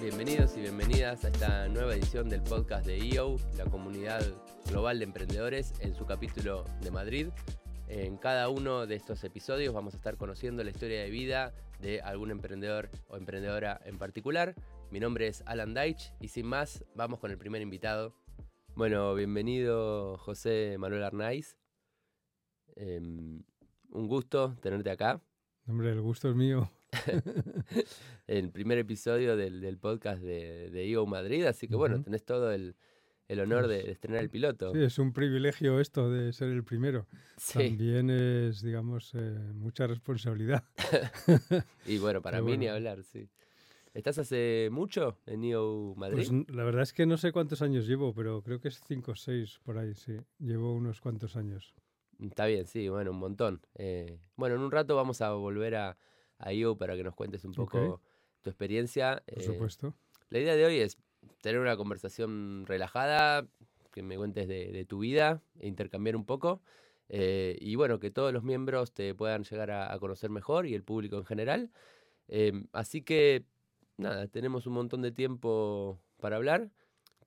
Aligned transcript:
Bienvenidos 0.00 0.56
y 0.56 0.60
bienvenidas 0.60 1.24
a 1.24 1.28
esta 1.28 1.68
nueva 1.68 1.94
edición 1.94 2.28
del 2.28 2.42
podcast 2.42 2.86
de 2.86 2.98
EO, 2.98 3.36
la 3.56 3.64
comunidad 3.64 4.20
global 4.68 4.98
de 4.98 5.04
emprendedores, 5.04 5.72
en 5.80 5.94
su 5.94 6.06
capítulo 6.06 6.64
de 6.82 6.90
Madrid. 6.90 7.28
En 7.88 8.16
cada 8.16 8.48
uno 8.48 8.86
de 8.86 8.96
estos 8.96 9.24
episodios 9.24 9.72
vamos 9.72 9.94
a 9.94 9.96
estar 9.96 10.16
conociendo 10.16 10.64
la 10.64 10.70
historia 10.70 11.02
de 11.02 11.10
vida 11.10 11.54
de 11.80 12.00
algún 12.00 12.30
emprendedor 12.30 12.90
o 13.08 13.16
emprendedora 13.16 13.80
en 13.84 13.98
particular. 13.98 14.54
Mi 14.90 15.00
nombre 15.00 15.28
es 15.28 15.42
Alan 15.46 15.72
Deitch 15.72 16.12
y 16.20 16.28
sin 16.28 16.46
más, 16.46 16.84
vamos 16.94 17.18
con 17.18 17.30
el 17.30 17.38
primer 17.38 17.62
invitado. 17.62 18.14
Bueno, 18.74 19.14
bienvenido 19.14 20.18
José 20.18 20.76
Manuel 20.78 21.04
Arnaiz. 21.04 21.56
Em, 22.76 23.42
un 23.90 24.08
gusto 24.08 24.56
tenerte 24.60 24.90
acá. 24.90 25.22
Hombre, 25.66 25.90
el 25.90 26.00
gusto 26.00 26.28
es 26.28 26.34
mío. 26.34 26.70
el 28.26 28.50
primer 28.50 28.78
episodio 28.78 29.36
del, 29.36 29.78
podcast 29.78 30.22
de, 30.22 30.70
de 30.70 30.90
EO 30.90 31.06
Madrid, 31.06 31.44
así 31.44 31.68
que 31.68 31.76
bueno, 31.76 32.02
tenés 32.02 32.24
todo 32.24 32.52
el, 32.52 32.74
honor 33.28 33.68
de, 33.68 33.90
estrenar 33.90 34.22
el 34.22 34.30
piloto. 34.30 34.72
Sí, 34.72 34.82
es 34.82 34.98
un 34.98 35.12
privilegio 35.12 35.80
esto 35.80 36.10
de 36.10 36.32
ser 36.32 36.48
el 36.48 36.64
primero. 36.64 37.06
También 37.52 38.10
es, 38.10 38.62
digamos, 38.62 39.14
eh, 39.14 39.38
mucha 39.54 39.86
responsabilidad. 39.86 40.64
y 41.86 41.98
bueno, 41.98 42.22
para 42.22 42.42
mí 42.42 42.56
ni 42.56 42.68
hablar, 42.68 43.02
sí. 43.02 43.28
¿Estás 43.92 44.18
hace 44.18 44.68
mucho 44.70 45.18
en 45.26 45.42
EO 45.42 45.94
Madrid? 45.96 46.28
Pues 46.28 46.54
la 46.54 46.62
verdad 46.62 46.82
es 46.82 46.92
que 46.92 47.06
no 47.06 47.16
sé 47.16 47.32
cuántos 47.32 47.60
años 47.60 47.88
llevo, 47.88 48.14
pero 48.14 48.40
creo 48.42 48.60
que 48.60 48.68
es 48.68 48.80
cinco 48.86 49.12
o 49.12 49.16
seis 49.16 49.58
por 49.64 49.78
ahí, 49.78 49.94
sí. 49.94 50.16
Llevo 50.38 50.72
unos 50.74 51.00
cuantos 51.00 51.34
años. 51.34 51.74
Está 52.20 52.46
bien, 52.46 52.66
sí, 52.66 52.88
bueno, 52.88 53.10
un 53.10 53.18
montón. 53.18 53.62
Eh, 53.74 54.20
bueno, 54.36 54.54
en 54.54 54.60
un 54.60 54.70
rato 54.70 54.94
vamos 54.94 55.20
a 55.22 55.32
volver 55.32 55.74
a, 55.74 55.96
a 56.40 56.52
IO 56.52 56.76
para 56.76 56.96
que 56.96 57.04
nos 57.04 57.14
cuentes 57.14 57.44
un 57.44 57.52
poco 57.52 58.00
tu 58.40 58.50
experiencia. 58.50 59.22
Por 59.26 59.42
eh, 59.42 59.46
supuesto. 59.46 59.94
La 60.30 60.38
idea 60.38 60.56
de 60.56 60.64
hoy 60.64 60.78
es 60.78 60.98
tener 61.42 61.60
una 61.60 61.76
conversación 61.76 62.64
relajada, 62.66 63.46
que 63.92 64.02
me 64.02 64.16
cuentes 64.16 64.48
de, 64.48 64.84
tu 64.88 65.00
vida 65.00 65.42
e 65.58 65.68
intercambiar 65.68 66.16
un 66.16 66.24
poco. 66.24 66.62
Eh, 67.08 67.56
y 67.60 67.74
bueno, 67.74 67.98
que 67.98 68.10
todos 68.10 68.32
los 68.32 68.44
miembros 68.44 68.92
te 68.92 69.14
puedan 69.14 69.42
llegar 69.42 69.70
a, 69.70 69.98
conocer 69.98 70.30
mejor 70.30 70.66
y 70.66 70.74
el 70.74 70.84
público 70.84 71.16
en 71.18 71.24
general. 71.24 71.70
Em, 72.28 72.68
así 72.72 73.02
que, 73.02 73.44
nada, 73.96 74.28
tenemos 74.28 74.66
un 74.66 74.74
montón 74.74 75.02
de 75.02 75.10
tiempo 75.10 76.00
para 76.20 76.36
hablar. 76.36 76.70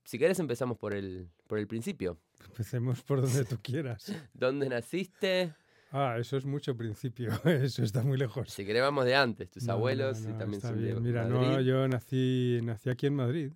Si 0.05 0.17
querés 0.17 0.39
empezamos 0.39 0.77
por 0.77 0.93
el, 0.93 1.29
por 1.47 1.59
el 1.59 1.67
principio. 1.67 2.17
Empecemos 2.45 3.01
por 3.03 3.21
donde 3.21 3.45
tú 3.45 3.57
quieras. 3.61 4.05
¿Dónde 4.33 4.69
naciste? 4.69 5.53
Ah, 5.95 6.17
eso 6.17 6.37
es 6.37 6.45
mucho 6.45 6.75
principio, 6.75 7.29
eso 7.45 7.83
está 7.83 8.01
muy 8.01 8.17
lejos. 8.17 8.49
Si 8.49 8.65
queremos 8.65 8.87
vamos 8.87 9.05
de 9.05 9.15
antes, 9.15 9.51
tus 9.51 9.69
abuelos 9.69 10.25
y 10.27 10.33
también 10.33 10.59
son 10.59 10.83
de 10.83 10.95
Mira, 10.99 11.25
no, 11.25 11.61
yo 11.61 11.87
nací, 11.87 12.59
nací 12.63 12.89
aquí 12.89 13.05
en 13.05 13.13
Madrid, 13.13 13.53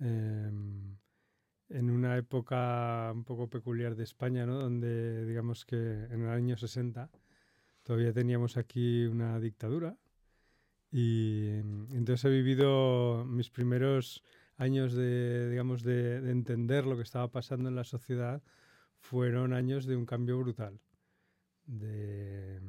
em, 0.00 0.96
en 1.68 1.90
una 1.90 2.16
época 2.16 3.12
un 3.14 3.22
poco 3.22 3.48
peculiar 3.48 3.94
de 3.94 4.02
España, 4.02 4.44
¿no? 4.44 4.58
Donde, 4.58 5.24
digamos 5.24 5.64
que 5.64 5.76
en 5.76 6.22
el 6.22 6.30
año 6.30 6.56
60 6.56 7.08
todavía 7.84 8.12
teníamos 8.12 8.56
aquí 8.56 9.04
una 9.04 9.38
dictadura 9.38 9.96
y 10.90 11.46
entonces 11.92 12.24
he 12.24 12.30
vivido 12.30 13.24
mis 13.24 13.50
primeros 13.50 14.24
años 14.56 14.94
de, 14.94 15.48
digamos, 15.48 15.84
de 15.84 16.28
entender 16.28 16.86
lo 16.86 16.96
que 16.96 17.02
estaba 17.04 17.30
pasando 17.30 17.68
en 17.68 17.76
la 17.76 17.84
sociedad 17.84 18.42
fueron 18.98 19.52
años 19.52 19.86
de 19.86 19.94
un 19.94 20.06
cambio 20.06 20.40
brutal 20.40 20.80
de, 21.66 22.60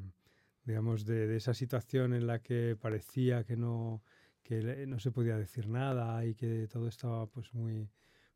digamos, 0.64 1.06
de, 1.06 1.36
esa 1.36 1.54
situación 1.54 2.14
en 2.14 2.28
la 2.28 2.40
que 2.40 2.76
parecía 2.80 3.44
que 3.44 3.58
no, 3.58 4.04
que 4.44 4.86
no 4.88 5.00
se 5.00 5.12
podía 5.12 5.38
decir 5.38 5.68
nada 5.68 6.26
y 6.26 6.36
que 6.36 6.68
todo 6.68 6.88
estaba 6.88 7.28
pues 7.28 7.54
muy, 7.54 7.90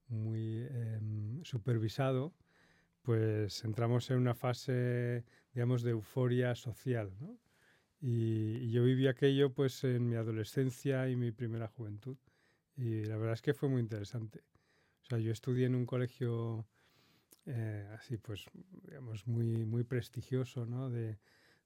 muy 0.08 0.68
em, 0.70 1.44
supervisado, 1.44 2.34
pues 3.02 3.64
entramos 3.64 4.10
en 4.12 4.18
una 4.18 4.36
fase, 4.36 5.24
digamos, 5.54 5.84
de 5.84 5.92
euforia 5.92 6.56
social, 6.56 7.14
¿no? 7.20 7.40
Y, 8.00 8.58
y, 8.58 8.72
yo 8.72 8.84
viví 8.84 9.08
aquello 9.08 9.54
pues 9.54 9.84
en 9.84 10.08
mi 10.08 10.18
adolescencia 10.18 11.10
y 11.10 11.16
mi 11.16 11.32
primera 11.32 11.68
juventud. 11.68 12.18
Y 12.76 13.06
la 13.06 13.18
verdad 13.18 13.34
es 13.34 13.42
que 13.42 13.56
fue 13.56 13.70
muy 13.70 13.82
interesante. 13.82 14.44
O 15.02 15.06
sea, 15.06 15.18
yo 15.18 15.32
estudié 15.32 15.66
en 15.66 15.74
un 15.74 15.88
colegio 15.88 16.68
eh, 17.48 17.88
así 17.94 18.18
pues, 18.18 18.46
digamos, 18.84 19.26
muy, 19.26 19.66
muy 19.66 19.84
prestigioso, 19.84 20.66
¿no? 20.66 20.90
De, 20.90 21.18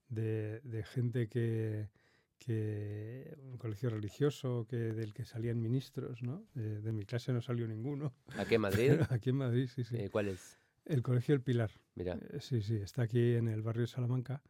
de, 0.08 0.84
gente 0.84 1.28
que, 1.28 1.88
que, 2.38 3.36
un 3.42 3.58
colegio 3.58 3.90
religioso 3.90 4.66
que, 4.68 4.76
del 4.76 5.12
que 5.12 5.24
salían 5.24 5.60
ministros, 5.60 6.22
¿no? 6.22 6.46
De, 6.54 6.92
mi 6.92 7.04
clase 7.04 7.32
no 7.32 7.40
salió 7.40 7.66
ninguno. 7.66 8.14
¿Aquí 8.36 8.54
en 8.54 8.60
Madrid? 8.60 8.92
aquí 9.10 9.30
en 9.30 9.36
Madrid, 9.36 9.68
sí, 9.74 9.82
sí. 9.82 9.96
Eh, 9.96 10.10
¿Cuál 10.10 10.28
es? 10.28 10.58
El 10.84 11.02
Colegio 11.02 11.34
El 11.34 11.42
Pilar. 11.42 11.72
Mira. 11.96 12.18
Eh, 12.30 12.40
sí, 12.40 12.62
sí, 12.62 12.76
está 12.76 13.02
aquí 13.02 13.34
en 13.34 13.48
el 13.48 13.62
barrio 13.62 13.82
de 13.82 13.88
Salamanca. 13.88 14.42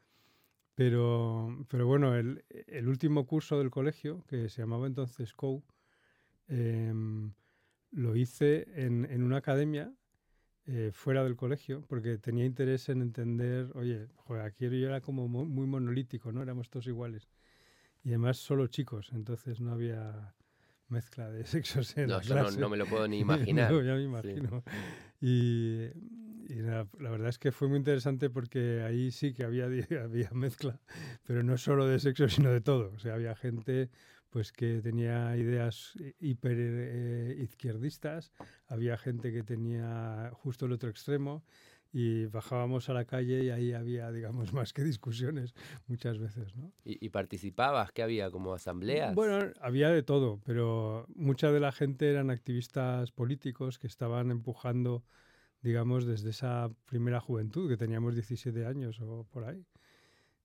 Pero, 0.74 1.66
pero 1.68 1.86
bueno, 1.86 2.14
el, 2.14 2.44
el 2.48 2.88
último 2.88 3.26
curso 3.26 3.58
del 3.58 3.70
colegio, 3.70 4.24
que 4.26 4.48
se 4.48 4.62
llamaba 4.62 4.86
entonces 4.86 5.32
COU, 5.34 5.62
em, 6.48 7.32
lo 7.90 8.16
hice 8.16 8.66
en, 8.74 9.04
en 9.10 9.22
una 9.22 9.36
academia 9.38 9.94
eh, 10.66 10.90
fuera 10.92 11.24
del 11.24 11.36
colegio, 11.36 11.84
porque 11.88 12.18
tenía 12.18 12.44
interés 12.44 12.88
en 12.88 13.02
entender, 13.02 13.70
oye, 13.74 14.06
joder, 14.14 14.44
aquí 14.44 14.64
yo 14.66 14.88
era 14.88 15.00
como 15.00 15.26
muy 15.26 15.66
monolítico, 15.66 16.30
¿no? 16.30 16.42
Éramos 16.42 16.70
todos 16.70 16.86
iguales. 16.86 17.28
Y 18.04 18.10
además 18.10 18.36
solo 18.38 18.66
chicos, 18.68 19.10
entonces 19.12 19.60
no 19.60 19.72
había 19.72 20.34
mezcla 20.88 21.30
de 21.30 21.44
sexos 21.46 21.96
en 21.96 22.08
no, 22.08 22.18
la 22.18 22.20
clase. 22.20 22.56
No, 22.56 22.66
no, 22.66 22.70
me 22.70 22.76
lo 22.76 22.86
puedo 22.86 23.08
ni 23.08 23.18
imaginar. 23.20 23.72
no, 23.72 23.82
ya 23.82 23.94
me 23.94 24.02
imagino. 24.02 24.62
Y, 25.20 25.88
la, 26.48 26.86
verdad 26.98 27.28
es 27.28 27.38
que 27.38 27.50
fue 27.50 27.66
muy 27.66 27.78
interesante 27.78 28.28
porque 28.28 28.82
ahí 28.82 29.10
sí 29.10 29.32
que 29.32 29.44
había, 29.44 29.64
había 30.04 30.30
mezcla, 30.32 30.78
pero 31.24 31.42
no 31.42 31.56
solo 31.58 31.86
de 31.86 31.98
sexo, 31.98 32.28
sino 32.28 32.50
de 32.50 32.60
todo. 32.60 32.92
O 32.94 32.98
sea, 32.98 33.14
había 33.14 33.34
gente 33.34 33.90
pues 34.32 34.50
que 34.50 34.80
tenía 34.80 35.36
ideas 35.36 35.92
hiper 36.18 36.56
eh, 36.58 37.36
izquierdistas, 37.42 38.32
había 38.66 38.96
gente 38.96 39.30
que 39.30 39.42
tenía 39.42 40.30
justo 40.32 40.64
el 40.64 40.72
otro 40.72 40.88
extremo 40.88 41.44
y 41.92 42.24
bajábamos 42.24 42.88
a 42.88 42.94
la 42.94 43.04
calle 43.04 43.44
y 43.44 43.50
ahí 43.50 43.74
había, 43.74 44.10
digamos, 44.10 44.52
más 44.54 44.72
que 44.72 44.82
discusiones 44.82 45.54
muchas 45.86 46.18
veces, 46.18 46.56
¿no? 46.56 46.72
¿Y, 46.82 47.10
participabas? 47.10 47.92
¿Qué 47.92 48.02
había? 48.02 48.30
¿Como 48.30 48.54
asambleas? 48.54 49.14
Bueno, 49.14 49.52
había 49.60 49.90
de 49.90 50.02
todo, 50.02 50.40
pero 50.46 51.06
mucha 51.14 51.52
de 51.52 51.60
la 51.60 51.70
gente 51.70 52.10
eran 52.10 52.30
activistas 52.30 53.12
políticos 53.12 53.78
que 53.78 53.86
estaban 53.86 54.30
empujando, 54.30 55.04
digamos, 55.60 56.06
desde 56.06 56.30
esa 56.30 56.70
primera 56.86 57.20
juventud, 57.20 57.68
que 57.68 57.76
teníamos 57.76 58.14
17 58.14 58.64
años 58.64 58.98
o 59.02 59.26
por 59.30 59.44
ahí. 59.44 59.66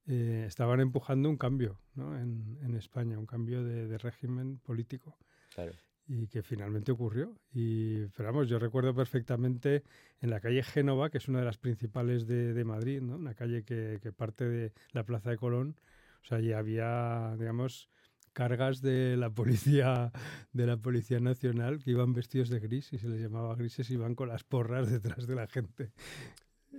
Eh, 0.08 0.46
estaban 0.48 0.80
empujando 0.80 1.30
un 1.30 1.36
cambio 1.36 1.80
¿no? 1.96 2.18
en, 2.18 2.58
en, 2.64 2.76
España, 2.76 3.20
un 3.20 3.26
cambio 3.26 3.64
de, 3.64 3.88
de 3.88 3.98
régimen 3.98 4.58
político. 4.60 5.18
Claro. 5.54 5.74
Y 6.08 6.28
que 6.28 6.44
finalmente 6.44 6.94
ocurrió. 6.94 7.36
Y, 7.54 8.06
pero 8.16 8.32
vamos, 8.32 8.48
yo 8.48 8.58
recuerdo 8.58 8.96
perfectamente 8.96 9.84
en 10.22 10.30
la 10.30 10.40
calle 10.40 10.64
Génova, 10.64 11.10
que 11.10 11.18
es 11.18 11.28
una 11.28 11.40
de 11.40 11.46
las 11.46 11.58
principales 11.58 12.26
de, 12.26 12.54
de 12.54 12.64
Madrid, 12.64 13.02
¿no? 13.02 13.18
una 13.18 13.34
calle 13.34 13.64
que, 13.64 14.00
que, 14.02 14.14
parte 14.14 14.48
de 14.48 14.72
la 14.94 15.04
Plaza 15.04 15.30
de 15.30 15.38
Colón. 15.38 15.78
O 16.24 16.26
sea, 16.26 16.38
allí 16.38 16.54
había, 16.54 17.36
digamos, 17.38 17.90
cargas 18.32 18.82
de 18.82 19.18
la 19.18 19.30
policía 19.32 20.12
de 20.54 20.68
la 20.68 20.78
policía 20.78 21.20
nacional 21.20 21.80
que 21.84 21.92
iban 21.92 22.14
vestidos 22.14 22.50
de 22.50 22.60
gris 22.60 22.94
y 22.94 23.00
se 23.00 23.10
les 23.10 23.20
llamaba 23.20 23.56
grises 23.56 23.90
y 23.90 23.96
iban 23.96 24.16
con 24.16 24.30
las 24.30 24.44
porras 24.44 24.90
detrás 24.90 25.28
de 25.28 25.36
la 25.36 25.48
gente. 25.48 25.92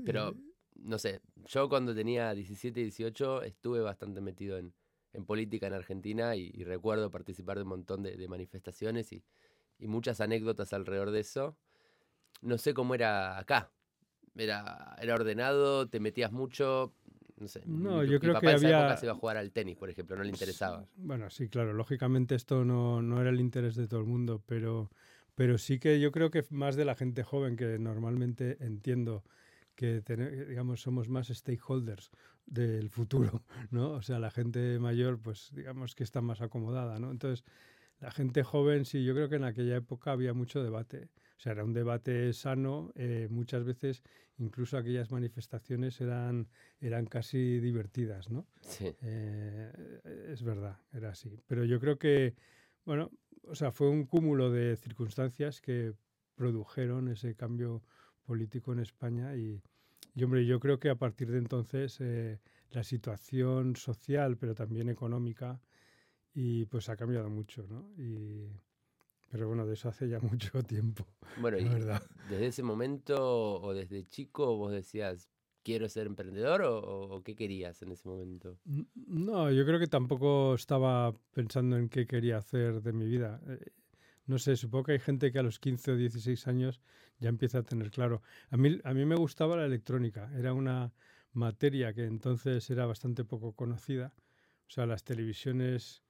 Pero 0.05 0.35
no 0.79 0.99
sé, 0.99 1.21
yo 1.47 1.69
cuando 1.69 1.95
tenía 1.95 2.33
17, 2.35 2.81
18 2.81 3.43
estuve 3.43 3.81
bastante 3.81 4.21
metido 4.21 4.59
en, 4.59 4.73
política 5.27 5.67
en 5.67 5.75
Argentina 5.75 6.37
y, 6.37 6.63
recuerdo 6.63 7.11
participar 7.11 7.57
de 7.57 7.65
un 7.65 7.71
montón 7.71 8.03
de, 8.03 8.29
manifestaciones 8.29 9.13
y, 9.13 9.25
muchas 9.81 10.21
anécdotas 10.21 10.73
alrededor 10.73 11.11
de 11.11 11.21
eso. 11.21 11.57
No 12.43 12.59
sé 12.59 12.75
cómo 12.75 12.95
era 12.95 13.39
acá. 13.39 13.71
Era, 14.37 14.97
era 15.01 15.15
ordenado, 15.15 15.89
te 15.89 16.01
metías 16.01 16.33
mucho. 16.33 16.95
No 17.37 17.49
sé. 17.49 17.63
No, 17.67 18.03
yo 18.05 18.19
creo 18.19 18.41
que 18.41 18.49
había. 18.49 18.97
se 18.97 19.07
iba 19.07 19.13
a 19.13 19.17
jugar 19.17 19.37
al 19.37 19.53
tenis, 19.53 19.77
por 19.77 19.91
ejemplo, 19.91 20.17
no 20.17 20.25
le 20.25 20.31
interesaba. 20.31 20.85
Bueno, 20.97 21.31
sí, 21.31 21.49
claro. 21.49 21.73
Lógicamente 21.73 22.35
esto 22.35 22.65
no, 22.65 23.03
no 23.03 23.21
era 23.21 23.31
el 23.31 23.41
interés 23.41 23.77
de 23.77 23.87
todo 23.87 24.01
el 24.01 24.07
mundo, 24.07 24.43
pero, 24.47 24.91
pero 25.35 25.59
sí 25.59 25.79
que 25.79 26.01
yo 26.01 26.11
creo 26.11 26.31
que 26.31 26.45
más 26.51 26.75
de 26.77 26.85
la 26.85 26.97
gente 26.97 27.23
joven 27.23 27.57
que 27.57 27.79
normalmente 27.79 28.57
entiendo 28.61 29.25
que 29.79 30.03
digamos 30.49 30.83
somos 30.83 31.09
más 31.09 31.29
stakeholders 31.29 32.11
del 32.47 32.91
futuro, 32.91 33.45
¿no? 33.71 33.93
O 33.93 34.03
sea, 34.03 34.19
la 34.19 34.33
gente 34.33 34.81
mayor, 34.81 35.21
pues 35.21 35.53
digamos 35.55 35.95
que 35.95 36.03
está 36.03 36.21
más 36.21 36.41
acomodada, 36.41 36.99
¿no? 36.99 37.13
Entonces, 37.13 37.45
la 38.01 38.11
gente 38.11 38.43
joven, 38.43 38.85
sí, 38.85 39.05
yo 39.05 39.15
creo 39.15 39.29
que 39.29 39.37
en 39.37 39.45
aquella 39.45 39.77
época 39.77 40.11
había 40.11 40.35
mucho 40.35 40.65
debate. 40.65 41.11
O 41.37 41.41
sea, 41.41 41.53
era 41.53 41.63
un 41.63 41.73
debate 41.73 42.33
sano. 42.33 42.91
Eh, 42.97 43.29
muchas 43.31 43.63
veces, 43.65 44.03
incluso 44.39 44.77
aquellas 44.77 45.13
manifestaciones 45.13 46.01
eran, 46.01 46.49
eran 46.81 47.07
casi 47.07 47.61
divertidas, 47.61 48.31
¿no? 48.31 48.49
Sí. 48.63 48.93
Eh, 49.03 49.73
es 50.33 50.43
verdad, 50.43 50.79
era 50.93 51.11
así. 51.11 51.41
Pero 51.47 51.65
yo 51.65 51.79
creo 51.79 51.99
que 51.99 52.35
Bueno, 52.85 53.13
o 53.43 53.55
sea, 53.55 53.71
fue 53.71 53.89
un 53.89 54.07
cúmulo 54.07 54.51
de 54.51 54.77
circunstancias 54.77 55.61
que 55.61 55.95
produjeron 56.35 57.09
ese 57.09 57.35
cambio 57.37 57.83
político 58.29 58.75
en 58.75 58.81
España 58.81 59.35
y, 59.35 59.63
hombre, 60.23 60.45
yo 60.45 60.61
creo 60.61 60.79
que 60.79 60.91
a 60.91 60.97
partir 60.97 61.31
de 61.31 61.39
entonces 61.39 61.97
eh, 62.01 62.39
la 62.73 62.85
situación 62.85 63.75
social, 63.75 64.37
pero 64.37 64.55
también 64.55 64.91
económica, 64.91 65.63
y 66.35 66.67
pues 66.67 66.91
ha 66.91 66.97
cambiado 66.97 67.31
mucho, 67.31 67.67
¿no? 67.67 67.91
Y, 67.97 68.53
pero 69.31 69.49
bueno, 69.49 69.65
de 69.65 69.73
eso 69.73 69.89
hace 69.89 70.11
ya 70.11 70.21
mucho 70.21 70.63
tiempo. 70.63 71.07
Bueno, 71.41 71.57
y 71.57 71.65
verdad. 71.65 72.03
desde 72.29 72.49
ese 72.49 72.63
momento 72.63 73.63
o 73.63 73.73
desde 73.73 74.05
chico 74.05 74.59
vos 74.59 74.73
decías, 74.73 75.31
quiero 75.63 75.89
ser 75.89 76.07
emprendedor 76.07 76.63
o, 76.67 77.23
qué 77.25 77.35
querías 77.35 77.81
en 77.81 77.93
ese 77.93 78.07
momento? 78.09 78.59
No, 78.95 79.51
yo 79.51 79.65
creo 79.65 79.79
que 79.79 79.87
tampoco 79.87 80.55
estaba 80.55 81.15
pensando 81.33 81.79
en 81.79 81.89
qué 81.89 82.07
quería 82.07 82.37
hacer 82.37 82.83
de 82.83 82.93
mi 82.93 83.07
vida. 83.07 83.41
Eh, 83.49 83.73
no 84.27 84.39
sé, 84.39 84.57
supongo 84.57 84.85
que 84.85 84.93
hay 84.93 84.99
gente 84.99 85.33
que 85.33 85.39
a 85.39 85.43
los 85.43 85.59
15 85.59 85.93
o 85.93 85.97
16 85.97 86.47
años 86.47 86.83
ya 87.19 87.29
empieza 87.29 87.59
a 87.59 87.63
tener 87.63 87.91
claro. 87.91 88.23
A 88.51 88.57
mí, 88.57 88.79
a 88.85 88.95
mí 88.95 89.05
me 89.05 89.17
gustaba 89.17 89.57
la 89.57 89.65
electrónica, 89.65 90.31
era 90.37 90.53
una 90.53 90.93
materia 91.33 91.93
que 91.93 92.05
entonces 92.05 92.69
era 92.71 92.87
bastante 92.87 93.25
poco 93.25 93.53
conocida. 93.53 94.13
O 94.67 94.71
sea, 94.71 94.87
las 94.87 95.05
televisiones 95.05 96.03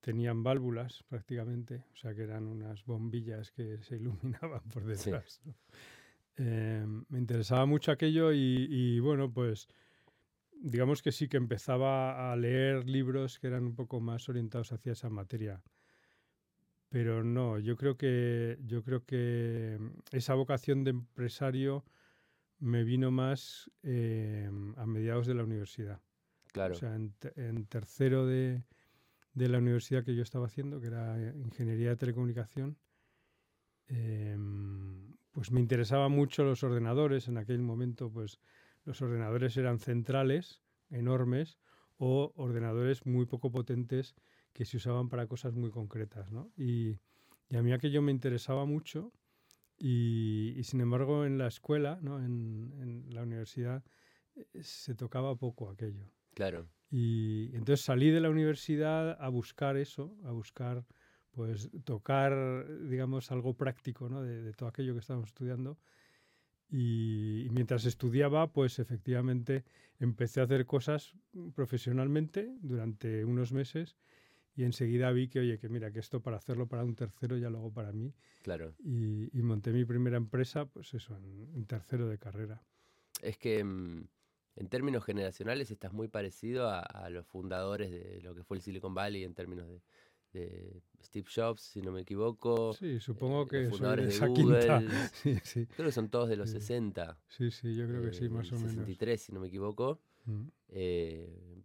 tenían 0.00 0.42
válvulas 0.42 1.04
prácticamente, 1.08 1.84
o 1.92 1.96
sea 1.96 2.14
que 2.14 2.22
eran 2.22 2.46
unas 2.46 2.84
bombillas 2.84 3.50
que 3.50 3.82
se 3.82 3.96
iluminaban 4.00 4.62
por 4.72 4.84
detrás. 4.84 5.40
Eh, 6.36 6.86
me 7.08 7.18
interesaba 7.18 7.66
mucho 7.66 7.90
aquello 7.90 8.32
y, 8.32 9.00
bueno, 9.00 9.32
pues 9.32 9.68
digamos 10.60 11.02
que 11.02 11.12
sí 11.12 11.28
que 11.28 11.36
empezaba 11.36 12.32
a 12.32 12.36
leer 12.36 12.88
libros 12.88 13.38
que 13.38 13.48
eran 13.48 13.64
un 13.64 13.74
poco 13.74 14.00
más 14.00 14.28
orientados 14.28 14.72
hacia 14.72 14.92
esa 14.92 15.10
materia. 15.10 15.62
Pero 16.88 17.22
no, 17.22 17.58
yo 17.58 17.76
creo 17.76 17.96
que 17.96 18.58
yo 18.64 18.82
creo 18.82 19.04
que 19.04 19.78
esa 20.10 20.34
vocación 20.34 20.84
de 20.84 20.90
empresario 20.90 21.84
me 22.58 22.82
vino 22.82 23.10
más 23.10 23.70
eh, 23.82 24.50
a 24.76 24.86
mediados 24.86 25.26
de 25.26 25.34
la 25.34 25.44
universidad. 25.44 26.00
Claro. 26.52 26.74
O 26.74 26.76
sea, 26.76 26.94
en 26.94 27.66
tercero 27.66 28.26
de, 28.26 28.64
de 29.38 29.48
la 29.48 29.58
universidad 29.58 30.04
que 30.04 30.14
yo 30.14 30.22
estaba 30.22 30.46
haciendo, 30.46 30.80
que 30.80 30.88
era 30.88 31.18
eh, 31.18 31.32
Ingeniería 31.38 31.90
de 31.90 31.96
Telecomunicación, 31.96 32.76
em, 33.86 35.16
pues 35.30 35.50
me 35.52 35.60
interesaban 35.60 36.12
mucho 36.12 36.44
los 36.44 36.62
ordenadores. 36.64 37.28
En 37.28 37.38
aquel 37.38 37.62
momento, 37.62 38.10
pues 38.10 38.40
los 38.84 39.00
ordenadores 39.00 39.56
eran 39.56 39.78
centrales, 39.78 40.62
enormes, 40.90 41.58
o 41.96 42.32
ordenadores 42.36 43.06
muy 43.06 43.26
poco 43.26 43.50
potentes 43.50 44.14
que 44.58 44.64
se 44.64 44.76
usaban 44.76 45.08
para 45.08 45.28
cosas 45.28 45.54
muy 45.54 45.70
concretas. 45.70 46.32
¿no? 46.32 46.50
Y, 46.56 46.98
a 47.56 47.62
mí 47.62 47.72
aquello 47.72 48.02
me 48.02 48.10
interesaba 48.10 48.64
mucho 48.64 49.12
y, 49.78 50.56
sin 50.64 50.80
embargo 50.80 51.24
en 51.24 51.38
la 51.38 51.46
escuela, 51.46 52.00
¿no? 52.02 52.18
en, 52.18 52.74
en 52.80 53.14
la 53.14 53.22
universidad, 53.22 53.84
eh, 54.34 54.46
se 54.60 54.96
tocaba 54.96 55.36
poco 55.36 55.70
aquello. 55.70 56.10
Claro. 56.34 56.68
Y 56.90 57.50
entonces 57.54 57.84
salí 57.84 58.10
de 58.10 58.20
la 58.20 58.30
universidad 58.30 59.16
a 59.22 59.28
buscar 59.28 59.76
eso, 59.76 60.16
a 60.24 60.32
buscar 60.32 60.84
pues 61.30 61.70
tocar, 61.84 62.66
digamos, 62.88 63.30
algo 63.30 63.54
práctico 63.54 64.08
¿no? 64.08 64.22
de, 64.22 64.52
todo 64.54 64.68
aquello 64.68 64.94
que 64.94 65.00
estábamos 65.00 65.28
estudiando. 65.28 65.78
Y, 66.68 67.46
mientras 67.52 67.84
estudiaba, 67.84 68.48
pues 68.52 68.80
efectivamente 68.80 69.64
empecé 70.00 70.40
a 70.40 70.44
hacer 70.44 70.66
cosas 70.66 71.14
profesionalmente 71.54 72.52
durante 72.60 73.24
unos 73.24 73.52
meses 73.52 73.96
y 74.58 74.64
enseguida 74.64 75.12
vi 75.12 75.28
que, 75.28 75.38
oye, 75.38 75.56
que 75.56 75.68
mira, 75.68 75.92
que 75.92 76.00
esto 76.00 76.20
para 76.20 76.36
hacerlo 76.36 76.66
para 76.66 76.82
un 76.82 76.96
tercero 76.96 77.36
ya 77.36 77.48
lo 77.48 77.58
hago 77.58 77.72
para 77.72 77.92
mí. 77.92 78.12
Claro. 78.42 78.74
Y, 78.80 79.30
monté 79.40 79.70
mi 79.70 79.84
primera 79.84 80.16
empresa, 80.16 80.66
pues 80.66 80.92
eso, 80.94 81.16
en, 81.16 81.64
tercero 81.66 82.08
de 82.08 82.18
carrera. 82.18 82.60
Es 83.22 83.38
que... 83.38 83.62
Mm, 83.62 84.08
en 84.56 84.68
términos 84.68 85.04
generacionales 85.04 85.70
estás 85.70 85.92
muy 85.92 86.08
parecido 86.08 86.68
a, 86.68 87.08
los 87.10 87.24
fundadores 87.24 87.92
de 87.92 88.20
lo 88.22 88.34
que 88.34 88.42
fue 88.42 88.56
el 88.56 88.62
Silicon 88.64 88.92
Valley 88.92 89.22
en 89.22 89.32
términos 89.32 89.68
de, 90.32 90.82
Steve 91.00 91.28
Jobs, 91.32 91.62
si 91.62 91.80
no 91.80 91.92
me 91.92 92.00
equivoco. 92.00 92.72
Sí, 92.72 92.98
supongo 92.98 93.46
que 93.46 93.62
los 93.62 93.70
fundadores 93.70 94.18
de 94.18 94.26
Google. 94.26 94.60
Creo 95.22 95.86
que 95.86 95.92
son 95.92 96.08
todos 96.08 96.28
de 96.28 96.36
los 96.36 96.50
60. 96.50 97.16
Sí, 97.28 97.52
sí, 97.52 97.76
yo 97.76 97.86
creo 97.86 98.02
que 98.02 98.12
sí, 98.12 98.28
más 98.28 98.50
o 98.50 98.56
menos. 98.56 98.72
63, 98.72 99.22
si 99.22 99.30
no 99.32 99.38
me 99.38 99.46
equivoco. 99.46 100.00
Mm. 100.24 100.48
Eh, 100.70 101.62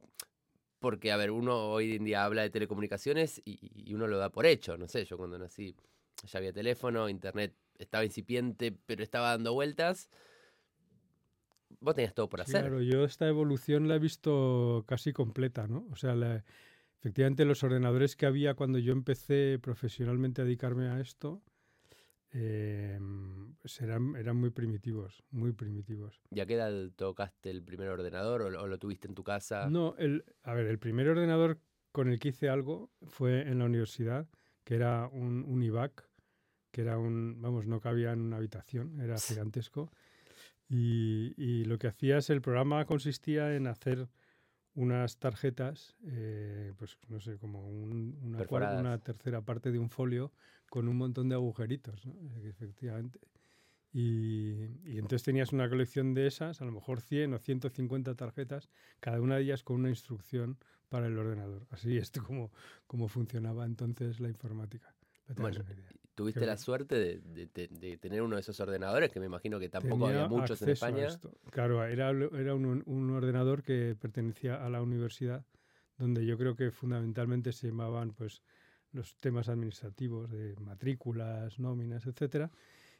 porque, 0.83 1.13
a 1.13 1.17
ver, 1.17 1.31
uno 1.31 1.69
hoy 1.69 1.95
en 1.95 2.03
día 2.03 2.25
habla 2.25 2.41
de 2.41 2.49
telecomunicaciones 2.49 3.41
y, 3.45 3.57
y, 3.73 3.93
uno 3.93 4.05
lo 4.05 4.17
da 4.17 4.29
por 4.29 4.45
hecho. 4.45 4.77
No 4.77 4.89
sé, 4.89 5.05
yo 5.05 5.15
cuando 5.15 5.39
nací 5.39 5.77
ya 6.27 6.39
había 6.39 6.51
teléfono, 6.51 7.07
internet 7.07 7.55
estaba 7.79 8.03
incipiente, 8.03 8.75
pero 8.85 9.01
estaba 9.01 9.29
dando 9.29 9.53
vueltas 9.53 10.09
vos 11.79 11.95
tenías 11.95 12.13
todo 12.13 12.27
por 12.27 12.41
hacer. 12.41 12.61
Claro, 12.61 12.81
yo 12.81 13.05
esta 13.05 13.29
evolución 13.29 13.87
la 13.87 13.95
he 13.95 13.99
visto 13.99 14.83
casi 14.85 15.13
completa, 15.13 15.67
¿no? 15.67 15.87
O 15.89 15.95
sea, 15.95 16.43
efectivamente 16.99 17.45
los 17.45 17.63
ordenadores 17.63 18.17
que 18.17 18.25
había 18.25 18.53
cuando 18.53 18.77
yo 18.77 18.91
empecé 18.91 19.59
profesionalmente 19.61 20.41
a 20.41 20.45
dedicarme 20.45 20.89
a 20.89 20.99
esto 20.99 21.41
pues 22.33 23.79
eran, 23.81 24.15
eran 24.15 24.37
muy 24.37 24.49
primitivos, 24.49 25.23
muy 25.29 25.51
primitivos. 25.51 26.19
¿Y 26.31 26.39
a 26.39 26.45
qué 26.45 26.55
edad 26.55 26.89
tocaste 26.95 27.51
el 27.51 27.63
primer 27.63 27.89
ordenador 27.89 28.41
o, 28.41 28.67
lo 28.67 28.79
tuviste 28.79 29.07
en 29.07 29.13
tu 29.13 29.23
casa? 29.23 29.69
No, 29.69 29.95
el, 29.97 30.25
a 30.43 30.53
ver, 30.53 30.65
el 30.65 30.79
primer 30.79 31.07
ordenador 31.09 31.59
con 31.91 32.09
el 32.09 32.19
que 32.19 32.29
hice 32.29 32.49
algo 32.49 32.89
fue 33.03 33.41
en 33.41 33.59
la 33.59 33.65
universidad, 33.65 34.27
que 34.63 34.75
era 34.75 35.07
un, 35.07 35.45
un 35.47 35.61
IVAC, 35.61 36.09
que 36.71 36.81
era 36.81 36.97
un, 36.97 37.39
vamos, 37.39 37.67
no 37.67 37.79
cabía 37.79 38.13
en 38.13 38.21
una 38.21 38.37
habitación, 38.37 38.99
era 38.99 39.15
gigantesco. 39.19 39.91
Y, 40.67 41.65
lo 41.65 41.77
que 41.77 41.87
hacías, 41.87 42.31
el 42.31 42.41
programa 42.41 42.85
consistía 42.85 43.55
en 43.55 43.67
hacer 43.67 44.09
unas 44.73 45.19
tarjetas, 45.19 45.95
eh, 46.07 46.73
pues 46.77 46.97
no 47.09 47.19
sé, 47.19 47.37
como 47.37 47.69
una, 47.69 48.43
una, 48.49 48.97
tercera 48.97 49.41
parte 49.41 49.71
de 49.71 49.77
un 49.77 49.91
folio 49.91 50.31
con 50.73 50.87
un 50.87 50.97
montón 50.97 51.29
de 51.29 51.35
agujeritos, 51.35 52.03
¿no? 52.03 52.13
Eh, 52.13 52.49
efectivamente. 52.49 53.19
Y, 53.91 54.53
y, 54.85 54.97
entonces 54.97 55.21
tenías 55.21 55.53
una 55.53 55.69
colección 55.69 56.15
de 56.15 56.25
esas, 56.25 56.63
a 56.63 56.65
lo 56.65 56.71
mejor 56.71 56.99
100 56.99 57.35
o 57.35 57.37
150 57.37 58.15
tarjetas, 58.15 58.71
cada 58.99 59.21
una 59.21 59.35
de 59.35 59.43
ellas 59.43 59.61
con 59.61 59.75
una 59.75 59.89
instrucción 59.89 60.57
para 60.89 61.05
el 61.05 61.15
ordenador. 61.15 61.67
Así 61.69 61.95
es 61.95 62.09
como, 62.27 62.51
como 62.87 63.07
funcionaba 63.07 63.67
entonces 63.67 64.19
la 64.19 64.29
informática. 64.29 64.95
Bueno, 65.37 65.63
tuviste 66.15 66.43
la 66.43 66.57
suerte 66.57 67.21
de, 67.21 67.97
tener 67.99 68.23
uno 68.23 68.37
de 68.37 68.41
esos 68.41 68.59
ordenadores, 68.59 69.11
que 69.11 69.19
me 69.19 69.27
imagino 69.27 69.59
que 69.59 69.69
tampoco 69.69 70.07
había 70.07 70.27
muchos 70.27 70.59
en 70.63 70.69
España. 70.69 71.07
Claro, 71.51 71.85
era, 71.85 72.09
era 72.09 72.55
un, 72.55 73.11
ordenador 73.11 73.61
que 73.61 73.95
pertenecía 73.95 74.65
a 74.65 74.69
la 74.71 74.81
universidad, 74.81 75.45
donde 75.99 76.25
yo 76.25 76.35
creo 76.35 76.55
que 76.55 76.71
fundamentalmente 76.71 77.51
se 77.51 77.67
llamaban 77.67 78.13
pues, 78.13 78.41
los 78.93 79.17
temas 79.17 79.49
administrativos 79.49 80.29
de 80.31 80.55
matrículas, 80.57 81.59
nóminas, 81.59 82.05
etcétera. 82.05 82.51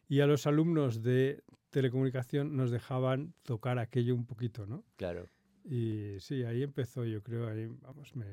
Y 0.10 0.20
a 0.20 0.28
los 0.28 0.46
alumnos 0.46 1.02
de 1.02 1.44
telecomunicación 1.70 2.56
nos 2.58 2.72
dejaban 2.72 3.34
tocar 3.44 3.80
aquello 3.80 4.14
un 4.16 4.26
poquito, 4.26 4.66
¿no? 4.66 4.84
Claro. 4.98 5.30
Y 5.64 6.18
sí, 6.20 6.44
ahí 6.44 6.62
empezó, 6.62 7.06
yo 7.06 7.24
creo, 7.24 7.48
ahí, 7.48 7.68
vamos, 7.82 8.16
me, 8.16 8.26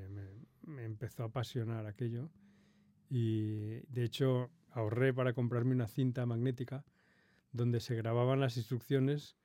me 0.63 0.85
empezó 0.85 1.23
a 1.23 1.27
apasionar 1.27 1.87
aquello. 1.87 2.29
Y 3.09 3.81
de 3.89 4.05
hecho 4.05 4.51
ahorré 4.73 5.13
para 5.13 5.33
comprarme 5.33 5.75
una 5.75 5.89
cinta 5.89 6.27
magnética 6.27 6.85
donde 7.53 7.81
se 7.81 7.95
grababan 7.95 8.41
las 8.41 8.57
instrucciones 8.57 9.37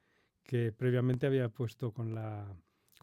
que 0.43 0.71
previamente 0.71 1.25
había 1.25 1.49
puesto 1.49 1.91
con, 1.91 2.13
la, 2.13 2.55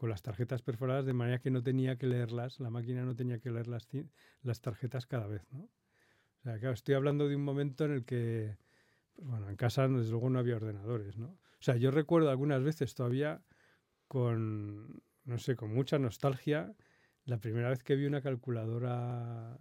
con 0.03 0.11
las 0.11 0.23
tarjetas 0.23 0.63
perforadas 0.63 1.07
de 1.07 1.13
manera 1.13 1.39
que 1.39 1.53
no 1.53 1.63
tenía 1.63 1.95
que 1.97 2.09
leerlas, 2.09 2.59
la 2.59 2.71
máquina 2.71 3.05
no 3.05 3.15
tenía 3.15 3.39
que 3.39 3.53
leer 3.53 3.69
las, 3.69 3.87
las 4.43 4.61
tarjetas 4.61 5.07
cada 5.07 5.29
vez. 5.29 5.47
¿no? 5.53 5.61
O 5.61 6.43
sea, 6.43 6.59
claro, 6.59 6.75
estoy 6.75 6.97
hablando 6.97 7.29
de 7.29 7.37
un 7.37 7.45
momento 7.45 7.85
en 7.85 7.93
el 7.93 8.05
que, 8.05 8.57
pues 9.13 9.29
bueno, 9.29 9.49
en 9.49 9.55
casa 9.55 9.87
desde 9.87 10.11
luego 10.11 10.29
no 10.29 10.41
había 10.41 10.57
ordenadores. 10.57 11.19
¿no? 11.19 11.27
O 11.29 11.61
sea, 11.61 11.77
yo 11.77 11.93
recuerdo 11.93 12.31
algunas 12.31 12.65
veces 12.65 12.97
todavía 12.97 13.45
con, 14.09 15.05
no 15.23 15.39
sé, 15.39 15.55
con 15.55 15.73
mucha 15.73 16.01
nostalgia, 16.01 16.75
la 17.25 17.39
primera 17.39 17.69
vez 17.69 17.85
que 17.85 17.95
vi 17.95 18.07
una 18.07 18.23
calculadora 18.23 19.57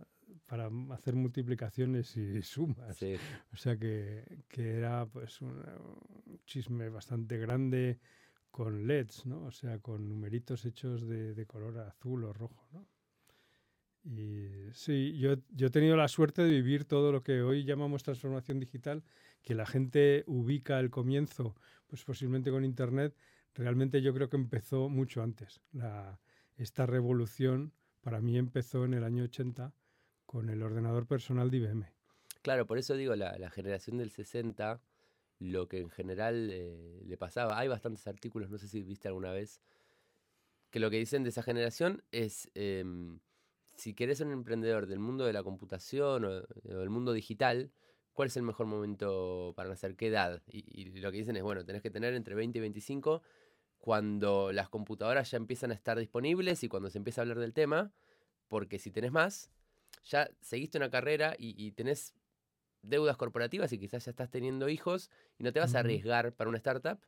para 0.47 0.71
hacer 0.95 1.13
multiplicaciones 1.13 2.17
y 2.17 2.41
sumas. 2.41 2.99
O 3.53 3.57
sea 3.57 3.77
que, 3.77 4.43
que 4.47 4.71
era 4.71 5.05
pues 5.05 5.39
un, 5.41 5.63
chisme 6.45 6.89
bastante 6.89 7.37
grande 7.37 7.99
con 8.51 8.87
LEDs, 8.87 9.25
¿no? 9.25 9.43
O 9.45 9.51
sea, 9.51 9.79
con 9.79 10.07
numeritos 10.07 10.65
hechos 10.65 11.07
de, 11.07 11.33
de 11.33 11.45
color 11.45 11.79
azul 11.79 12.25
o 12.25 12.33
rojo, 12.33 12.67
¿no? 12.71 12.87
Y 14.03 14.71
sí, 14.73 15.17
yo, 15.17 15.35
yo, 15.49 15.67
he 15.67 15.69
tenido 15.69 15.95
la 15.95 16.07
suerte 16.07 16.41
de 16.41 16.49
vivir 16.49 16.85
todo 16.85 17.11
lo 17.11 17.21
que 17.21 17.43
hoy 17.43 17.63
llamamos 17.63 18.03
transformación 18.03 18.59
digital, 18.59 19.03
que 19.43 19.53
la 19.53 19.65
gente 19.65 20.23
ubica 20.25 20.79
el 20.79 20.89
comienzo, 20.89 21.55
pues 21.87 22.03
posiblemente 22.03 22.49
con 22.49 22.65
Internet, 22.65 23.15
realmente 23.53 24.01
yo 24.01 24.13
creo 24.13 24.27
que 24.27 24.37
empezó 24.37 24.89
mucho 24.89 25.21
antes. 25.21 25.61
La, 25.71 26.19
esta 26.57 26.87
revolución 26.87 27.73
para 28.01 28.21
mí 28.21 28.37
empezó 28.37 28.85
en 28.85 28.95
el 28.95 29.03
año 29.03 29.23
80 29.25 29.73
con 30.25 30.49
el 30.49 30.63
ordenador 30.63 31.05
personal 31.05 31.51
de 31.51 31.57
IBM. 31.57 31.85
Claro, 32.41 32.65
por 32.65 32.79
eso 32.79 32.95
digo, 32.95 33.15
la, 33.15 33.49
generación 33.51 33.97
del 33.97 34.09
60, 34.09 34.81
lo 35.41 35.67
que 35.67 35.79
en 35.79 35.89
general 35.89 36.49
eh, 36.51 37.01
le 37.05 37.17
pasaba, 37.17 37.57
hay 37.57 37.67
bastantes 37.67 38.05
artículos, 38.07 38.51
no 38.51 38.59
sé 38.59 38.67
si 38.67 38.83
viste 38.83 39.07
alguna 39.07 39.31
vez, 39.31 39.59
que 40.69 40.79
lo 40.79 40.91
que 40.91 40.97
dicen 40.97 41.23
de 41.23 41.29
esa 41.29 41.41
generación 41.41 42.03
es, 42.11 42.49
em, 42.53 43.19
si 43.75 43.95
querés 43.95 44.19
ser 44.19 44.27
un 44.27 44.33
emprendedor 44.33 44.85
del 44.85 44.99
mundo 44.99 45.25
de 45.25 45.33
la 45.33 45.43
computación 45.43 46.25
o, 46.25 46.41
del 46.63 46.89
mundo 46.91 47.11
digital, 47.11 47.71
¿cuál 48.13 48.27
es 48.27 48.37
el 48.37 48.43
mejor 48.43 48.67
momento 48.67 49.53
para 49.55 49.67
nacer? 49.67 49.95
¿Qué 49.95 50.07
edad? 50.07 50.43
Y, 50.47 50.63
y, 50.69 50.85
lo 50.99 51.11
que 51.11 51.17
dicen 51.17 51.35
es, 51.35 51.43
bueno, 51.43 51.65
tenés 51.65 51.81
que 51.81 51.89
tener 51.89 52.13
entre 52.13 52.35
20 52.35 52.59
y 52.59 52.61
25 52.61 53.23
cuando 53.79 54.51
las 54.51 54.69
computadoras 54.69 55.31
ya 55.31 55.37
empiezan 55.37 55.71
a 55.71 55.73
estar 55.73 55.97
disponibles 55.97 56.63
y 56.63 56.69
cuando 56.69 56.91
se 56.91 56.99
empieza 56.99 57.21
a 57.21 57.23
hablar 57.23 57.39
del 57.39 57.53
tema, 57.53 57.91
porque 58.47 58.77
si 58.77 58.91
tenés 58.91 59.11
más, 59.11 59.49
ya 60.03 60.29
seguiste 60.39 60.77
una 60.77 60.91
carrera 60.91 61.35
y, 61.37 61.71
tenés 61.71 62.13
deudas 62.81 63.17
corporativas 63.17 63.71
y 63.73 63.77
quizás 63.77 64.05
ya 64.05 64.11
estás 64.11 64.29
teniendo 64.29 64.69
hijos 64.69 65.09
y 65.37 65.43
no 65.43 65.51
te 65.53 65.59
vas 65.59 65.75
a 65.75 65.79
arriesgar 65.79 66.33
para 66.33 66.49
una 66.49 66.57
startup. 66.57 66.99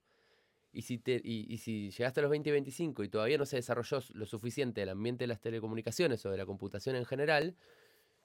Y 0.72 0.82
si, 0.82 0.98
te, 0.98 1.22
y, 1.24 1.58
si 1.60 1.92
llegaste 1.92 2.20
a 2.20 2.24
los 2.24 2.32
20 2.32 2.50
y 2.50 2.52
25 2.52 3.04
y 3.04 3.10
todavía 3.10 3.38
no 3.38 3.46
se 3.46 3.58
desarrolló 3.58 4.00
lo 4.14 4.26
suficiente 4.26 4.82
el 4.82 4.90
ambiente 4.90 5.24
de 5.24 5.28
las 5.28 5.40
telecomunicaciones 5.40 6.26
o 6.26 6.32
de 6.32 6.38
la 6.38 6.48
computación 6.48 6.96
en 6.96 7.06
general, 7.06 7.56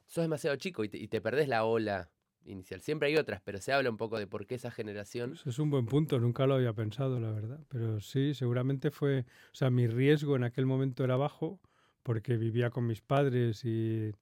sos 0.06 0.22
demasiado 0.22 0.56
chico 0.56 0.82
y 0.82 0.88
te, 0.88 0.96
y 0.96 1.08
te 1.08 1.20
perdés 1.20 1.48
la 1.48 1.64
ola 1.64 2.10
inicial. 2.46 2.80
Siempre 2.80 3.08
hay 3.08 3.16
otras, 3.16 3.42
pero 3.44 3.60
se 3.60 3.72
habla 3.72 3.90
un 3.90 3.98
poco 3.98 4.18
de 4.18 4.26
por 4.26 4.46
qué 4.46 4.54
esa 4.54 4.70
generación. 4.70 5.34
Eso 5.34 5.50
es 5.50 5.58
un 5.58 5.70
buen 5.70 5.84
punto, 5.84 6.18
nunca 6.18 6.46
lo 6.46 6.54
había 6.54 6.72
pensado, 6.72 7.20
la 7.20 7.30
verdad. 7.30 7.60
Pero 7.68 8.00
sí, 8.00 8.32
seguramente 8.32 8.90
fue. 8.90 9.26
O 9.52 9.54
sea, 9.54 9.68
mi 9.68 9.86
riesgo 9.86 10.36
en 10.36 10.44
aquel 10.44 10.64
momento 10.64 11.04
era 11.04 11.16
bajo, 11.16 11.60
porque 12.02 12.36
vivía 12.36 12.70
con 12.70 12.86
mis 12.86 13.02
padres 13.02 13.64
y, 13.64 14.12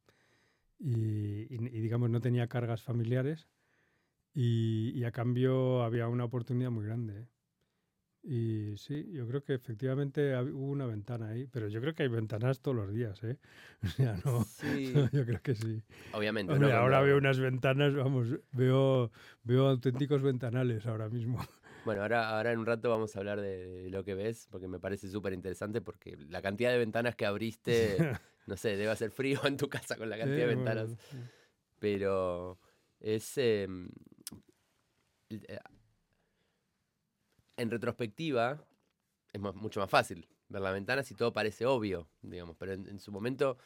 y, 0.78 1.56
digamos, 1.80 2.10
no 2.10 2.20
tenía 2.20 2.48
cargas 2.48 2.82
familiares. 2.82 3.48
Y, 4.34 4.92
y, 4.94 5.04
a 5.04 5.12
cambio 5.12 5.82
había 5.82 6.08
una 6.08 6.24
oportunidad 6.24 6.70
muy 6.70 6.84
grande. 6.84 7.20
¿eh? 7.20 7.26
Y 8.28 8.76
sí, 8.76 9.08
yo 9.12 9.26
creo 9.28 9.44
que 9.44 9.54
efectivamente 9.54 10.36
hubo 10.50 10.66
una 10.66 10.84
ventana 10.84 11.28
ahí, 11.28 11.46
pero 11.46 11.68
yo 11.68 11.80
creo 11.80 11.94
que 11.94 12.02
hay 12.02 12.08
ventanas 12.08 12.60
todos 12.60 12.76
los 12.76 12.92
días, 12.92 13.22
¿eh? 13.22 13.38
O 13.84 13.86
sea, 13.86 14.18
no, 14.24 14.42
sí. 14.42 14.92
yo 15.12 15.24
creo 15.24 15.40
que 15.40 15.54
sí. 15.54 15.80
Obviamente. 16.12 16.52
ahora 16.72 17.00
veo 17.02 17.18
unas 17.18 17.38
ventanas, 17.38 17.94
vamos, 17.94 18.28
veo, 18.50 19.12
veo 19.44 19.68
auténticos 19.68 20.22
ventanales 20.22 20.86
ahora 20.86 21.08
mismo. 21.08 21.38
Bueno, 21.84 22.02
ahora, 22.02 22.30
ahora 22.30 22.50
en 22.50 22.58
un 22.58 22.66
rato 22.66 22.90
vamos 22.90 23.14
a 23.14 23.20
hablar 23.20 23.40
de, 23.40 23.88
lo 23.90 24.02
que 24.02 24.16
ves, 24.16 24.48
porque 24.50 24.66
me 24.66 24.80
parece 24.80 25.08
súper 25.08 25.32
interesante, 25.32 25.80
porque 25.80 26.16
la 26.28 26.42
cantidad 26.42 26.72
de 26.72 26.78
ventanas 26.78 27.14
que 27.14 27.26
abriste, 27.26 28.18
no 28.46 28.56
sé, 28.56 28.76
debe 28.76 28.90
hacer 28.90 29.10
frío 29.10 29.40
en 29.44 29.56
tu 29.56 29.68
casa 29.68 29.96
con 29.96 30.08
la 30.08 30.18
cantidad 30.18 30.46
de 30.46 30.54
ventanas. 30.54 30.96
Pero 31.78 32.58
es... 33.00 33.36
Em, 33.38 33.88
eh, 35.30 35.58
en 37.58 37.70
retrospectiva 37.70 38.62
es 39.32 39.40
mucho 39.40 39.80
más 39.80 39.90
fácil 39.90 40.28
ver 40.48 40.62
la 40.62 40.70
ventana 40.70 41.02
si 41.02 41.14
todo 41.14 41.32
parece 41.32 41.66
obvio, 41.66 42.08
digamos, 42.22 42.56
pero 42.56 42.72
en, 42.72 43.00
su 43.00 43.10
momento 43.10 43.58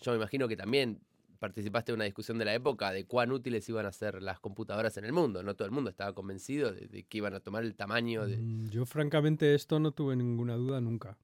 yo 0.00 0.12
me 0.12 0.18
imagino 0.18 0.48
que 0.48 0.56
también 0.56 1.00
participaste 1.38 1.92
en 1.92 1.96
una 1.96 2.04
discusión 2.04 2.38
de 2.38 2.44
la 2.44 2.54
época 2.54 2.92
de 2.92 3.06
cuán 3.06 3.32
útiles 3.32 3.66
iban 3.68 3.86
a 3.86 3.92
ser 3.92 4.22
las 4.22 4.40
computadoras 4.40 4.96
en 4.98 5.06
el 5.06 5.12
mundo. 5.12 5.42
No 5.42 5.54
todo 5.56 5.64
el 5.66 5.72
mundo 5.72 5.88
estaba 5.88 6.12
convencido 6.12 6.72
de, 6.72 7.04
que 7.04 7.18
iban 7.18 7.34
a 7.34 7.40
tomar 7.40 7.64
el 7.64 7.74
tamaño 7.74 8.26
de... 8.26 8.36
Mm, 8.36 8.68
yo 8.68 8.84
francamente 8.84 9.54
esto 9.54 9.80
no 9.80 9.92
tuve 9.92 10.16
ninguna 10.16 10.56
duda 10.56 10.80
nunca. 10.82 11.16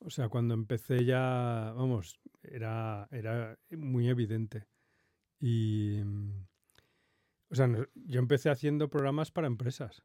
O 0.00 0.10
sea, 0.10 0.28
cuando 0.28 0.54
empecé 0.54 1.04
ya, 1.04 1.72
vamos, 1.76 2.20
era, 2.42 3.08
era 3.10 3.58
muy 3.70 4.08
evidente. 4.08 4.66
Y, 5.38 6.00
o 7.50 7.54
sea, 7.54 7.68
yo 7.94 8.18
empecé 8.18 8.50
haciendo 8.50 8.88
programas 8.88 9.30
para 9.30 9.46
empresas 9.46 10.02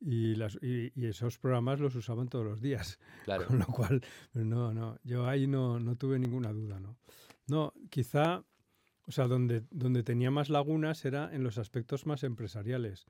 y, 0.00 0.34
las, 0.34 0.58
y, 0.62 0.92
esos 1.06 1.38
programas 1.38 1.80
los 1.80 1.94
usaban 1.94 2.28
todos 2.28 2.44
los 2.44 2.60
días. 2.60 2.98
Claro. 3.24 3.46
Con 3.48 3.58
lo 3.58 3.66
cual, 3.66 4.02
no, 4.34 4.72
no, 4.72 4.98
yo 5.02 5.26
ahí 5.26 5.46
no, 5.46 5.80
no 5.80 5.96
tuve 5.96 6.18
ninguna 6.18 6.52
duda, 6.52 6.78
¿no? 6.80 6.96
No, 7.48 7.72
quizá, 7.90 8.44
o 9.06 9.12
sea, 9.12 9.26
donde, 9.26 9.64
donde 9.70 10.02
tenía 10.02 10.30
más 10.30 10.50
lagunas 10.50 11.04
era 11.04 11.34
en 11.34 11.42
los 11.42 11.58
aspectos 11.58 12.06
más 12.06 12.24
empresariales. 12.24 13.06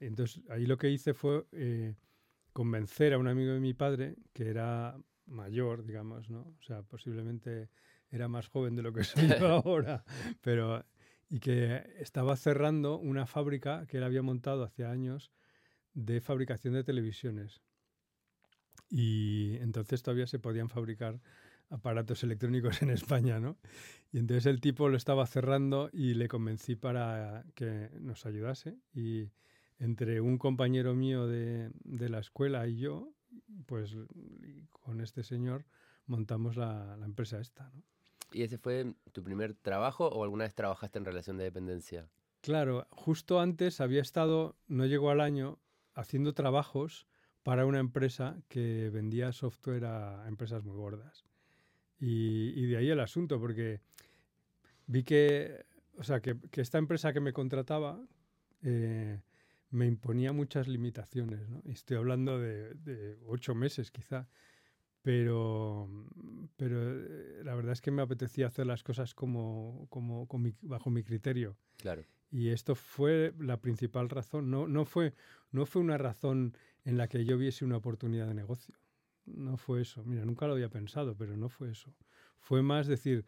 entonces, 0.00 0.42
ahí 0.50 0.66
lo 0.66 0.76
que 0.76 0.90
hice 0.90 1.14
fue 1.14 1.46
eh, 1.52 1.96
convencer 2.52 3.12
a 3.12 3.18
un 3.18 3.28
amigo 3.28 3.52
de 3.52 3.60
mi 3.60 3.74
padre, 3.74 4.16
que 4.32 4.48
era 4.48 4.96
mayor, 5.30 5.84
digamos, 5.84 6.28
¿no? 6.28 6.40
O 6.40 6.62
sea, 6.62 6.82
posiblemente 6.82 7.70
era 8.10 8.28
más 8.28 8.48
joven 8.48 8.76
de 8.76 8.82
lo 8.82 8.92
que 8.92 9.04
soy 9.04 9.30
ahora, 9.40 10.04
pero 10.40 10.84
y 11.30 11.38
que 11.38 11.84
estaba 11.98 12.36
cerrando 12.36 12.98
una 12.98 13.24
fábrica 13.24 13.86
que 13.86 13.98
él 13.98 14.02
había 14.02 14.20
montado 14.20 14.64
hace 14.64 14.84
años 14.84 15.30
de 15.94 16.20
fabricación 16.20 16.74
de 16.74 16.82
televisiones. 16.82 17.62
Y 18.90 19.56
entonces 19.58 20.02
todavía 20.02 20.26
se 20.26 20.40
podían 20.40 20.68
fabricar 20.68 21.20
aparatos 21.68 22.24
electrónicos 22.24 22.82
en 22.82 22.90
España, 22.90 23.38
¿no? 23.38 23.56
Y 24.12 24.18
entonces 24.18 24.46
el 24.46 24.60
tipo 24.60 24.88
lo 24.88 24.96
estaba 24.96 25.24
cerrando 25.26 25.88
y 25.92 26.14
le 26.14 26.26
convencí 26.26 26.74
para 26.74 27.44
que 27.54 27.90
nos 28.00 28.26
ayudase. 28.26 28.76
Y 28.92 29.30
entre 29.78 30.20
un 30.20 30.36
compañero 30.36 30.96
mío 30.96 31.28
de, 31.28 31.70
de 31.84 32.08
la 32.08 32.18
escuela 32.18 32.66
y 32.66 32.76
yo, 32.76 33.14
pues 33.66 33.96
con 34.70 35.00
este 35.00 35.22
señor 35.22 35.64
montamos 36.06 36.56
la, 36.56 36.96
la 36.96 37.06
empresa 37.06 37.40
esta, 37.40 37.70
¿no? 37.70 37.82
¿Y 38.32 38.42
ese 38.42 38.58
fue 38.58 38.94
tu 39.12 39.22
primer 39.22 39.54
trabajo 39.54 40.06
o 40.06 40.22
alguna 40.22 40.44
vez 40.44 40.54
trabajaste 40.54 40.98
en 40.98 41.04
relación 41.04 41.36
de 41.36 41.44
dependencia? 41.44 42.08
Claro, 42.42 42.86
justo 42.90 43.40
antes 43.40 43.80
había 43.80 44.00
estado, 44.00 44.56
no 44.68 44.86
llegó 44.86 45.10
al 45.10 45.20
año, 45.20 45.58
haciendo 45.94 46.32
trabajos 46.32 47.06
para 47.42 47.66
una 47.66 47.80
empresa 47.80 48.36
que 48.48 48.90
vendía 48.90 49.32
software 49.32 49.84
a 49.84 50.28
empresas 50.28 50.64
muy 50.64 50.76
gordas. 50.76 51.24
Y, 51.98 52.66
de 52.66 52.78
ahí 52.78 52.88
el 52.88 53.00
asunto, 53.00 53.38
porque 53.38 53.80
vi 54.86 55.02
que, 55.02 55.66
o 55.98 56.04
sea, 56.04 56.20
que, 56.20 56.38
esta 56.52 56.78
empresa 56.78 57.12
que 57.12 57.20
me 57.20 57.34
contrataba 57.34 58.00
eh, 58.62 59.20
me 59.70 59.86
imponía 59.86 60.32
muchas 60.32 60.68
limitaciones. 60.68 61.40
estoy 61.64 61.96
hablando 61.96 62.38
de, 62.38 63.18
ocho 63.26 63.54
meses 63.54 63.90
quizá. 63.90 64.28
Pero, 65.02 65.88
pero 66.56 66.94
la 67.42 67.54
verdad 67.54 67.72
es 67.72 67.80
que 67.80 67.90
me 67.90 68.02
apetecía 68.02 68.48
hacer 68.48 68.66
las 68.66 68.82
cosas 68.82 69.14
como, 69.14 69.86
como, 69.88 70.28
bajo 70.60 70.90
mi 70.90 71.02
criterio. 71.02 71.56
Claro. 71.78 72.04
Y 72.30 72.48
esto 72.48 72.74
fue 72.74 73.32
la 73.38 73.56
principal 73.56 74.10
razón. 74.10 74.50
No, 74.50 74.68
no, 74.68 74.84
fue, 74.84 75.14
no 75.52 75.64
fue 75.64 75.80
una 75.80 75.96
razón 75.96 76.54
en 76.84 76.98
la 76.98 77.08
que 77.08 77.24
yo 77.24 77.38
viese 77.38 77.64
una 77.64 77.78
oportunidad 77.78 78.26
de 78.26 78.34
negocio. 78.34 78.74
No 79.24 79.56
fue 79.56 79.80
eso. 79.80 80.04
Mira, 80.04 80.26
nunca 80.26 80.46
lo 80.46 80.52
había 80.52 80.68
pensado, 80.68 81.16
pero 81.16 81.34
no 81.34 81.48
fue 81.48 81.70
eso. 81.70 81.94
Fue 82.38 82.62
más 82.62 82.86
decir, 82.86 83.24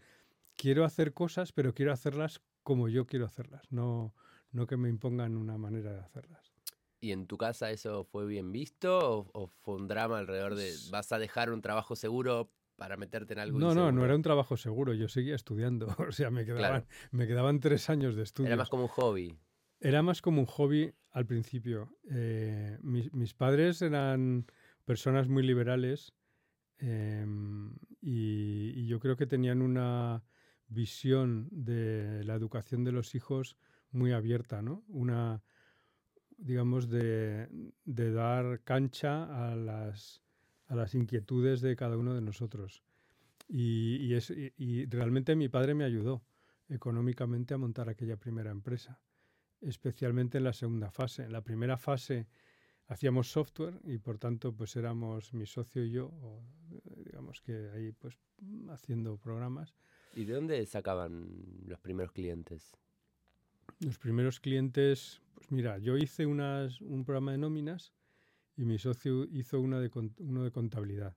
quiero 0.56 0.84
hacer 0.84 1.14
cosas, 1.14 1.52
pero 1.52 1.72
quiero 1.72 1.92
hacerlas 1.92 2.42
como 2.62 2.88
yo 2.88 3.06
quiero 3.06 3.26
hacerlas, 3.26 3.70
no, 3.70 4.14
no 4.52 4.66
que 4.66 4.76
me 4.76 4.88
impongan 4.88 5.36
una 5.36 5.58
manera 5.58 5.92
de 5.92 6.00
hacerlas. 6.00 6.52
¿Y 7.00 7.10
en 7.10 7.26
tu 7.26 7.36
casa 7.36 7.70
eso 7.70 8.04
fue 8.04 8.26
bien 8.26 8.52
visto 8.52 8.98
o, 8.98 9.30
o, 9.32 9.48
fue 9.48 9.74
un 9.74 9.88
drama 9.88 10.18
alrededor 10.18 10.54
de 10.54 10.72
vas 10.90 11.10
a 11.10 11.18
dejar 11.18 11.50
un 11.50 11.60
trabajo 11.60 11.96
seguro 11.96 12.52
para 12.76 12.96
meterte 12.96 13.34
en 13.34 13.38
algo. 13.38 13.58
No, 13.58 13.74
no, 13.74 13.92
no 13.92 14.04
era 14.04 14.16
un 14.16 14.22
trabajo 14.22 14.56
seguro, 14.56 14.92
yo 14.92 15.08
seguía 15.08 15.34
estudiando, 15.34 15.86
o 16.08 16.12
sea, 16.12 16.30
me 16.30 16.44
quedaban, 16.44 16.84
me 17.10 17.26
quedaban 17.26 17.60
tres 17.60 17.88
años 17.90 18.16
de 18.16 18.24
estudio. 18.24 18.48
Era 18.48 18.56
más 18.56 18.68
como 18.68 18.84
un 18.84 18.88
hobby. 18.88 19.38
Era 19.80 20.02
más 20.02 20.22
como 20.22 20.40
un 20.40 20.46
hobby 20.46 20.92
al 21.10 21.26
principio. 21.26 21.96
Eh, 22.10 22.78
mis, 22.82 23.34
padres 23.34 23.82
eran 23.82 24.46
personas 24.84 25.28
muy 25.28 25.42
liberales 25.42 26.12
em, 26.78 27.76
y, 28.00 28.86
yo 28.86 28.98
creo 29.00 29.16
que 29.16 29.26
tenían 29.26 29.62
una 29.62 30.24
visión 30.66 31.48
de 31.52 32.24
la 32.24 32.34
educación 32.34 32.82
de 32.82 32.92
los 32.92 33.14
hijos 33.14 33.56
muy 33.92 34.12
abierta, 34.12 34.62
¿no? 34.62 34.84
Una, 34.88 35.42
digamos, 36.36 36.88
de, 36.88 37.48
dar 37.84 38.62
cancha 38.62 39.50
a 39.50 39.56
las 39.56 40.22
a 40.68 40.74
las 40.74 40.94
inquietudes 40.94 41.60
de 41.60 41.76
cada 41.76 41.98
uno 41.98 42.14
de 42.14 42.22
nosotros. 42.22 42.82
Y, 43.46 44.14
es, 44.14 44.30
y, 44.30 44.86
realmente 44.86 45.36
mi 45.36 45.50
padre 45.50 45.74
me 45.74 45.84
ayudó 45.84 46.24
económicamente 46.68 47.52
a 47.52 47.58
montar 47.58 47.90
aquella 47.90 48.16
primera 48.16 48.50
empresa, 48.50 48.98
especialmente 49.60 50.38
en 50.38 50.44
la 50.44 50.54
segunda 50.54 50.90
fase. 50.90 51.24
En 51.24 51.32
la 51.32 51.42
primera 51.42 51.76
fase 51.76 52.26
hacíamos 52.86 53.30
software 53.30 53.80
y 53.84 53.98
por 53.98 54.18
tanto 54.18 54.54
pues 54.54 54.74
éramos 54.76 55.34
mi 55.34 55.44
socio 55.44 55.84
y 55.84 55.90
yo, 55.90 56.10
digamos 57.04 57.42
que 57.42 57.68
ahí 57.74 57.92
pues 57.92 58.18
haciendo 58.70 59.18
programas. 59.18 59.74
¿Y 60.14 60.24
de 60.24 60.34
dónde 60.34 60.64
sacaban 60.64 61.28
los 61.66 61.78
primeros 61.80 62.12
clientes? 62.12 62.72
Los 63.80 63.98
primeros 63.98 64.40
clientes, 64.40 65.20
pues 65.34 65.50
mira, 65.50 65.78
yo 65.78 65.96
hice 65.96 66.26
unas, 66.26 66.80
un 66.80 67.04
programa 67.04 67.32
de 67.32 67.38
nóminas 67.38 67.92
y 68.56 68.64
mi 68.64 68.78
socio 68.78 69.24
hizo 69.24 69.60
una 69.60 69.80
de, 69.80 69.90
uno 70.18 70.44
de 70.44 70.50
contabilidad. 70.52 71.16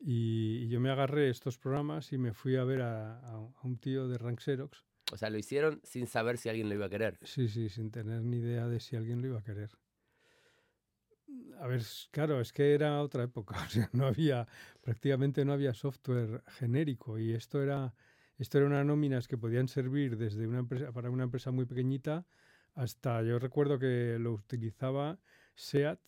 Y, 0.00 0.58
y 0.64 0.68
yo 0.68 0.78
me 0.80 0.90
agarré 0.90 1.28
estos 1.28 1.58
programas 1.58 2.12
y 2.12 2.18
me 2.18 2.32
fui 2.32 2.54
a 2.56 2.64
ver 2.64 2.82
a, 2.82 3.18
a 3.20 3.38
un- 3.38 3.54
a 3.56 3.66
un 3.66 3.78
tío 3.78 4.06
de 4.08 4.16
Rank 4.18 4.38
Xerox. 4.40 4.84
O 5.12 5.16
sea, 5.16 5.30
lo 5.30 5.38
hicieron 5.38 5.80
sin 5.82 6.06
saber 6.06 6.38
si 6.38 6.48
alguien 6.48 6.68
lo 6.68 6.74
iba 6.74 6.86
a 6.86 6.90
querer. 6.90 7.18
Sí, 7.24 7.48
sí, 7.48 7.68
sin 7.68 7.90
tener 7.90 8.22
ni 8.22 8.36
idea 8.38 8.68
de 8.68 8.78
si 8.78 8.94
alguien 8.94 9.20
lo 9.20 9.28
iba 9.28 9.38
a 9.40 9.42
querer. 9.42 9.70
A 11.60 11.66
ver, 11.66 11.82
claro, 12.12 12.40
es 12.40 12.52
que 12.52 12.74
era 12.74 13.02
otra 13.02 13.24
época, 13.24 13.56
o 13.66 13.68
sea, 13.68 13.88
no 13.92 14.06
había, 14.06 14.46
prácticamente 14.80 15.44
no 15.44 15.52
había 15.52 15.74
software 15.74 16.42
genérico 16.46 17.18
y 17.18 17.32
esto 17.32 17.62
era, 17.62 17.94
esto 18.38 18.58
eran 18.58 18.72
unas 18.72 18.86
nóminas 18.86 19.28
que 19.28 19.36
podían 19.36 19.68
servir 19.68 20.16
desde 20.16 20.46
una 20.46 20.60
empresa, 20.60 20.92
para 20.92 21.10
una 21.10 21.24
empresa 21.24 21.50
muy 21.50 21.66
pequeñita 21.66 22.26
hasta, 22.74 23.22
yo 23.22 23.38
recuerdo 23.38 23.78
que 23.78 24.18
lo 24.20 24.32
utilizaba 24.32 25.18
SEAT, 25.56 25.98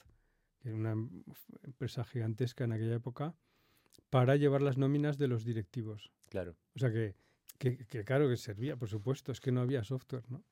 que 0.61 0.69
era 0.69 0.79
una 0.79 0.93
em- 0.93 1.25
empresa 1.65 2.05
gigantesca 2.05 2.65
en 2.65 2.73
aquella 2.73 2.95
época, 2.95 3.35
para 4.09 4.37
llevar 4.37 4.63
las 4.63 4.79
nóminas 4.79 5.19
de 5.19 5.29
los 5.29 5.45
directivos. 5.45 6.13
Claro. 6.29 6.55
O 6.77 6.79
sea 6.79 6.93
que, 6.93 7.17
que, 7.59 7.87
que 7.87 8.05
claro 8.05 8.29
que 8.29 8.37
servía, 8.37 8.77
por 8.77 8.89
supuesto, 8.89 9.33
es 9.33 9.41
que 9.41 9.51
no 9.51 9.61
había 9.61 9.83
software, 9.83 10.25
¿no? 10.31 10.45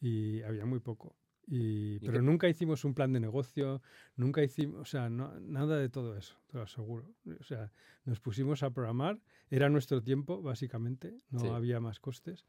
Y 0.00 0.42
había 0.42 0.66
muy 0.66 0.80
poco. 0.80 1.14
Y, 1.54 1.98
pero 2.00 2.22
nunca 2.22 2.48
hicimos 2.48 2.82
un 2.86 2.94
plan 2.94 3.12
de 3.12 3.20
negocio, 3.20 3.82
nunca 4.16 4.42
hicimos, 4.42 4.80
o 4.80 4.84
sea, 4.86 5.10
no, 5.10 5.38
nada 5.38 5.76
de 5.76 5.90
todo 5.90 6.16
eso, 6.16 6.38
te 6.46 6.56
lo 6.56 6.62
aseguro. 6.62 7.14
O 7.38 7.42
sea, 7.44 7.70
nos 8.06 8.20
pusimos 8.20 8.62
a 8.62 8.70
programar, 8.70 9.20
era 9.50 9.68
nuestro 9.68 10.02
tiempo, 10.02 10.40
básicamente, 10.40 11.18
no 11.28 11.40
Sí. 11.42 11.48
había 11.48 11.78
más 11.78 12.00
costes. 12.00 12.46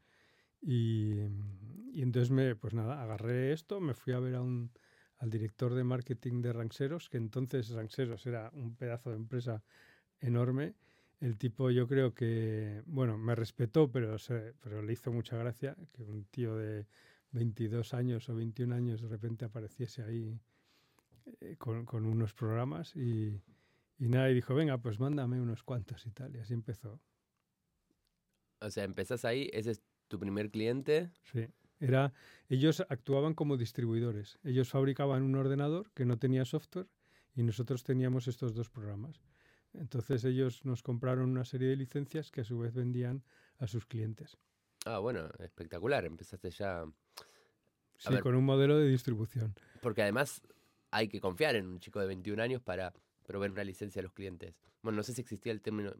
Y, 0.62 1.16
y 1.92 2.00
entonces 2.02 2.30
me, 2.30 2.56
pues 2.56 2.72
nada, 2.72 3.02
agarré 3.02 3.52
esto, 3.52 3.78
me 3.78 3.92
fui 3.92 4.14
a 4.14 4.20
ver 4.20 4.36
a 4.36 4.40
un, 4.42 4.70
al 5.18 5.28
director 5.28 5.74
de 5.74 5.84
marketing 5.84 6.40
de 6.40 6.54
Ranxeros, 6.54 7.10
que 7.10 7.18
entonces 7.18 7.68
Ranxeros 7.70 8.24
era 8.26 8.50
un 8.54 8.74
pedazo 8.74 9.10
de 9.10 9.16
empresa 9.16 9.62
enorme. 10.20 10.76
El 11.20 11.38
tipo 11.38 11.70
yo 11.70 11.86
creo 11.86 12.14
que, 12.14 12.82
bueno, 12.86 13.18
me 13.18 13.34
respetó, 13.34 13.90
pero, 13.90 14.18
se- 14.18 14.54
pero 14.60 14.82
le 14.82 14.92
hizo 14.92 15.12
mucha 15.12 15.36
gracia 15.36 15.76
que 15.92 16.04
un 16.04 16.24
tío 16.24 16.56
de 16.56 16.86
22 17.34 17.94
años 17.94 18.28
o 18.28 18.34
21 18.34 18.74
años 18.74 19.02
de 19.02 19.08
repente 19.08 19.44
apareciese 19.44 20.02
ahí 20.02 20.40
eh, 21.40 21.56
con, 21.58 21.84
con 21.84 22.06
unos 22.06 22.32
programas 22.32 22.94
y, 22.96 23.42
y 23.98 24.08
nada, 24.08 24.30
y 24.30 24.34
dijo, 24.34 24.54
venga, 24.54 24.78
pues 24.78 25.00
mándame 25.00 25.40
unos 25.40 25.62
cuantos 25.62 26.06
y 26.06 26.10
tal. 26.10 26.34
Y 26.34 26.38
así 26.38 26.54
empezó. 26.54 27.00
O 28.60 28.70
sea, 28.70 28.84
empezás 28.84 29.24
ahí, 29.24 29.50
ese 29.52 29.72
es 29.72 29.82
tu 30.08 30.18
primer 30.18 30.50
cliente. 30.50 31.10
Sí. 31.32 31.46
Era, 31.80 32.12
ellos 32.48 32.84
actuaban 32.88 33.34
como 33.34 33.56
distribuidores. 33.56 34.38
Ellos 34.44 34.70
fabricaban 34.70 35.22
un 35.22 35.34
ordenador 35.34 35.90
que 35.92 36.04
no 36.04 36.18
tenía 36.18 36.44
software 36.44 36.88
y 37.34 37.42
nosotros 37.42 37.82
teníamos 37.82 38.28
estos 38.28 38.54
dos 38.54 38.70
programas. 38.70 39.20
Entonces 39.72 40.24
ellos 40.24 40.64
nos 40.64 40.82
compraron 40.82 41.30
una 41.30 41.44
serie 41.44 41.68
de 41.68 41.76
licencias 41.76 42.30
que 42.30 42.42
a 42.42 42.44
su 42.44 42.58
vez 42.58 42.72
vendían 42.74 43.24
a 43.58 43.66
sus 43.66 43.86
clientes. 43.86 44.38
Ah, 44.84 44.98
bueno, 44.98 45.28
espectacular. 45.38 46.04
Empezaste 46.04 46.50
ya. 46.50 46.84
Sí, 47.98 48.12
ver. 48.12 48.22
con 48.22 48.34
un 48.34 48.44
modelo 48.44 48.78
de 48.78 48.88
distribución. 48.88 49.54
Porque 49.80 50.02
además 50.02 50.42
hay 50.90 51.08
que 51.08 51.20
confiar 51.20 51.56
en 51.56 51.66
un 51.66 51.80
chico 51.80 52.00
de 52.00 52.06
21 52.06 52.40
años 52.42 52.60
para 52.62 52.92
proveer 53.26 53.52
una 53.52 53.64
licencia 53.64 54.00
a 54.00 54.02
los 54.02 54.12
clientes. 54.12 54.54
Bueno, 54.82 54.96
no 54.96 55.02
sé 55.02 55.14
si 55.14 55.20
existía 55.22 55.52
el 55.52 55.60
término 55.62 55.92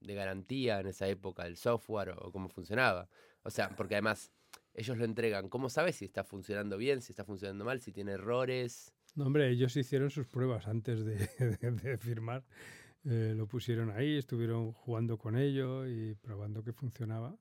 de 0.00 0.14
garantía 0.14 0.80
en 0.80 0.86
esa 0.88 1.08
época 1.08 1.44
del 1.44 1.56
software 1.56 2.10
o, 2.10 2.28
o 2.28 2.32
cómo 2.32 2.48
funcionaba. 2.48 3.08
O 3.42 3.50
sea, 3.50 3.70
porque 3.74 3.94
además 3.94 4.30
ellos 4.74 4.98
lo 4.98 5.04
entregan. 5.04 5.48
¿Cómo 5.48 5.70
sabes 5.70 5.96
si 5.96 6.04
está 6.04 6.22
funcionando 6.24 6.76
bien, 6.76 7.00
si 7.00 7.12
está 7.12 7.24
funcionando 7.24 7.64
mal, 7.64 7.80
si 7.80 7.92
tiene 7.92 8.12
errores? 8.12 8.92
No, 9.14 9.24
hombre, 9.26 9.48
ellos 9.48 9.74
hicieron 9.76 10.10
sus 10.10 10.26
pruebas 10.26 10.66
antes 10.66 11.04
de, 11.04 11.16
de- 11.38 11.70
de 11.82 11.96
firmar. 11.98 12.44
Eh, 13.04 13.34
lo 13.36 13.46
pusieron 13.46 13.90
ahí, 13.90 14.18
estuvieron 14.18 14.72
jugando 14.72 15.16
con 15.16 15.36
ello 15.38 15.86
y 15.86 16.14
probando 16.16 16.62
que 16.62 16.72
funcionaba. 16.72 17.36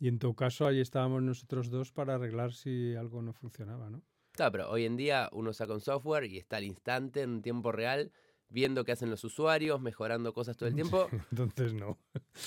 Y 0.00 0.08
en 0.08 0.18
todo 0.18 0.34
caso, 0.34 0.66
ahí 0.66 0.80
estábamos 0.80 1.22
nosotros 1.22 1.70
dos 1.70 1.92
para 1.92 2.14
arreglar 2.16 2.52
si 2.52 2.94
algo 2.94 3.22
no 3.22 3.32
funcionaba, 3.32 3.90
¿no? 3.90 4.02
Claro, 4.32 4.52
pero 4.52 4.70
hoy 4.70 4.84
en 4.84 4.96
día 4.96 5.28
uno 5.32 5.52
saca 5.52 5.72
un 5.72 5.80
software 5.80 6.24
y 6.24 6.36
está 6.38 6.58
al 6.58 6.64
instante, 6.64 7.22
en 7.22 7.40
tiempo 7.40 7.72
real, 7.72 8.12
viendo 8.50 8.84
qué 8.84 8.92
hacen 8.92 9.08
los 9.10 9.24
usuarios, 9.24 9.80
mejorando 9.80 10.34
cosas 10.34 10.56
todo 10.58 10.68
el 10.68 10.74
tiempo. 11.00 11.08
Entonces 11.32 11.72
no. 11.72 11.98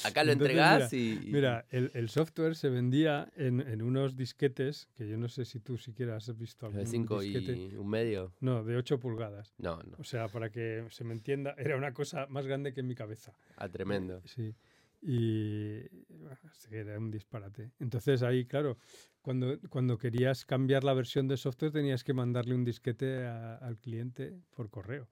Acá 0.05 0.23
lo 0.23 0.31
Entonces, 0.31 0.55
entregás 0.55 0.93
y, 0.93 1.13
y- 1.13 1.31
Mira, 1.31 1.65
el, 1.71 1.89
el 1.95 2.09
software 2.09 2.55
se 2.55 2.69
vendía 2.69 3.31
en, 3.35 3.59
en 3.61 3.81
unos 3.81 4.15
disquetes, 4.15 4.87
que 4.95 5.07
yo 5.07 5.17
no 5.17 5.27
sé 5.29 5.45
si 5.45 5.59
tú 5.59 5.77
siquiera 5.79 6.15
has 6.15 6.37
visto 6.37 6.67
algún 6.67 6.81
de 6.81 6.85
5 6.85 7.21
disquete. 7.21 7.57
y 7.57 7.75
un 7.75 7.89
medio. 7.89 8.33
No, 8.39 8.63
de 8.63 8.77
8 8.77 8.99
pulgadas. 8.99 9.55
No, 9.57 9.81
no. 9.81 9.97
O 9.97 10.03
sea, 10.03 10.27
para 10.27 10.51
que 10.51 10.85
se 10.91 11.03
me 11.03 11.13
entienda, 11.13 11.55
era 11.57 11.75
una 11.75 11.91
cosa 11.95 12.27
más 12.27 12.45
grande 12.45 12.71
que 12.71 12.83
mi 12.83 12.93
cabeza. 12.93 13.33
Ah, 13.57 13.67
tremendo. 13.67 14.21
Sí. 14.25 14.53
Y 15.01 15.87
bueno, 16.09 16.37
era 16.71 16.97
un 16.97 17.09
disparate. 17.09 17.71
Entonces 17.79 18.21
ahí, 18.21 18.45
claro, 18.45 18.77
cuando, 19.21 19.57
cuando 19.69 19.97
querías 19.97 20.45
cambiar 20.45 20.83
la 20.83 20.93
versión 20.93 21.27
de 21.27 21.37
software 21.37 21.71
tenías 21.71 22.03
que 22.03 22.13
mandarle 22.13 22.55
un 22.55 22.63
disquete 22.65 23.25
a- 23.25 23.55
al 23.55 23.77
cliente 23.77 24.39
por 24.55 24.69
correo. 24.69 25.09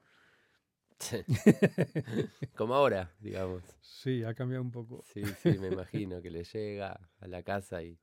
Como 2.55 2.73
ahora, 2.73 3.11
digamos. 3.19 3.63
Sí, 3.81 4.23
ha 4.23 4.33
cambiado 4.33 4.63
un 4.63 4.71
poco. 4.71 5.03
Sí, 5.13 5.23
sí, 5.41 5.57
me 5.59 5.67
imagino 5.67 6.21
que 6.21 6.31
le 6.31 6.43
llega 6.43 6.99
a 7.19 7.27
la 7.27 7.43
casa 7.43 7.83
y, 7.83 7.99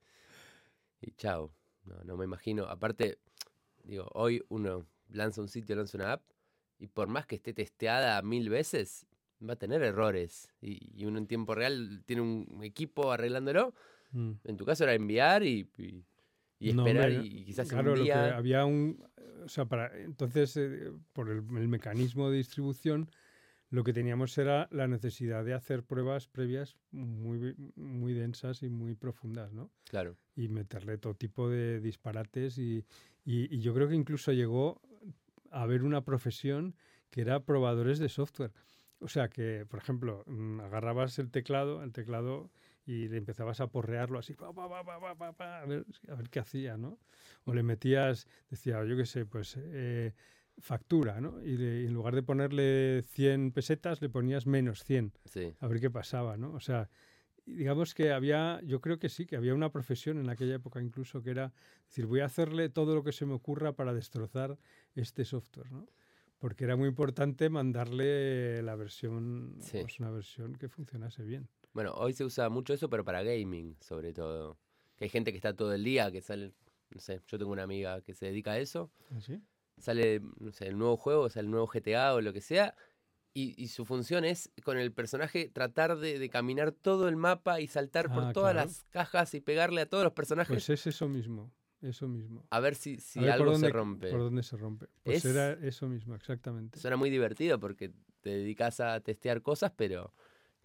y 1.01 1.13
chao. 1.13 1.53
No, 1.85 2.03
no 2.05 2.17
me 2.17 2.25
imagino. 2.25 2.65
Aparte, 2.65 3.19
digo, 3.83 4.09
hoy 4.15 4.43
uno 4.49 4.87
lanza 5.09 5.41
un 5.43 5.49
sitio, 5.49 5.77
lanza 5.77 5.99
una 5.99 6.13
app 6.15 6.23
y 6.79 6.87
por 6.87 7.09
más 7.09 7.27
que 7.27 7.37
esté 7.37 7.53
testeada 7.53 8.21
mil 8.23 8.49
veces, 8.49 9.07
va 9.49 9.55
a 9.55 9.57
tener 9.59 9.83
errores. 9.83 10.49
Y, 10.61 10.79
y 11.01 11.05
uno 11.07 11.19
en 11.19 11.27
tiempo 11.27 11.55
real 11.55 12.03
tiene 12.07 12.23
un 12.23 12.61
equipo 12.63 13.13
arreglándolo. 13.13 13.75
Mm. 14.13 14.33
En 14.45 14.57
tu 14.57 14.65
caso 14.65 14.85
era 14.85 14.95
enviar 14.95 15.43
y, 15.43 15.69
y, 15.79 16.05
y 16.59 16.73
No, 16.73 16.87
esperar 16.87 17.11
hombre, 17.11 17.27
y, 17.27 17.39
y 17.41 17.45
quizás 17.45 17.69
Claro, 17.69 17.93
un 17.93 17.99
lo 17.99 18.05
que 18.05 18.11
día... 18.11 18.37
había 18.37 18.65
un. 18.65 19.05
O 19.45 19.49
sea, 19.49 19.65
para. 19.67 19.97
Entonces, 20.01 20.57
eh, 20.57 20.93
por 21.13 21.29
el, 21.31 21.39
el 21.57 21.69
mecanismo 21.69 22.31
de 22.31 22.39
distribución, 22.39 23.11
lo 23.71 23.83
que 23.83 23.93
teníamos 23.93 24.39
era 24.39 24.69
la 24.71 24.87
necesidad 24.87 25.45
de 25.45 25.53
hacer 25.55 25.83
pruebas 25.83 26.29
previas 26.29 26.77
muy, 26.93 27.55
muy 27.75 28.13
densas 28.15 28.63
y 28.63 28.69
muy 28.71 28.95
profundas, 28.95 29.53
¿no? 29.53 29.71
Claro, 29.91 30.17
y 30.37 30.49
meterle 30.49 30.97
todo 30.99 31.15
tipo 31.15 31.49
de 31.51 31.81
disparates 31.81 32.57
y- 32.59 32.85
y 33.25 33.59
yo 33.61 33.75
creo 33.75 33.89
que 33.89 33.95
incluso 33.97 34.33
llegó 34.33 34.81
a 35.51 35.63
haber 35.63 35.83
una 35.83 36.05
profesión 36.05 36.77
que 37.11 37.23
era 37.23 37.45
probadores 37.45 37.99
de 37.99 38.09
software. 38.09 38.53
O 39.05 39.09
sea 39.09 39.29
que, 39.29 39.67
por 39.69 39.79
ejemplo, 39.81 40.25
mm, 40.27 40.61
agarrabas 40.61 41.19
el 41.19 41.31
teclado, 41.31 41.83
el 41.83 41.93
teclado 41.93 42.51
y 42.87 43.09
le 43.09 43.19
empezabas 43.19 43.61
a 43.61 43.67
porrearlo 43.67 44.19
así, 44.19 44.33
pa, 44.35 44.51
pa, 44.55 44.69
pa, 44.71 45.61
a, 45.61 45.67
ver, 45.67 45.85
a 46.09 46.15
ver 46.15 46.31
qué 46.31 46.39
hacía, 46.41 46.79
¿no? 46.79 46.99
O 47.45 47.53
le 47.53 47.63
metías, 47.63 48.27
decía, 48.49 48.83
yo 48.85 48.97
qué 48.97 49.05
sé, 49.05 49.27
pues 49.27 49.59
eh, 49.61 50.15
factura, 50.59 51.21
¿no? 51.21 51.43
Y, 51.43 51.57
le- 51.59 51.83
y 51.83 51.87
en 51.87 51.93
lugar 51.93 52.15
de 52.15 52.23
ponerle 52.23 53.03
100 53.03 53.53
pesetas, 53.53 54.01
le 54.01 54.09
ponías 54.09 54.47
menos 54.47 54.85
100 54.85 55.13
sí. 55.27 55.55
a 55.61 55.67
ver 55.67 55.81
qué 55.81 55.91
pasaba, 55.91 56.39
¿no? 56.39 56.53
O 56.55 56.61
sea, 56.61 56.89
digamos 57.45 57.93
que 57.95 58.11
había, 58.13 58.61
yo 58.65 58.81
creo 58.81 58.99
que 58.99 59.11
sí, 59.11 59.27
que 59.27 59.37
había 59.37 59.55
una 59.55 59.71
profesión 59.71 60.19
en 60.19 60.31
aquella 60.31 60.55
época 60.55 60.81
incluso 60.81 61.23
que 61.23 61.31
era 61.31 61.53
decir, 61.89 62.07
voy 62.07 62.21
a 62.21 62.25
hacerle 62.27 62.71
todo 62.71 62.95
lo 62.95 63.05
que 63.05 63.13
se 63.13 63.27
me 63.27 63.35
ocurra 63.35 63.75
para 63.75 63.93
destrozar 63.93 64.59
este 64.95 65.27
software, 65.27 65.71
¿no? 65.71 65.89
Porque 66.45 66.65
era 66.65 66.77
muy 66.77 66.89
importante 66.91 67.49
mandarle 67.49 68.63
la 68.63 68.77
versión, 68.77 69.57
Sí. 69.61 69.79
pues 69.81 69.99
una 69.99 70.11
versión 70.11 70.55
que 70.57 70.69
funcionase 70.69 71.23
bien. 71.23 71.49
Bueno, 71.73 71.95
hoy 71.95 72.13
se 72.13 72.23
usa 72.23 72.51
mucho 72.51 72.75
eso, 72.75 72.91
pero 72.91 73.03
para 73.03 73.23
gaming, 73.23 73.79
sobre 73.81 74.13
todo. 74.13 74.59
Que 74.95 75.05
hay 75.05 75.09
gente 75.09 75.31
que 75.33 75.39
está 75.39 75.55
todo 75.57 75.73
el 75.73 75.83
día, 75.83 76.13
que 76.13 76.21
sale, 76.21 76.53
no 76.91 77.01
sé, 77.01 77.23
yo 77.29 77.39
tengo 77.39 77.51
una 77.51 77.63
amiga 77.63 78.03
que 78.03 78.13
se 78.13 78.27
dedica 78.27 78.53
a 78.53 78.59
eso, 78.59 78.91
¿Así? 79.17 79.41
sale, 79.79 80.21
no 80.39 80.53
sé, 80.53 80.67
el 80.67 80.77
nuevo 80.77 80.99
juego, 80.99 81.31
sea, 81.31 81.41
el 81.41 81.51
nuevo 81.51 81.67
GTA 81.67 82.13
o 82.13 82.21
lo 82.21 82.35
que 82.35 82.43
sea, 82.43 82.77
y, 83.33 83.55
y 83.57 83.69
su 83.69 83.87
función 83.87 84.27
es 84.27 84.51
con 84.65 84.77
el 84.77 84.93
personaje 84.93 85.49
tratar 85.49 85.97
de, 85.97 86.19
de 86.19 86.29
caminar 86.29 86.73
todo 86.73 87.09
el 87.09 87.17
mapa 87.17 87.63
y 87.63 87.69
saltar 87.69 88.13
por 88.13 88.25
Ah, 88.25 88.33
todas 88.35 88.53
claro. 88.53 88.69
las 88.69 88.85
cajas 88.91 89.33
y 89.33 89.41
pegarle 89.41 89.81
a 89.81 89.89
todos 89.89 90.05
los 90.05 90.13
personajes 90.13 90.53
Pues 90.55 90.69
es 90.69 90.87
eso 90.87 91.09
mismo, 91.09 91.51
eso 91.85 92.09
mismo. 92.09 92.45
a 92.51 92.61
ver 92.61 92.75
si, 92.75 92.97
si 92.99 93.19
A 93.19 93.23
ver 93.23 93.31
por 93.33 93.41
algo 93.41 93.53
dónde- 93.53 93.67
se 93.69 93.73
rompe. 93.73 94.11
Por 94.11 94.21
dónde 94.21 94.43
se 94.43 94.57
rompe. 94.57 94.87
Pues 95.03 95.25
Es- 95.25 95.25
era 95.35 95.53
eso 95.67 95.89
mismo, 95.89 96.15
exactamente. 96.15 96.79
Suena 96.81 96.97
muy 96.97 97.11
divertido 97.11 97.59
porque 97.61 97.93
te 98.21 98.31
dedicas 98.31 98.81
a 98.81 99.01
testear 99.01 99.43
cosas, 99.43 99.73
pero 99.77 100.13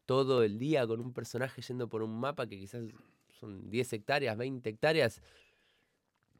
todo 0.06 0.44
el 0.44 0.58
día 0.58 0.88
con 0.88 1.00
un 1.02 1.14
personaje 1.14 1.62
yendo 1.62 1.88
por 1.90 2.02
un 2.02 2.20
mapa 2.20 2.48
que 2.48 2.58
quizás 2.58 2.84
son 3.40 3.70
10 3.70 3.92
hectáreas, 3.94 4.38
20 4.38 4.70
hectáreas. 4.70 5.22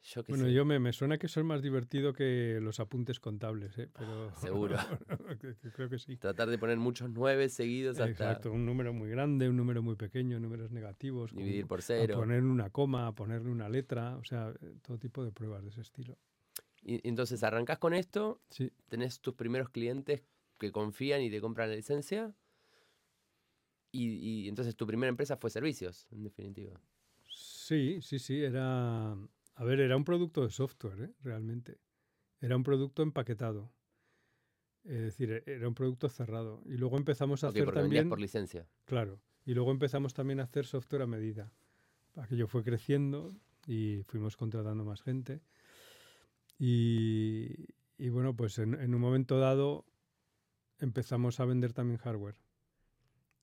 Yo 0.04 0.24
qué 0.24 0.32
Bueno, 0.32 0.46
sé. 0.46 0.54
yo 0.54 0.66
me, 0.66 0.80
me 0.80 0.94
suena 0.94 1.18
que 1.18 1.28
eso 1.28 1.40
es 1.40 1.46
más 1.46 1.62
divertido 1.62 2.14
que 2.14 2.60
los 2.62 2.80
apuntes 2.80 3.20
contables, 3.20 3.78
¿eh? 3.78 3.90
pero 3.98 4.32
Seguro. 4.42 4.78
que- 5.42 5.56
que 5.56 5.72
creo 5.72 5.90
que 5.90 5.98
sí. 6.00 6.16
Tratar 6.18 6.50
de 6.50 6.58
poner 6.58 6.78
muchos 6.78 7.10
nueve 7.10 7.50
seguidos 7.50 8.00
hasta 8.00 8.10
Exacto, 8.10 8.52
un 8.52 8.66
número 8.66 8.94
muy 8.94 9.10
grande, 9.10 9.50
un 9.50 9.58
número 9.58 9.82
muy 9.82 9.96
pequeño, 9.96 10.40
números 10.40 10.72
negativos, 10.72 11.32
dividir 11.34 11.68
por 11.68 11.82
a 11.82 11.86
cero. 11.86 12.16
poner 12.16 12.44
una 12.44 12.70
coma, 12.70 13.08
a 13.08 13.12
ponerle 13.14 13.50
una 13.50 13.70
letra, 13.70 14.18
o 14.18 14.24
sea, 14.24 14.54
todo 14.86 14.98
tipo 14.98 15.24
de 15.24 15.32
pruebas 15.32 15.64
de 15.64 15.70
ese 15.70 15.82
estilo. 15.82 16.18
Y, 16.84 16.96
y 16.96 17.10
entonces 17.10 17.44
arrancás 17.44 17.78
con 17.80 17.94
esto, 17.94 18.40
Sí, 18.50 18.72
tenés 18.90 19.20
tus 19.20 19.34
primeros 19.36 19.70
clientes 19.70 20.24
que 20.60 20.72
confían 20.72 21.22
y 21.22 21.30
te 21.30 21.42
compran 21.42 21.70
la 21.70 21.76
licencia. 21.76 22.34
Y, 23.92 24.48
entonces 24.48 24.76
tu 24.76 24.86
primera 24.86 25.10
empresa 25.10 25.38
fue 25.38 25.50
servicios, 25.50 26.08
en 26.12 26.24
definitiva. 26.24 26.80
Sí, 27.30 28.00
sí, 28.02 28.20
sí, 28.20 28.42
era... 28.44 29.16
A 29.60 29.66
ver, 29.66 29.82
era 29.82 29.98
un 29.98 30.06
producto 30.06 30.42
de 30.46 30.52
software, 30.52 31.02
¿eh? 31.02 31.14
realmente. 31.22 31.82
Era 32.40 32.56
un 32.56 32.64
producto 32.64 33.04
empaquetado. 33.04 33.74
Es 34.86 35.02
decir, 35.02 35.32
e, 35.34 35.44
era 35.46 35.68
un 35.68 35.76
producto 35.76 36.08
cerrado. 36.08 36.64
Y 36.66 36.78
luego 36.78 36.96
empezamos 36.96 37.44
a 37.44 37.50
hacer 37.50 37.70
también... 37.74 38.08
por 38.08 38.22
licencia. 38.22 38.70
Claro. 38.86 39.20
Y 39.46 39.54
luego 39.54 39.72
empezamos 39.72 40.14
también 40.14 40.40
a 40.40 40.44
hacer 40.44 40.66
software 40.66 41.02
a 41.02 41.08
medida. 41.08 41.52
Aquello 42.16 42.48
fue 42.48 42.64
creciendo 42.64 43.36
y 43.68 44.02
fuimos 44.04 44.38
contratando 44.38 44.86
más 44.86 45.02
gente. 45.02 45.42
Y, 46.58 47.68
bueno, 48.12 48.38
pues 48.38 48.60
en, 48.60 48.96
un 48.96 49.02
momento 49.02 49.40
dado 49.40 49.86
empezamos 50.80 51.42
a 51.42 51.46
vender 51.46 51.74
también 51.74 51.98
hardware. 51.98 52.38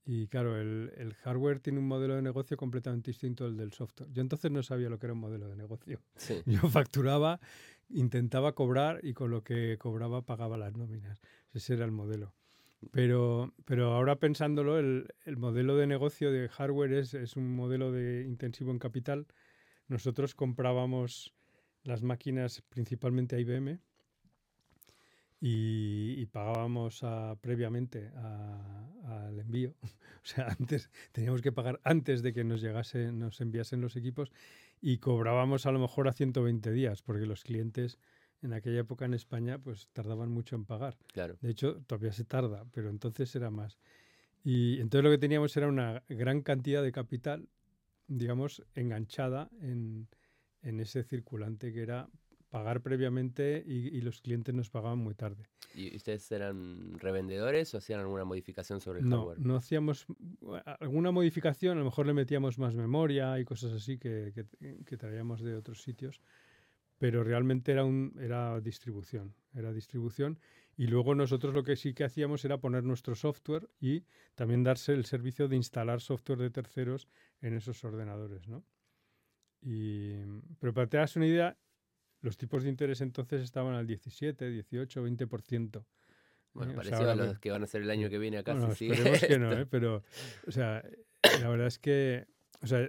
Y 0.09 0.29
claro, 0.29 0.57
el, 0.57 1.14
hardware 1.25 1.59
tiene 1.59 1.81
un 1.81 1.88
modelo 1.88 2.14
de 2.14 2.23
negocio 2.23 2.57
completamente 2.57 3.11
distinto 3.11 3.45
al 3.45 3.57
del 3.57 3.73
software. 3.73 4.09
Yo 4.12 4.23
entonces 4.23 4.53
no 4.53 4.62
sabía 4.62 4.88
lo 4.88 5.01
que 5.01 5.07
era 5.07 5.14
un 5.14 5.19
modelo 5.19 5.49
de 5.49 5.57
negocio. 5.57 6.01
Yo 6.47 6.61
facturaba, 6.71 7.40
intentaba 7.88 8.55
cobrar 8.55 9.01
y 9.03 9.14
con 9.14 9.33
lo 9.33 9.42
que 9.42 9.77
cobraba 9.79 10.23
pagaba 10.23 10.57
las 10.57 10.77
nóminas. 10.77 11.21
Ese 11.53 11.75
era 11.75 11.85
el 11.85 11.90
modelo. 11.90 12.33
Pero, 12.92 13.53
pero 13.64 13.95
ahora 13.95 14.21
pensándolo, 14.21 14.79
el, 14.79 15.09
el 15.25 15.37
modelo 15.38 15.77
de 15.77 15.88
negocio 15.88 16.31
de 16.31 16.49
hardware 16.51 16.92
es, 16.92 17.12
es, 17.14 17.35
un 17.35 17.57
modelo 17.57 17.90
de 17.90 18.23
intensivo 18.23 18.71
en 18.71 18.79
capital. 18.79 19.27
Nosotros 19.88 20.37
comprábamos 20.37 21.35
las 21.83 22.05
máquinas 22.05 22.62
principalmente 22.69 23.35
a 23.35 23.40
IBM 23.40 23.81
y, 25.40 26.27
pagábamos 26.27 27.05
previamente 27.40 28.11
al 29.05 29.38
envío. 29.38 29.75
o 29.83 30.25
sea, 30.25 30.49
antes 30.59 30.90
teníamos 31.12 31.42
que 31.42 31.53
pagar 31.53 31.81
antes 31.85 32.22
de 32.22 32.33
que 32.33 32.44
nos 32.44 32.61
llegase, 32.61 33.12
nos 33.12 33.40
enviasen 33.40 33.81
los 33.81 33.96
equipos 33.96 34.33
y 34.81 34.99
cobrábamos 34.99 35.66
a 35.66 35.72
lo 35.72 35.79
mejor 35.79 36.09
a 36.09 36.12
120 36.12 36.72
días, 36.72 37.03
porque 37.03 37.27
los 37.27 37.44
clientes 37.44 37.99
en 38.42 38.53
aquella 38.53 38.81
época 38.81 39.05
en 39.05 39.14
España 39.14 39.59
pues 39.59 39.88
tardaban 39.92 40.31
mucho 40.31 40.57
en 40.57 40.64
pagar. 40.64 40.96
Claro. 41.12 41.37
De 41.40 41.51
hecho, 41.51 41.83
todavía 41.87 42.12
se 42.12 42.25
tarda, 42.25 42.64
pero 42.72 42.90
entonces 42.90 43.35
era 43.35 43.51
más. 43.51 43.79
Y 44.44 44.81
entonces 44.81 45.05
lo 45.05 45.11
que 45.11 45.18
teníamos 45.18 45.57
era 45.57 45.68
una 45.68 46.03
gran 46.09 46.42
cantidad 46.42 46.83
de 46.83 46.92
capital, 46.92 47.49
digamos, 48.07 48.62
enganchada 48.75 49.51
en, 49.61 50.09
en 50.62 50.81
ese 50.81 51.03
circulante 51.03 51.72
que 51.72 51.83
era 51.83 52.09
pagar 52.51 52.81
previamente 52.81 53.63
y, 53.67 54.01
los 54.01 54.21
clientes 54.21 54.55
nos 54.55 54.71
pagaban 54.71 54.99
muy 54.99 55.15
tarde. 55.15 55.45
¿Y 55.75 55.97
ustedes 55.97 56.31
eran 56.31 56.99
revendedores 56.99 57.75
o 57.75 57.79
hacían 57.79 58.01
alguna 58.01 58.25
modificación 58.25 58.81
sobre 58.81 59.01
el 59.01 59.09
no, 59.09 59.19
hardware? 59.19 59.41
No, 59.41 59.57
hacíamos 59.57 60.07
alguna 60.81 61.11
modificación, 61.11 61.77
a 61.77 61.81
lo 61.81 61.85
mejor 61.85 62.07
le 62.07 62.15
metíamos 62.15 62.59
más 62.59 62.75
memoria 62.75 63.39
y 63.41 63.45
cosas 63.45 63.73
así 63.73 63.99
que, 63.99 64.33
que, 64.85 64.97
traíamos 64.97 65.43
de 65.43 65.57
otros 65.57 65.83
sitios, 65.83 66.21
pero 66.99 67.25
realmente 67.25 67.73
era, 67.73 67.85
un, 67.85 68.17
era 68.21 68.61
distribución, 68.61 69.35
era 69.55 69.73
distribución 69.73 70.39
y 70.77 70.87
luego 70.87 71.15
nosotros 71.15 71.55
lo 71.55 71.65
que 71.65 71.77
sí 71.77 71.95
que 71.95 72.05
hacíamos 72.05 72.45
era 72.45 72.59
poner 72.59 72.85
nuestro 72.85 73.15
software 73.15 73.69
y 73.81 74.05
también 74.35 74.63
darse 74.63 74.93
el 74.93 75.05
servicio 75.05 75.49
de 75.49 75.57
instalar 75.57 76.01
software 76.01 76.39
de 76.39 76.51
terceros 76.51 77.09
en 77.41 77.55
esos 77.55 77.83
ordenadores, 77.85 78.47
¿no? 78.47 78.65
Y, 79.63 80.15
pero 80.61 80.73
para 80.75 80.87
que 80.87 80.91
te 80.91 80.97
das 80.99 81.17
una 81.17 81.27
idea, 81.27 81.57
los 82.20 82.37
tipos 82.37 82.62
de 82.62 82.70
interés 82.70 83.00
entonces 83.00 83.42
estaban 83.42 83.74
al 83.74 83.87
17, 83.87 84.50
18, 84.50 85.07
20%. 85.07 85.85
Bueno, 86.52 86.72
¿eh? 86.72 86.74
parecido 86.74 87.11
a 87.11 87.14
los 87.14 87.38
que 87.38 87.50
van 87.50 87.62
a 87.62 87.66
ser 87.66 87.83
el 87.83 87.90
año 87.90 88.09
que 88.09 88.18
viene 88.18 88.38
acá. 88.38 88.55
Bueno, 88.55 88.72
esperemos 88.72 89.20
que 89.20 89.38
no, 89.38 89.52
¿eh? 89.52 89.66
pero, 89.66 90.02
o 90.46 90.50
sea, 90.50 90.83
la 91.40 91.48
verdad 91.48 91.66
es 91.66 91.79
que, 91.79 92.26
o 92.62 92.66
sea, 92.66 92.88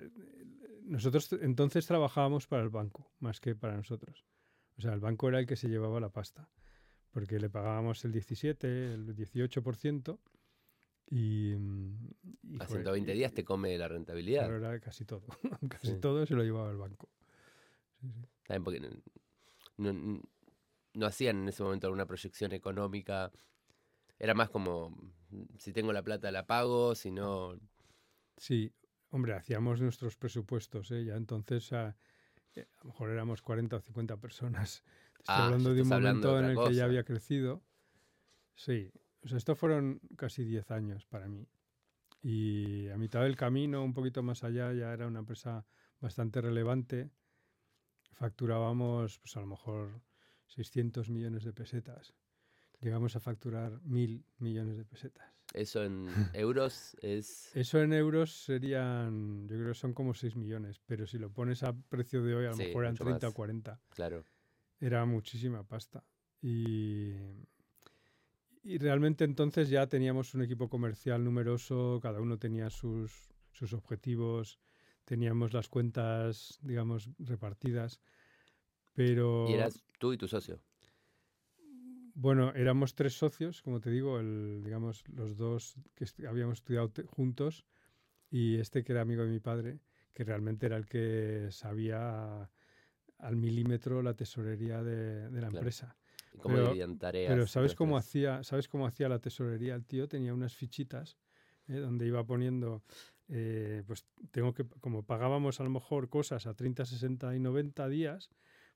nosotros 0.83 1.33
entonces 1.41 1.85
trabajábamos 1.85 2.47
para 2.47 2.63
el 2.63 2.69
banco 2.69 3.11
más 3.19 3.39
que 3.41 3.55
para 3.55 3.75
nosotros. 3.75 4.25
O 4.77 4.81
sea, 4.81 4.93
el 4.93 4.99
banco 4.99 5.27
era 5.27 5.39
el 5.39 5.45
que 5.45 5.55
se 5.55 5.67
llevaba 5.67 5.99
la 5.99 6.09
pasta, 6.09 6.49
porque 7.11 7.39
le 7.39 7.49
pagábamos 7.49 8.05
el 8.05 8.11
17, 8.13 8.93
el 8.93 9.15
18%. 9.15 10.19
Y, 11.09 11.53
y 11.53 12.57
a 12.59 12.67
120 12.67 13.13
días 13.13 13.33
te 13.33 13.43
come 13.43 13.77
la 13.77 13.87
rentabilidad. 13.87 14.45
Pero 14.45 14.57
era 14.57 14.79
casi 14.79 15.05
todo. 15.05 15.25
casi 15.69 15.95
todo 15.95 16.25
se 16.25 16.35
lo 16.35 16.43
llevaba 16.43 16.69
el 16.69 16.77
banco. 16.77 17.09
Sí, 17.99 18.11
sí. 18.11 18.21
También 18.47 18.63
porque 18.63 18.79
no, 19.77 20.21
no, 20.93 21.05
hacían 21.05 21.41
en 21.43 21.49
ese 21.49 21.63
momento 21.63 21.87
alguna 21.87 22.05
proyección 22.05 22.53
económica. 22.53 23.31
Era 24.17 24.33
más 24.33 24.49
como, 24.49 24.95
si 25.57 25.73
tengo 25.73 25.93
la 25.93 26.01
plata 26.01 26.31
la 26.31 26.47
pago, 26.47 26.95
si 26.95 27.11
no... 27.11 27.59
Sí, 28.37 28.73
hombre, 29.09 29.33
hacíamos 29.33 29.81
nuestros 29.81 30.15
presupuestos, 30.15 30.89
¿eh? 30.91 31.05
ya 31.05 31.15
entonces 31.15 31.71
a, 31.73 31.97
eh, 32.55 32.67
a, 32.77 32.83
lo 32.83 32.85
mejor 32.85 33.09
éramos 33.09 33.41
40 33.41 33.75
o 33.75 33.79
50 33.79 34.17
personas. 34.17 34.83
Estoy 35.19 35.35
ah, 35.35 35.45
hablando 35.45 35.73
de 35.73 35.81
un 35.81 35.89
momento 35.89 36.39
en 36.39 36.45
el 36.45 36.57
que 36.57 36.73
ya 36.73 36.85
había 36.85 37.03
crecido. 37.03 37.61
Sí, 38.55 38.91
o 39.23 39.27
sea, 39.27 39.37
esto 39.37 39.55
fueron 39.55 39.99
casi 40.15 40.45
10 40.45 40.71
años 40.71 41.05
para 41.05 41.27
mí. 41.27 41.47
Y 42.21 42.87
a 42.89 42.97
mitad 42.97 43.21
del 43.23 43.35
camino, 43.35 43.83
un 43.83 43.93
poquito 43.93 44.23
más 44.23 44.43
allá, 44.43 44.71
ya 44.73 44.93
era 44.93 45.05
una 45.05 45.19
empresa 45.19 45.65
bastante 45.99 46.41
relevante 46.41 47.11
facturábamos 48.17 49.19
pues 49.19 49.37
a 49.37 49.41
lo 49.41 49.47
mejor 49.47 50.01
600 50.47 51.09
millones 51.09 51.43
de 51.43 51.53
pesetas. 51.53 52.13
Llegamos 52.81 53.15
a 53.15 53.19
facturar 53.19 53.79
mil 53.83 54.25
millones 54.39 54.77
de 54.77 54.85
pesetas. 54.85 55.27
¿Eso 55.53 55.83
en 55.83 56.07
euros 56.33 56.97
es...? 57.01 57.55
Eso 57.55 57.81
en 57.81 57.93
euros 57.93 58.31
serían, 58.43 59.47
yo 59.47 59.55
creo 59.55 59.69
que 59.69 59.79
son 59.79 59.93
como 59.93 60.13
6 60.13 60.35
millones, 60.35 60.79
pero 60.85 61.07
si 61.07 61.17
lo 61.17 61.31
pones 61.31 61.63
a 61.63 61.73
precio 61.73 62.23
de 62.23 62.35
hoy 62.35 62.45
a 62.45 62.51
lo 62.51 62.57
mejor 62.57 62.83
eran 62.83 62.95
30 62.95 63.29
o 63.29 63.33
40. 63.33 63.79
Claro. 63.89 64.25
Era 64.79 65.05
muchísima 65.05 65.63
pasta. 65.63 66.03
Y, 66.41 67.13
y 68.63 68.77
realmente 68.77 69.23
entonces 69.23 69.69
ya 69.69 69.87
teníamos 69.87 70.33
un 70.33 70.43
equipo 70.43 70.69
comercial 70.69 71.23
numeroso, 71.23 71.99
cada 72.01 72.19
uno 72.19 72.37
tenía 72.37 72.69
sus, 72.69 73.29
sus 73.51 73.73
objetivos 73.73 74.59
teníamos 75.07 75.53
las 75.53 75.69
cuentas, 75.69 76.59
digamos, 76.61 77.09
repartidas, 77.17 78.01
pero... 78.93 79.47
¿Y 79.49 79.53
eras 79.53 79.81
tú 79.99 80.11
y 80.11 80.17
tu 80.17 80.27
socio? 80.27 80.59
Bueno, 82.13 82.51
éramos 82.53 82.93
tres 82.93 83.17
socios, 83.17 83.61
como 83.61 83.79
te 83.79 83.89
digo, 83.89 84.19
el, 84.19 84.61
digamos, 84.65 85.07
los 85.07 85.37
dos 85.37 85.75
que 85.95 86.05
habíamos 86.27 86.57
estudiado 86.57 86.91
juntos 87.05 87.65
y 88.29 88.57
este 88.57 88.83
que 88.83 88.91
era 88.91 89.01
amigo 89.01 89.23
de 89.23 89.29
mi 89.29 89.39
padre, 89.39 89.79
que 90.13 90.25
realmente 90.25 90.65
era 90.65 90.75
el 90.75 90.87
que 90.87 91.47
sabía 91.51 92.49
al 93.19 93.35
milímetro 93.37 94.01
la 94.01 94.13
tesorería 94.13 94.83
de, 94.83 95.29
la 95.39 95.47
empresa. 95.47 95.95
¿Y 96.33 96.37
cómo 96.39 96.55
pero, 96.55 96.97
tareas? 96.97 97.31
Pero 97.31 97.47
¿sabes 97.47 97.75
cómo, 97.75 97.97
hacía, 97.97 98.43
¿sabes 98.43 98.67
cómo 98.67 98.85
hacía 98.85 99.07
la 99.07 99.19
tesorería? 99.19 99.73
El 99.73 99.85
tío 99.85 100.09
tenía 100.09 100.33
unas 100.33 100.53
fichitas 100.53 101.17
¿eh? 101.69 101.77
donde 101.77 102.07
iba 102.07 102.25
poniendo 102.25 102.83
eh, 103.29 103.83
pues 103.85 104.05
tengo 104.31 104.53
que, 104.53 104.65
como 104.79 105.03
pagábamos 105.03 105.59
a 105.59 105.63
lo 105.63 105.69
mejor 105.69 106.09
cosas 106.09 106.47
a 106.47 106.53
30, 106.53 106.85
60 106.85 107.35
y 107.35 107.39
90 107.39 107.87
días, 107.89 108.29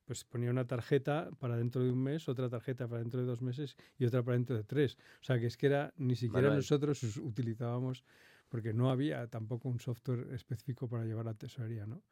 pues 0.05 0.25
ponía 0.25 0.49
una 0.49 0.67
tarjeta 0.67 1.29
para 1.39 1.57
dentro 1.57 1.83
de 1.83 1.91
un 1.91 2.03
mes, 2.03 2.27
otra 2.27 2.49
tarjeta 2.49 2.87
para 2.87 3.01
dentro 3.01 3.21
de 3.21 3.27
dos 3.27 3.41
meses 3.41 3.77
y 3.97 4.05
otra 4.05 4.23
para 4.23 4.35
dentro 4.35 4.57
de 4.57 4.63
tres. 4.63 4.97
O 5.21 5.23
sea, 5.23 5.39
que 5.39 5.45
es 5.45 5.57
que 5.57 5.67
era, 5.67 5.93
ni 5.97 6.15
siquiera 6.15 6.53
nosotros 6.53 7.01
utilizábamos, 7.17 8.03
porque 8.49 8.73
no 8.73 8.89
había 8.89 9.27
tampoco 9.27 9.69
un 9.69 9.79
software 9.79 10.33
específico 10.33 10.89
para 10.89 11.05
llevar 11.05 11.25
la 11.25 11.33
tesorería, 11.33 11.85
¿no? 11.85 12.03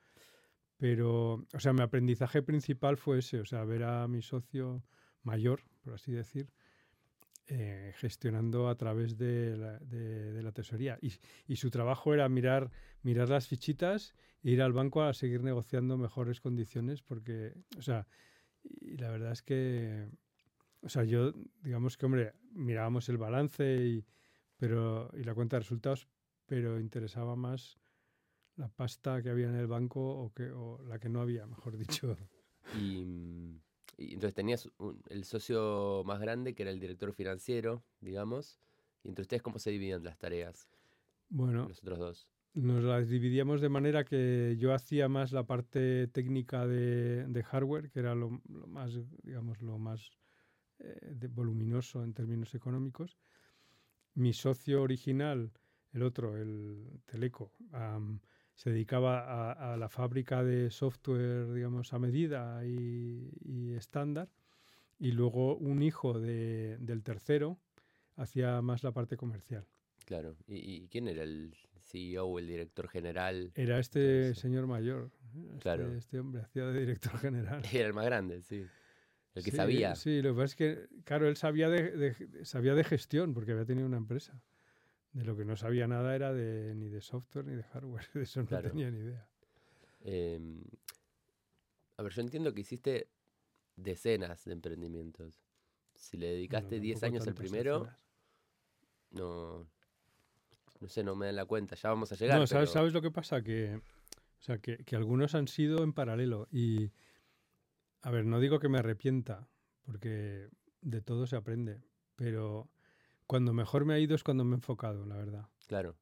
Pero, 0.78 1.45
o 1.54 1.60
sea, 1.60 1.73
mi 1.73 1.82
aprendizaje 1.82 2.41
principal 2.41 2.95
fue 2.95 3.19
ese, 3.19 3.41
o 3.41 3.45
sea, 3.45 3.65
ver 3.65 3.84
a 3.84 4.08
mi 4.08 4.21
socio 4.21 4.82
mayor, 5.23 5.62
por 5.84 5.95
así 5.95 6.13
decir, 6.13 6.49
eh, 7.52 7.94
gestionando 7.96 8.70
a 8.70 8.76
través 8.76 9.18
de 9.18 9.58
la, 9.58 10.52
tesorería. 10.52 11.00
Y, 11.48 11.56
su 11.56 11.72
trabajo 11.72 12.14
era 12.14 12.30
mirar, 12.30 12.70
mirar 13.02 13.30
las 13.30 13.48
fichitas 13.48 14.14
e 14.44 14.52
ir 14.52 14.62
al 14.62 14.72
banco 14.72 15.02
a 15.02 15.16
seguir 15.16 15.42
negociando 15.42 15.98
mejores 15.98 16.42
condiciones, 16.42 17.02
porque, 17.02 17.56
o 17.76 17.82
sea, 17.82 18.06
y 18.64 18.98
la 18.98 19.10
verdad 19.10 19.32
es 19.32 19.42
que, 19.42 20.10
o 20.82 20.90
sea, 20.90 21.04
yo, 21.06 21.34
digamos 21.64 21.98
que, 21.98 22.06
hombre, 22.06 22.34
mirábamos 22.52 23.10
el 23.10 23.18
balance 23.18 23.78
y, 23.84 24.06
pero, 24.58 25.10
y 25.16 25.24
la 25.24 25.34
cuenta 25.34 25.56
de 25.56 25.62
resultados, 25.62 26.08
pero 26.46 26.80
interesaba 26.80 27.36
más 27.36 27.80
la 28.58 28.68
pasta 28.68 29.24
que 29.24 29.30
había 29.32 29.48
en 29.48 29.56
el 29.56 29.66
banco 29.66 30.02
o, 30.02 30.32
que, 30.36 30.52
o 30.52 30.84
la 30.84 31.00
que 31.00 31.10
no 31.10 31.20
había, 31.20 31.48
mejor 31.48 31.78
dicho. 31.78 32.16
Y 32.78 33.06
mm, 33.06 33.62
y 34.00 34.14
entonces 34.14 34.34
tenías 34.34 34.70
el 35.10 35.24
socio 35.26 36.04
más 36.06 36.20
grande, 36.20 36.56
que 36.56 36.64
era 36.64 36.72
el 36.72 36.80
director 36.80 37.14
financiero, 37.14 37.84
digamos. 38.00 38.60
Y 39.04 39.10
entre 39.10 39.24
ustedes, 39.24 39.42
¿cómo 39.42 39.60
se 39.60 39.72
dividían 39.72 40.04
las 40.04 40.18
tareas? 40.18 40.68
Bueno, 41.30 41.68
los 41.68 41.80
otros 41.80 42.00
dos. 42.00 42.28
Nos 42.54 42.84
las 42.84 43.10
dividíamos 43.10 43.62
de 43.62 43.70
manera 43.70 44.04
que 44.04 44.56
yo 44.58 44.74
hacía 44.74 45.08
más 45.08 45.32
la 45.32 45.46
parte 45.46 46.08
técnica 46.08 46.66
de, 46.66 47.26
de 47.28 47.44
hardware, 47.44 47.92
que 47.92 48.00
era 48.00 48.16
lo, 48.16 48.42
más, 48.68 48.98
digamos, 49.24 49.62
lo 49.62 49.78
más 49.78 50.12
eh, 50.80 51.28
voluminoso 51.30 52.04
en 52.04 52.14
términos 52.14 52.56
económicos. 52.56 53.18
Mi 54.16 54.34
socio 54.34 54.82
original 54.82 55.52
el 55.92 56.04
otro, 56.04 56.38
el 56.38 57.02
Teleco, 57.06 57.54
se 58.60 58.72
dedicaba 58.72 59.22
a, 59.54 59.74
a 59.74 59.78
la 59.78 59.88
fábrica 59.88 60.43
de 60.43 60.69
software, 60.69 61.54
digamos, 61.54 61.93
a 61.93 62.00
medida 62.00 62.65
y, 62.65 63.32
y 63.45 63.74
estándar. 63.76 64.28
Y 64.98 65.13
luego 65.13 65.56
un 65.56 65.82
hijo 65.82 66.19
de- 66.19 66.76
del 66.80 67.02
tercero 67.04 67.58
hacía 68.17 68.62
más 68.62 68.84
la 68.84 68.91
parte 68.91 69.15
comercial. 69.15 69.65
Claro. 70.06 70.36
¿Y, 70.45 70.58
y 70.58 70.88
quién 70.89 71.08
era 71.08 71.24
el 71.24 71.56
CEO 71.80 72.26
o 72.26 72.38
el 72.38 72.48
director 72.48 72.89
general? 72.89 73.54
Era 73.56 73.80
este 73.80 74.34
señor 74.36 74.67
mayor. 74.67 75.10
Este, 75.54 75.60
Claro. 75.60 75.93
este 75.95 76.19
hombre 76.19 76.41
hacía 76.41 76.65
de 76.65 76.82
director 76.82 77.17
general. 77.17 77.62
Era 77.74 77.88
el 77.88 77.93
más 77.93 78.04
grande, 78.06 78.41
sí. 78.41 78.65
El 79.36 79.43
que 79.43 79.52
Sí, 79.52 79.56
sabía. 79.58 79.95
Sí, 79.95 80.22
lo 80.22 80.32
que 80.34 80.41
pasa 80.41 80.45
es 80.45 80.56
que, 80.56 80.88
claro, 81.06 81.30
él 81.30 81.38
sabía 81.38 81.69
de, 81.69 81.91
de- 81.91 82.43
sabía 82.45 82.74
de 82.76 82.84
gestión 82.84 83.34
porque 83.34 83.54
había 83.54 83.63
tenido 83.65 83.88
una 83.88 83.95
empresa. 83.98 84.41
De 85.12 85.24
lo 85.24 85.36
que 85.36 85.43
no 85.45 85.56
sabía 85.56 85.88
nada 85.88 86.15
era 86.15 86.32
de 86.34 86.74
ni 86.76 86.88
de 86.89 87.02
software 87.02 87.45
ni 87.45 87.56
de 87.56 87.63
hardware. 87.63 88.08
De 88.13 88.24
eso 88.24 88.41
no 88.41 88.48
Claro. 88.48 88.69
tenía 88.69 88.91
ni 88.91 89.00
idea. 89.00 89.28
Em, 90.02 90.63
a 91.98 92.04
ver, 92.04 92.13
yo 92.13 92.22
entiendo 92.22 92.54
que 92.54 92.62
hiciste 92.62 93.10
decenas 93.76 94.45
de 94.45 94.54
emprendimientos. 94.54 95.41
Si 95.95 96.17
le 96.17 96.28
dedicaste 96.28 96.76
Bueno, 96.76 96.84
10 96.84 97.00
tampoco 97.00 97.15
años 97.15 97.28
al 97.28 97.34
primero, 97.34 97.80
decenas. 97.80 98.06
no, 99.12 99.67
no 100.80 100.88
sé, 100.88 101.04
no 101.04 101.15
me 101.15 101.26
dan 101.26 101.36
la 101.36 101.45
cuenta. 101.45 101.76
Ya 101.76 101.89
vamos 101.89 102.12
a 102.12 102.15
llegar. 102.15 102.39
No, 102.39 102.48
¿sabes, 102.48 102.69
pero- 102.69 102.74
¿sabes 102.80 102.93
lo 102.93 103.02
que 103.02 103.12
pasa? 103.12 103.41
Que, 103.41 103.76
o 103.76 104.41
sea, 104.41 104.60
que, 104.60 104.78
que 104.86 104.95
algunos 104.95 105.36
han 105.36 105.48
sido 105.48 105.84
en 105.84 105.91
paralelo. 105.93 106.48
Y, 106.52 106.91
a 108.02 108.12
ver, 108.12 108.26
no 108.26 108.39
digo 108.39 108.60
que 108.60 108.69
me 108.69 108.78
arrepienta, 108.80 109.48
porque 109.86 110.48
de 110.82 111.02
todo 111.02 111.28
se 111.28 111.36
aprende. 111.36 111.82
Pero 112.15 112.69
cuando 113.30 113.54
mejor 113.54 113.86
me 113.86 113.94
ha 113.94 114.00
ido 114.00 114.15
es 114.15 114.24
cuando 114.24 114.44
me 114.44 114.54
he 114.54 114.56
enfocado, 114.56 115.06
la 115.06 115.15
verdad. 115.15 115.46
Claro, 115.68 115.96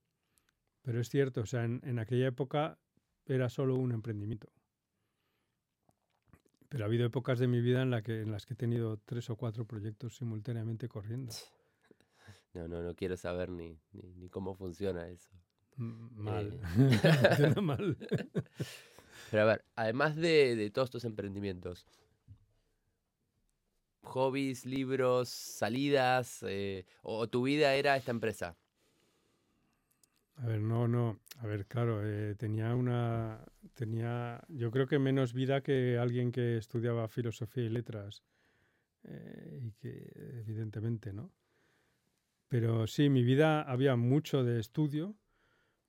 Pero 0.81 1.01
es 1.01 1.09
cierto, 1.09 1.41
o 1.41 1.45
sea, 1.45 1.65
en, 1.65 1.81
en 1.83 1.99
aquella 1.99 2.27
época 2.27 2.79
era 3.25 3.49
solo 3.49 3.75
un 3.75 3.91
emprendimiento. 3.91 4.47
Pero 6.69 6.85
ha 6.85 6.87
habido 6.87 7.05
épocas 7.05 7.37
de 7.37 7.47
mi 7.49 7.59
vida 7.59 7.81
en, 7.81 7.91
la 7.91 8.01
que, 8.01 8.21
en 8.21 8.31
las 8.31 8.45
que 8.45 8.53
he 8.53 8.55
tenido 8.55 8.95
tres 9.03 9.29
o 9.29 9.35
cuatro 9.35 9.65
proyectos 9.65 10.15
simultáneamente 10.15 10.87
corriendo. 10.87 11.33
no, 12.53 12.69
no, 12.69 12.81
no 12.81 12.95
quiero 12.95 13.17
saber 13.17 13.49
ni, 13.49 13.77
ni, 13.91 14.13
ni 14.15 14.29
cómo 14.29 14.55
funciona 14.55 15.09
eso. 15.09 15.29
Mal. 15.75 16.57
Eh. 16.77 17.55
Mal. 17.61 17.97
Pero 19.31 19.43
a 19.43 19.45
ver, 19.45 19.65
además 19.75 20.15
de, 20.15 20.55
de 20.55 20.71
todos 20.71 20.87
estos 20.87 21.03
emprendimientos, 21.03 21.85
hobbies, 24.07 24.65
libros, 24.65 25.29
salidas, 25.29 26.43
eh, 26.47 26.85
o, 27.01 27.27
tu 27.27 27.43
vida 27.43 27.73
era 27.75 27.95
esta 27.97 28.11
empresa. 28.11 28.57
A 30.35 30.45
ver, 30.47 30.61
no, 30.61 30.87
no. 30.87 31.19
A 31.39 31.47
ver, 31.47 31.65
claro, 31.67 32.01
eh, 32.05 32.35
tenía 32.35 32.73
una. 32.75 33.43
Tenía, 33.73 34.41
yo 34.49 34.71
creo 34.71 34.87
que 34.87 34.99
menos 34.99 35.33
vida 35.33 35.61
que 35.61 35.97
alguien 35.97 36.31
que 36.31 36.57
estudiaba 36.57 37.07
filosofía 37.07 37.63
y 37.65 37.69
letras. 37.69 38.23
eh, 39.03 39.61
y 39.63 39.71
que, 39.73 40.11
evidentemente, 40.41 41.13
¿no? 41.13 41.31
Pero 42.49 42.87
sí, 42.87 43.09
mi 43.09 43.23
vida 43.23 43.61
había 43.61 43.95
mucho 43.95 44.43
de 44.43 44.59
estudio, 44.59 45.15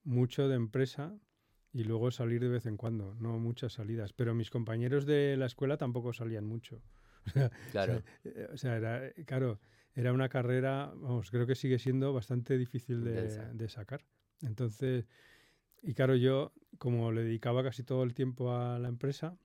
mucho 0.05 0.49
de 0.49 0.57
empresa 0.57 1.19
y 1.73 1.85
luego 1.85 2.11
salir 2.11 2.41
de 2.41 2.49
vez 2.49 2.67
en 2.67 2.77
cuando, 2.77 3.15
no 3.17 3.39
muchas 3.39 3.75
salidas. 3.75 4.13
Pero 4.13 4.35
mis 4.35 4.51
compañeros 4.51 5.07
de 5.07 5.37
la 5.37 5.47
escuela 5.47 5.77
tampoco 5.77 6.13
salían 6.13 6.45
mucho. 6.47 6.83
Claro, 7.73 8.03
Eh, 8.25 8.49
O 8.53 8.57
sea, 8.57 8.77
era, 8.77 9.07
eh, 9.07 9.25
claro, 9.27 9.61
era 9.95 10.13
una 10.13 10.29
carrera, 10.29 10.93
vamos, 10.97 11.31
creo 11.31 11.47
que 11.47 11.55
sigue 11.55 11.79
siendo 11.79 12.13
bastante 12.13 12.57
difícil 12.57 13.05
de, 13.05 13.69
sacar. 13.69 14.05
Entonces, 14.43 15.07
y 15.83 15.95
claro, 15.95 16.15
yo 16.15 16.53
como 16.79 17.11
le 17.13 17.25
dedicaba 17.25 17.63
casi 17.63 17.83
todo 17.83 18.05
el 18.05 18.15
tiempo 18.15 18.53
a 18.55 18.79
la 18.79 18.89
empresa, 18.89 19.37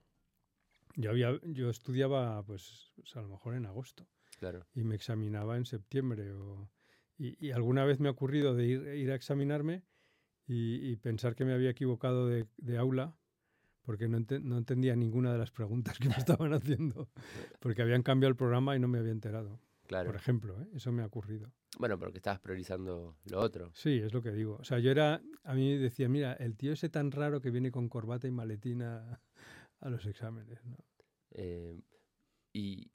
yo, 0.95 1.09
había, 1.09 1.39
yo 1.43 1.69
estudiaba, 1.69 2.43
pues, 2.43 2.91
pues, 2.95 3.15
a 3.15 3.21
lo 3.21 3.29
mejor 3.29 3.55
en 3.55 3.65
agosto 3.65 4.07
claro. 4.37 4.67
y 4.75 4.83
me 4.83 4.95
examinaba 4.95 5.57
en 5.57 5.65
septiembre. 5.65 6.31
O, 6.33 6.69
y, 7.17 7.43
y 7.45 7.51
alguna 7.51 7.83
vez 7.85 7.99
me 7.99 8.09
ha 8.09 8.11
ocurrido 8.11 8.53
de 8.53 8.65
ir, 8.65 8.87
ir 8.95 9.11
a 9.11 9.15
examinarme 9.15 9.83
y, 10.45 10.87
y 10.87 10.95
pensar 10.97 11.35
que 11.35 11.45
me 11.45 11.53
había 11.53 11.71
equivocado 11.71 12.27
de, 12.27 12.45
de 12.57 12.77
aula 12.77 13.17
porque 13.83 14.07
no, 14.07 14.17
ente- 14.17 14.41
no 14.41 14.57
entendía 14.57 14.95
ninguna 14.95 15.31
de 15.31 15.37
las 15.39 15.51
preguntas 15.51 15.97
que 15.99 16.09
me 16.09 16.15
estaban 16.41 16.53
haciendo, 16.53 17.09
porque 17.59 17.81
habían 17.81 18.03
cambiado 18.03 18.29
el 18.31 18.35
programa 18.35 18.75
y 18.75 18.79
no 18.79 18.87
me 18.87 18.97
había 18.99 19.11
enterado. 19.11 19.59
Claro. 19.87 20.07
Por 20.07 20.15
ejemplo, 20.15 20.59
¿eh? 20.61 20.67
eso 20.73 20.91
me 20.91 21.03
ha 21.03 21.05
ocurrido. 21.05 21.51
Bueno, 21.77 21.99
porque 21.99 22.17
estabas 22.17 22.39
priorizando 22.39 23.17
lo 23.25 23.39
otro. 23.39 23.71
Sí, 23.73 23.97
es 23.97 24.13
lo 24.13 24.21
que 24.21 24.31
digo. 24.31 24.57
O 24.59 24.63
sea, 24.63 24.79
yo 24.79 24.91
era, 24.91 25.21
a 25.43 25.53
mí 25.53 25.73
me 25.73 25.77
decía, 25.77 26.07
mira, 26.07 26.33
el 26.33 26.55
tío 26.55 26.71
ese 26.73 26.87
tan 26.89 27.11
raro 27.11 27.41
que 27.41 27.51
viene 27.51 27.71
con 27.71 27.89
corbata 27.89 28.27
y 28.27 28.31
maletina 28.31 29.19
a 29.79 29.89
los 29.89 30.05
exámenes. 30.05 30.63
¿no? 30.65 30.77
Eh, 31.31 31.81
y 32.53 32.91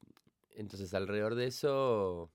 entonces 0.55 0.93
alrededor 0.93 1.35
de 1.35 1.45
eso, 1.47 2.31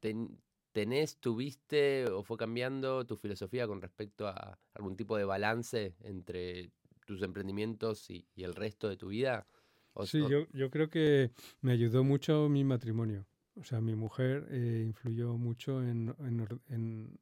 ten- 0.00 0.40
¿tenés, 0.78 1.16
tuviste 1.18 2.04
o 2.06 2.22
fue 2.22 2.36
cambiando 2.36 3.04
tu 3.04 3.16
filosofía 3.16 3.66
con 3.66 3.82
respecto 3.82 4.28
a 4.28 4.60
algún 4.74 4.94
tipo 4.96 5.16
de 5.16 5.24
balance 5.24 5.96
entre 6.02 6.70
tus 7.04 7.20
emprendimientos 7.22 8.08
y, 8.10 8.28
y 8.36 8.44
el 8.44 8.54
resto 8.54 8.88
de 8.88 8.96
tu 8.96 9.08
vida? 9.08 9.48
O- 9.94 10.06
Sí, 10.06 10.20
o- 10.20 10.28
yo, 10.28 10.46
yo 10.52 10.70
creo 10.70 10.88
que 10.88 11.32
me 11.62 11.72
ayudó 11.72 12.04
mucho 12.04 12.48
mi 12.48 12.62
matrimonio. 12.62 13.26
O 13.56 13.64
sea, 13.64 13.80
mi 13.80 13.96
mujer 13.96 14.46
eh, 14.52 14.84
influyó 14.86 15.36
mucho 15.36 15.82
en, 15.82 16.14
en, 16.20 16.46
en- 16.68 17.20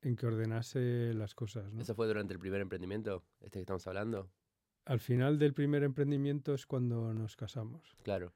en 0.00 0.16
que 0.16 0.26
ordenase 0.26 1.12
las 1.12 1.34
cosas. 1.34 1.70
¿no? 1.70 1.82
¿Eso 1.82 1.94
fue 1.94 2.06
durante 2.06 2.32
el 2.32 2.38
primer 2.40 2.62
emprendimiento, 2.62 3.22
este 3.40 3.58
que 3.58 3.60
estamos 3.64 3.86
hablando? 3.86 4.30
Al 4.86 5.00
final 5.00 5.38
del 5.38 5.52
primer 5.52 5.82
emprendimiento 5.82 6.54
es 6.54 6.64
cuando 6.64 7.12
nos 7.12 7.36
casamos. 7.36 7.94
Claro, 8.02 8.32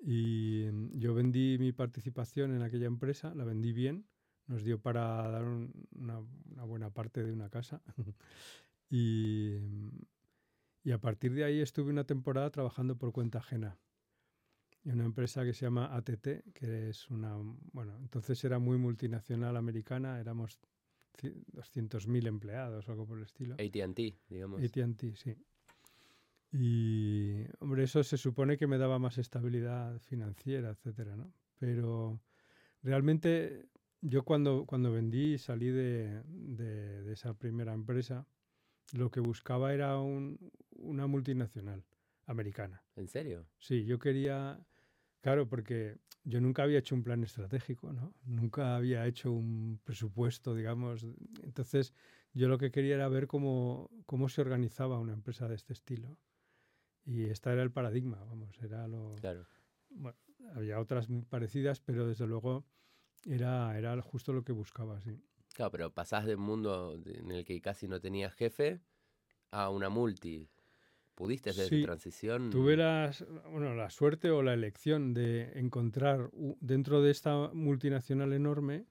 Y 0.00 0.66
mm, 0.72 0.98
yo 0.98 1.14
vendí 1.14 1.56
mi 1.58 1.72
participación 1.72 2.54
en 2.54 2.62
aquella 2.62 2.86
empresa, 2.86 3.34
la 3.34 3.44
vendí 3.44 3.72
bien, 3.72 4.08
nos 4.46 4.64
dio 4.64 4.80
para 4.80 5.28
dar 5.30 5.44
un- 5.44 5.88
una, 5.92 6.20
una 6.20 6.64
buena 6.64 6.90
parte 6.94 7.24
de 7.24 7.32
una 7.32 7.50
casa. 7.50 7.82
y, 8.90 9.56
mm, 9.60 9.88
y 10.84 10.92
a 10.92 11.00
partir 11.00 11.34
de 11.34 11.44
ahí 11.44 11.60
estuve 11.60 11.90
una 11.90 12.04
temporada 12.06 12.50
trabajando 12.50 12.98
por 12.98 13.12
cuenta 13.12 13.38
ajena. 13.38 13.80
En 14.84 14.94
una 14.94 15.04
empresa 15.06 15.44
que 15.44 15.52
se 15.52 15.66
llama 15.66 15.94
ATT, 15.96 16.44
que 16.54 16.88
es 16.90 17.10
una, 17.10 17.36
bueno, 17.72 17.98
entonces 17.98 18.42
era 18.44 18.60
muy 18.60 18.78
multinacional 18.78 19.56
americana, 19.56 20.20
éramos 20.20 20.60
ci- 21.18 21.44
200.000 21.48 22.26
empleados 22.28 22.88
o 22.88 22.92
algo 22.92 23.06
por 23.06 23.18
el 23.18 23.24
estilo. 23.24 23.54
ATT, 23.54 24.20
digamos. 24.28 24.62
AT&T, 24.62 25.16
sí. 25.16 25.34
Y, 26.58 27.44
hombre, 27.60 27.84
eso 27.84 28.02
se 28.02 28.16
supone 28.16 28.56
que 28.56 28.66
me 28.66 28.78
daba 28.78 28.98
más 28.98 29.18
estabilidad 29.18 29.98
financiera, 30.00 30.70
etcétera, 30.70 31.14
¿no? 31.14 31.34
Pero 31.58 32.18
realmente 32.82 33.68
yo 34.00 34.24
cuando, 34.24 34.64
cuando 34.66 34.90
vendí 34.92 35.34
y 35.34 35.38
salí 35.38 35.68
de, 35.68 36.22
de- 36.24 37.02
de 37.02 37.12
esa 37.12 37.34
primera 37.34 37.74
empresa, 37.74 38.26
lo 38.94 39.10
que 39.10 39.20
buscaba 39.20 39.74
era 39.74 39.98
un- 40.00 40.38
una 40.78 41.06
multinacional 41.06 41.84
americana. 42.26 42.82
¿En 42.96 43.08
serio? 43.08 43.46
Sí, 43.58 43.84
yo 43.84 43.98
quería, 43.98 44.58
claro, 45.20 45.48
porque 45.48 45.98
yo 46.24 46.40
nunca 46.40 46.62
había 46.62 46.78
hecho 46.78 46.94
un 46.94 47.02
plan 47.04 47.22
estratégico, 47.22 47.92
¿no? 47.92 48.14
Nunca 48.24 48.76
había 48.76 49.06
hecho 49.06 49.30
un 49.32 49.80
presupuesto, 49.84 50.54
digamos. 50.54 51.04
Entonces, 51.42 51.94
yo 52.32 52.48
lo 52.48 52.58
que 52.58 52.70
quería 52.70 52.94
era 52.96 53.08
ver 53.08 53.26
cómo, 53.26 53.90
cómo 54.06 54.28
se 54.28 54.40
organizaba 54.40 54.98
una 54.98 55.12
empresa 55.12 55.48
de 55.48 55.54
este 55.56 55.72
estilo. 55.74 56.18
Y 57.06 57.24
este 57.24 57.50
era 57.50 57.62
el 57.62 57.70
paradigma, 57.70 58.18
vamos, 58.24 58.58
era 58.60 58.86
lo... 58.88 59.14
Claro. 59.20 59.46
Bueno, 59.90 60.18
había 60.54 60.80
otras 60.80 61.08
muy 61.08 61.22
parecidas, 61.22 61.80
pero 61.80 62.06
desde 62.06 62.26
luego 62.26 62.64
era, 63.24 63.78
era 63.78 64.00
justo 64.02 64.32
lo 64.32 64.42
que 64.42 64.52
buscaba, 64.52 65.00
sí. 65.00 65.22
Claro, 65.54 65.70
pero 65.70 65.94
pasás 65.94 66.26
de 66.26 66.34
un 66.34 66.42
mundo 66.42 67.00
en 67.06 67.30
el 67.30 67.44
que 67.44 67.60
casi 67.60 67.88
no 67.88 68.00
tenías 68.00 68.34
jefe 68.34 68.80
a 69.52 69.70
una 69.70 69.88
multi. 69.88 70.50
¿Pudiste 71.14 71.50
hacer 71.50 71.68
Sí, 71.68 71.76
esa 71.76 71.86
transición? 71.86 72.50
Tuve 72.50 72.76
la, 72.76 73.10
bueno, 73.50 73.74
la 73.74 73.88
suerte 73.88 74.30
o 74.30 74.42
la 74.42 74.52
elección 74.52 75.14
de 75.14 75.58
encontrar 75.58 76.30
dentro 76.60 77.00
de 77.00 77.10
esta 77.10 77.50
multinacional 77.54 78.34
enorme 78.34 78.84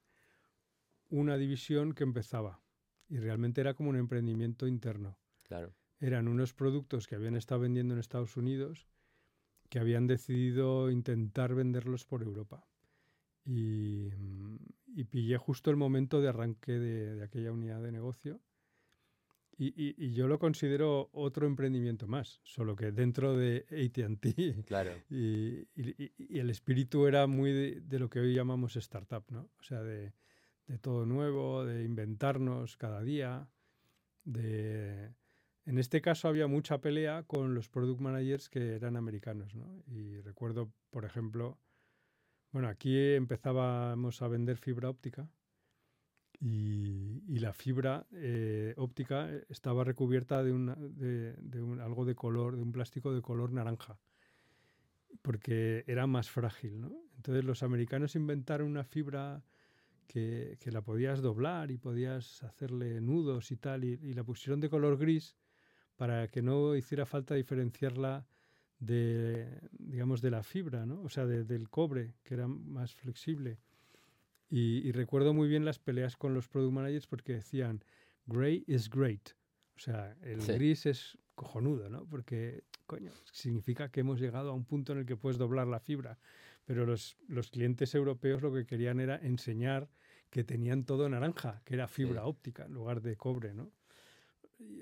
una 1.08 1.36
división 1.36 1.92
que 1.92 2.02
empezaba. 2.02 2.60
Y 3.08 3.18
realmente 3.18 3.60
era 3.60 3.74
como 3.74 3.90
un 3.90 3.96
emprendimiento 3.96 4.66
interno. 4.66 5.16
Claro, 5.44 5.72
Eran 6.00 6.28
unos 6.28 6.52
productos 6.52 7.06
que 7.06 7.14
habían 7.14 7.36
estado 7.36 7.62
vendiendo 7.62 7.94
en 7.94 8.00
Estados 8.00 8.36
Unidos 8.36 8.86
que 9.68 9.78
habían 9.78 10.06
decidido 10.06 10.90
intentar 10.90 11.54
venderlos 11.54 12.04
por 12.04 12.22
Europa. 12.22 12.66
Y, 13.44 14.10
mm, 14.16 14.56
y 14.94 15.04
pillé 15.04 15.38
justo 15.38 15.70
el 15.70 15.76
momento 15.76 16.20
de 16.20 16.28
arranque 16.28 16.72
de, 16.72 17.16
de 17.16 17.24
aquella 17.24 17.52
unidad 17.52 17.82
de 17.82 17.92
negocio. 17.92 18.40
Y, 19.58 19.68
y- 19.68 19.94
y 19.96 20.12
yo 20.12 20.28
lo 20.28 20.38
considero 20.38 21.08
otro 21.12 21.46
emprendimiento 21.46 22.06
más, 22.06 22.40
solo 22.44 22.76
que 22.76 22.92
dentro 22.92 23.36
de 23.36 23.64
ATT. 23.70 24.64
claro. 24.66 24.92
Y, 25.10 25.60
y- 25.74 26.04
y- 26.04 26.12
y 26.18 26.38
el 26.40 26.50
espíritu 26.50 27.06
era 27.06 27.26
muy 27.26 27.52
de, 27.52 27.80
de 27.80 27.98
lo 27.98 28.10
que 28.10 28.20
hoy 28.20 28.34
llamamos 28.34 28.76
startup, 28.76 29.24
¿no? 29.30 29.48
O 29.58 29.62
sea, 29.62 29.82
de, 29.82 30.12
de 30.66 30.78
todo 30.78 31.06
nuevo, 31.06 31.64
de 31.64 31.84
inventarnos 31.84 32.76
cada 32.76 33.02
día, 33.02 33.48
de... 34.24 35.14
En 35.66 35.78
este 35.78 36.00
caso 36.00 36.28
había 36.28 36.46
mucha 36.46 36.80
pelea 36.80 37.24
con 37.24 37.54
los 37.54 37.68
product 37.68 38.00
managers 38.00 38.48
que 38.48 38.76
eran 38.76 38.96
americanos, 38.96 39.54
¿no? 39.56 39.82
Y 39.88 40.20
recuerdo, 40.20 40.72
por 40.90 41.04
ejemplo, 41.04 41.58
bueno, 42.52 42.68
aquí 42.68 42.96
empezábamos 43.14 44.22
a 44.22 44.28
vender 44.28 44.58
fibra 44.58 44.88
óptica 44.88 45.28
y, 46.40 47.38
la 47.40 47.52
fibra 47.52 48.06
eh, 48.12 48.74
óptica 48.76 49.28
estaba 49.48 49.84
recubierta 49.84 50.42
de, 50.42 50.52
de, 50.52 51.62
un, 51.62 51.80
algo 51.80 52.04
de 52.04 52.14
color, 52.14 52.56
de 52.56 52.62
un 52.62 52.72
plástico 52.72 53.12
de 53.12 53.20
color 53.20 53.52
naranja, 53.52 53.98
porque 55.22 55.84
era 55.86 56.06
más 56.06 56.30
frágil. 56.30 56.80
¿no? 56.80 56.92
Entonces 57.16 57.44
los 57.44 57.62
americanos 57.62 58.14
inventaron 58.14 58.68
una 58.68 58.84
fibra 58.84 59.42
que, 60.06 60.56
que, 60.60 60.70
la 60.70 60.82
podías 60.82 61.20
doblar 61.20 61.70
y 61.70 61.78
podías 61.78 62.42
hacerle 62.44 63.00
nudos 63.00 63.50
y 63.50 63.56
tal, 63.56 63.84
y, 63.84 64.14
la 64.14 64.24
pusieron 64.24 64.60
de 64.60 64.70
color 64.70 64.96
gris 64.96 65.36
para 65.96 66.28
que 66.28 66.42
no 66.42 66.76
hiciera 66.76 67.06
falta 67.06 67.34
diferenciarla 67.34 68.26
de, 68.78 69.60
digamos, 69.72 70.20
de 70.20 70.30
la 70.30 70.42
fibra, 70.42 70.84
¿no? 70.86 71.02
o 71.02 71.08
sea, 71.08 71.26
del 71.26 71.68
cobre, 71.70 72.14
que 72.22 72.34
era 72.34 72.46
más 72.46 72.94
flexible. 72.94 73.58
Y, 74.48 74.92
recuerdo 74.92 75.34
muy 75.34 75.48
bien 75.48 75.64
las 75.64 75.78
peleas 75.78 76.16
con 76.16 76.32
los 76.32 76.46
product 76.46 76.72
managers 76.72 77.06
porque 77.06 77.32
decían, 77.32 77.82
gray 78.26 78.62
is 78.68 78.88
great. 78.88 79.30
O 79.76 79.80
sea, 79.80 80.16
el 80.22 80.40
gris 80.40 80.86
es 80.86 81.18
cojonudo, 81.34 81.88
¿no? 81.90 82.06
Porque, 82.06 82.62
coño, 82.86 83.10
significa 83.32 83.90
que 83.90 84.00
hemos 84.00 84.20
llegado 84.20 84.50
a 84.50 84.54
un 84.54 84.64
punto 84.64 84.92
en 84.92 84.98
el 84.98 85.06
que 85.06 85.16
puedes 85.16 85.36
doblar 85.36 85.66
la 85.66 85.80
fibra. 85.80 86.18
Pero 86.64 86.86
los, 86.86 87.16
los 87.28 87.50
clientes 87.50 87.94
europeos 87.94 88.40
lo 88.42 88.52
que 88.52 88.66
querían 88.66 89.00
era 89.00 89.16
enseñar 89.16 89.88
que 90.30 90.44
tenían 90.44 90.84
todo 90.84 91.08
naranja, 91.08 91.62
que 91.64 91.74
era 91.74 91.88
fibra 91.88 92.24
óptica 92.24 92.64
en 92.64 92.72
lugar 92.72 93.02
de 93.02 93.16
cobre, 93.16 93.52
¿no? 93.54 93.72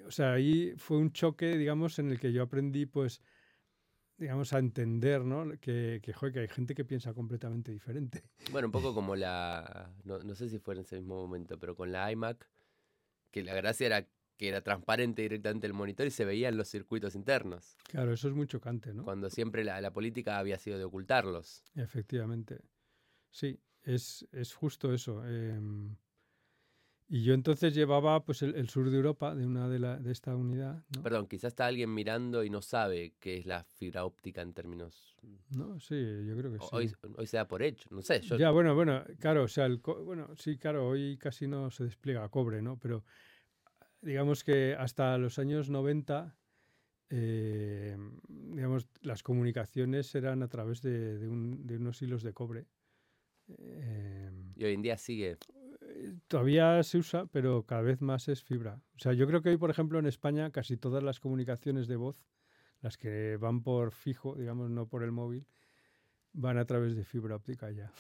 O 0.07 0.11
sea, 0.11 0.33
ahí 0.35 0.75
fue 0.77 0.99
un 0.99 1.13
choque, 1.13 1.57
digamos, 1.57 1.99
en 1.99 2.11
el 2.11 2.21
que 2.21 2.33
yo 2.33 2.43
aprendí, 2.43 2.87
pues, 2.87 3.21
digamos, 4.17 4.53
a 4.53 4.59
entender, 4.59 5.25
¿no? 5.25 5.59
Que, 5.61 6.01
que, 6.03 6.15
que 6.33 6.41
hay 6.41 6.49
gente 6.49 6.75
que 6.75 6.85
piensa 6.85 7.15
completamente 7.15 7.73
diferente. 7.73 8.25
Bueno, 8.53 8.69
un 8.69 8.73
poco 8.73 8.95
como 8.95 9.17
la, 9.17 9.93
no, 10.05 10.19
no, 10.19 10.35
sé 10.35 10.49
si 10.49 10.59
fue 10.59 10.75
en 10.75 10.81
ese 10.81 10.97
mismo 10.97 11.17
momento, 11.17 11.59
pero 11.59 11.75
con 11.75 11.93
la 11.93 12.11
iMac, 12.11 12.49
que 13.31 13.43
la 13.43 13.55
gracia 13.55 13.87
era 13.87 14.09
que 14.37 14.49
era 14.49 14.63
transparente 14.63 15.23
directamente 15.23 15.67
el 15.67 15.75
monitor 15.75 16.07
y 16.07 16.11
se 16.11 16.25
veían 16.25 16.57
los 16.57 16.69
circuitos 16.69 17.15
internos. 17.15 17.77
Claro, 17.85 18.13
eso 18.13 18.29
es 18.29 18.35
muy 18.35 18.49
chocante, 18.49 18.93
¿no? 18.93 19.05
Cuando 19.05 19.31
siempre 19.31 19.63
la, 19.63 19.81
la 19.81 19.93
política 19.93 20.39
había 20.39 20.59
sido 20.59 20.77
de 20.77 20.85
ocultarlos. 20.85 21.63
Efectivamente. 21.77 22.61
Sí, 23.31 23.61
es, 23.85 24.27
es 24.33 24.55
justo 24.55 24.93
eso. 24.93 25.23
Eh, 25.25 25.61
y 27.07 27.23
yo 27.23 27.35
entonces 27.35 27.75
llevaba 27.75 28.25
pues 28.25 28.43
el, 28.43 28.69
sur 28.71 28.91
de 28.91 28.97
Europa 28.97 29.35
de 29.35 29.45
una 29.45 29.69
de, 29.69 29.79
la, 29.79 29.99
de 29.99 30.11
esta 30.11 30.35
unidad. 30.35 30.83
Perdón, 31.03 31.27
quizás 31.27 31.49
está 31.49 31.67
alguien 31.67 31.93
mirando 31.93 32.43
y 32.43 32.51
no 32.51 32.63
sabe 32.63 33.15
qué 33.21 33.37
es 33.37 33.47
la 33.47 33.63
fibra 33.65 34.07
óptica 34.07 34.41
en 34.41 34.55
términos. 34.55 35.15
No, 35.51 35.79
sí, 35.81 35.97
yo 36.27 36.37
creo 36.37 36.53
que 36.53 36.59
sí. 36.59 36.69
Hoy, 36.73 36.93
hoy 37.17 37.27
se 37.27 37.37
da 37.37 37.47
por 37.47 37.63
hecho, 37.63 37.89
no 37.91 38.01
sé. 38.01 38.23
Ya, 38.23 38.51
bueno, 38.51 38.75
bueno, 38.75 39.05
claro, 39.19 39.45
o 39.45 39.49
sea, 39.49 39.67
el 39.67 39.79
bueno, 39.79 40.35
sí, 40.37 40.57
claro, 40.57 40.89
hoy 40.89 41.19
casi 41.19 41.47
no 41.47 41.71
se 41.71 41.85
despliega 41.85 42.29
cobre, 42.31 42.63
¿no? 42.63 42.79
Pero 42.79 43.05
digamos 44.01 44.43
que 44.43 44.75
hasta 44.79 45.19
los 45.19 45.39
años 45.39 45.69
90, 45.69 46.35
eh, 47.11 47.99
digamos, 48.29 48.89
las 49.03 49.23
comunicaciones 49.23 50.15
eran 50.15 50.43
a 50.43 50.49
través 50.49 50.81
de, 50.81 51.19
de, 51.19 51.29
un, 51.29 51.67
de 51.67 51.77
unos 51.77 52.01
hilos 52.01 52.23
de 52.23 52.33
cobre. 52.33 52.67
Eh, 53.59 54.31
y 54.57 54.65
hoy 54.65 54.73
en 54.73 54.83
día 54.83 54.97
sigue 54.97 55.37
todavía 56.29 56.83
se 56.83 56.99
usa, 56.99 57.27
pero 57.27 57.65
cada 57.65 57.83
vez 57.83 58.01
más 58.01 58.29
es 58.29 58.43
fibra. 58.43 58.81
O 58.97 58.99
sea, 58.99 59.13
yo 59.13 59.27
creo 59.27 59.43
que 59.43 59.51
hoy, 59.51 59.57
por 59.57 59.71
ejemplo, 59.71 59.99
en 59.99 60.07
España 60.07 60.51
casi 60.51 60.77
todas 60.77 61.03
las 61.03 61.21
comunicaciones 61.21 61.87
de 61.87 61.97
voz, 61.97 62.25
las 62.81 62.97
que 62.97 63.37
van 63.39 63.63
por 63.63 63.93
fijo, 63.93 64.35
digamos, 64.35 64.71
no 64.71 64.87
por 64.87 65.03
el 65.03 65.13
móvil, 65.13 65.47
van 66.33 66.59
a 66.59 66.65
través 66.65 66.95
de 66.95 67.05
fibra 67.05 67.37
óptica 67.37 67.71
ya. 67.71 67.93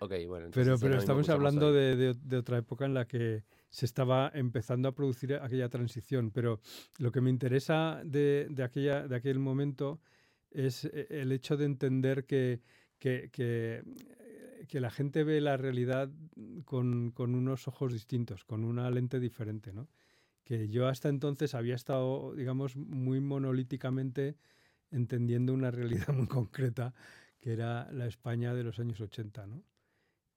Ok, 0.00 0.12
bueno. 0.26 0.48
Pero, 0.52 0.78
pero 0.78 0.98
estamos 0.98 1.28
hablando 1.28 1.72
de, 1.72 2.14
de, 2.14 2.36
otra 2.36 2.58
época 2.58 2.84
en 2.84 2.94
la 2.94 3.06
que 3.06 3.44
se 3.70 3.86
estaba 3.86 4.30
empezando 4.34 4.88
a 4.88 4.92
producir 4.92 5.34
aquella 5.34 5.68
transición. 5.68 6.30
Pero 6.30 6.60
lo 6.98 7.10
que 7.12 7.20
me 7.20 7.30
interesa 7.30 8.02
de, 8.04 8.46
de, 8.50 8.62
aquella, 8.62 9.06
de 9.06 9.16
aquel 9.16 9.38
momento 9.38 10.00
es 10.50 10.84
eh, 10.84 11.06
el 11.10 11.32
hecho 11.32 11.56
de 11.56 11.64
entender 11.64 12.26
que, 12.26 12.60
que, 12.98 13.30
que 13.32 13.82
que 14.74 14.80
la 14.80 14.90
gente 14.90 15.22
ve 15.22 15.40
la 15.40 15.56
realidad 15.56 16.10
con, 16.64 17.12
con, 17.12 17.36
unos 17.36 17.68
ojos 17.68 17.92
distintos, 17.92 18.44
con 18.44 18.64
una 18.64 18.90
lente 18.90 19.20
diferente, 19.20 19.72
¿no? 19.72 19.88
Que 20.42 20.68
yo 20.68 20.88
hasta 20.88 21.08
entonces 21.08 21.54
había 21.54 21.76
estado, 21.76 22.34
digamos, 22.34 22.74
muy 22.74 23.20
monolíticamente 23.20 24.36
entendiendo 24.90 25.54
una 25.54 25.70
realidad 25.70 26.08
muy 26.12 26.26
concreta, 26.26 26.92
que 27.38 27.52
era 27.52 27.88
la 27.92 28.08
España 28.08 28.52
de 28.52 28.64
los 28.64 28.80
años 28.80 29.00
80, 29.00 29.46
¿no? 29.46 29.62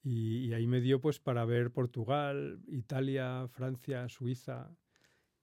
Y, 0.04 0.46
y 0.46 0.54
ahí 0.54 0.68
me 0.68 0.82
dio 0.82 1.02
pues 1.02 1.20
para 1.20 1.44
ver 1.44 1.72
Portugal, 1.72 2.62
Italia, 2.68 3.48
Francia, 3.48 4.08
Suiza, 4.08 4.70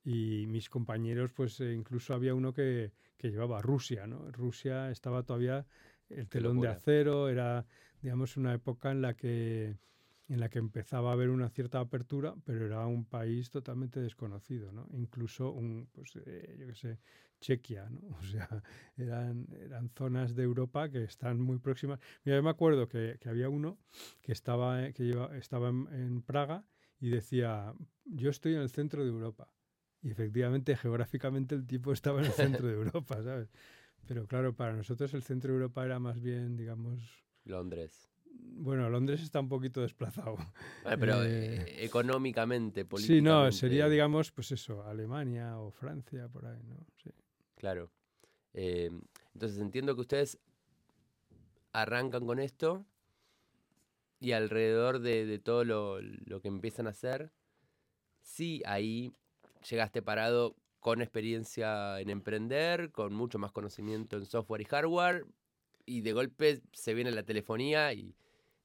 y 0.05 0.47
mis 0.47 0.69
compañeros, 0.69 1.33
pues 1.33 1.59
eh, 1.59 1.75
incluso 1.75 2.15
había 2.15 2.33
uno 2.33 2.55
que, 2.55 2.93
que, 3.17 3.33
llevaba 3.33 3.61
Rusia, 3.61 4.07
¿no? 4.07 4.31
Rusia 4.31 4.93
estaba 4.93 5.25
todavía 5.25 5.67
el 6.11 6.29
telón 6.29 6.61
de 6.61 6.69
acero, 6.69 7.29
era 7.29 7.67
digamos, 8.05 8.37
una 8.37 8.53
época 8.53 8.91
en 8.91 9.01
la 9.01 9.15
que 9.15 9.79
en 10.29 10.41
la 10.41 10.49
que 10.49 10.59
empezaba 10.59 11.11
a 11.11 11.13
haber 11.13 11.29
una 11.29 11.51
cierta 11.51 11.81
apertura, 11.81 12.35
pero 12.45 12.65
era 12.65 12.87
un 12.87 13.05
país 13.05 13.51
totalmente 13.51 14.01
desconocido, 14.01 14.73
¿no? 14.73 14.89
Incluso 14.93 15.51
un, 15.51 15.89
pues, 15.93 16.17
eh, 16.25 16.57
yo 16.59 16.67
qué 16.69 16.75
sé, 16.75 16.99
Chequia, 17.41 17.89
¿no? 17.91 18.01
O 18.19 18.23
sea, 18.23 18.49
eran, 18.97 19.47
eran 19.61 19.91
zonas 19.91 20.35
de 20.35 20.43
Europa 20.43 20.89
que 20.91 21.05
están 21.05 21.41
muy 21.41 21.59
próximas. 21.59 22.01
Mira, 22.25 22.39
yo 22.39 22.43
me 22.43 22.51
acuerdo 22.51 22.89
que, 22.89 23.19
que 23.21 23.29
había 23.29 23.49
uno 23.49 23.79
que 24.23 24.33
estaba, 24.33 24.93
que 24.93 25.11
estaba 25.39 25.69
en, 25.69 25.89
en, 25.93 26.23
Praga 26.23 26.65
y 27.01 27.11
decía, 27.11 27.75
yo 28.05 28.31
estoy 28.31 28.55
en 28.55 28.61
el 28.61 28.71
centro 28.71 29.03
de 29.03 29.11
Europa. 29.11 29.51
Y 30.03 30.11
efectivamente, 30.11 30.77
geográficamente, 30.77 31.55
el 31.55 31.67
tipo 31.67 31.93
estaba 31.93 32.21
en 32.21 32.27
el 32.27 32.33
centro 32.33 32.67
de 32.67 32.75
Europa, 32.83 33.23
¿sabes? 33.23 33.51
Pero 34.07 34.27
claro, 34.27 34.55
para 34.55 34.75
nosotros 34.75 35.13
el 35.15 35.23
centro 35.23 35.53
de 35.53 35.57
Europa 35.57 35.85
era 35.85 35.99
más 35.99 36.21
bien, 36.21 36.57
digamos, 36.57 37.25
Londres. 37.45 38.09
Bueno, 38.57 38.89
Londres 38.89 39.23
está 39.23 39.41
un 39.41 39.49
poquito 39.49 39.81
desplazado. 39.81 40.37
pero 41.01 41.23
eh, 41.25 41.57
eh, 41.57 41.85
económicamente, 41.85 42.85
políticamente. 42.85 43.21
Sí, 43.21 43.23
no, 43.23 43.53
sería, 43.53 43.89
digamos, 43.89 44.33
pues 44.33 44.53
eso, 44.53 44.85
Alemania 44.85 45.59
o 45.59 45.71
Francia, 45.71 46.29
por 46.29 46.47
ahí, 46.47 46.63
¿no? 46.65 46.87
Sí. 47.03 47.11
Claro. 47.57 47.91
Eh, 48.53 48.91
entonces 49.33 49.59
entiendo 49.59 49.95
que 49.95 50.03
ustedes 50.03 50.39
arrancan 51.73 52.25
con 52.27 52.39
esto 52.39 52.87
y 54.21 54.33
alrededor 54.33 55.01
de, 55.01 55.39
todo 55.39 55.65
lo, 55.65 56.01
lo, 56.01 56.41
que 56.41 56.49
empiezan 56.49 56.87
a 56.87 56.91
hacer, 56.91 57.33
sí, 58.23 58.63
ahí 58.65 59.13
llegaste 59.69 60.03
parado 60.03 60.57
con 60.79 61.03
experiencia 61.03 62.01
en 62.01 62.11
emprender, 62.11 62.93
con 62.93 63.13
mucho 63.13 63.39
más 63.39 63.53
conocimiento 63.53 64.17
en 64.17 64.27
software 64.27 64.61
y 64.61 64.65
hardware, 64.67 65.27
y 65.87 66.01
de 66.01 66.13
golpe 66.13 66.63
se 66.73 66.95
viene 66.95 67.11
la 67.11 67.23
telefonía 67.23 67.93
y 67.93 68.15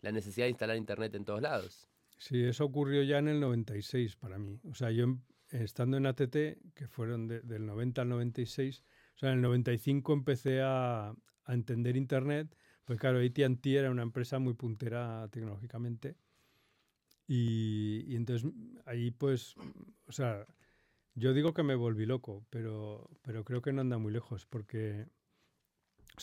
la 0.02 0.12
necesidad 0.12 0.46
de 0.46 0.52
instalar 0.52 0.78
internet 0.78 1.14
en 1.16 1.26
todos 1.26 1.42
lados. 1.42 1.88
Sí, 2.18 2.44
eso 2.44 2.66
ocurrió 2.66 3.04
ya 3.04 3.18
en 3.18 3.30
el 3.30 3.40
96 3.40 4.16
para 4.18 4.38
mí. 4.38 4.60
O 4.70 4.76
sea, 4.76 4.92
yo 4.92 5.04
em, 5.06 5.22
estando 5.52 5.98
en 5.98 6.06
ATT, 6.06 6.34
que 6.74 6.88
fueron 6.88 7.28
del 7.28 7.66
90 7.66 8.02
al 8.02 8.10
96, 8.10 8.84
o 9.16 9.20
sea, 9.20 9.30
en 9.30 9.36
el 9.36 9.42
95 9.42 10.14
empecé 10.14 10.62
a, 10.62 11.10
a 11.10 11.54
entender 11.54 11.96
internet, 11.96 12.56
pues 12.86 13.00
claro, 13.00 13.20
AT&T 13.20 13.76
era 13.76 13.92
una 13.92 14.04
empresa 14.04 14.40
muy 14.40 14.54
puntera 14.54 15.28
tecnológicamente. 15.30 16.16
Y, 17.28 18.06
y, 18.08 18.16
entonces 18.16 18.52
ahí 18.86 19.12
pues, 19.12 19.56
o 20.08 20.12
sea, 20.12 20.48
yo 21.14 21.34
digo 21.34 21.54
que 21.54 21.64
me 21.64 21.76
volví 21.76 22.06
loco, 22.06 22.46
pero, 22.50 23.10
pero 23.22 23.44
creo 23.44 23.62
que 23.62 23.72
no 23.72 23.82
anda 23.82 23.98
muy 23.98 24.12
lejos, 24.12 24.46
porque 24.48 25.08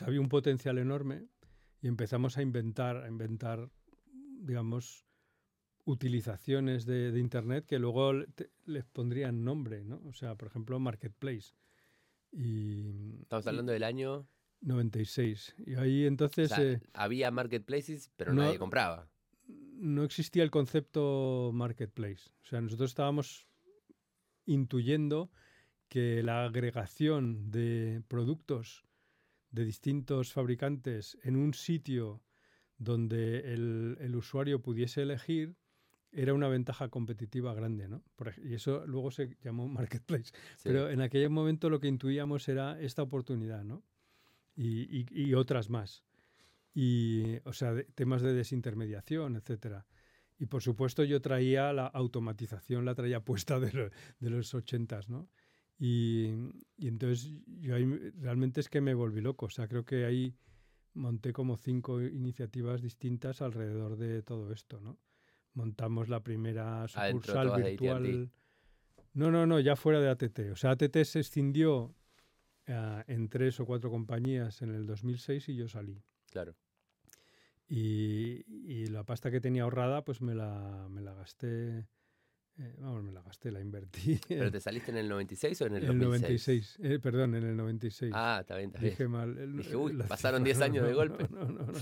había 0.02 0.20
un 0.20 0.28
potencial 0.28 0.78
enorme 0.78 1.26
y 1.80 1.88
empezamos 1.88 2.36
a 2.38 2.42
inventar, 2.42 2.98
a 2.98 3.08
inventar, 3.08 3.70
digamos, 4.40 5.06
utilizaciones 5.84 6.84
de, 6.84 7.16
Internet 7.18 7.64
que 7.66 7.78
luego 7.78 8.12
les 8.64 8.84
pondrían 8.84 9.44
nombre, 9.44 9.84
¿no? 9.84 10.02
O 10.04 10.12
sea, 10.12 10.34
por 10.34 10.48
ejemplo, 10.48 10.78
Marketplace. 10.78 11.54
Y, 12.32 13.20
Estamos 13.22 13.46
hablando 13.46 13.72
del 13.72 13.84
año... 13.84 14.28
96. 14.62 15.54
Y 15.66 15.74
ahí 15.74 16.06
entonces... 16.06 16.50
Eh, 16.58 16.80
había 16.92 17.30
marketplaces, 17.30 18.10
pero 18.16 18.32
nadie 18.32 18.58
compraba. 18.58 19.08
No 19.46 20.02
existía 20.02 20.42
el 20.42 20.50
concepto 20.50 21.50
marketplace. 21.52 22.30
O 22.42 22.46
sea, 22.46 22.60
nosotros 22.60 22.90
estábamos 22.90 23.46
intuyendo 24.46 25.30
que 25.88 26.22
la 26.22 26.44
agregación 26.44 27.50
de 27.50 28.02
productos 28.08 28.85
de 29.56 29.64
distintos 29.64 30.32
fabricantes 30.32 31.18
en 31.22 31.34
un 31.36 31.54
sitio 31.54 32.22
donde 32.76 33.54
el, 33.54 34.14
usuario 34.14 34.60
pudiese 34.60 35.02
elegir 35.02 35.56
era 36.12 36.34
una 36.34 36.48
ventaja 36.48 36.88
competitiva 36.90 37.54
grande, 37.54 37.88
¿no? 37.88 38.04
Y 38.38 38.54
eso 38.54 38.86
luego 38.86 39.10
se 39.10 39.36
llamó 39.42 39.66
marketplace. 39.80 40.30
Sí. 40.56 40.64
Pero 40.64 40.90
en 40.90 41.00
aquel 41.00 41.30
momento 41.30 41.70
lo 41.70 41.80
que 41.80 41.88
intuíamos 41.88 42.48
era 42.48 42.78
esta 42.80 43.02
oportunidad, 43.02 43.64
¿no? 43.64 43.82
Y, 44.54 45.00
y- 45.00 45.06
y 45.10 45.34
otras 45.34 45.70
más. 45.70 46.04
Y, 46.74 47.36
o 47.44 47.52
sea, 47.54 47.72
de- 47.72 47.84
temas 47.84 48.20
de 48.22 48.34
desintermediación, 48.34 49.36
etcétera. 49.36 49.86
Y 50.38 50.46
por 50.46 50.62
supuesto 50.62 51.02
yo 51.04 51.20
traía 51.22 51.72
la 51.72 51.86
automatización, 51.86 52.84
la 52.84 52.94
traía 52.94 53.24
puesta 53.24 53.58
de, 53.58 53.72
lo- 53.72 53.90
de 54.20 54.30
los 54.30 54.54
ochentas, 54.54 55.08
¿no? 55.08 55.30
Y, 55.78 56.30
y 56.76 56.88
entonces 56.88 57.30
yo 57.60 57.74
ahí 57.74 57.84
me- 57.86 58.10
realmente 58.12 58.60
es 58.60 58.68
que 58.68 58.80
me 58.80 58.94
volví 58.94 59.20
loco. 59.20 59.46
O 59.46 59.50
sea, 59.50 59.68
creo 59.68 59.84
que 59.84 60.04
ahí 60.04 60.34
monté 60.94 61.32
como 61.32 61.56
cinco 61.56 62.00
iniciativas 62.02 62.80
distintas 62.80 63.42
alrededor 63.42 63.96
de 63.96 64.22
todo 64.22 64.52
esto, 64.52 64.80
¿no? 64.80 64.98
Montamos 65.52 66.08
la 66.08 66.20
primera 66.22 66.84
Adentro 66.84 67.08
sucursal 67.08 67.54
de 67.62 67.70
virtual. 67.70 68.30
No, 69.12 69.30
no, 69.30 69.46
no, 69.46 69.60
ya 69.60 69.76
fuera 69.76 70.00
de 70.00 70.08
ATT. 70.10 70.50
O 70.52 70.56
sea, 70.56 70.72
ATT 70.72 71.04
se 71.04 71.20
escindió 71.20 71.94
ah, 72.68 73.04
en 73.06 73.28
tres 73.28 73.58
o 73.60 73.66
cuatro 73.66 73.90
compañías 73.90 74.60
en 74.62 74.74
el 74.74 74.86
2006 74.86 75.48
y 75.48 75.56
yo 75.56 75.68
salí. 75.68 76.02
Claro. 76.30 76.54
Y, 77.68 78.44
y 78.48 78.86
la 78.86 79.04
pasta 79.04 79.30
que 79.30 79.40
tenía 79.40 79.64
ahorrada, 79.64 80.04
pues 80.04 80.20
me 80.20 80.34
la, 80.34 80.86
me 80.90 81.00
la 81.00 81.14
gasté. 81.14 81.86
Eh, 82.58 82.74
vamos, 82.78 83.02
me 83.04 83.12
la 83.12 83.22
gasté, 83.22 83.50
la 83.52 83.60
invertí. 83.60 84.18
¿Pero 84.28 84.50
te 84.50 84.60
saliste 84.60 84.90
en 84.90 84.96
el 84.98 85.08
96 85.08 85.60
o 85.62 85.66
en 85.66 85.76
el 85.76 85.84
en 85.84 85.90
el 85.90 85.98
2006? 86.00 86.78
96. 86.78 86.78
eh, 86.82 86.98
perdón, 86.98 87.34
en 87.34 87.44
el 87.44 87.56
96. 87.56 88.12
Ah, 88.14 88.38
está 88.40 88.56
bien, 88.56 88.68
está 88.70 88.80
bien. 88.80 88.90
Dije 88.92 89.08
mal. 89.08 89.36
el- 89.38 89.56
Dije, 89.58 89.76
uy, 89.76 89.92
pasaron 90.08 90.40
cifra. 90.44 90.44
10 90.44 90.60
años 90.62 90.86
de 90.86 90.94
golpe. 90.94 91.28
No, 91.30 91.44
no, 91.44 91.66
no. 91.66 91.78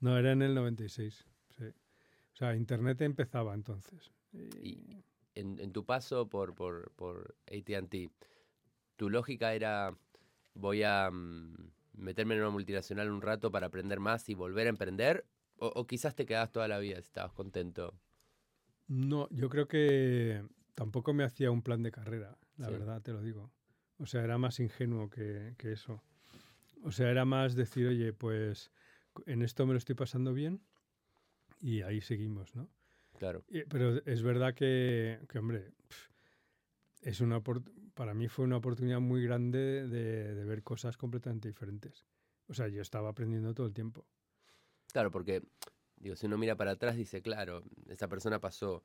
No, 0.00 0.18
era 0.18 0.32
en 0.32 0.42
el 0.42 0.54
96. 0.54 1.26
Sí. 1.58 1.64
O 1.64 2.36
sea, 2.36 2.54
Internet 2.56 3.00
empezaba 3.02 3.54
entonces. 3.54 4.10
Y- 4.32 5.02
En, 5.34 5.58
en 5.60 5.72
tu 5.72 5.84
paso 5.86 6.28
por, 6.28 6.54
por, 6.54 6.90
por 6.96 7.36
ATT, 7.46 8.10
¿tu 8.96 9.08
lógica 9.08 9.54
era 9.54 9.96
voy 10.54 10.82
a 10.82 11.08
mm, 11.10 11.54
meterme 11.94 12.34
en 12.34 12.40
una 12.40 12.50
multinacional 12.50 13.08
un 13.10 13.22
rato 13.22 13.50
para 13.52 13.68
aprender 13.68 14.00
más 14.00 14.28
y 14.28 14.34
volver 14.34 14.66
a 14.66 14.70
emprender? 14.70 15.24
¿O, 15.58 15.68
o 15.68 15.86
quizás 15.86 16.14
te 16.16 16.26
quedabas 16.26 16.50
toda 16.50 16.66
la 16.68 16.78
vida 16.78 16.96
si 16.96 17.02
estabas 17.02 17.32
contento? 17.32 17.94
No, 18.90 19.28
yo 19.30 19.48
creo 19.48 19.68
que 19.68 20.44
tampoco 20.74 21.12
me 21.14 21.22
hacía 21.22 21.52
un 21.52 21.62
plan 21.62 21.80
de 21.84 21.92
carrera, 21.92 22.36
la 22.56 22.66
Sí. 22.66 22.72
verdad, 22.72 23.00
te 23.00 23.12
lo 23.12 23.22
digo. 23.22 23.52
O 23.98 24.06
sea, 24.06 24.24
era 24.24 24.36
más 24.36 24.58
ingenuo 24.58 25.08
que, 25.08 25.54
que 25.58 25.70
eso. 25.70 26.02
O 26.82 26.90
sea, 26.90 27.08
era 27.08 27.24
más 27.24 27.54
decir, 27.54 27.86
oye, 27.86 28.12
pues 28.12 28.72
en 29.26 29.42
esto 29.42 29.64
me 29.64 29.74
lo 29.74 29.78
estoy 29.78 29.94
pasando 29.94 30.34
bien 30.34 30.60
y 31.60 31.82
ahí 31.82 32.00
seguimos, 32.00 32.56
¿no? 32.56 32.68
Claro, 33.16 33.44
Y- 33.48 33.62
Pero 33.64 33.98
es 34.04 34.22
verdad 34.24 34.54
que, 34.54 35.20
que, 35.28 35.38
hombre, 35.38 35.70
es 37.02 37.20
una 37.20 37.40
para 37.94 38.12
mí 38.12 38.26
fue 38.26 38.44
una 38.44 38.56
oportunidad 38.56 38.98
muy 39.00 39.22
grande 39.22 39.86
de, 39.86 40.34
de 40.34 40.44
ver 40.44 40.64
cosas 40.64 40.96
completamente 40.96 41.46
diferentes. 41.46 42.06
O 42.48 42.54
sea, 42.54 42.66
yo 42.66 42.82
estaba 42.82 43.10
aprendiendo 43.10 43.54
todo 43.54 43.68
el 43.68 43.72
tiempo. 43.72 44.04
claro, 44.92 45.12
porque 45.12 45.42
digo, 46.00 46.16
si 46.16 46.26
uno 46.26 46.36
mira 46.36 46.56
para 46.56 46.72
atrás 46.72 46.96
dice, 46.96 47.22
claro, 47.22 47.62
esa 47.88 48.08
persona 48.08 48.40
pasó 48.40 48.82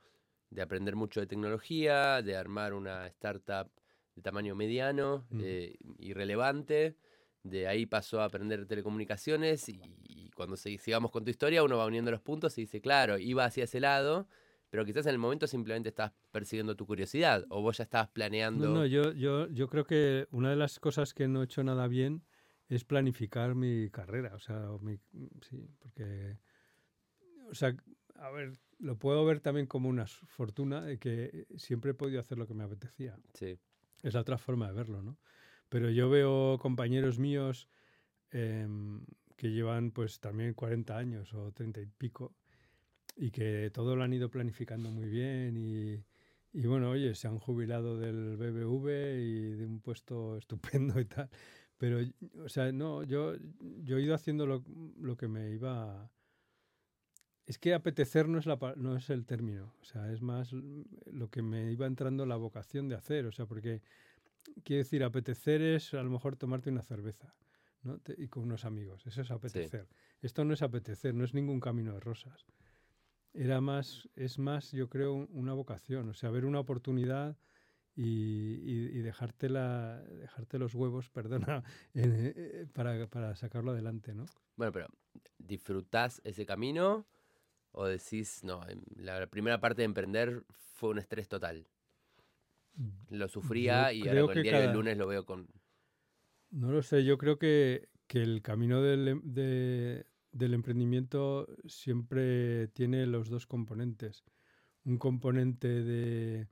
de 0.52 0.62
aprender 0.62 0.96
mucho 0.96 1.20
de 1.20 1.28
tecnología, 1.28 2.22
de 2.22 2.36
armar 2.38 2.74
una 2.74 3.08
startup 3.08 3.72
de 4.16 4.22
tamaño 4.22 4.54
mediano 4.56 5.26
Mm. 5.32 5.40
eh, 5.44 5.76
y 5.98 6.14
relevante, 6.14 6.96
de 7.44 7.68
ahí 7.68 7.86
pasó 7.86 8.22
a 8.22 8.26
aprender 8.26 8.66
telecomunicaciones 8.66 9.68
y, 9.70 9.82
y 10.04 10.30
cuando 10.32 10.56
se- 10.56 10.78
sigamos 10.78 11.12
con 11.12 11.24
tu 11.24 11.32
historia 11.32 11.64
uno 11.64 11.78
va 11.78 11.86
uniendo 11.86 12.12
los 12.12 12.22
puntos 12.22 12.58
y 12.58 12.62
dice, 12.62 12.80
claro, 12.82 13.18
iba 13.18 13.46
hacia 13.46 13.64
ese 13.66 13.80
lado, 13.80 14.28
pero 14.70 14.84
quizás 14.86 15.06
en 15.06 15.12
el 15.14 15.18
momento 15.20 15.48
simplemente 15.48 15.90
estabas 15.90 16.14
persiguiendo 16.32 16.76
tu 16.76 16.86
curiosidad 16.86 17.46
o 17.50 17.62
vos 17.62 17.78
ya 17.78 17.84
estabas 17.86 18.10
planeando... 18.10 18.68
No, 18.68 18.74
no, 18.76 18.86
yo, 18.86 19.12
yo, 19.14 19.48
yo 19.50 19.68
creo 19.70 19.86
que 19.86 20.28
una 20.32 20.50
de 20.50 20.56
las 20.56 20.80
cosas 20.80 21.14
que 21.14 21.28
no 21.28 21.42
he 21.42 21.46
hecho 21.46 21.64
nada 21.64 21.88
bien 21.88 22.24
es 22.68 22.84
planificar 22.84 23.54
mi 23.56 23.90
carrera. 23.90 24.34
O 24.36 24.40
sea, 24.40 24.70
mi- 24.82 24.98
sí, 25.42 25.70
porque. 25.80 26.40
O 27.50 27.56
sea, 27.56 27.76
a 28.16 28.30
ver, 28.32 28.54
lo 28.80 28.98
puedo 28.98 29.26
ver 29.26 29.40
también 29.40 29.68
como 29.68 29.90
una 29.90 30.08
fortuna 30.08 30.82
de 30.82 30.98
que 30.98 31.48
siempre 31.58 31.92
he 31.92 31.94
podido 31.94 32.20
hacer 32.20 32.38
lo 32.38 32.48
que 32.48 32.54
me 32.54 32.64
apetecía. 32.64 33.18
Sí, 33.34 33.58
Es 34.04 34.14
la 34.14 34.22
otra 34.22 34.38
forma 34.38 34.68
de 34.68 34.74
verlo, 34.74 35.02
¿no? 35.02 35.18
Pero 35.70 35.90
yo 35.90 36.10
veo 36.10 36.58
compañeros 36.60 37.20
míos 37.20 37.68
em, 38.32 39.06
que 39.36 39.52
llevan 39.52 39.92
pues 39.92 40.20
también 40.20 40.54
40 40.54 40.98
años 40.98 41.34
o 41.34 41.52
30 41.52 41.82
y 41.82 41.86
pico 41.88 42.36
y 43.16 43.32
que 43.32 43.72
todo 43.74 43.96
lo 43.96 44.04
han 44.04 44.14
ido 44.14 44.30
planificando 44.30 44.92
muy 44.92 45.08
bien 45.08 45.58
y, 45.58 46.04
y 46.54 46.68
bueno, 46.68 46.92
oye, 46.92 47.16
se 47.16 47.28
han 47.28 47.40
jubilado 47.40 47.98
del 47.98 48.38
BBV 48.38 48.88
y 49.20 49.54
de 49.56 49.66
un 49.66 49.80
puesto 49.82 50.38
estupendo 50.38 51.00
y 51.00 51.06
tal. 51.06 51.30
Pero, 51.78 52.00
o 52.44 52.48
sea, 52.50 52.72
no, 52.72 53.04
yo, 53.04 53.34
yo 53.84 53.98
he 53.98 54.02
ido 54.02 54.16
haciendo 54.16 54.46
lo, 54.46 54.64
lo 54.98 55.18
que 55.18 55.28
me 55.28 55.52
iba... 55.52 56.10
Es 57.46 57.60
que 57.60 57.74
apetecer 57.74 58.28
no 58.28 58.40
es, 58.40 58.46
la, 58.48 58.58
no 58.76 58.96
es 58.96 59.10
el 59.10 59.26
término, 59.26 59.74
o 59.82 59.86
sea, 59.86 60.12
es 60.12 60.22
más 60.22 60.52
lo 60.52 61.30
que 61.30 61.42
me 61.44 61.72
iba 61.72 61.86
entrando 61.86 62.26
la 62.26 62.36
vocación 62.38 62.88
de 62.90 62.96
hacer, 62.96 63.26
o 63.28 63.32
sea, 63.32 63.46
porque 63.46 63.82
quiero 64.64 64.80
decir, 64.80 65.04
apetecer 65.04 65.62
es 65.62 65.94
a 65.94 66.02
lo 66.02 66.10
mejor 66.10 66.36
tomarte 66.38 66.72
una 66.72 66.82
cerveza, 66.82 67.36
¿no? 67.84 68.00
Te- 68.00 68.16
y 68.18 68.28
con 68.30 68.44
unos 68.44 68.66
amigos, 68.66 69.06
eso 69.06 69.22
es 69.22 69.30
apetecer. 69.30 69.88
Esto 70.22 70.44
no 70.44 70.54
es 70.56 70.64
apetecer, 70.64 71.14
no 71.14 71.24
es 71.24 71.36
ningún 71.36 71.60
camino 71.60 71.94
de 71.94 72.00
rosas. 72.00 72.46
Era 73.34 73.62
más, 73.62 74.10
es 74.16 74.40
más, 74.40 74.72
yo 74.72 74.90
creo, 74.90 75.14
un- 75.14 75.30
una 75.32 75.54
vocación, 75.54 76.10
o 76.10 76.14
sea, 76.14 76.32
ver 76.32 76.46
una 76.46 76.60
oportunidad 76.60 77.38
y, 77.96 78.04
y- 78.04 78.90
y 78.98 79.02
dejarte, 79.02 79.50
la, 79.50 80.00
dejarte 80.02 80.58
los 80.58 80.74
huevos, 80.74 81.10
perdona, 81.54 81.64
eh, 81.94 82.66
para, 82.74 83.06
para 83.08 83.36
sacarlo 83.36 83.72
adelante, 83.72 84.16
¿no? 84.16 84.26
bueno, 84.56 84.72
pero 84.72 84.88
¿disfrutás 85.38 86.22
ese 86.24 86.46
camino 86.46 87.06
o 87.76 87.86
decís, 87.86 88.44
no, 88.44 88.58
em, 88.70 88.82
la 88.98 89.28
primera 89.28 89.60
parte 89.60 89.82
de 89.82 89.86
emprender 89.86 90.46
fue 90.76 90.90
un 90.92 91.00
estrés 91.00 91.28
total? 91.28 91.68
Lo 93.10 93.28
sufría 93.28 93.94
y 93.94 94.08
ahora 94.08 94.12
creo 94.12 94.26
con 94.26 94.38
el 94.38 94.44
del 94.62 94.72
lunes 94.72 94.98
lo 94.98 95.08
veo 95.08 95.26
con... 95.26 95.48
No 96.52 96.72
lo 96.72 96.82
sé, 96.82 97.04
yo 97.04 97.18
creo 97.18 97.38
que, 97.38 97.90
que 98.08 98.22
el 98.22 98.42
camino 98.42 98.82
del, 98.82 99.08
em- 99.08 99.22
de- 99.24 100.06
del 100.32 100.54
emprendimiento 100.54 101.48
siempre 101.66 102.68
tiene 102.70 103.06
los 103.08 103.30
dos 103.30 103.46
componentes. 103.48 104.24
Un 104.86 104.98
componente 104.98 105.68
de, 105.84 106.50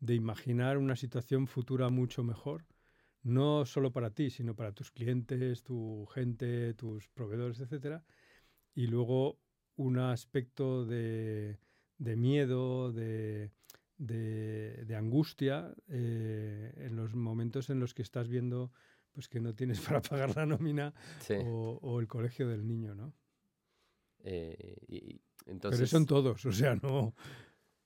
de 0.00 0.14
imaginar 0.14 0.78
una 0.78 0.96
situación 0.96 1.46
futura 1.46 1.90
mucho 1.90 2.24
mejor, 2.24 2.66
no 3.22 3.66
solo 3.66 3.92
para 3.92 4.10
ti, 4.10 4.30
sino 4.30 4.56
para 4.56 4.72
tus 4.72 4.90
clientes, 4.92 5.62
tu 5.64 6.06
gente, 6.14 6.74
tus 6.74 7.08
proveedores, 7.08 7.60
etcétera. 7.60 8.04
Y 8.74 8.86
luego 8.88 9.40
un 9.84 9.98
aspecto 9.98 10.84
de, 10.84 11.58
de 11.98 12.16
miedo, 12.16 12.92
de, 12.92 13.50
de, 13.96 14.84
de 14.84 14.94
angustia 14.96 15.72
eh, 15.88 16.72
en 16.76 16.96
los 16.96 17.14
momentos 17.14 17.70
en 17.70 17.80
los 17.80 17.94
que 17.94 18.02
estás 18.02 18.28
viendo 18.28 18.70
pues 19.12 19.28
que 19.28 19.40
no 19.40 19.54
tienes 19.54 19.80
para 19.88 20.02
pagar 20.02 20.36
la 20.36 20.44
nómina 20.46 20.92
Sí. 21.20 21.34
o, 21.38 21.78
o 21.82 22.00
el 22.00 22.06
colegio 22.08 22.46
del 22.48 22.66
niño, 22.66 22.94
¿no? 22.94 23.14
eh, 24.22 24.76
y, 24.88 25.20
entonces, 25.46 25.78
Pero 25.80 25.84
eso 25.86 25.96
en 25.96 26.06
todos, 26.06 26.44
o 26.44 26.52
sea, 26.52 26.74
no, 26.76 27.14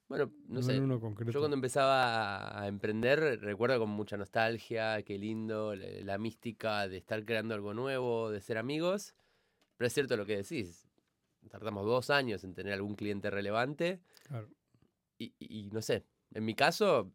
bueno, 0.09 0.33
no, 0.49 0.55
no 0.57 0.63
sé. 0.63 0.81
uno. 0.81 1.01
Yo 1.31 1.39
cuando 1.39 1.55
empezaba 1.55 2.05
a- 2.05 2.63
a 2.63 2.67
emprender 2.69 3.41
recuerdo 3.41 3.79
con 3.79 3.91
mucha 3.91 4.17
nostalgia, 4.17 5.01
qué 5.05 5.17
lindo, 5.19 5.75
la, 5.77 5.87
la 6.03 6.19
mística 6.19 6.89
de 6.89 6.97
estar 6.99 7.25
creando 7.25 7.55
algo 7.55 7.73
nuevo, 7.73 8.31
de 8.31 8.41
ser 8.41 8.59
amigos. 8.59 9.15
Pero 9.77 9.87
es 9.87 9.95
cierto 9.95 10.17
lo 10.17 10.27
que 10.27 10.37
decís. 10.39 10.89
Tardamos 11.51 11.85
dos 11.87 12.11
años 12.11 12.45
en 12.45 12.55
tener 12.55 12.73
algún 12.73 12.95
cliente 12.95 13.31
relevante 13.31 14.01
Claro. 14.25 14.49
y, 15.19 15.33
y- 15.39 15.71
no 15.71 15.83
sé, 15.83 16.05
en 16.33 16.45
mi 16.45 16.55
caso 16.55 17.11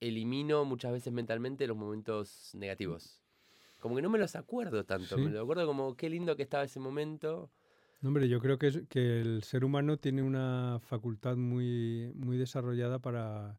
elimino 0.00 0.64
muchas 0.64 0.92
veces 0.92 1.12
mentalmente 1.12 1.66
los 1.66 1.76
momentos 1.76 2.50
negativos. 2.54 3.20
Como 3.80 3.96
que 3.96 4.02
no 4.02 4.10
me 4.10 4.18
los 4.18 4.36
acuerdo 4.36 4.84
tanto, 4.84 5.16
me 5.18 5.26
Sí. 5.26 5.30
lo 5.30 5.42
acuerdo 5.42 5.66
como 5.66 5.96
qué 5.96 6.08
lindo 6.08 6.36
que 6.36 6.42
estaba 6.42 6.64
ese 6.64 6.80
momento. 6.80 7.50
No, 8.00 8.08
hombre, 8.08 8.28
yo 8.28 8.38
creo 8.40 8.58
que, 8.58 8.66
es, 8.68 8.82
que 8.88 9.20
el 9.20 9.42
ser 9.44 9.64
humano 9.64 9.96
tiene 9.96 10.22
una 10.22 10.78
facultad 10.82 11.36
muy, 11.36 12.12
muy 12.14 12.36
desarrollada 12.36 12.98
para 12.98 13.58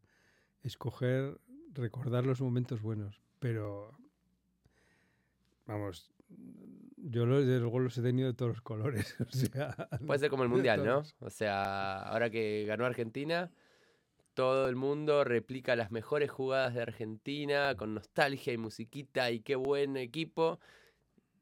escoger, 0.62 1.40
recordar 1.72 2.24
los 2.24 2.40
momentos 2.40 2.80
buenos. 2.80 3.20
Pero, 3.40 3.96
vamos, 5.66 6.12
yo 6.96 7.26
lo- 7.26 7.40
desde 7.40 7.60
luego 7.60 7.78
los 7.78 7.96
he 7.98 8.02
tenido 8.02 8.28
de 8.28 8.34
todos 8.34 8.52
los 8.52 8.62
colores. 8.62 9.16
O 9.28 9.32
sea, 9.32 9.74
Puede 10.06 10.18
ser 10.20 10.30
como 10.30 10.42
el 10.42 10.48
mundial, 10.48 10.84
¿no? 10.84 11.02
O 11.20 11.30
sea, 11.30 12.02
ahora 12.02 12.30
que 12.30 12.64
ganó 12.66 12.84
Argentina, 12.86 13.50
todo 14.34 14.68
el 14.68 14.76
mundo 14.76 15.24
replica 15.24 15.76
las 15.76 15.90
mejores 15.90 16.30
jugadas 16.30 16.74
de 16.74 16.82
Argentina 16.82 17.74
con 17.76 17.94
nostalgia 17.94 18.52
y 18.52 18.58
musiquita 18.58 19.30
y 19.30 19.40
qué 19.40 19.56
buen 19.56 19.96
equipo. 19.96 20.60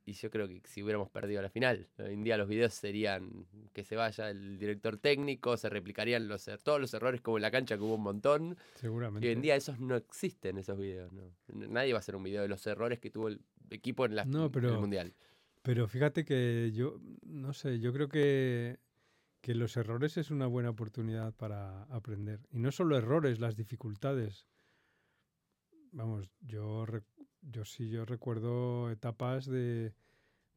y 0.06 0.12
yo 0.12 0.30
creo 0.30 0.46
que 0.46 0.60
si 0.64 0.82
hubiéramos 0.82 1.08
perdido 1.08 1.40
la 1.40 1.48
final, 1.48 1.88
hoy 1.98 2.12
en 2.12 2.22
día 2.24 2.36
los 2.36 2.46
videos 2.46 2.74
serían 2.74 3.46
que 3.72 3.84
se 3.84 3.96
vaya 3.96 4.28
el 4.30 4.58
director 4.58 4.98
técnico, 4.98 5.56
se 5.56 5.70
replicarían 5.70 6.28
los, 6.28 6.46
er, 6.46 6.60
todos 6.62 6.78
los 6.80 6.92
errores 6.92 7.20
como 7.22 7.38
en 7.38 7.42
la 7.42 7.50
cancha 7.50 7.76
que 7.76 7.82
hubo 7.82 7.94
un 7.94 8.02
montón. 8.02 8.56
Seguramente. 8.74 9.26
Y 9.26 9.30
hoy 9.30 9.34
en 9.36 9.40
día 9.42 9.56
esos 9.56 9.80
no 9.80 9.96
existen, 9.96 10.58
esos 10.58 10.78
videos. 10.78 11.10
¿no? 11.12 11.32
Nadie 11.54 11.94
va 11.94 11.98
a 11.98 12.00
hacer 12.00 12.16
un 12.16 12.22
video 12.22 12.42
de 12.42 12.48
los 12.48 12.66
errores 12.66 12.98
que 13.00 13.08
tuvo 13.10 13.28
el 13.28 13.40
equipo 13.70 14.04
en, 14.04 14.14
la, 14.16 14.24
No, 14.26 14.44
en 14.46 14.52
pero- 14.52 14.68
el 14.74 14.78
Mundial. 14.78 15.14
Pero 15.66 15.88
fíjate 15.88 16.24
que 16.26 16.70
yo, 16.74 17.00
no 17.22 17.54
sé, 17.54 17.80
yo 17.80 17.92
creo 17.94 18.08
que, 18.08 18.80
que 19.40 19.54
los 19.54 19.76
errores 19.78 20.18
es 20.18 20.30
una 20.30 20.46
buena 20.46 20.70
oportunidad 20.70 21.32
para 21.34 21.84
aprender. 21.84 22.40
Y 22.50 22.58
no 22.58 22.70
solo 22.70 22.98
errores, 22.98 23.40
las 23.40 23.56
dificultades. 23.56 24.46
Vamos, 25.92 26.30
yo, 26.40 26.84
yo 27.40 27.64
sí, 27.64 27.88
yo 27.88 28.04
recuerdo 28.04 28.90
etapas 28.90 29.46
de, 29.46 29.94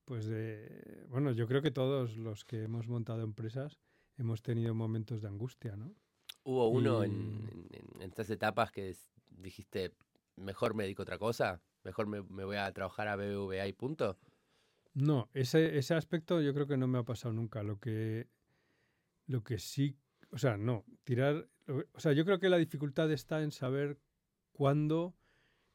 pues 0.06 0.26
de, 0.26 1.06
bueno, 1.10 1.32
yo 1.32 1.48
creo 1.48 1.62
que 1.62 1.72
todos 1.72 2.18
los 2.18 2.44
que 2.44 2.64
hemos 2.64 2.88
montado 2.88 3.22
empresas 3.22 3.80
hemos 4.18 4.42
tenido 4.42 4.74
momentos 4.76 5.22
de 5.22 5.30
angustia, 5.30 5.78
¿no? 5.78 5.96
¿Hubo 6.44 6.70
uno 6.70 7.04
Y- 7.04 7.06
en, 7.06 7.68
en- 7.72 8.02
en 8.02 8.02
estas 8.02 8.30
etapas 8.30 8.72
que 8.72 8.96
dijiste, 9.30 9.94
mejor 10.36 10.74
me 10.74 10.84
dedico 10.84 11.04
a 11.04 11.06
otra 11.06 11.18
cosa? 11.20 11.62
¿Mejor 11.84 12.08
me, 12.08 12.24
me 12.24 12.44
voy 12.46 12.58
a 12.58 12.72
trabajar 12.74 13.08
a 13.08 13.16
BBVA 13.16 13.68
y 13.68 13.74
punto? 13.74 14.18
No, 14.98 15.30
ese, 15.34 15.78
ese 15.78 15.94
aspecto 15.94 16.42
yo 16.42 16.56
creo 16.56 16.66
que 16.66 16.76
no 16.76 16.88
me 16.88 16.98
ha 16.98 17.04
pasado 17.04 17.32
nunca. 17.32 17.62
Lo 17.62 17.80
que, 17.80 18.28
lo 19.28 19.44
que 19.44 19.60
sí, 19.60 19.96
o 20.32 20.40
sea, 20.40 20.58
no, 20.58 20.86
tirar, 21.04 21.48
o 21.94 22.00
sea, 22.00 22.14
yo 22.14 22.26
creo 22.26 22.40
que 22.40 22.50
la 22.50 22.58
dificultad 22.58 23.12
está 23.12 23.44
en 23.44 23.52
saber 23.52 24.00
cuándo 24.52 25.16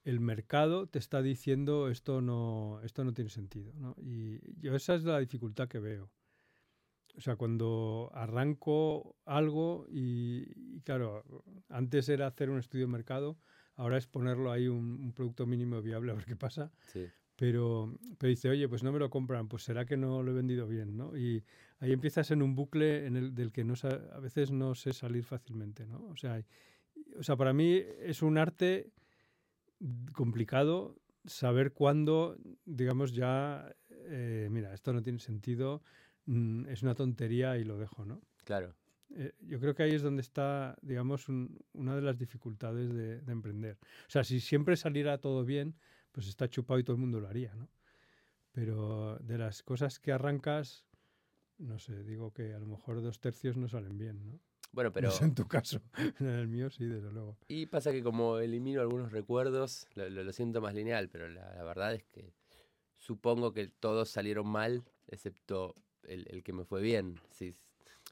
el 0.03 0.19
mercado 0.19 0.89
te 0.89 0.99
está 0.99 1.23
diciendo 1.23 1.89
esto 1.89 2.21
no, 2.21 2.81
esto 2.83 3.05
no 3.05 3.15
tiene 3.15 3.31
sentido. 3.31 3.73
Y 3.97 4.41
yo 4.61 4.75
esa 4.75 4.97
es 4.97 5.05
la 5.05 5.21
dificultad 5.21 5.69
que 5.69 5.79
veo. 5.79 6.11
O 7.17 7.21
sea, 7.21 7.37
cuando 7.37 8.11
arranco 8.15 9.15
algo 9.25 9.87
y, 9.89 10.47
y 10.57 10.81
claro, 10.81 11.23
antes 11.69 12.09
era 12.09 12.27
hacer 12.27 12.51
un 12.51 12.59
estudio 12.59 12.87
de 12.87 12.93
mercado, 12.93 13.39
ahora 13.77 13.99
es 13.99 14.09
ponerlo 14.09 14.51
ahí 14.51 14.67
un, 14.67 14.99
un 15.01 15.13
producto 15.13 15.47
mínimo 15.47 15.81
viable 15.81 16.11
a 16.11 16.17
ver 16.17 16.25
qué 16.25 16.35
pasa 16.35 16.73
Sí. 16.89 17.07
Pero, 17.37 17.99
pero 18.19 18.29
dice, 18.31 18.49
oye, 18.49 18.69
pues 18.69 18.83
no 18.83 18.93
me 18.93 18.99
lo 18.99 19.11
compran, 19.11 19.49
pues 19.49 19.63
será 19.65 19.85
que 19.85 19.97
no 19.97 20.23
lo 20.23 20.31
he 20.33 20.35
vendido 20.35 20.67
bien, 20.67 20.97
¿no? 20.97 21.17
Y 21.17 21.45
ahí 21.81 21.93
empiezas 21.93 22.31
en 22.31 22.43
un 22.43 22.55
bucle 22.55 23.07
en 23.07 23.17
el, 23.17 23.35
del 23.35 23.53
que 23.53 23.65
no 23.65 23.75
a 23.83 24.21
veces 24.21 24.51
no 24.51 24.75
sé 24.75 24.93
salir 24.93 25.25
fácilmente, 25.25 25.87
¿no? 25.87 26.05
O 26.07 26.17
sea, 26.17 26.43
o 27.19 27.23
sea, 27.23 27.37
para 27.37 27.53
mí 27.53 27.81
es 28.01 28.23
un 28.23 28.39
arte 28.39 28.93
complicado 30.13 30.97
saber 31.25 31.73
cuándo, 31.73 32.37
digamos, 32.65 33.13
ya, 33.13 33.75
eh, 33.91 34.49
mira, 34.51 34.75
esto 34.75 34.93
no 34.93 35.03
tiene 35.03 35.19
sentido, 35.19 35.83
mm, 36.27 36.67
es 36.67 36.83
una 36.83 36.95
tontería 36.95 37.57
y 37.59 37.65
lo 37.65 37.79
dejo, 37.79 38.05
¿no? 38.05 38.21
Claro. 38.45 38.75
Eh, 39.15 39.33
yo 39.41 39.61
creo 39.61 39.75
que 39.75 39.83
ahí 39.85 39.93
es 39.93 40.03
donde 40.03 40.23
está, 40.23 40.77
digamos, 40.83 41.29
un- 41.29 41.59
una 41.75 41.95
de 41.95 42.03
las 42.03 42.19
dificultades 42.19 42.93
de, 42.93 43.21
de 43.21 43.33
emprender. 43.33 43.79
O 44.09 44.11
sea, 44.11 44.25
si 44.25 44.41
siempre 44.41 44.77
saliera 44.77 45.19
todo 45.19 45.45
bien, 45.45 45.77
pues 46.13 46.29
está 46.29 46.49
chupado 46.49 46.79
y 46.79 46.85
todo 46.85 46.95
el 46.97 47.01
mundo 47.01 47.21
lo 47.21 47.29
haría, 47.29 47.55
¿no? 47.55 47.69
Pero 48.53 49.19
de 49.21 49.39
las 49.39 49.63
cosas 49.63 49.99
que 49.99 50.13
arrancas, 50.13 50.85
no 51.59 51.79
sé, 51.79 52.03
digo 52.05 52.33
que 52.33 52.53
a 52.55 52.59
lo 52.59 52.67
mejor 52.67 53.01
dos 53.03 53.19
tercios 53.21 53.57
no 53.57 53.69
salen 53.69 53.99
bien, 53.99 54.25
¿no? 54.27 54.41
Bueno, 54.73 54.93
pero... 54.93 55.09
No 55.09 55.15
sé 55.19 55.25
en 55.25 55.35
tu 55.35 55.47
caso. 55.49 55.81
En 56.21 56.27
el 56.27 56.49
mío 56.49 56.71
sí, 56.71 56.85
desde 56.85 57.11
luego. 57.11 57.37
Y 57.49 57.67
pasa 57.67 57.93
que 57.93 58.03
como 58.03 58.39
elimino 58.39 58.81
algunos 58.81 59.11
recuerdos, 59.13 59.87
lo, 59.95 60.09
lo- 60.09 60.23
lo 60.25 60.33
siento 60.33 60.61
más 60.61 60.75
lineal, 60.75 61.09
pero 61.09 61.29
la, 61.29 61.55
la 61.55 61.65
verdad 61.65 61.95
es 61.95 62.05
que 62.05 62.33
supongo 62.99 63.53
que 63.53 63.69
todos 63.69 64.11
salieron 64.11 64.47
mal, 64.47 64.85
excepto 65.09 65.75
el, 66.05 66.27
el 66.31 66.43
que 66.43 66.53
me 66.53 66.65
fue 66.65 66.81
bien. 66.83 67.19
Si, 67.31 67.55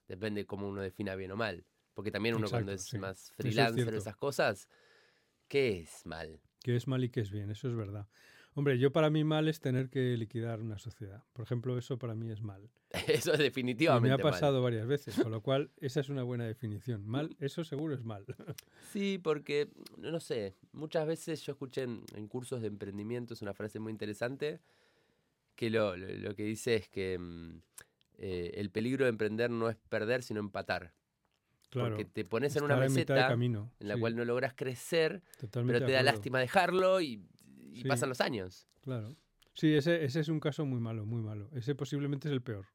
depende 0.08 0.44
cómo 0.46 0.68
uno 0.68 0.80
defina 0.82 1.14
bien 1.14 1.30
o 1.32 1.36
mal. 1.36 1.64
Porque 1.94 2.10
también 2.10 2.34
uno 2.34 2.48
cuando 2.50 2.72
es 2.72 2.86
sí. 2.86 2.98
más 2.98 3.28
es 3.30 3.36
freelancer, 3.36 3.82
cierto. 3.84 3.98
esas 3.98 4.16
cosas, 4.16 4.68
¿qué 5.48 5.80
es 5.80 6.04
mal? 6.06 6.40
Que 6.62 6.76
es 6.76 6.86
mal 6.86 7.02
y 7.04 7.08
que 7.10 7.20
es 7.20 7.30
bien, 7.30 7.50
eso 7.50 7.68
es 7.68 7.74
verdad. 7.76 8.06
Hombre, 8.54 8.78
yo 8.78 8.90
para 8.92 9.10
mí 9.10 9.22
mal 9.24 9.48
es 9.48 9.60
tener 9.60 9.88
que 9.90 10.16
liquidar 10.16 10.60
una 10.60 10.76
sociedad. 10.78 11.22
Por 11.32 11.44
ejemplo, 11.44 11.78
eso 11.78 11.98
para 11.98 12.14
mí 12.14 12.30
es 12.30 12.42
mal. 12.42 12.68
Eso 13.06 13.32
es 13.32 13.38
Y 13.38 13.42
definitivamente 13.44 14.08
me 14.08 14.12
ha 14.14 14.18
mal. 14.18 14.32
pasado 14.32 14.60
varias 14.62 14.86
veces, 14.86 15.14
con 15.16 15.30
lo 15.30 15.40
cual 15.42 15.70
esa 15.80 16.00
es 16.00 16.08
una 16.08 16.24
buena 16.24 16.44
definición. 16.44 17.06
Mal, 17.06 17.36
eso 17.38 17.62
seguro 17.64 17.94
es 17.94 18.02
mal. 18.04 18.24
Sí, 18.92 19.18
porque, 19.22 19.68
no 19.98 20.18
sé, 20.18 20.56
muchas 20.72 21.06
veces 21.06 21.40
yo 21.42 21.52
escuché 21.52 21.82
en, 21.84 22.02
en 22.16 22.26
cursos 22.26 22.60
de 22.60 22.66
emprendimiento, 22.66 23.34
es 23.34 23.42
una 23.42 23.54
frase 23.54 23.78
muy 23.78 23.92
interesante, 23.92 24.58
que 25.54 25.70
lo, 25.70 25.96
lo- 25.96 26.08
lo 26.08 26.34
que 26.34 26.42
dice 26.42 26.74
es 26.74 26.88
que 26.88 27.16
mm, 27.18 27.62
eh, 28.18 28.50
el 28.56 28.70
peligro 28.70 29.04
de 29.04 29.10
emprender 29.10 29.48
no 29.50 29.70
es 29.70 29.76
perder, 29.76 30.24
sino 30.24 30.40
empatar. 30.40 30.92
Claro. 31.70 31.90
Porque 31.90 32.04
te 32.04 32.24
pones 32.24 32.54
en 32.56 32.64
una 32.64 32.76
meseta 32.76 33.32
en 33.32 33.68
la 33.78 33.94
sí, 33.94 34.00
cual 34.00 34.16
no 34.16 34.24
logras 34.24 34.54
crecer, 34.54 35.22
totalmente 35.38 35.78
pero 35.78 35.86
te 35.86 35.92
da 35.92 36.02
lástima 36.02 36.40
dejarlo 36.40 37.00
y, 37.00 37.24
y 37.72 37.82
Sí. 37.82 37.88
pasan 37.88 38.08
los 38.08 38.20
años. 38.20 38.66
Claro. 38.82 39.16
Sí, 39.54 39.74
ese, 39.74 40.04
ese 40.04 40.20
es 40.20 40.28
un 40.28 40.40
caso 40.40 40.64
muy 40.66 40.80
malo, 40.80 41.06
muy 41.06 41.22
malo. 41.22 41.48
Ese 41.52 41.74
posiblemente 41.74 42.28
es 42.28 42.32
el 42.32 42.42
peor. 42.42 42.66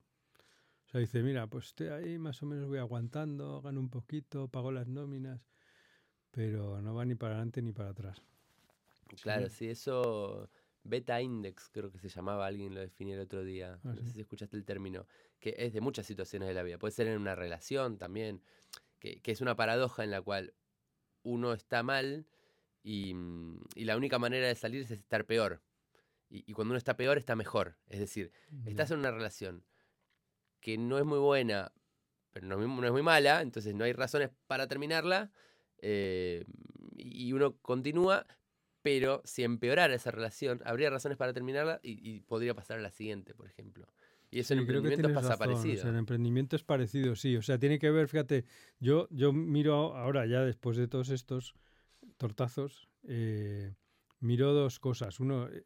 O 0.86 0.90
sea, 0.90 1.02
dice, 1.02 1.22
mira, 1.24 1.48
pues 1.48 1.68
estoy 1.68 1.88
ahí 1.88 2.18
más 2.18 2.42
o 2.42 2.46
menos 2.46 2.68
voy 2.68 2.78
aguantando, 2.78 3.62
gano 3.62 3.80
un 3.80 3.90
poquito, 3.90 4.48
pago 4.48 4.72
las 4.72 4.88
nóminas, 4.88 5.42
pero 6.32 6.82
no 6.82 6.94
va 6.94 7.04
ni 7.06 7.16
para 7.16 7.36
adelante 7.36 7.62
ni 7.62 7.74
para 7.74 7.90
atrás. 7.90 8.22
Claro, 9.22 9.50
sí, 9.50 9.68
eso. 9.70 10.50
Beta 10.84 11.20
index, 11.20 11.70
creo 11.72 11.92
que 11.92 11.98
se 11.98 12.10
llamaba, 12.10 12.46
alguien 12.46 12.76
lo 12.76 12.80
definió 12.80 13.16
el 13.16 13.22
otro 13.22 13.44
día. 13.44 13.80
Ah, 13.84 13.94
no 13.96 14.04
sé 14.04 14.12
si 14.12 14.22
escuchaste 14.22 14.56
el 14.56 14.64
término. 14.66 15.08
Que 15.40 15.56
es 15.58 15.74
de 15.74 15.82
muchas 15.82 16.06
situaciones 16.06 16.48
de 16.48 16.54
la 16.54 16.62
vida. 16.62 16.78
Puede 16.78 16.92
ser 16.92 17.08
en 17.08 17.20
una 17.20 17.34
relación 17.34 17.98
también. 17.98 18.42
Que, 19.06 19.22
que 19.22 19.32
es 19.32 19.40
una 19.42 19.56
paradoja 19.56 20.04
en 20.04 20.10
la 20.10 20.20
cual 20.20 20.56
uno 21.22 21.54
está 21.54 21.84
mal 21.84 22.26
y, 22.82 23.14
mm, 23.14 23.60
y 23.76 23.86
la 23.86 23.98
única 23.98 24.18
manera 24.18 24.48
de 24.48 24.56
salir 24.56 24.82
es 24.82 24.90
estar 24.90 25.26
peor. 25.26 25.62
Y, 26.28 26.44
y 26.50 26.54
cuando 26.54 26.72
uno 26.72 26.80
está 26.80 26.98
peor, 26.98 27.20
está 27.20 27.36
mejor. 27.36 27.78
Es 27.86 28.00
decir, 28.00 28.32
estás 28.66 28.90
en 28.90 28.98
una 28.98 29.12
relación 29.12 29.64
que 30.60 30.80
no 30.80 30.98
es 30.98 31.06
muy 31.06 31.20
buena, 31.20 31.72
pero 32.32 32.48
no, 32.48 32.60
es 32.60 32.68
muy- 32.68 32.82
no 32.82 32.88
es 32.88 32.94
muy 32.94 33.04
mala, 33.04 33.42
entonces 33.42 33.76
no 33.76 33.84
hay 33.84 33.94
razones 33.94 34.32
para 34.48 34.68
terminarla, 34.68 35.32
eh, 35.78 36.46
y 36.98 37.32
uno 37.34 37.58
continúa, 37.62 38.26
pero 38.82 39.22
si 39.24 39.44
empeorara 39.44 39.94
esa 39.94 40.10
relación, 40.10 40.64
habría 40.66 40.90
razones 40.90 41.18
para 41.20 41.32
terminarla 41.32 41.80
y, 41.84 41.92
y 42.10 42.22
podría 42.22 42.56
pasar 42.56 42.80
a 42.80 42.82
la 42.82 42.90
siguiente, 42.90 43.36
por 43.36 43.46
ejemplo. 43.48 43.88
Y 44.40 44.66
creo 44.66 44.82
que 44.82 44.94
emprendimiento 44.94 45.14
pasa 45.14 45.36
razón, 45.36 45.54
o 45.54 45.58
sea, 45.58 45.64
parecido. 45.64 45.90
en 45.90 45.96
emprendimiento 45.96 46.56
es 46.56 46.64
parecido, 46.64 47.16
sí. 47.16 47.38
O 47.38 47.42
sea, 47.42 47.58
tiene 47.58 47.80
que 47.80 47.90
ver, 47.92 48.08
fíjate, 48.08 48.46
yo, 48.80 49.08
yo 49.12 49.32
miro 49.34 49.96
ahora 49.96 50.26
ya 50.26 50.42
después 50.42 50.78
de 50.78 50.88
todos 50.88 51.10
estos 51.10 51.56
tortazos, 52.18 52.90
eh, 53.04 53.74
miro 54.20 54.54
dos 54.54 54.80
cosas. 54.80 55.20
Uno, 55.20 55.48
eh, 55.50 55.64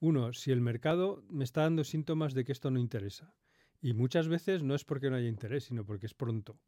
uno, 0.00 0.32
si 0.32 0.52
el 0.52 0.60
mercado 0.60 1.24
me 1.28 1.44
está 1.44 1.62
dando 1.62 1.84
síntomas 1.84 2.34
de 2.34 2.44
que 2.44 2.52
esto 2.52 2.70
no 2.70 2.78
interesa. 2.78 3.34
Y 3.80 3.94
muchas 3.94 4.28
veces 4.28 4.62
no 4.62 4.74
es 4.74 4.84
porque 4.84 5.10
no 5.10 5.16
haya 5.16 5.28
interés, 5.28 5.64
sino 5.64 5.84
porque 5.84 6.06
es 6.06 6.14
pronto. 6.14 6.60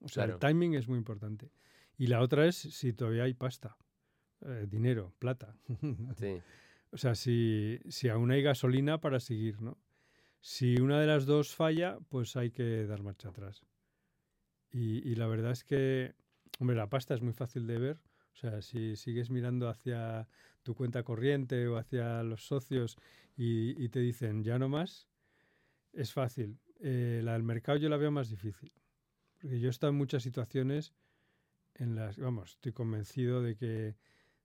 O 0.00 0.08
sea, 0.08 0.24
el 0.24 0.38
timing 0.38 0.74
es 0.74 0.86
muy 0.86 0.98
importante. 0.98 1.50
Y 1.96 2.06
la 2.06 2.20
otra 2.20 2.46
es 2.46 2.56
si 2.56 2.92
todavía 2.92 3.24
hay 3.24 3.34
pasta, 3.34 3.76
eh, 4.42 4.66
dinero, 4.68 5.14
plata. 5.18 5.56
Sí, 6.16 6.40
O 6.90 6.96
sea, 6.96 7.14
si, 7.14 7.80
si 7.88 8.08
aún 8.08 8.30
hay 8.30 8.42
gasolina 8.42 9.00
para 9.00 9.18
seguir, 9.20 9.60
¿no? 9.60 9.78
Si 10.40 10.80
una 10.80 11.00
de 11.00 11.06
las 11.06 11.26
dos 11.26 11.54
falla, 11.54 11.98
pues 12.08 12.36
hay 12.36 12.50
que 12.50 12.86
dar 12.86 13.02
marcha 13.02 13.28
atrás. 13.28 13.64
Y, 14.70 15.14
la 15.14 15.26
verdad 15.26 15.52
es 15.52 15.64
que, 15.64 16.14
hombre, 16.58 16.76
la 16.76 16.88
pasta 16.88 17.14
es 17.14 17.22
muy 17.22 17.32
fácil 17.32 17.66
de 17.66 17.78
ver. 17.78 18.00
O 18.34 18.36
sea, 18.36 18.62
si 18.62 18.96
sigues 18.96 19.30
mirando 19.30 19.68
hacia 19.68 20.28
tu 20.62 20.74
cuenta 20.74 21.02
corriente 21.02 21.66
o 21.66 21.76
hacia 21.76 22.22
los 22.22 22.46
socios 22.46 22.96
y, 23.36 23.88
te 23.88 24.00
dicen 24.00 24.44
ya 24.44 24.58
no 24.58 24.68
más, 24.68 25.08
es 25.92 26.12
fácil. 26.12 26.58
Eh, 26.80 27.22
la 27.24 27.32
del 27.32 27.42
mercado 27.42 27.78
yo 27.78 27.88
la 27.88 27.96
veo 27.96 28.10
más 28.10 28.28
difícil. 28.28 28.72
Porque 29.38 29.58
yo 29.58 29.68
he 29.68 29.70
estado 29.70 29.90
en 29.90 29.98
muchas 29.98 30.22
situaciones 30.22 30.92
en 31.74 31.94
las, 31.94 32.18
vamos, 32.18 32.50
estoy 32.50 32.72
convencido 32.72 33.42
de 33.42 33.56
que 33.56 33.96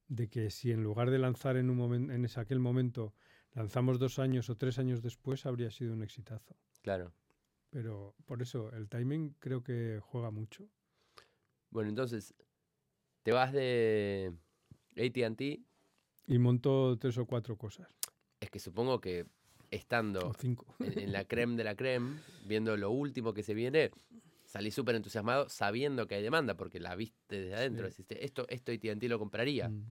de 0.07 0.29
que 0.29 0.49
si 0.49 0.71
en 0.71 0.83
lugar 0.83 1.09
de 1.09 1.19
lanzar 1.19 1.57
en 1.57 1.69
un 1.69 1.77
momento, 1.77 2.13
en 2.13 2.25
ese, 2.25 2.39
aquel 2.39 2.59
momento, 2.59 3.13
lanzamos 3.53 3.99
dos 3.99 4.19
años 4.19 4.49
o 4.49 4.55
tres 4.55 4.79
años 4.79 5.01
después, 5.01 5.45
habría 5.45 5.71
sido 5.71 5.93
un 5.93 6.03
exitazo. 6.03 6.55
claro. 6.81 7.13
Pero 7.69 8.13
por 8.25 8.43
eso, 8.43 8.71
el 8.73 8.87
timing 8.87 9.35
creo 9.39 9.63
que 9.63 9.99
juega 9.99 10.29
mucho. 10.29 10.69
Bueno, 11.71 11.89
entonces, 11.89 12.35
te 13.23 13.31
vas 13.31 13.51
de 13.51 14.31
ATT, 14.95 15.41
Y 16.27 16.37
monto 16.37 16.95
tres 16.99 17.17
o 17.17 17.25
cuatro 17.25 17.57
cosas, 17.57 17.87
es 18.39 18.51
que 18.51 18.59
supongo 18.59 19.01
que 19.01 19.25
estando 19.71 20.33
cinco. 20.37 20.67
en, 20.79 20.99
en 20.99 21.11
la 21.11 21.25
creme 21.25 21.55
de 21.55 21.63
la 21.63 21.75
creme, 21.75 22.19
viendo 22.45 22.77
lo 22.77 22.91
último 22.91 23.33
que 23.33 23.41
se 23.41 23.55
viene, 23.55 23.89
salí 24.45 24.69
súper 24.69 24.93
entusiasmado 24.93 25.49
sabiendo 25.49 26.07
que 26.07 26.13
hay 26.13 26.21
demanda, 26.21 26.55
porque 26.55 26.79
la 26.79 26.95
viste 26.95 27.41
desde 27.41 27.55
adentro. 27.55 27.85
Sí. 27.87 27.89
Deciste, 27.89 28.23
esto, 28.23 28.45
esto 28.49 28.71
AT&T 28.71 29.09
lo 29.09 29.17
compraría. 29.17 29.69
Mm. 29.69 29.89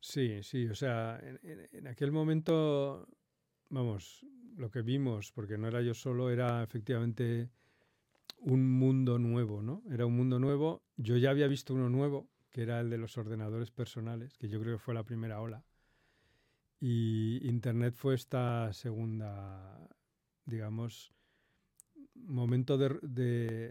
Sí, 0.00 0.42
sí, 0.42 0.66
o 0.68 0.74
sea, 0.74 1.18
en, 1.22 1.38
en- 1.72 1.86
aquel 1.86 2.10
momento 2.12 3.06
vamos, 3.70 4.26
lo 4.56 4.70
que 4.70 4.82
vimos, 4.82 5.32
porque 5.32 5.58
no 5.58 5.68
era 5.68 5.82
yo 5.82 5.94
solo, 5.94 6.30
era 6.30 6.62
efectivamente 6.62 7.50
un 8.38 8.70
mundo 8.78 9.18
nuevo, 9.18 9.62
¿no? 9.62 9.82
Era 9.90 10.06
un 10.06 10.16
mundo 10.16 10.38
nuevo. 10.40 10.84
Yo 10.96 11.16
ya 11.18 11.30
había 11.30 11.48
visto 11.48 11.74
uno 11.74 11.90
nuevo, 11.90 12.30
que 12.50 12.62
era 12.62 12.80
el 12.80 12.90
de 12.90 12.98
los 12.98 13.18
ordenadores 13.18 13.70
personales, 13.72 14.38
que 14.38 14.48
yo 14.48 14.60
creo 14.60 14.76
que 14.78 14.84
fue 14.84 14.94
la 14.94 15.04
primera 15.04 15.40
ola. 15.40 15.64
Y 16.80 17.46
Internet 17.48 17.94
fue 17.94 18.14
esta 18.14 18.72
segunda, 18.72 19.88
digamos, 20.44 21.12
momento 22.14 22.78
de, 22.78 22.98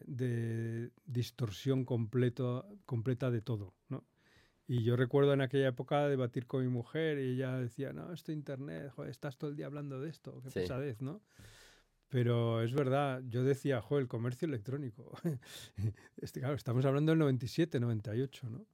de, 0.05 0.91
distorsión 1.05 1.85
completo, 1.85 2.65
completa 2.85 3.31
de 3.31 3.41
todo, 3.41 3.73
¿no? 3.89 4.05
Y 4.69 4.83
yo 4.83 4.95
recuerdo 4.95 5.33
en 5.33 5.41
aquella 5.41 5.69
época 5.69 6.07
debatir 6.07 6.45
con 6.45 6.61
mi 6.61 6.67
mujer 6.67 7.17
y 7.17 7.33
ella 7.33 7.57
decía, 7.57 7.91
no, 7.91 8.13
esto 8.13 8.31
internet, 8.31 8.91
joder, 8.91 9.09
estás 9.09 9.35
todo 9.35 9.49
el 9.49 9.55
día 9.55 9.65
hablando 9.65 9.99
de 9.99 10.11
esto, 10.11 10.43
qué 10.43 10.51
pesadez, 10.51 11.01
¿no? 11.01 11.23
Pero 12.07 12.61
es 12.61 12.71
verdad, 12.75 13.23
yo 13.25 13.43
decía, 13.43 13.81
joder, 13.81 14.03
el 14.03 14.07
comercio 14.07 14.47
electrónico. 14.47 15.11
este, 16.17 16.39
claro, 16.39 16.53
estamos 16.53 16.85
hablando 16.85 17.11
del 17.11 17.17
97, 17.17 17.79
98, 17.79 18.47
¿no? 18.51 18.67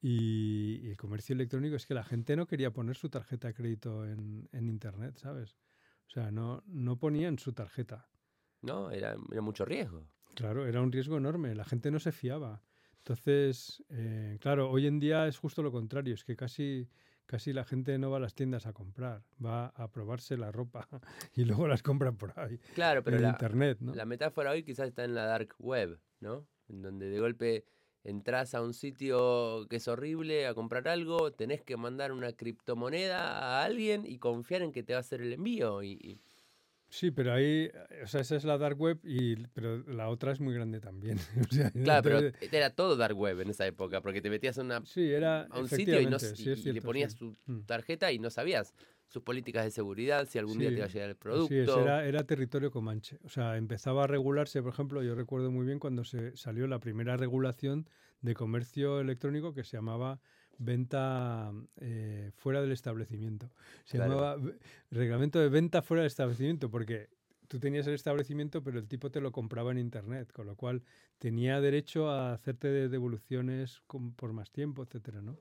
Y, 0.00 0.88
el 0.88 0.96
comercio 0.96 1.34
electrónico 1.34 1.74
es 1.74 1.86
que 1.86 1.94
la 1.94 2.04
gente 2.04 2.36
no 2.36 2.46
quería 2.46 2.72
poner 2.72 2.94
su 2.94 3.08
tarjeta 3.10 3.48
de 3.48 3.54
crédito 3.54 4.06
en, 4.06 4.48
en 4.52 4.68
Internet, 4.68 5.18
¿sabes? 5.18 5.58
O 6.06 6.10
sea, 6.10 6.30
no, 6.30 6.62
no 6.66 7.00
ponían 7.00 7.36
su 7.40 7.52
tarjeta. 7.52 8.08
No, 8.62 8.92
era, 8.92 9.16
era 9.32 9.42
mucho 9.42 9.64
riesgo. 9.64 10.06
Claro, 10.36 10.68
era 10.68 10.80
un 10.80 10.92
riesgo 10.92 11.16
enorme. 11.16 11.56
La 11.56 11.64
gente 11.64 11.90
no 11.90 11.98
se 11.98 12.12
fiaba. 12.12 12.62
Entonces, 13.04 13.82
eh, 13.88 14.38
claro, 14.40 14.70
hoy 14.70 14.86
en 14.86 15.00
día 15.00 15.26
es 15.26 15.38
justo 15.38 15.62
lo 15.62 15.72
contrario, 15.72 16.14
es 16.14 16.22
que 16.22 16.36
casi, 16.36 16.86
casi 17.24 17.52
la 17.52 17.64
gente 17.64 17.98
no 17.98 18.10
va 18.10 18.18
a 18.18 18.20
las 18.20 18.34
tiendas 18.34 18.66
a 18.66 18.72
comprar, 18.72 19.22
va 19.44 19.68
a 19.68 19.90
probarse 19.90 20.36
la 20.36 20.52
ropa 20.52 20.86
y 21.34 21.44
luego 21.44 21.66
las 21.66 21.82
compra 21.82 22.12
por 22.12 22.38
ahí. 22.38 22.58
Claro, 22.74 23.02
pero 23.02 23.16
en 23.16 23.22
la, 23.22 23.30
internet, 23.30 23.78
¿no? 23.80 23.94
La 23.94 24.04
metáfora 24.04 24.50
hoy 24.50 24.62
quizás 24.62 24.88
está 24.88 25.04
en 25.04 25.14
la 25.14 25.24
dark 25.24 25.54
web, 25.58 25.98
¿no? 26.20 26.46
En 26.68 26.82
donde 26.82 27.08
de 27.08 27.18
golpe 27.18 27.64
entras 28.04 28.54
a 28.54 28.62
un 28.62 28.74
sitio 28.74 29.66
que 29.68 29.76
es 29.76 29.88
horrible 29.88 30.46
a 30.46 30.54
comprar 30.54 30.86
algo, 30.86 31.32
tenés 31.32 31.62
que 31.62 31.76
mandar 31.76 32.12
una 32.12 32.34
criptomoneda 32.34 33.38
a 33.38 33.64
alguien 33.64 34.04
y 34.06 34.18
confiar 34.18 34.62
en 34.62 34.72
que 34.72 34.82
te 34.82 34.92
va 34.92 34.98
a 34.98 35.00
hacer 35.00 35.22
el 35.22 35.32
envío. 35.32 35.82
y 35.82 36.20
Sí, 36.90 37.12
pero 37.12 37.32
ahí, 37.32 37.70
o 38.02 38.06
sea, 38.08 38.20
esa 38.20 38.34
es 38.34 38.42
la 38.42 38.58
dark 38.58 38.78
web, 38.78 38.98
y, 39.04 39.36
pero 39.54 39.78
la 39.86 40.08
otra 40.08 40.32
es 40.32 40.40
muy 40.40 40.52
grande 40.52 40.80
también. 40.80 41.18
claro, 41.84 42.02
pero 42.02 42.20
era 42.50 42.70
todo 42.70 42.96
dark 42.96 43.16
web 43.16 43.40
en 43.40 43.50
esa 43.50 43.64
época, 43.64 44.00
porque 44.00 44.20
te 44.20 44.28
metías 44.28 44.58
a, 44.58 44.62
una, 44.62 44.84
sí, 44.84 45.08
era, 45.08 45.42
a 45.44 45.60
un 45.60 45.68
sitio 45.68 46.00
y, 46.00 46.06
no, 46.06 46.18
le 46.18 46.82
ponías 46.82 47.14
tu 47.14 47.36
mm. 47.46 47.60
tarjeta 47.60 48.10
y 48.10 48.18
no 48.18 48.28
sabías 48.28 48.74
sus 49.06 49.22
políticas 49.22 49.64
de 49.64 49.70
seguridad, 49.70 50.26
si 50.28 50.38
algún 50.38 50.58
día 50.58 50.68
te 50.68 50.76
iba 50.76 50.84
a 50.84 50.88
llegar 50.88 51.10
el 51.10 51.16
producto. 51.16 51.48
Sí, 51.48 51.80
era, 51.80 52.04
era 52.04 52.24
territorio 52.24 52.72
comanche. 52.72 53.18
O 53.24 53.28
sea, 53.28 53.56
empezaba 53.56 54.04
a 54.04 54.06
regularse, 54.08 54.60
por 54.60 54.72
ejemplo, 54.72 55.02
yo 55.02 55.14
recuerdo 55.14 55.52
muy 55.52 55.66
bien 55.66 55.78
cuando 55.78 56.02
se 56.04 56.36
salió 56.36 56.66
la 56.66 56.80
primera 56.80 57.16
regulación 57.16 57.88
de 58.20 58.34
comercio 58.34 59.00
electrónico 59.00 59.54
que 59.54 59.62
se 59.62 59.76
llamaba 59.76 60.20
venta 60.60 61.52
eh, 61.80 62.30
fuera 62.36 62.60
del 62.60 62.72
establecimiento. 62.72 63.50
Se 63.84 63.98
llamaba 63.98 64.36
reglamento 64.90 65.40
de 65.40 65.48
venta 65.48 65.82
fuera 65.82 66.02
del 66.02 66.08
establecimiento 66.08 66.70
porque 66.70 67.08
tú 67.48 67.58
tenías 67.58 67.86
el 67.86 67.94
establecimiento 67.94 68.62
pero 68.62 68.78
el 68.78 68.86
tipo 68.86 69.10
te 69.10 69.20
lo 69.20 69.32
compraba 69.32 69.72
en 69.72 69.78
internet, 69.78 70.32
con 70.32 70.46
lo 70.46 70.56
cual 70.56 70.82
tenía 71.18 71.60
derecho 71.60 72.10
a 72.10 72.34
hacerte 72.34 72.88
devoluciones 72.88 73.82
por 74.16 74.32
más 74.32 74.52
tiempo, 74.52 74.82
etcétera, 74.82 75.22
¿no? 75.22 75.38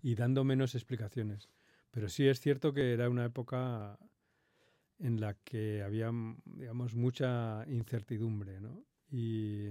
Y 0.00 0.14
dando 0.14 0.44
menos 0.44 0.74
explicaciones. 0.74 1.48
Pero 1.90 2.08
sí 2.08 2.26
es 2.26 2.40
cierto 2.40 2.72
que 2.72 2.92
era 2.92 3.10
una 3.10 3.24
época 3.24 3.98
en 4.98 5.20
la 5.20 5.34
que 5.34 5.82
había, 5.82 6.10
digamos, 6.44 6.94
mucha 6.94 7.64
incertidumbre, 7.66 8.60
¿no? 8.60 8.84
Y, 9.10 9.68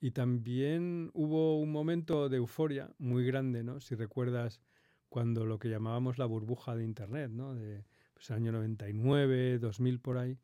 y 0.00 0.10
también 0.10 1.10
hubo 1.14 1.58
un 1.58 1.72
momento 1.72 2.28
de 2.28 2.36
euforia 2.36 2.90
muy 2.98 3.24
grande, 3.24 3.62
¿no? 3.62 3.80
Si 3.80 3.94
recuerdas 3.94 4.60
cuando 5.08 5.46
lo 5.46 5.58
que 5.58 5.68
llamábamos 5.68 6.18
la 6.18 6.26
burbuja 6.26 6.74
de 6.74 6.84
Internet, 6.84 7.30
¿no? 7.30 7.54
De 7.54 7.84
pues, 8.14 8.30
año 8.30 8.52
99, 8.52 9.58
2000 9.58 10.00
por 10.00 10.18
ahí, 10.18 10.38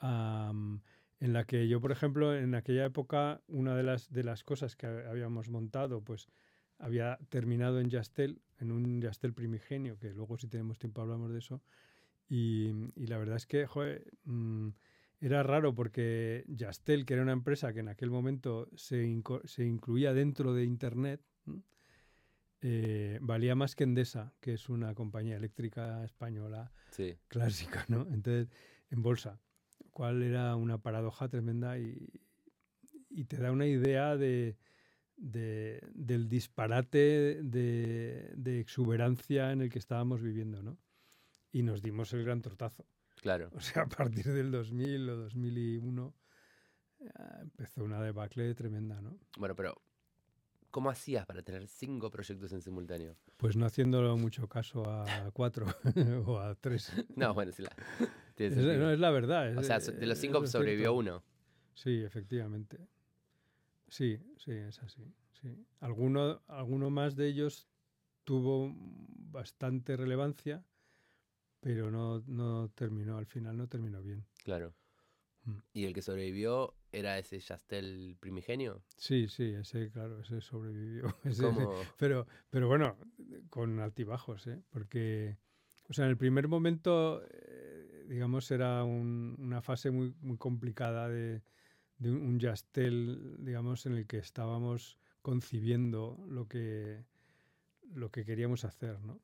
en 0.00 1.32
la 1.32 1.44
que 1.44 1.68
yo, 1.68 1.80
por 1.80 1.92
ejemplo, 1.92 2.34
en 2.34 2.54
aquella 2.54 2.84
época, 2.84 3.40
una 3.48 3.74
de 3.76 3.82
las, 3.82 4.12
de 4.12 4.24
las 4.24 4.44
cosas 4.44 4.76
que 4.76 4.86
habíamos 4.86 5.48
montado, 5.48 6.02
pues 6.02 6.28
había 6.78 7.18
terminado 7.28 7.80
en 7.80 7.88
Yastel, 7.88 8.42
en 8.58 8.72
un 8.72 9.00
Yastel 9.00 9.32
primigenio, 9.32 9.98
que 9.98 10.12
luego 10.12 10.36
si 10.36 10.48
tenemos 10.48 10.78
tiempo 10.78 11.00
hablamos 11.00 11.32
de 11.32 11.38
eso, 11.38 11.62
y, 12.28 12.90
y 12.96 13.06
la 13.06 13.18
verdad 13.18 13.36
es 13.36 13.46
que, 13.46 13.66
joder, 13.66 14.12
mm, 14.24 14.68
era 15.20 15.42
raro 15.42 15.74
porque 15.74 16.44
Yastel, 16.48 17.06
que 17.06 17.14
era 17.14 17.22
una 17.22 17.32
empresa 17.32 17.72
que 17.72 17.80
en 17.80 17.88
aquel 17.88 18.10
momento 18.10 18.68
se, 18.76 19.22
se 19.44 19.64
incluía 19.64 20.12
dentro 20.12 20.54
de 20.54 20.64
Internet, 20.64 21.22
eh, 22.60 23.18
valía 23.20 23.54
más 23.54 23.76
que 23.76 23.84
Endesa, 23.84 24.32
que 24.40 24.54
es 24.54 24.68
una 24.68 24.94
compañía 24.94 25.36
eléctrica 25.36 26.04
española 26.04 26.72
clásica, 27.28 27.84
¿no? 27.88 28.06
Entonces, 28.10 28.48
en 28.90 29.02
bolsa, 29.02 29.40
cual 29.90 30.22
era 30.22 30.56
una 30.56 30.78
paradoja 30.78 31.28
tremenda 31.28 31.78
y, 31.78 32.10
y 33.10 33.24
te 33.24 33.36
da 33.36 33.52
una 33.52 33.66
idea 33.66 34.16
de, 34.16 34.56
de, 35.16 35.80
del 35.94 36.28
disparate 36.28 37.42
de, 37.42 38.32
de, 38.36 38.60
exuberancia 38.60 39.52
en 39.52 39.62
el 39.62 39.70
que 39.70 39.78
estábamos 39.78 40.22
viviendo, 40.22 40.62
¿no? 40.62 40.78
Y 41.52 41.62
nos 41.62 41.82
dimos 41.82 42.12
el 42.12 42.24
gran 42.24 42.42
tortazo. 42.42 42.86
Claro. 43.22 43.50
O 43.54 43.60
sea, 43.60 43.82
a 43.82 43.86
partir 43.88 44.26
del 44.26 44.50
2000 44.50 45.08
o 45.10 45.16
2001 45.16 46.14
empezó 47.40 47.84
una 47.84 48.02
debacle 48.02 48.54
tremenda, 48.54 49.00
¿no? 49.00 49.18
Bueno, 49.38 49.54
pero 49.54 49.80
¿cómo 50.70 50.90
hacías 50.90 51.26
para 51.26 51.42
tener 51.42 51.66
cinco 51.68 52.10
proyectos 52.10 52.52
en 52.52 52.62
simultáneo? 52.62 53.16
Pues 53.36 53.56
no 53.56 53.66
haciéndolo 53.66 54.16
mucho 54.16 54.48
caso 54.48 54.84
a 54.88 55.30
cuatro 55.32 55.66
o 56.26 56.38
a 56.38 56.54
tres. 56.54 56.92
No, 57.16 57.34
bueno, 57.34 57.52
sí, 57.52 57.62
la, 57.62 57.70
es, 58.36 58.56
no, 58.56 58.90
es 58.90 58.98
la 58.98 59.10
verdad. 59.10 59.56
o 59.56 59.62
sea, 59.62 59.78
de 59.78 60.06
los 60.06 60.18
cinco 60.18 60.46
sobrevivió 60.46 60.94
uno. 60.94 61.22
Sí, 61.74 62.02
efectivamente. 62.02 62.78
Sí, 63.88 64.18
sí, 64.36 64.52
es 64.52 64.82
así. 64.82 65.02
Sí. 65.40 65.64
Alguno, 65.80 66.42
alguno 66.48 66.90
más 66.90 67.14
de 67.14 67.28
ellos 67.28 67.68
tuvo 68.24 68.74
bastante 68.76 69.96
relevancia 69.96 70.64
pero 71.66 71.90
no, 71.90 72.22
no 72.28 72.68
terminó, 72.76 73.18
al 73.18 73.26
final 73.26 73.56
no 73.56 73.66
terminó 73.66 74.00
bien. 74.00 74.24
Claro. 74.44 74.72
Mm. 75.42 75.58
¿Y 75.72 75.84
el 75.86 75.94
que 75.94 76.00
sobrevivió 76.00 76.76
era 76.92 77.18
ese 77.18 77.40
Yastel 77.40 78.16
primigenio? 78.20 78.84
Sí, 78.96 79.26
sí, 79.26 79.46
ese, 79.46 79.90
claro, 79.90 80.20
ese 80.20 80.40
sobrevivió. 80.40 81.12
pero, 81.98 82.28
pero 82.50 82.68
bueno, 82.68 82.96
con 83.50 83.80
altibajos, 83.80 84.46
¿eh? 84.46 84.62
Porque, 84.70 85.38
o 85.88 85.92
sea, 85.92 86.04
en 86.04 86.12
el 86.12 86.16
primer 86.16 86.46
momento, 86.46 87.24
eh, 87.28 88.04
digamos, 88.08 88.48
era 88.52 88.84
una 88.84 89.60
fase 89.60 89.90
muy, 89.90 90.14
muy 90.20 90.36
complicada 90.36 91.08
de, 91.08 91.42
de 91.98 92.12
un 92.12 92.38
Yastel, 92.38 93.38
digamos, 93.40 93.86
en 93.86 93.94
el 93.94 94.06
que 94.06 94.18
estábamos 94.18 95.00
concibiendo 95.20 96.24
lo 96.28 96.46
que, 96.46 97.04
lo 97.92 98.12
que 98.12 98.24
queríamos 98.24 98.64
hacer, 98.64 99.00
¿no? 99.00 99.20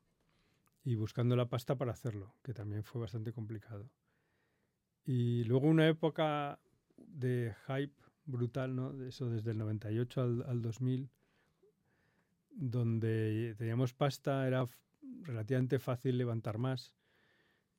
Y 0.84 0.94
buscando 0.96 1.36
la 1.36 1.48
pasta 1.48 1.76
para 1.76 1.92
hacerlo, 1.92 2.34
que 2.42 2.54
también 2.54 2.82
fue 2.82 3.00
bastante 3.00 3.32
complicado. 3.32 3.90
Y 5.04 5.44
luego 5.44 5.68
una 5.68 5.88
época 5.88 6.60
de 6.96 7.54
hype 7.66 7.94
brutal, 8.24 8.74
¿no? 8.74 8.92
De 8.92 9.08
eso 9.08 9.28
desde 9.28 9.52
el 9.52 9.58
98 9.58 10.20
al, 10.20 10.42
al 10.46 10.62
2000, 10.62 11.10
donde 12.50 13.54
teníamos 13.58 13.94
pasta, 13.94 14.46
era 14.46 14.68
relativamente 15.22 15.78
fácil 15.78 16.18
levantar 16.18 16.58
más 16.58 16.92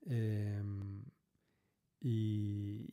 em, 0.02 1.04
y, 2.00 2.88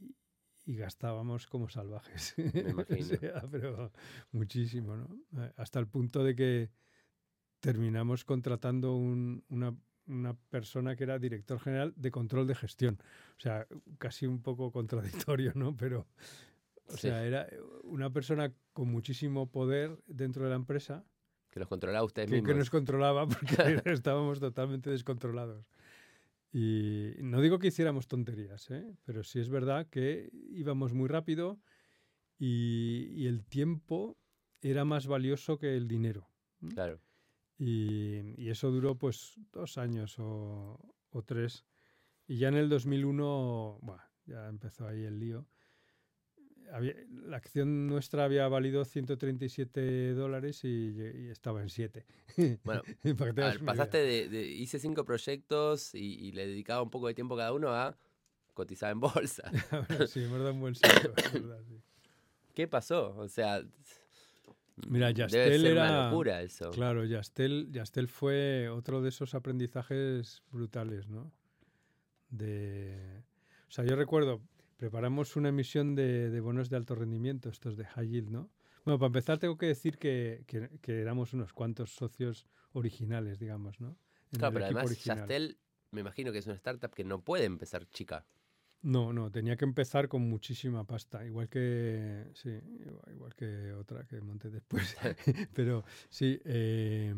y, 0.67 0.77
gastábamos 0.77 1.47
como 1.47 1.69
salvajes. 1.69 2.35
Me 2.37 2.61
imagino. 2.71 3.19
pero 3.51 3.93
muchísimo, 4.33 4.97
¿no? 4.97 5.09
Hasta 5.57 5.81
el 5.81 5.89
punto 5.89 6.23
de 6.23 6.35
que 6.35 6.71
terminamos 7.61 8.25
contratando 8.25 8.95
un, 8.95 9.45
una, 9.49 9.77
una 10.11 10.35
persona 10.35 10.97
que 10.97 11.05
era 11.05 11.19
director 11.19 11.59
general 11.59 11.93
de 11.97 12.11
control 12.11 12.47
de 12.47 12.55
gestión. 12.55 12.99
O 13.39 13.41
sea, 13.41 13.67
casi 13.99 14.27
un 14.27 14.43
poco 14.43 14.71
contradictorio, 14.71 15.53
¿no? 15.55 15.77
Pero, 15.77 16.07
o 16.87 16.97
sea, 16.97 17.25
era 17.25 17.49
una 17.85 18.11
persona 18.13 18.53
con 18.73 18.91
muchísimo 18.91 19.51
poder 19.51 19.99
dentro 20.07 20.45
de 20.45 20.51
la 20.51 20.57
empresa. 20.57 21.05
Que 21.51 21.61
los 21.61 21.69
controlaba 21.69 22.05
usted 22.05 22.29
mismo. 22.29 22.47
Que 22.47 22.55
nos 22.55 22.71
controlaba 22.71 23.27
porque 23.27 23.83
estábamos 23.87 24.41
totalmente 24.41 24.91
descontrolados. 24.91 25.67
Y 26.53 27.13
no 27.21 27.41
digo 27.41 27.61
que 27.61 27.69
hiciéramos 27.69 28.09
tonterías, 28.09 28.71
¿eh? 28.71 28.85
pero 29.05 29.23
sí 29.23 29.39
es 29.39 29.49
verdad 29.49 29.87
que 29.89 30.31
íbamos 30.33 30.93
muy 30.93 31.09
rápido 31.09 31.61
y, 32.39 33.13
y 33.15 33.29
el 33.29 33.45
tiempo 33.45 34.17
era 34.61 34.85
más 34.85 35.07
valioso 35.07 35.59
que 35.59 35.77
el 35.77 35.87
dinero. 35.87 36.29
Claro. 36.75 37.01
Y, 37.61 38.49
eso 38.49 38.71
duró 38.71 38.95
pues 38.97 39.35
dos 39.53 39.77
años 39.77 40.17
o, 40.19 40.79
tres. 41.27 41.67
Y 42.27 42.39
ya 42.39 42.49
en 42.49 42.55
el 42.55 42.71
2001, 42.71 43.79
buah, 43.83 44.01
ya 44.25 44.49
empezó 44.49 44.89
ahí 44.89 45.05
el 45.05 45.21
lío. 45.21 45.47
Había- 46.73 46.95
la 47.11 47.37
acción 47.37 47.87
nuestra 47.87 48.25
había 48.25 48.49
valido 48.49 48.85
137 48.85 50.15
dólares 50.15 50.65
y, 50.65 50.69
y 50.69 51.29
estaba 51.29 51.61
en 51.61 51.69
7. 51.69 52.07
Bueno, 52.65 52.83
ver, 53.35 53.63
pasaste 53.63 53.99
de, 53.99 54.29
de- 54.29 54.47
hice 54.47 54.79
cinco 54.79 55.05
proyectos 55.05 55.95
y, 55.95 56.15
y 56.15 56.33
le 56.33 56.47
dedicaba 56.47 56.83
un 56.83 56.91
poco 56.91 57.09
de 57.09 57.15
tiempo 57.15 57.37
cada 57.37 57.53
uno 57.53 57.75
a 57.75 57.99
cotizar 58.55 58.91
en 58.93 59.01
bolsa. 59.01 59.51
Bueno, 59.89 60.07
sí, 60.07 60.23
hemos 60.23 60.39
dado 60.39 60.55
un 60.55 60.61
buen 60.61 60.75
verdad, 61.33 61.63
sí. 61.69 61.81
¿Qué 62.55 62.67
pasó? 62.69 63.15
O 63.17 63.29
sea, 63.29 63.63
Mira, 64.89 65.09
debe 65.09 65.19
Yastel 65.19 65.61
ser 65.61 65.73
era- 65.73 65.83
una 65.91 66.11
locura 66.11 66.43
eso. 66.43 66.71
Claro, 66.71 67.05
Yastel, 67.05 67.69
Yastel 67.71 68.09
fue 68.09 68.69
otro 68.69 69.03
de 69.03 69.09
esos 69.11 69.35
aprendizajes 69.35 70.43
brutales, 70.51 71.09
¿no? 71.09 71.33
De, 72.29 73.25
o 73.69 73.71
sea, 73.71 73.85
yo 73.85 73.97
recuerdo, 73.97 74.41
preparamos 74.77 75.37
una 75.37 75.49
emisión 75.49 75.95
de, 75.95 76.31
de 76.31 76.41
bonos 76.41 76.71
de 76.71 76.77
alto 76.77 76.95
rendimiento, 76.95 77.49
estos 77.49 77.77
de 77.77 77.85
high 77.85 78.09
yield, 78.09 78.31
¿no? 78.31 78.51
Bueno, 78.85 78.99
para 78.99 79.09
empezar 79.09 79.39
tengo 79.39 79.59
que 79.59 79.67
decir 79.67 79.99
que, 79.99 80.45
que- 80.47 80.71
que 80.81 81.01
éramos 81.01 81.33
unos 81.33 81.53
cuantos 81.53 81.91
socios 81.95 82.47
originales, 82.73 83.39
digamos, 83.39 83.81
¿no? 83.81 83.97
En 84.33 84.39
Claro, 84.39 84.55
pero 84.55 84.65
además. 84.67 85.05
Yastel, 85.05 85.59
me 85.91 86.01
imagino 86.01 86.33
que 86.33 86.39
es 86.39 86.47
una 86.47 86.55
startup 86.55 86.93
que 86.95 87.05
no 87.05 87.21
puede 87.21 87.45
empezar 87.45 87.87
chica. 87.89 88.25
No, 88.83 89.13
no, 89.13 89.31
tenía 89.31 89.57
que 89.57 89.67
empezar 89.67 90.09
con 90.09 90.23
muchísima 90.29 90.87
pasta, 90.87 91.25
igual 91.27 91.51
que, 91.51 92.31
sí, 92.35 92.49
igual, 92.49 93.13
igual 93.13 93.35
que 93.35 93.73
otra 93.75 94.07
que 94.07 94.21
monté 94.23 94.49
después. 94.51 94.97
Pero 95.55 95.85
sí, 96.09 96.41
eh, 96.45 97.15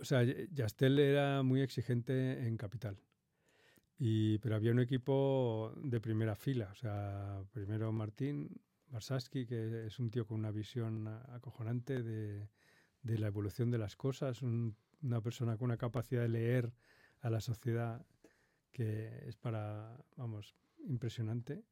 o 0.00 0.04
sea, 0.04 0.22
Yastel 0.24 0.98
era 0.98 1.42
muy 1.42 1.60
exigente 1.60 2.46
en 2.46 2.56
capital. 2.56 2.98
Y, 3.98 4.38
pero 4.38 4.54
había 4.56 4.70
un 4.72 4.78
equipo 4.80 5.72
de 5.76 6.00
primera 6.00 6.36
fila, 6.36 6.68
o 6.72 6.74
sea, 6.76 7.42
primero 7.52 7.90
Martín 7.92 8.60
Barsaski, 8.90 9.44
que 9.46 9.86
es 9.86 9.98
un 9.98 10.10
tío 10.10 10.24
con 10.26 10.38
una 10.38 10.52
visión 10.52 11.08
acojonante 11.08 12.02
de, 12.02 12.48
de 13.02 13.18
la 13.18 13.26
evolución 13.28 13.70
de 13.70 13.78
las 13.78 13.96
cosas, 13.96 14.42
un- 14.42 14.76
una 15.02 15.20
persona 15.20 15.56
con 15.56 15.66
una 15.66 15.76
capacidad 15.78 16.22
de 16.22 16.28
leer 16.28 16.72
a 17.20 17.30
la 17.30 17.40
sociedad 17.40 18.04
que 18.72 19.24
es 19.28 19.36
para, 19.36 19.96
vamos, 20.16 20.56
impresionante. 20.86 21.64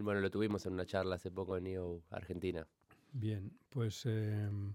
Bueno, 0.00 0.20
lo 0.20 0.30
tuvimos 0.30 0.64
en 0.66 0.72
una 0.72 0.86
charla 0.86 1.16
hace 1.16 1.30
poco 1.30 1.56
en 1.56 1.66
EO 1.66 2.02
Argentina. 2.10 2.66
Bien, 3.12 3.52
pues... 3.68 4.06
em, 4.06 4.74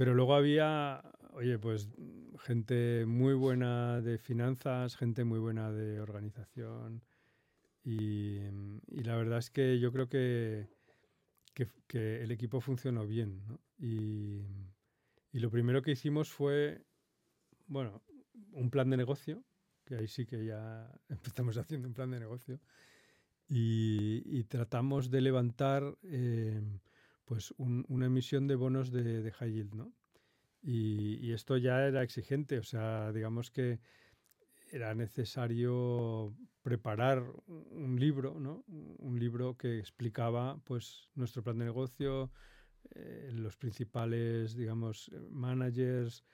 pero 0.00 0.14
luego 0.14 0.34
había, 0.34 1.02
oye, 1.32 1.58
pues 1.58 1.90
gente 2.38 3.04
muy 3.06 3.34
buena 3.34 4.00
de 4.00 4.16
finanzas, 4.16 4.96
gente 4.96 5.24
muy 5.24 5.38
buena 5.38 5.72
de 5.72 6.00
organización. 6.00 7.02
Y, 7.84 8.38
y 8.88 9.02
la 9.04 9.16
verdad 9.16 9.38
es 9.38 9.50
que 9.50 9.78
yo 9.78 9.92
creo 9.92 10.08
que, 10.08 10.68
que, 11.86 12.22
el 12.22 12.30
equipo 12.30 12.62
funcionó 12.62 13.06
bien. 13.06 13.42
¿no? 13.46 13.60
Y, 13.78 14.46
y 15.32 15.38
lo 15.40 15.50
primero 15.50 15.82
que 15.82 15.90
hicimos 15.90 16.30
fue, 16.30 16.82
bueno, 17.66 18.02
un 18.52 18.70
plan 18.70 18.88
de 18.88 18.96
negocio, 18.96 19.44
que 19.90 19.96
ahí 19.96 20.08
sí 20.08 20.26
que 20.26 20.46
ya 20.46 20.90
empezamos 21.10 21.58
haciendo 21.58 21.88
un 21.88 21.94
plan 21.94 22.12
de 22.12 22.20
negocio. 22.20 22.60
Y, 23.48 24.22
y 24.26 24.44
tratamos 24.44 25.10
de 25.10 25.20
levantar 25.20 25.98
eh, 26.04 26.62
pues 27.24 27.52
un- 27.58 27.84
una 27.88 28.06
emisión 28.06 28.46
de 28.48 28.54
bonos 28.56 28.92
de, 28.92 29.22
de 29.22 29.32
high 29.32 29.52
yield, 29.52 29.74
¿no? 29.74 29.92
Y, 30.62 31.16
y 31.26 31.32
esto 31.32 31.56
ya 31.58 31.86
era 31.86 32.02
exigente, 32.02 32.58
o 32.58 32.64
sea, 32.64 33.12
digamos 33.12 33.50
que 33.50 33.80
era 34.72 34.94
necesario 34.94 36.34
preparar 36.62 37.24
un 37.46 37.98
libro, 37.98 38.38
¿no? 38.40 38.64
Un 38.68 39.18
libro 39.18 39.56
que 39.56 39.78
explicaba, 39.78 40.60
pues, 40.64 41.10
nuestro 41.14 41.42
plan 41.42 41.58
de 41.58 41.64
negocio, 41.66 42.30
eh, 42.90 43.30
los 43.34 43.56
principales, 43.56 44.54
digamos, 44.56 45.10
managers, 45.30 46.24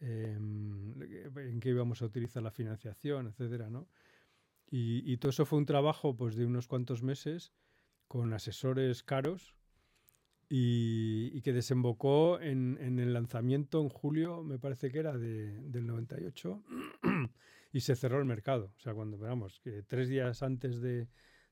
em, 0.00 0.94
en 1.02 1.60
qué 1.60 1.70
íbamos 1.70 2.02
a 2.02 2.06
utilizar 2.06 2.42
la 2.42 2.50
financiación, 2.50 3.28
etcétera, 3.28 3.70
¿no? 3.70 3.88
Y, 4.70 5.10
y 5.10 5.16
todo 5.18 5.30
eso 5.30 5.46
fue 5.46 5.58
un 5.58 5.66
trabajo, 5.66 6.16
pues, 6.16 6.36
de 6.36 6.44
unos 6.46 6.66
cuantos 6.68 7.02
meses 7.02 7.52
con 8.08 8.32
asesores 8.32 9.02
caros 9.02 9.56
y, 10.48 11.30
y 11.34 11.42
que 11.42 11.52
desembocó 11.52 12.40
en, 12.40 12.78
en 12.80 12.98
el 13.00 13.12
lanzamiento 13.12 13.80
en 13.80 13.88
julio, 13.88 14.42
me 14.44 14.58
parece 14.58 14.90
que 14.90 14.98
era 15.00 15.16
de- 15.18 15.60
del 15.68 15.86
98, 15.86 16.62
y 17.72 17.80
se 17.80 17.96
cerró 17.96 18.18
el 18.20 18.24
mercado. 18.26 18.72
O 18.76 18.80
sea, 18.80 18.94
cuando 18.94 19.18
veamos 19.18 19.60
que 19.60 19.82
tres 19.82 20.08
días 20.08 20.42
antes 20.42 20.80
de, 20.80 21.08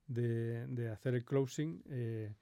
de- 0.06 0.66
de 0.68 0.90
hacer 0.90 1.14
el 1.14 1.24
closing, 1.24 1.82
eh, 1.90 2.34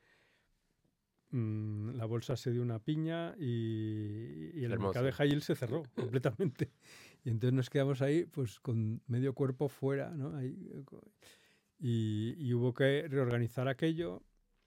mm, 1.33 1.97
la 1.97 2.07
bolsa 2.07 2.37
se 2.37 2.53
dio 2.53 2.63
una 2.63 2.79
piña 2.79 3.35
y, 3.39 4.51
y 4.55 4.65
el 4.65 4.73
Hermoso. 4.73 4.87
mercado 4.87 5.07
de 5.07 5.13
high 5.13 5.29
yield 5.31 5.43
se 5.43 5.55
cerró 5.57 5.83
completamente. 5.95 6.71
Y 7.25 7.31
entonces 7.31 7.55
nos 7.55 7.71
quedamos 7.71 8.03
ahí, 8.03 8.25
pues 8.27 8.61
con 8.61 9.03
medio 9.07 9.35
cuerpo 9.35 9.69
fuera, 9.69 10.11
¿no? 10.11 10.37
Ahí, 10.37 10.57
y, 11.79 12.35
y 12.39 12.55
hubo 12.55 12.73
que 12.75 13.07
reorganizar 13.09 13.69
aquello. 13.69 14.23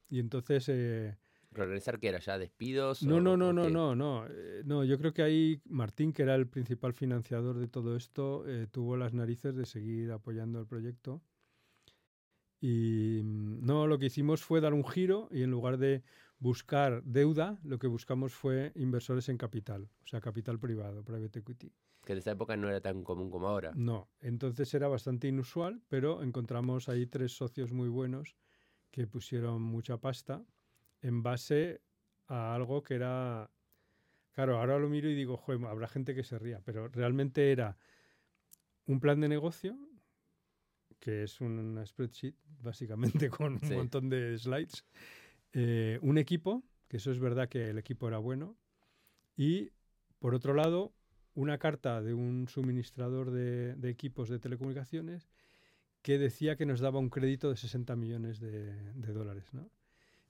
Y 0.09 0.20
entonces 0.20 0.66
eh, 0.70 1.18
¿Reorganizar 1.51 1.99
qué 1.99 2.09
era? 2.09 2.20
¿Ya 2.20 2.38
despidos? 2.38 3.01
no, 3.03 3.16
o- 3.18 3.22
no, 3.22 3.38
no, 3.38 3.53
no, 3.53 3.70
no, 3.70 3.95
no. 3.95 4.26
eh, 4.30 4.61
no, 4.66 4.84
yo 4.84 4.97
creo 4.97 5.13
que 5.13 5.22
ahí 5.24 5.61
Martín, 5.66 6.13
que 6.13 6.24
era 6.24 6.36
el 6.36 6.47
principal 6.47 6.93
financiador 6.93 7.57
de 7.59 7.68
todo 7.68 7.95
esto, 7.95 8.47
eh, 8.47 8.68
tuvo 8.68 8.97
las 8.97 9.13
narices 9.13 9.55
de 9.55 9.66
seguir 9.66 10.11
apoyando 10.11 10.59
el 10.59 10.68
proyecto. 10.68 11.22
Y 12.61 13.22
mm, 13.24 13.66
no, 13.66 13.88
lo 13.88 13.97
que 13.99 14.07
hicimos 14.07 14.43
fue 14.43 14.61
dar 14.61 14.74
un 14.74 14.86
giro 14.86 15.28
y 15.32 15.43
en 15.43 15.51
lugar 15.51 15.78
de 15.78 16.03
buscar 16.39 17.03
deuda, 17.03 17.59
lo 17.63 17.79
que 17.79 17.88
buscamos 17.88 18.33
fue 18.33 18.71
inversores 18.75 19.29
en 19.29 19.38
capital, 19.38 19.89
o 20.03 20.07
sea, 20.07 20.21
capital 20.21 20.59
privado, 20.59 21.03
private 21.03 21.39
equity. 21.39 21.73
Que 22.03 22.13
en 22.13 22.19
esa 22.19 22.31
época 22.31 22.55
no 22.55 22.69
era 22.69 22.81
tan 22.81 23.03
común 23.03 23.29
como 23.31 23.47
ahora. 23.47 23.71
No, 23.75 24.09
entonces 24.19 24.73
era 24.73 24.88
bastante 24.88 25.27
inusual, 25.27 25.81
pero 25.88 26.21
encontramos 26.21 26.88
ahí 26.88 27.07
tres 27.07 27.36
socios 27.36 27.73
muy 27.73 27.89
buenos 27.89 28.38
que 28.91 29.07
pusieron 29.07 29.61
mucha 29.61 29.97
pasta 29.97 30.45
en 31.01 31.23
base 31.23 31.81
a 32.27 32.53
algo 32.55 32.83
que 32.83 32.95
era... 32.95 33.51
Claro, 34.31 34.57
ahora 34.59 34.77
lo 34.77 34.89
miro 34.89 35.09
y 35.09 35.15
digo, 35.15 35.38
joder, 35.38 35.65
habrá 35.65 35.88
gente 35.88 36.13
que 36.13 36.23
se 36.23 36.38
ría, 36.38 36.61
pero 36.63 36.89
realmente 36.89 37.51
era 37.51 37.77
un 38.86 38.99
plan 38.99 39.19
de 39.21 39.29
negocio, 39.29 39.77
que 40.99 41.23
es 41.23 41.41
una 41.41 41.86
spreadsheet, 41.86 42.36
básicamente 42.61 43.29
con 43.29 43.53
un 43.53 43.59
Sí. 43.59 43.73
montón 43.73 44.09
de 44.09 44.38
slides, 44.38 44.86
eh, 45.54 46.00
un 46.02 46.18
equipo, 46.18 46.64
que 46.88 46.98
eso 46.98 47.12
es 47.12 47.20
verdad 47.20 47.50
que 47.50 47.70
el 47.70 47.78
equipo 47.78 48.08
era 48.08 48.18
bueno, 48.18 48.58
y 49.36 49.72
por 50.20 50.34
otro 50.36 50.54
lado, 50.54 50.93
una 51.34 51.58
carta 51.58 52.02
de 52.02 52.14
un 52.14 52.48
suministrador 52.48 53.32
de, 53.32 53.76
de 53.76 53.89
equipos 53.89 54.30
de 54.30 54.39
telecomunicaciones 54.39 55.30
que 56.02 56.18
decía 56.18 56.56
que 56.56 56.66
nos 56.66 56.80
daba 56.80 57.00
un 57.00 57.10
crédito 57.10 57.50
de 57.50 57.58
60 57.58 57.96
millones 57.96 58.39
de, 58.39 58.74
de 58.93 59.14
dólares. 59.14 59.54
¿no? 59.54 59.70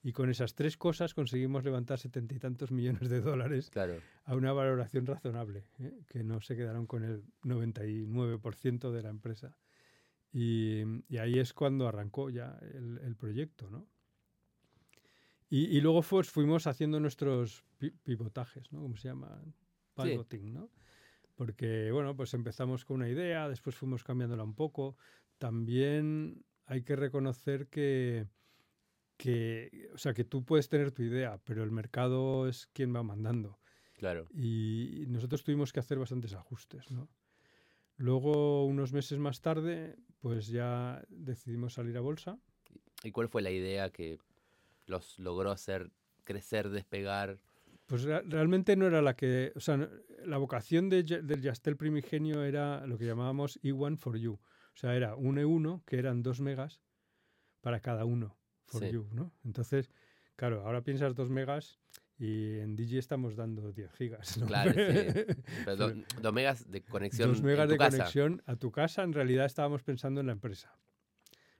Y 0.01 0.13
con 0.13 0.30
esas 0.30 0.55
tres 0.55 0.78
cosas 0.78 1.13
conseguimos 1.13 1.63
levantar 1.63 1.99
setenta 1.99 2.34
y 2.34 2.39
tantos 2.39 2.72
millones 2.72 3.09
de 3.09 3.22
dólares 3.22 3.70
Claro. 3.70 3.97
a 4.24 4.36
una 4.36 4.53
valoración 4.53 5.05
razonable, 5.05 5.66
¿eh? 5.80 5.99
que 6.07 6.24
no 6.24 6.41
se 6.41 6.55
quedaron 6.55 6.88
con 6.88 7.03
el 7.03 7.24
99% 7.43 8.91
de 8.91 9.03
la 9.03 9.09
empresa. 9.09 9.57
Y, 10.32 10.82
y 11.07 11.18
ahí 11.18 11.39
es 11.39 11.53
cuando 11.53 11.88
arrancó 11.88 12.30
ya 12.30 12.57
el, 12.74 12.99
el 13.03 13.16
proyecto, 13.16 13.70
¿no? 13.70 13.88
Y, 15.55 15.77
y 15.77 15.79
luego 15.79 16.01
pues, 16.01 16.29
fuimos 16.29 16.67
haciendo 16.67 16.99
nuestros 16.99 17.63
pi- 17.77 17.91
pivotajes, 18.03 18.73
¿no? 18.73 18.81
¿Cómo 18.81 18.97
se 18.97 19.07
llama? 19.07 19.41
Sí. 19.95 20.09
Pivoting, 20.09 20.53
¿no? 20.53 20.69
Porque, 21.33 21.91
bueno, 21.93 22.13
pues 22.13 22.33
empezamos 22.33 22.83
con 22.83 22.97
una 22.97 23.07
idea, 23.07 23.47
después 23.47 23.73
fuimos 23.73 24.03
cambiándola 24.03 24.43
un 24.43 24.53
poco. 24.53 24.97
También 25.37 26.43
hay 26.65 26.81
que 26.81 26.97
reconocer 26.97 27.67
que, 27.67 28.27
que, 29.15 29.89
o 29.93 29.97
sea, 29.97 30.13
que 30.13 30.25
tú 30.25 30.43
puedes 30.43 30.67
tener 30.67 30.91
tu 30.91 31.03
idea, 31.03 31.39
pero 31.45 31.63
el 31.63 31.71
mercado 31.71 32.49
es 32.49 32.67
quien 32.67 32.93
va 32.93 33.03
mandando. 33.03 33.57
Claro. 33.93 34.27
Y 34.33 35.05
nosotros 35.07 35.45
tuvimos 35.45 35.71
que 35.71 35.79
hacer 35.79 35.97
bastantes 35.97 36.33
ajustes, 36.33 36.91
¿no? 36.91 37.07
Luego, 37.95 38.65
unos 38.65 38.91
meses 38.91 39.19
más 39.19 39.39
tarde, 39.39 39.95
pues 40.19 40.47
ya 40.47 41.01
decidimos 41.07 41.75
salir 41.75 41.95
a 41.95 42.01
bolsa. 42.01 42.37
¿Y 43.03 43.11
cuál 43.11 43.29
fue 43.29 43.41
la 43.41 43.51
idea 43.51 43.89
que 43.89 44.19
los 44.88 45.17
logró 45.19 45.51
hacer 45.51 45.91
crecer, 46.23 46.69
despegar? 46.69 47.39
Pues 47.86 48.03
re- 48.03 48.21
realmente 48.23 48.75
no 48.75 48.88
era 48.88 49.01
la 49.01 49.15
que, 49.15 49.51
o 49.55 49.59
sea, 49.59 49.89
la 50.25 50.38
vocación 50.38 50.89
de, 50.89 51.03
del 51.03 51.41
Yastel 51.41 51.77
primigenio 51.77 52.43
era 52.43 52.86
lo 52.88 52.97
que 52.97 53.05
llamábamos 53.05 53.59
E1 53.61 53.97
for 53.97 54.17
you. 54.17 54.33
O 54.33 54.77
sea, 54.77 54.95
era 54.95 55.15
un 55.15 55.38
E1 55.38 55.83
que 55.86 55.97
eran 55.99 56.23
2 56.23 56.41
megas 56.41 56.81
para 57.61 57.79
cada 57.79 58.05
uno 58.05 58.38
for 58.65 58.81
Sí. 58.83 58.91
you, 58.91 59.07
¿no? 59.11 59.31
Entonces, 59.43 59.89
claro, 60.36 60.65
ahora 60.65 60.81
piensas 60.83 61.13
2 61.15 61.29
megas 61.29 61.79
Y 62.17 62.59
en 62.59 62.77
Digi 62.77 62.97
estamos 62.97 63.36
dando 63.36 63.73
10 63.73 63.91
gigas. 63.91 64.38
¿no? 64.38 64.45
Claro, 64.47 64.71
sí. 64.71 64.77
Pero 65.65 65.75
do- 65.75 65.93
dos 66.21 66.33
megas 66.33 66.71
de 66.71 66.81
conexión. 66.81 67.27
Dos 67.29 67.41
megas 67.43 67.63
en 67.63 67.67
tu 67.67 67.71
de 67.73 67.77
casa. 67.77 67.97
conexión 67.97 68.41
a 68.45 68.55
tu 68.55 68.71
casa, 68.71 69.03
en 69.03 69.11
realidad 69.13 69.45
estábamos 69.45 69.83
pensando 69.83 70.21
en 70.21 70.27
la 70.27 70.31
empresa. 70.33 70.73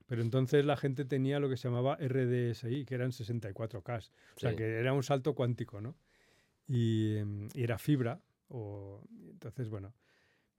Pero 0.06 0.22
entonces 0.22 0.64
la 0.64 0.76
gente 0.76 1.04
tenía 1.04 1.40
lo 1.40 1.48
que 1.48 1.56
se 1.56 1.68
llamaba 1.68 1.96
RDSI, 2.00 2.84
que 2.84 2.94
eran 2.94 3.10
64K. 3.10 4.10
O 4.36 4.38
sea, 4.40 4.54
que 4.54 4.76
era 4.78 4.92
un 4.92 5.02
salto 5.02 5.34
cuántico, 5.34 5.80
¿no? 5.80 5.96
Y, 6.68 7.16
em, 7.16 7.48
y 7.54 7.62
era 7.64 7.78
fibra. 7.78 8.20
O, 8.48 9.02
entonces, 9.30 9.68
bueno. 9.68 9.92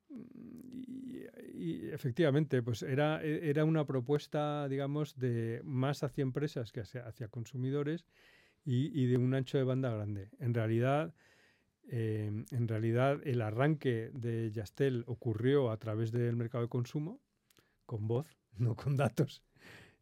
Y, 0.10 1.26
y 1.54 1.89
efectivamente, 1.91 2.62
pues 2.62 2.84
era, 2.84 3.24
e- 3.24 3.50
era 3.50 3.66
una 3.66 3.86
propuesta, 3.86 4.68
digamos, 4.68 5.18
de 5.18 5.62
más 5.64 6.04
hacia 6.04 6.22
empresas 6.22 6.72
que 6.72 6.82
hacia, 6.82 7.08
hacia 7.08 7.28
consumidores 7.30 8.06
y, 8.66 8.88
y 9.02 9.08
de 9.08 9.18
un 9.18 9.34
ancho 9.34 9.58
de 9.58 9.64
banda 9.64 9.89
grande. 9.93 10.30
En 10.39 10.54
realidad, 10.54 11.14
eh, 11.89 12.43
en 12.52 12.68
realidad, 12.68 13.22
el 13.24 13.41
arranque 13.41 14.12
de 14.14 14.52
Yastel 14.52 15.04
ocurrió 15.08 15.72
a 15.72 15.78
través 15.78 16.12
del 16.12 16.36
mercado 16.36 16.64
de 16.66 16.70
consumo, 16.70 17.22
con 17.86 18.08
voz, 18.08 18.38
no 18.74 18.76
con 18.76 18.95
datos. 18.97 19.43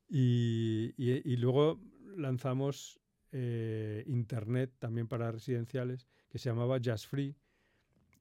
Y, 0.08 0.94
y- 0.98 1.22
y 1.34 1.38
luego 1.38 1.80
lanzamos 2.18 3.00
eh, 3.32 4.04
Internet 4.08 4.72
también 4.80 5.08
para 5.08 5.32
residenciales, 5.32 6.08
que 6.30 6.38
se 6.38 6.50
llamaba 6.50 6.78
Just 6.84 7.08
Free, 7.08 7.36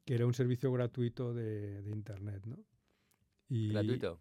que 0.04 0.14
era 0.14 0.26
un 0.26 0.34
servicio 0.34 0.72
gratuito 0.72 1.34
de, 1.34 1.82
de 1.82 1.90
Internet. 1.90 2.44
¿no? 2.46 2.58
Y- 3.48 3.70
Gratuito. 3.72 4.20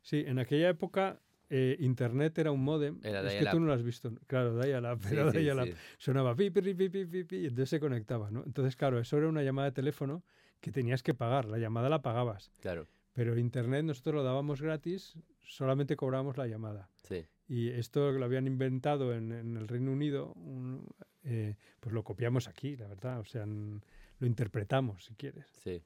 Sí, 0.00 0.24
en 0.26 0.38
aquella 0.38 0.68
época 0.70 1.20
eh, 1.48 1.76
Internet 1.80 2.38
era 2.38 2.50
un 2.50 2.64
modem. 2.64 2.98
Era 3.02 3.20
es 3.20 3.34
que 3.44 3.50
tú 3.50 3.60
no 3.60 3.66
lo 3.66 3.72
has 3.74 3.82
visto. 3.82 4.12
Claro, 4.26 4.58
dial-up, 4.58 5.00
Sí, 5.02 5.14
era 5.14 5.30
sí, 5.64 5.72
sonaba 5.98 6.34
pi, 6.34 6.50
pi, 6.50 6.62
pi, 6.74 6.88
pi, 6.88 7.04
pi, 7.24 7.36
y 7.36 7.42
entonces 7.46 7.68
se 7.68 7.78
conectaba, 7.78 8.30
¿no? 8.30 8.42
Entonces, 8.46 8.74
claro, 8.74 8.98
eso 8.98 9.18
era 9.18 9.28
una 9.28 9.42
llamada 9.42 9.66
de 9.68 9.72
teléfono 9.72 10.24
que 10.60 10.72
tenías 10.72 11.02
que 11.02 11.12
pagar, 11.14 11.44
la 11.44 11.58
llamada 11.58 11.88
la 11.88 12.02
pagabas, 12.02 12.52
Claro, 12.60 12.86
pero 13.12 13.36
internet 13.38 13.84
nosotros 13.84 14.14
lo 14.16 14.22
dábamos 14.22 14.62
gratis, 14.62 15.18
solamente 15.42 15.96
cobrábamos 15.96 16.36
la 16.36 16.46
llamada. 16.46 16.88
sí. 16.96 17.26
Y 17.48 17.70
esto 17.70 18.12
lo 18.12 18.24
habían 18.24 18.46
inventado 18.46 19.14
en, 19.14 19.32
en 19.32 19.56
el 19.56 19.68
Reino 19.68 19.92
Unido, 19.92 20.32
un- 20.34 20.86
eh, 21.24 21.56
pues 21.80 21.92
lo 21.94 22.04
copiamos 22.04 22.48
aquí, 22.48 22.76
la 22.76 22.88
verdad, 22.88 23.20
o 23.20 23.24
sea, 23.24 23.42
n- 23.42 23.80
lo 24.18 24.26
interpretamos, 24.26 25.04
si 25.04 25.14
quieres, 25.14 25.46
Sí, 25.62 25.82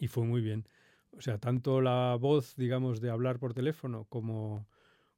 y 0.00 0.08
fue 0.08 0.24
muy 0.24 0.40
bien. 0.40 0.68
O 1.16 1.20
sea, 1.20 1.38
tanto 1.38 1.80
la 1.80 2.16
voz, 2.20 2.56
digamos, 2.56 3.00
de 3.00 3.10
hablar 3.10 3.38
por 3.38 3.54
teléfono 3.54 4.04
como, 4.06 4.68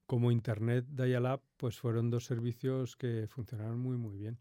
como 0.06 0.30
internet 0.32 0.86
dial-up, 0.90 1.42
pues 1.56 1.78
fueron 1.80 2.10
dos 2.10 2.24
servicios 2.26 2.96
que 2.96 3.26
funcionaron 3.28 3.78
muy, 3.80 3.96
muy 3.96 4.16
bien. 4.16 4.38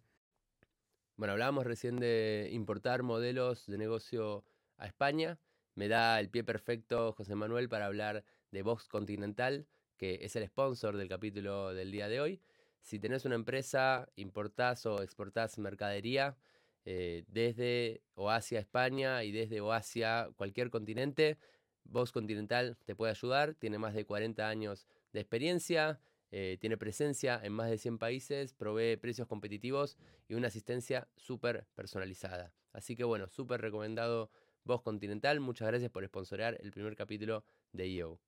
Bueno, 1.16 1.34
hablábamos 1.34 1.66
recién 1.66 1.98
de 1.98 2.50
importar 2.52 3.04
modelos 3.04 3.66
de 3.68 3.78
negocio 3.78 4.46
a 4.78 4.88
España. 4.88 5.38
Me 5.76 5.88
da 5.88 6.20
el 6.20 6.30
pie 6.30 6.44
perfecto, 6.44 7.12
José 7.14 7.36
Manuel, 7.36 7.68
para 7.70 7.86
hablar 7.88 8.24
de 8.52 8.62
Vox 8.62 8.88
Continental, 8.88 9.68
que 9.98 10.20
es 10.22 10.36
el 10.36 10.46
sponsor 10.48 10.98
del 10.98 11.10
capítulo 11.10 11.74
del 11.74 11.92
día 11.92 12.08
de 12.08 12.22
hoy. 12.22 12.42
Si 12.82 13.00
tenés 13.00 13.26
una 13.26 13.36
empresa, 13.36 14.08
importás 14.16 14.86
o 14.86 15.02
exportás 15.02 15.58
mercadería 15.58 16.38
eh, 16.86 17.24
desde 17.28 18.02
o 18.16 18.32
hacia 18.32 18.60
España 18.60 19.24
y 19.24 19.32
desde 19.32 19.62
o 19.62 19.74
hacia 19.74 20.30
cualquier 20.38 20.70
continente, 20.70 21.38
Vox 21.84 22.12
Continental 22.12 22.78
te 22.86 22.96
puede 22.96 23.12
ayudar. 23.12 23.56
Tiene 23.56 23.78
más 23.78 23.94
de 23.94 24.06
40 24.06 24.48
años 24.48 24.88
de 25.12 25.20
experiencia, 25.20 26.00
eh, 26.32 26.58
tiene 26.60 26.78
presencia 26.78 27.40
en 27.44 27.54
más 27.54 27.70
de 27.70 27.78
100 27.78 27.98
países, 27.98 28.54
provee 28.54 28.98
precios 28.98 29.28
competitivos 29.28 29.98
y 30.28 30.36
una 30.36 30.48
asistencia 30.48 31.08
súper 31.16 31.66
personalizada. 31.76 32.54
Así 32.72 32.96
que 32.96 33.04
bueno, 33.04 33.28
súper 33.30 33.62
recomendado 33.62 34.30
Voz 34.64 34.82
Continental. 34.82 35.40
Muchas 35.40 35.68
gracias 35.68 35.92
por 35.92 36.06
sponsorear 36.06 36.58
el 36.62 36.72
primer 36.72 36.96
capítulo 36.96 37.44
de 37.74 37.86
EO. 37.86 38.20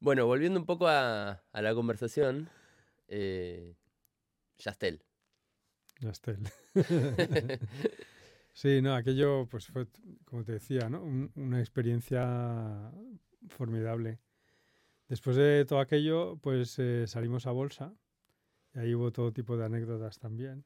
Bueno, 0.00 0.26
volviendo 0.26 0.58
un 0.60 0.66
poco 0.66 0.86
a, 0.88 1.42
a 1.52 1.62
la 1.62 1.74
conversación, 1.74 2.48
eh, 3.08 3.74
Yastel. 4.58 5.02
Yastel. 6.00 6.38
Sí, 8.56 8.80
no, 8.80 8.94
aquello 8.94 9.48
pues 9.50 9.66
fue, 9.66 9.88
como 10.24 10.44
te 10.44 10.52
decía, 10.52 10.88
¿no? 10.88 11.02
Un- 11.02 11.32
una 11.34 11.58
experiencia 11.58 12.92
formidable. 13.48 14.20
Después 15.08 15.34
de 15.34 15.64
todo 15.64 15.80
aquello, 15.80 16.36
pues 16.36 16.78
eh, 16.78 17.08
salimos 17.08 17.48
a 17.48 17.50
bolsa 17.50 17.92
y 18.72 18.78
ahí 18.78 18.94
hubo 18.94 19.10
todo 19.10 19.32
tipo 19.32 19.56
de 19.56 19.64
anécdotas 19.64 20.20
también. 20.20 20.64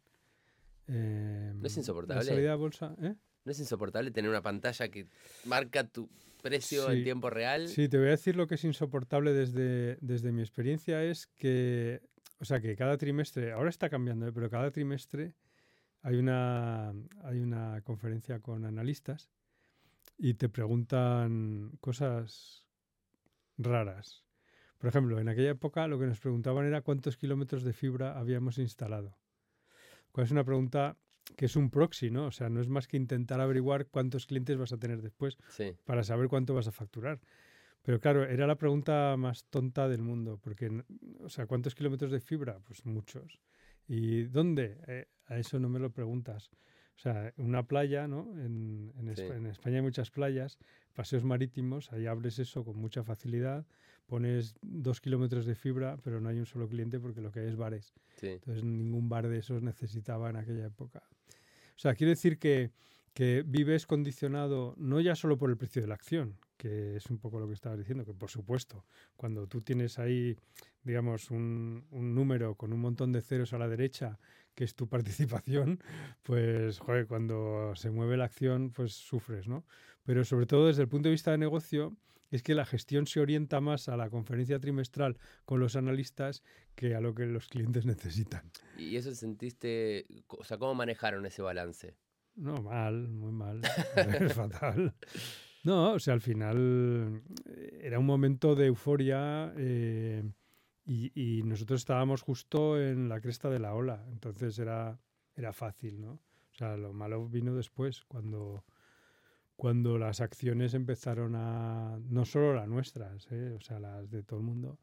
Eh, 0.87 1.53
¿No 1.57 1.67
es 1.67 1.75
La 1.77 1.81
insoportable? 1.81 2.25
salida 2.27 2.53
a 2.53 2.57
bolsa, 2.57 2.95
¿eh? 3.01 3.15
¿No 3.49 3.53
es 3.53 3.61
insoportable 3.61 4.11
tener 4.11 4.29
una 4.29 4.43
pantalla 4.43 4.91
que 4.91 5.07
marca 5.47 5.83
tu 5.83 6.07
precio 6.43 6.91
en 6.91 7.03
tiempo 7.03 7.31
real? 7.31 7.67
Sí, 7.67 7.89
te 7.89 7.97
voy 7.97 8.09
a 8.09 8.11
decir 8.11 8.37
lo 8.37 8.47
que 8.47 8.57
es 8.57 8.65
insoportable 8.65 9.33
desde, 9.33 9.97
desde 10.03 10.33
mi 10.33 10.43
experiencia 10.43 11.03
es 11.03 11.29
que, 11.29 12.03
o 12.41 12.45
sea, 12.45 12.61
que 12.61 12.77
cada 12.77 12.99
trimestre, 12.99 13.53
ahora 13.53 13.71
está 13.71 13.89
cambiando, 13.89 14.29
¿eh? 14.29 14.33
pero 14.35 14.51
cada 14.51 14.71
trimestre 14.71 15.35
hay 16.03 16.17
una, 16.17 16.91
hay 17.25 17.41
una 17.41 17.81
conferencia 17.81 18.39
con 18.41 18.67
analistas 18.67 19.31
y 20.19 20.35
te 20.35 20.51
preguntan 20.51 21.73
cosas 21.81 22.67
raras. 23.57 24.27
Por 24.77 24.91
ejemplo, 24.91 25.19
en 25.21 25.31
aquella 25.31 25.53
época 25.53 25.89
lo 25.89 25.99
que 25.99 26.05
nos 26.05 26.21
preguntaban 26.21 26.67
era 26.67 26.83
cuántos 26.83 27.17
kilómetros 27.17 27.63
de 27.63 27.73
fibra 27.73 28.19
habíamos 28.19 28.59
instalado. 28.59 29.17
Cuál 30.13 30.27
es 30.27 30.33
una 30.33 30.45
pregunta 30.45 30.99
que 31.37 31.47
es 31.47 31.57
un 31.57 31.71
proxy, 31.71 32.11
¿no? 32.11 32.27
O 32.27 32.31
sea, 32.31 32.49
no 32.49 32.61
es 32.61 32.69
más 32.69 32.87
que 32.89 32.97
intentar 32.97 33.41
averiguar 33.41 33.87
cuántos 33.87 34.27
clientes 34.27 34.57
vas 34.57 34.73
a 34.73 34.79
tener 34.79 35.03
después 35.03 35.37
Sí, 35.49 35.75
para 35.85 36.03
saber 36.03 36.29
cuánto 36.29 36.55
vas 36.55 36.69
a 36.69 36.73
facturar. 36.73 37.21
Pero 37.83 38.01
claro, 38.01 38.25
era 38.25 38.47
la 38.47 38.57
pregunta 38.57 39.17
más 39.17 39.45
tonta 39.45 39.89
del 39.89 40.03
mundo, 40.03 40.39
porque, 40.43 40.85
o 41.21 41.29
sea, 41.29 41.47
¿cuántos 41.47 41.75
kilómetros 41.75 42.11
de 42.11 42.21
fibra? 42.21 42.59
Pues 42.61 42.85
muchos. 42.85 43.41
¿Y 43.87 44.25
dónde? 44.25 44.79
Eh, 44.87 45.07
a 45.27 45.39
eso 45.39 45.59
no 45.59 45.69
me 45.69 45.79
lo 45.79 45.91
preguntas. 45.91 46.51
O 46.97 47.01
sea, 47.01 47.33
una 47.37 47.63
playa, 47.63 48.09
¿no? 48.09 48.33
En, 48.41 48.93
en 48.97 49.15
Sí. 49.17 49.23
Espa- 49.23 49.37
en 49.37 49.47
España 49.47 49.77
hay 49.77 49.83
muchas 49.83 50.11
playas, 50.11 50.59
paseos 50.95 51.25
marítimos, 51.25 51.93
ahí 51.93 52.07
abres 52.07 52.39
eso 52.41 52.65
con 52.65 52.77
mucha 52.77 53.05
facilidad, 53.05 53.65
pones 54.09 54.57
dos 54.63 55.01
kilómetros 55.01 55.45
de 55.45 55.55
fibra, 55.55 55.99
pero 56.03 56.21
no 56.21 56.31
hay 56.31 56.39
un 56.39 56.47
solo 56.47 56.67
cliente 56.67 56.99
porque 56.99 57.21
lo 57.21 57.31
que 57.31 57.41
hay 57.41 57.49
es 57.49 57.57
bares. 57.57 57.93
sí. 58.17 58.29
Entonces 58.29 58.65
ningún 58.65 59.09
bar 59.09 59.29
de 59.29 59.39
esos 59.39 59.63
necesitaba 59.63 60.31
en 60.31 60.37
aquella 60.37 60.67
época. 60.67 61.03
O 61.77 61.79
sea, 61.79 61.95
quiero 61.95 62.11
decir 62.11 62.39
que, 62.39 62.73
que 63.13 63.45
vives 63.47 63.87
condicionado 63.87 64.75
no 64.79 65.01
ya 65.01 65.15
solo 65.15 65.37
por 65.37 65.51
el 65.51 65.59
precio 65.59 65.83
de 65.83 65.89
la 65.89 65.95
acción, 65.95 66.39
que 66.57 66.97
es 66.97 67.07
un 67.11 67.19
poco 67.19 67.39
lo 67.39 67.47
que 67.47 67.55
estabas 67.55 67.79
diciendo, 67.79 68.05
que 68.05 68.15
por 68.15 68.31
supuesto, 68.31 68.85
cuando 69.17 69.47
tú 69.47 69.61
tienes 69.61 69.99
ahí, 69.99 70.37
digamos, 70.83 71.31
un, 71.31 71.85
un 71.91 72.15
número 72.15 72.55
con 72.57 72.73
un 72.73 72.81
montón 72.81 73.13
de 73.13 73.21
ceros 73.21 73.53
a 73.53 73.59
la 73.59 73.69
derecha, 73.69 74.19
que 74.55 74.65
es 74.65 74.75
tu 74.75 74.89
participación, 74.89 75.81
pues, 76.23 76.79
joder, 76.79 77.07
cuando 77.07 77.75
se 77.77 77.91
mueve 77.91 78.17
la 78.17 78.25
acción, 78.25 78.71
pues 78.71 78.95
sufres, 78.95 79.47
¿no? 79.47 79.65
Pero 80.05 80.25
sobre 80.25 80.47
todo 80.47 80.67
desde 80.67 80.83
el 80.83 80.89
punto 80.89 81.09
de 81.09 81.13
vista 81.13 81.31
de 81.31 81.39
negocio, 81.39 81.95
es 82.31 82.43
que 82.43 82.55
la 82.55 82.67
gestión 82.67 83.07
se 83.07 83.21
orienta 83.21 83.61
más 83.61 83.89
a 83.89 83.97
la 83.97 84.11
conferencia 84.11 84.59
trimestral 84.59 85.19
con 85.45 85.61
los 85.61 85.77
analistas 85.77 86.43
que 86.75 86.95
a 86.95 87.01
lo 87.01 87.15
que 87.15 87.27
los 87.27 87.49
clientes 87.49 87.87
necesitan. 87.87 88.51
¿Y 88.77 88.97
eso 88.97 89.15
sentiste, 89.15 90.07
o 90.29 90.45
sea, 90.45 90.59
cómo 90.59 90.75
manejaron 90.75 91.25
ese 91.27 91.43
balance? 91.43 91.97
No, 92.35 92.63
mal, 92.63 93.09
muy 93.09 93.33
mal. 93.33 93.61
es 94.21 94.33
fatal. 94.35 94.95
No, 95.65 95.95
o 95.95 95.99
sea, 95.99 96.15
al 96.15 96.21
final 96.21 97.23
eh, 97.47 97.81
era 97.83 97.99
un 97.99 98.07
momento 98.07 98.55
de 98.55 98.67
euforia 98.67 99.53
eh, 99.57 100.23
y, 100.87 101.11
y 101.15 101.43
nosotros 101.43 101.81
estábamos 101.81 102.23
justo 102.23 102.81
en 102.81 103.09
la 103.09 103.21
cresta 103.21 103.51
de 103.51 103.59
la 103.59 103.75
ola, 103.75 104.05
entonces 104.11 104.59
era, 104.59 105.01
era 105.35 105.53
fácil, 105.53 106.01
¿no? 106.01 106.13
O 106.13 106.55
sea, 106.59 106.77
lo 106.77 106.93
malo 106.93 107.29
vino 107.29 107.55
después, 107.55 108.05
cuando, 108.07 108.65
cuando 109.59 109.99
las 109.99 110.21
acciones 110.21 110.73
empezaron 110.73 111.35
a, 111.35 111.99
no 112.09 112.25
solo 112.25 112.55
las 112.55 112.69
nuestras, 112.69 113.27
¿eh? 113.33 113.51
o 113.55 113.61
sea, 113.61 113.81
las 113.81 114.09
de 114.09 114.23
todo 114.23 114.39
el 114.39 114.47
mundo, 114.47 114.79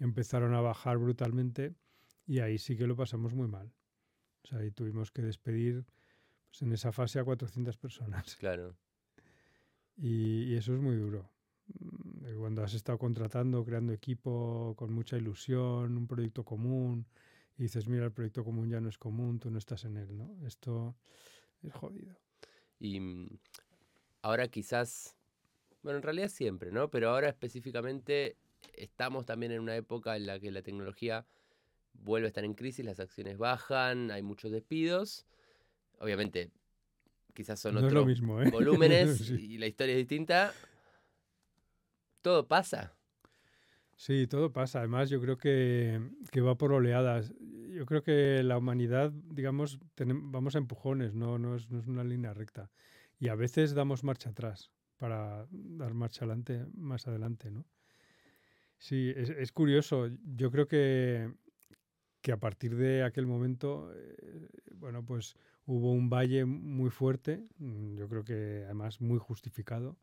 empezaron 0.00 0.52
a 0.52 0.60
bajar 0.60 0.98
brutalmente 0.98 1.76
y 2.26 2.40
ahí 2.40 2.58
sí 2.58 2.76
que 2.76 2.88
lo 2.88 2.96
pasamos 2.96 3.34
muy 3.34 3.46
mal. 3.46 3.72
O 4.42 4.48
sea, 4.48 4.58
ahí 4.58 4.72
tuvimos 4.72 5.12
que 5.12 5.22
despedir 5.22 5.86
pues, 6.50 6.60
en 6.62 6.72
esa 6.72 6.90
fase 6.90 7.20
a 7.20 7.24
400 7.24 7.78
personas. 7.78 8.36
Claro. 8.40 8.76
Y, 9.96 10.42
y 10.52 10.56
eso 10.56 10.74
es 10.74 10.80
muy 10.80 10.96
duro. 10.96 11.30
Mm, 11.78 12.36
Cuando 12.36 12.64
has 12.64 12.74
estado 12.74 12.98
contratando, 12.98 13.64
creando 13.64 13.92
equipo 13.92 14.74
con 14.76 14.92
mucha 14.92 15.16
ilusión, 15.16 15.96
un 15.96 16.08
proyecto 16.08 16.44
común, 16.44 17.06
y 17.56 17.62
dices, 17.62 17.86
mira, 17.86 18.06
el 18.06 18.12
proyecto 18.12 18.42
común 18.42 18.68
ya 18.68 18.80
no 18.80 18.88
es 18.88 18.98
común, 18.98 19.38
tú 19.38 19.52
no 19.52 19.58
estás 19.58 19.84
en 19.84 19.96
él, 19.98 20.18
¿no? 20.18 20.36
Esto 20.44 20.96
es 21.62 21.72
jodido. 21.72 22.18
Y 22.80 22.98
mm, 22.98 23.38
ahora 24.26 24.48
quizás, 24.48 25.16
bueno, 25.82 25.98
en 25.98 26.02
realidad 26.02 26.28
siempre, 26.28 26.72
¿no? 26.72 26.90
Pero 26.90 27.10
ahora 27.10 27.28
específicamente 27.28 28.36
estamos 28.74 29.24
también 29.24 29.52
en 29.52 29.60
una 29.60 29.76
época 29.76 30.16
en 30.16 30.26
la 30.26 30.40
que 30.40 30.50
la 30.50 30.62
tecnología 30.62 31.24
vuelve 31.92 32.26
a 32.26 32.28
estar 32.28 32.44
en 32.44 32.54
crisis, 32.54 32.84
las 32.84 32.98
acciones 32.98 33.38
bajan, 33.38 34.10
hay 34.10 34.22
muchos 34.22 34.50
despidos. 34.50 35.26
obviamente, 36.00 36.50
quizás 37.34 37.60
son 37.60 37.74
No 37.74 37.80
otros 37.80 37.94
lo 37.94 38.06
mismo, 38.06 38.42
¿eh? 38.42 38.50
volúmenes 38.50 39.18
Sí. 39.18 39.34
y 39.54 39.58
la 39.58 39.66
historia 39.68 39.92
es 39.92 39.98
distinta. 39.98 40.52
Todo 42.20 42.48
pasa. 42.48 42.92
Sí, 43.94 44.26
todo 44.26 44.52
pasa. 44.52 44.80
Además, 44.80 45.08
yo 45.08 45.20
creo 45.20 45.38
que, 45.38 46.00
que 46.32 46.40
va 46.40 46.56
por 46.58 46.72
oleadas. 46.72 47.32
Yo 47.70 47.86
creo 47.86 48.02
que 48.02 48.42
la 48.42 48.58
humanidad, 48.58 49.10
digamos, 49.12 49.78
tenem- 49.96 50.30
vamos 50.32 50.54
a 50.54 50.58
empujones, 50.58 51.14
no, 51.14 51.38
no, 51.38 51.54
es, 51.56 51.70
no 51.70 51.78
es 51.78 51.86
una 51.86 52.02
línea 52.04 52.34
recta. 52.34 52.70
Y 53.18 53.28
a 53.28 53.34
veces 53.34 53.74
damos 53.74 54.04
marcha 54.04 54.30
atrás 54.30 54.70
para 54.96 55.46
dar 55.50 55.94
marcha 55.94 56.24
adelante 56.24 56.66
más 56.74 57.06
adelante, 57.06 57.50
¿no? 57.50 57.66
Sí, 58.78 59.12
es, 59.16 59.52
curioso. 59.52 60.08
Yo 60.36 60.50
creo 60.50 60.68
que, 60.68 61.32
que 62.20 62.32
a 62.32 62.36
partir 62.36 62.76
de 62.76 63.04
aquel 63.04 63.26
momento, 63.26 63.90
eh, 63.94 64.48
bueno, 64.74 65.04
pues 65.04 65.36
hubo 65.64 65.92
un 65.92 66.10
valle 66.10 66.44
muy 66.44 66.90
fuerte, 66.90 67.42
mm, 67.58 67.96
yo 67.96 68.08
creo 68.08 68.24
que 68.24 68.62
además 68.64 69.00
muy 69.00 69.18
justificado, 69.18 69.96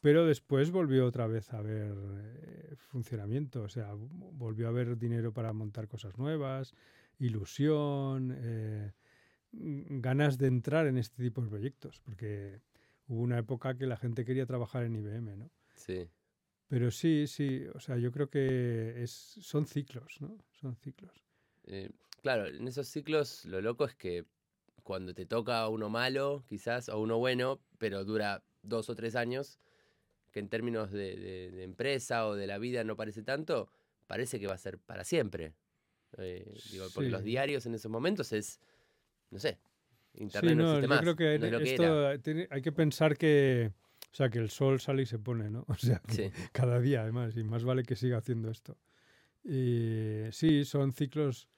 pero 0.00 0.24
después 0.24 0.70
volvió 0.70 1.06
otra 1.06 1.26
vez 1.26 1.52
a 1.52 1.58
haber 1.58 1.94
eh, 1.94 2.74
funcionamiento, 2.76 3.62
o 3.62 3.68
sea, 3.68 3.92
volvió 3.94 4.66
a 4.66 4.70
haber 4.70 4.96
dinero 4.98 5.32
para 5.32 5.52
montar 5.52 5.88
cosas 5.88 6.16
nuevas, 6.16 6.74
ilusión, 7.18 8.34
eh, 8.34 8.92
ganas 9.52 10.38
de 10.38 10.46
entrar 10.46 10.86
en 10.86 10.96
este 10.98 11.22
tipo 11.22 11.42
de 11.42 11.48
proyectos, 11.48 12.00
porque 12.00 12.60
hubo 13.08 13.20
una 13.22 13.38
época 13.38 13.76
que 13.76 13.86
la 13.86 13.96
gente 13.96 14.24
quería 14.24 14.46
trabajar 14.46 14.84
en 14.84 14.96
IBM, 14.96 15.36
¿no? 15.36 15.50
Sí. 15.74 16.08
Pero 16.68 16.90
sí, 16.90 17.26
sí, 17.26 17.64
o 17.74 17.80
sea, 17.80 17.96
yo 17.96 18.12
creo 18.12 18.30
que 18.30 19.02
es, 19.02 19.10
son 19.10 19.66
ciclos, 19.66 20.20
¿no? 20.20 20.38
Son 20.52 20.76
ciclos. 20.76 21.24
Eh, 21.64 21.90
claro, 22.22 22.46
en 22.46 22.68
esos 22.68 22.86
ciclos 22.86 23.44
lo 23.44 23.60
loco 23.60 23.84
es 23.84 23.94
que 23.96 24.24
cuando 24.84 25.12
te 25.14 25.26
toca 25.26 25.68
uno 25.68 25.88
malo, 25.90 26.44
quizás, 26.48 26.88
o 26.88 27.00
uno 27.00 27.18
bueno, 27.18 27.60
pero 27.78 28.04
dura 28.04 28.44
dos 28.62 28.88
o 28.88 28.94
tres 28.94 29.16
años, 29.16 29.58
que 30.30 30.38
en 30.38 30.48
términos 30.48 30.92
de, 30.92 31.16
de- 31.16 31.50
de 31.50 31.62
empresa 31.64 32.26
o 32.28 32.36
de 32.36 32.46
la 32.46 32.58
vida 32.58 32.84
no 32.84 32.96
parece 32.96 33.22
tanto, 33.24 33.68
parece 34.06 34.38
que 34.38 34.46
va 34.46 34.54
a 34.54 34.58
ser 34.58 34.78
para 34.78 35.02
siempre. 35.02 35.54
Eh, 36.18 36.54
digo, 36.70 36.86
porque 36.94 37.10
los 37.10 37.24
diarios 37.24 37.66
en 37.66 37.74
esos 37.74 37.90
momentos 37.90 38.32
es, 38.32 38.60
no 39.30 39.38
sé, 39.38 39.58
internet 40.14 40.52
Sí, 40.52 40.56
no, 40.56 40.62
no, 40.62 40.68
existe 40.74 40.82
yo 40.82 40.88
más. 40.88 41.00
creo 41.00 41.16
que 41.16 41.38
no 41.38 41.46
es 41.46 41.56
que 41.56 41.70
esto 41.74 42.20
tiene- 42.22 42.48
hay 42.50 42.62
que 42.62 42.72
pensar 42.72 43.16
que, 43.16 43.72
o 44.12 44.14
sea, 44.14 44.28
que 44.30 44.38
el 44.38 44.50
sol 44.50 44.80
sale 44.80 45.02
y 45.02 45.06
se 45.06 45.18
pone, 45.18 45.50
¿no? 45.50 45.64
O 45.68 45.76
sea, 45.76 46.00
que 46.06 46.14
Sí. 46.14 46.30
cada 46.52 46.80
día 46.80 47.02
además, 47.02 47.36
y 47.36 47.44
más 47.44 47.64
vale 47.64 47.82
que 47.82 47.96
siga 47.96 48.18
haciendo 48.18 48.50
esto. 48.50 48.76
Y 49.44 50.24
sí, 50.32 50.64
son 50.64 50.92
ciclos, 50.92 51.48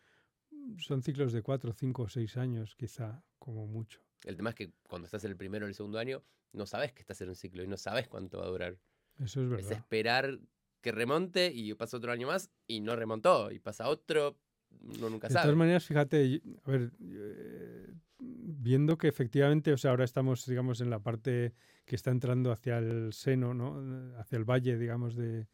son 0.79 1.03
ciclos 1.03 1.33
de 1.33 1.43
cuatro, 1.43 1.73
cinco, 1.73 2.09
seis 2.09 2.37
años, 2.37 2.77
quizá, 2.77 3.25
como 3.39 3.66
mucho. 3.66 4.01
El 4.25 4.37
tema 4.37 4.51
es 4.51 4.55
que 4.57 4.73
cuando 4.89 5.07
estás 5.07 5.25
en 5.25 5.33
el 5.33 5.37
primero 5.37 5.66
o 5.66 5.68
el 5.68 5.75
segundo 5.75 5.99
año, 5.99 6.23
no 6.53 6.66
sabes 6.66 6.93
que 6.93 7.01
estás 7.01 7.20
en 7.23 7.31
un 7.31 7.35
ciclo 7.35 7.62
y 7.64 7.66
no 7.66 7.77
sabes 7.77 8.07
cuánto 8.09 8.39
va 8.39 8.45
a 8.45 8.49
durar. 8.49 8.79
Eso 9.18 9.41
es 9.41 9.47
Es 9.47 9.51
verdad. 9.51 9.73
esperar 9.73 10.39
que 10.81 10.93
remonte 10.93 11.51
y 11.53 11.75
pasa 11.75 11.97
otro 11.97 12.12
año 12.12 12.27
más 12.29 12.51
y 12.66 12.81
no 12.81 12.95
remontó 12.97 13.51
y 13.51 13.59
pasa 13.59 13.89
otro, 13.89 14.39
uno 14.81 15.11
nunca 15.11 15.29
De 15.29 15.35
todas 15.35 15.57
maneras, 15.57 15.85
fíjate, 15.85 16.43
a 16.64 16.70
ver, 16.70 16.93
eh, 17.01 17.93
viendo 18.18 18.97
que 18.99 19.09
efectivamente, 19.09 19.73
o 19.73 19.77
sea, 19.77 19.91
ahora 19.91 20.05
estamos, 20.05 20.47
digamos, 20.47 20.81
en 20.81 20.91
la 20.91 21.01
parte 21.01 21.55
que 21.85 21.97
está 21.97 22.11
entrando 22.11 22.53
hacia 22.53 22.79
el 22.79 23.12
seno, 23.12 23.55
¿no? 23.55 24.16
Hacia 24.18 24.39
el 24.39 24.45
valle, 24.45 24.79
digamos, 24.79 25.16
de, 25.16 25.49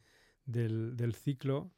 del, 0.45 0.97
del 0.97 1.14
ciclo, 1.14 1.73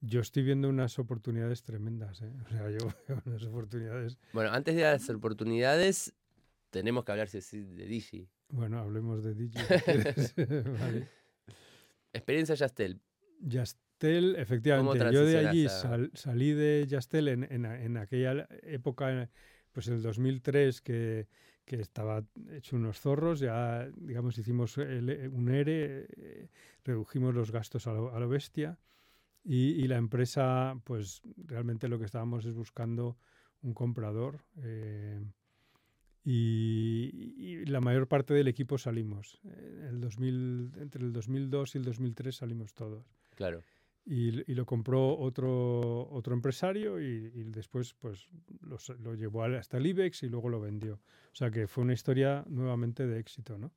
yo 0.00 0.20
estoy 0.20 0.42
viendo 0.42 0.68
unas 0.68 0.98
oportunidades 0.98 1.62
tremendas, 1.62 2.20
¿eh? 2.22 2.32
O 2.44 2.48
sea, 2.48 2.70
yo 2.70 2.78
veo 3.08 3.22
unas 3.24 3.42
oportunidades. 3.44 4.18
Bueno, 4.32 4.50
antes 4.52 4.76
de 4.76 4.82
las 4.82 5.08
oportunidades, 5.10 6.14
tenemos 6.70 7.04
que 7.04 7.12
hablar 7.12 7.28
sí 7.28 7.60
de 7.60 7.86
Digi. 7.86 8.28
Bueno, 8.48 8.78
hablemos 8.78 9.22
de 9.22 9.34
Digi. 9.34 9.58
Vale. 10.80 11.08
Experiencia 12.12 12.54
Yastel. 12.54 13.00
Yastel, 14.04 14.36
efectivamente, 14.36 14.98
yo 15.14 15.24
de 15.24 15.32
allí 15.50 15.64
sal- 15.68 16.10
salí 16.14 16.52
de 16.52 16.86
Yastel 16.86 17.28
en, 17.28 17.44
en 17.44 17.64
en 17.64 17.96
aquella 17.96 18.46
época, 18.62 19.28
pues 19.72 19.88
en 19.88 19.94
el 19.94 20.02
2003, 20.02 20.80
que, 20.80 21.26
que 21.64 21.76
estaba 21.80 22.22
hecho 22.52 22.76
unos 22.76 23.00
zorros, 23.00 23.40
ya, 23.40 23.88
digamos, 23.96 24.36
hicimos 24.38 24.76
el- 24.78 25.30
un 25.32 25.48
ERE, 25.48 26.06
eh, 26.16 26.48
redujimos 26.84 27.34
los 27.34 27.50
gastos 27.50 27.86
a 27.86 27.92
lo, 27.92 28.14
a 28.14 28.20
lo 28.20 28.28
bestia 28.28 28.78
y, 29.44 29.70
y 29.82 29.88
la 29.88 29.96
empresa, 29.96 30.78
pues 30.84 31.22
realmente 31.36 31.88
lo 31.88 31.98
que 31.98 32.04
estábamos 32.04 32.44
es 32.44 32.54
buscando 32.54 33.16
un 33.62 33.72
comprador. 33.74 34.40
eh, 34.62 35.20
y, 36.26 37.34
y 37.36 37.66
la 37.66 37.80
mayor 37.82 38.06
parte 38.08 38.32
del 38.32 38.48
equipo 38.48 38.78
salimos. 38.78 39.40
El 39.88 40.00
2000, 40.00 40.72
entre 40.80 41.02
el 41.04 41.12
2002 41.12 41.74
y 41.74 41.78
el 41.78 41.84
2003 41.84 42.36
salimos 42.36 42.72
todos. 42.72 43.04
Claro. 43.34 43.62
Y, 44.06 44.50
y 44.50 44.54
lo 44.54 44.66
compró 44.66 45.16
otro, 45.18 46.10
otro 46.10 46.34
empresario 46.34 47.00
y, 47.00 47.32
y 47.34 47.42
después 47.44 47.94
pues 47.94 48.28
lo, 48.60 48.76
lo 49.02 49.14
llevó 49.14 49.44
hasta 49.44 49.78
el 49.78 49.86
IBEX 49.86 50.24
y 50.24 50.28
luego 50.28 50.50
lo 50.50 50.60
vendió. 50.60 51.00
O 51.32 51.36
sea 51.36 51.50
que 51.50 51.66
fue 51.66 51.84
una 51.84 51.94
historia 51.94 52.44
nuevamente 52.48 53.06
de 53.06 53.18
éxito, 53.18 53.56
¿no? 53.56 53.72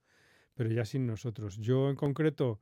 Pero 0.53 0.69
ya 0.69 0.83
sin 0.83 1.07
nosotros. 1.07 1.57
Yo 1.57 1.89
en 1.89 1.95
concreto, 1.95 2.59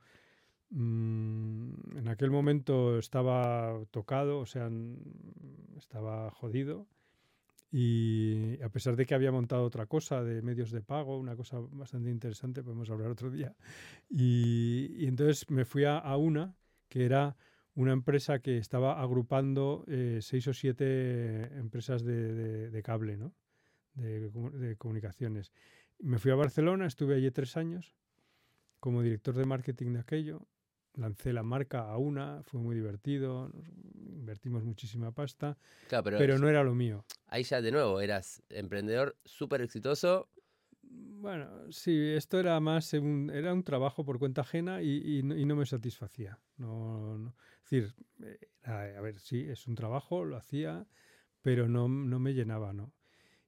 mm, 0.69 1.97
en 1.97 2.07
aquel 2.07 2.29
momento 2.29 2.99
estaba 2.99 3.79
tocado, 3.89 4.39
o 4.39 4.45
sea, 4.45 4.69
estaba 5.77 6.29
jodido. 6.31 6.87
Y 7.71 8.61
a 8.61 8.69
pesar 8.69 8.95
de 8.95 9.05
que 9.05 9.15
había 9.15 9.31
montado 9.31 9.63
otra 9.63 9.85
cosa 9.87 10.23
de 10.23 10.41
medios 10.41 10.71
de 10.71 10.81
pago, 10.81 11.17
una 11.17 11.35
cosa 11.35 11.59
bastante 11.59 12.09
interesante, 12.09 12.63
podemos 12.63 12.89
hablar 12.89 13.09
otro 13.09 13.31
día. 13.31 13.55
Y, 14.09 14.95
y 14.97 15.07
entonces 15.07 15.49
me 15.49 15.65
fui 15.65 15.83
a, 15.83 15.97
a 15.97 16.15
una 16.15 16.55
que 16.87 17.05
era 17.05 17.35
una 17.75 17.91
empresa 17.93 18.39
que 18.39 18.57
estaba 18.57 19.01
agrupando 19.01 19.83
eh, 19.87 20.19
seis 20.21 20.47
o 20.47 20.53
siete 20.53 21.43
empresas 21.57 22.03
de, 22.03 22.33
de- 22.33 22.69
de 22.69 22.83
cable, 22.83 23.17
¿no? 23.17 23.33
De, 23.93 24.31
comu- 24.31 24.51
de 24.51 24.75
comunicaciones. 24.77 25.51
Me 25.99 26.17
fui 26.19 26.31
a 26.31 26.35
Barcelona, 26.35 26.85
estuve 26.85 27.15
allí 27.15 27.29
tres 27.31 27.55
años 27.57 27.95
como 28.79 29.01
director 29.01 29.35
de 29.35 29.45
marketing 29.45 29.93
de 29.93 29.99
aquello. 29.99 30.47
Lancé 30.93 31.33
la 31.33 31.43
marca 31.43 31.89
a 31.89 31.97
una, 31.97 32.41
fue 32.43 32.59
muy 32.61 32.75
divertido, 32.75 33.51
invertimos 33.95 34.63
muchísima 34.63 35.11
pasta, 35.11 35.57
Claro, 35.89 36.03
pero, 36.05 36.17
pero 36.17 36.39
no 36.39 36.47
era 36.47 36.63
lo 36.63 36.73
mío. 36.73 37.05
ahí 37.27 37.43
ya 37.43 37.61
de 37.61 37.71
nuevo 37.71 37.99
eras 37.99 38.41
emprendedor 38.49 39.17
súper 39.25 39.61
exitoso. 39.61 40.29
Bueno, 41.17 41.71
sí, 41.71 41.97
esto 41.97 42.39
era 42.39 42.59
más 42.59 42.91
un, 42.93 43.31
era 43.33 43.53
un 43.53 43.63
trabajo 43.63 44.03
por 44.03 44.19
cuenta 44.19 44.41
ajena 44.41 44.81
y, 44.81 45.21
no, 45.23 45.55
me 45.55 45.65
satisfacía. 45.65 46.39
No, 46.57 47.33
Es 47.63 47.69
decir, 47.69 47.95
a 48.63 49.01
ver, 49.01 49.19
sí, 49.19 49.41
es 49.41 49.67
un 49.67 49.75
trabajo, 49.75 50.25
lo 50.25 50.35
hacía, 50.35 50.85
pero 51.41 51.67
no, 51.67 51.87
no 51.87 52.19
me 52.19 52.33
llenaba, 52.33 52.73
¿no? 52.73 52.91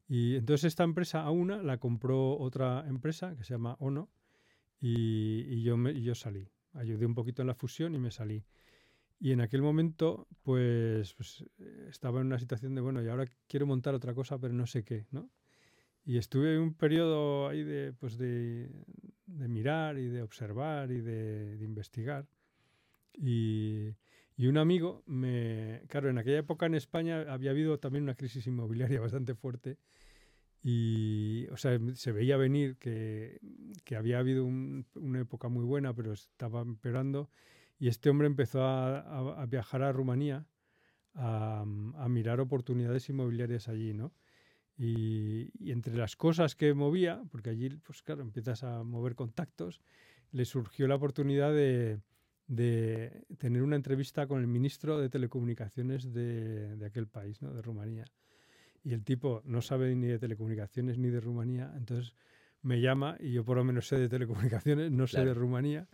Y 0.07 0.35
entonces 0.35 0.65
esta 0.65 0.83
empresa, 0.83 1.21
a 1.23 1.31
una, 1.31 1.61
la 1.61 1.77
compró 1.77 2.37
otra 2.37 2.85
empresa 2.87 3.35
que 3.35 3.43
se 3.43 3.53
llama 3.53 3.75
Ono 3.79 4.09
y, 4.79 5.41
y 5.49 5.63
yo, 5.63 5.75
me, 5.77 5.99
yo 6.01 6.15
salí. 6.15 6.49
Ayudé 6.73 7.05
un 7.05 7.15
poquito 7.15 7.41
en 7.41 7.47
la 7.47 7.55
fusión 7.55 7.95
y 7.95 7.99
me 7.99 8.11
salí. 8.11 8.45
Y 9.19 9.31
en 9.31 9.41
aquel 9.41 9.61
momento, 9.61 10.27
pues, 10.43 11.13
pues, 11.15 11.43
eh, 11.59 11.87
estaba 11.89 12.21
en 12.21 12.27
una 12.27 12.39
situación 12.39 12.75
de, 12.75 12.81
bueno, 12.81 13.03
y 13.03 13.09
ahora 13.09 13.25
quiero 13.47 13.65
montar 13.65 13.95
otra 13.95 14.13
cosa, 14.13 14.39
pero 14.39 14.53
no 14.53 14.67
sé 14.67 14.83
qué, 14.83 15.07
¿no? 15.11 15.29
Y 16.07 16.17
estuve 16.17 16.57
un 16.57 16.73
periodo 16.73 17.49
ahí 17.49 17.63
de, 17.63 17.91
pues 17.91 18.17
de, 18.17 18.69
de 19.25 19.47
mirar 19.49 19.97
y 19.99 20.07
de 20.07 20.21
observar 20.23 20.89
y 20.89 21.01
de, 21.01 21.57
de 21.57 21.65
investigar. 21.65 22.25
Y, 23.13 23.95
y 24.37 24.47
un 24.47 24.57
amigo 24.57 25.03
me... 25.05 25.83
Claro, 25.89 26.09
en 26.09 26.17
aquella 26.17 26.39
época 26.39 26.65
en 26.65 26.75
España 26.75 27.25
había 27.29 27.51
habido 27.51 27.79
también 27.79 28.03
una 28.03 28.15
crisis 28.15 28.47
inmobiliaria 28.47 29.01
bastante 29.01 29.35
fuerte. 29.35 29.79
Y, 30.63 31.47
o 31.51 31.57
sea, 31.57 31.79
se 31.95 32.11
veía 32.13 32.37
venir 32.37 32.77
que, 32.77 33.39
que 33.85 33.95
había 33.97 34.19
habido 34.19 34.45
un- 34.45 34.85
una 34.95 35.21
época 35.21 35.49
muy 35.49 35.65
buena, 35.65 35.93
pero 35.93 36.13
estaba 36.13 36.61
empeorando. 36.61 37.29
Y 37.79 37.89
este 37.89 38.09
hombre 38.09 38.27
empezó 38.27 38.63
a, 38.63 38.99
a- 39.01 39.41
a 39.43 39.45
viajar 39.45 39.83
a 39.83 39.91
Rumanía 39.91 40.47
a, 41.15 41.61
a 41.61 42.09
mirar 42.09 42.39
oportunidades 42.41 43.09
inmobiliarias 43.09 43.67
allí, 43.69 43.93
¿no? 43.93 44.13
Y, 44.77 45.49
y 45.57 45.71
entre 45.71 45.95
las 45.97 46.15
cosas 46.15 46.55
que 46.55 46.73
movía, 46.73 47.23
porque 47.31 47.49
allí, 47.49 47.69
pues 47.69 48.03
claro, 48.03 48.21
empiezas 48.21 48.63
a 48.63 48.83
mover 48.83 49.15
contactos, 49.15 49.81
le 50.31 50.45
surgió 50.45 50.87
la 50.87 50.95
oportunidad 50.95 51.51
de, 51.51 51.99
de 52.47 53.25
tener 53.37 53.63
una 53.63 53.75
entrevista 53.75 54.27
con 54.27 54.39
el 54.39 54.47
ministro 54.47 54.99
de 54.99 55.09
Telecomunicaciones 55.09 56.13
de, 56.13 56.75
de 56.75 56.85
aquel 56.85 57.07
país, 57.07 57.41
¿no? 57.41 57.53
de 57.53 57.61
Rumanía. 57.61 58.05
Y 58.83 58.93
el 58.93 59.03
tipo 59.03 59.41
no 59.45 59.61
sabe 59.61 59.95
ni 59.95 60.07
de 60.07 60.17
telecomunicaciones 60.17 60.97
ni 60.97 61.09
de 61.09 61.19
Rumanía, 61.19 61.73
entonces 61.75 62.13
me 62.61 62.79
llama 62.79 63.17
y 63.19 63.33
yo 63.33 63.43
por 63.43 63.57
lo 63.57 63.63
menos 63.63 63.87
sé 63.87 63.97
de 63.97 64.07
telecomunicaciones, 64.07 64.91
no 64.91 65.07
sé 65.07 65.25
de. 65.25 65.33
Rumanía. 65.33 65.87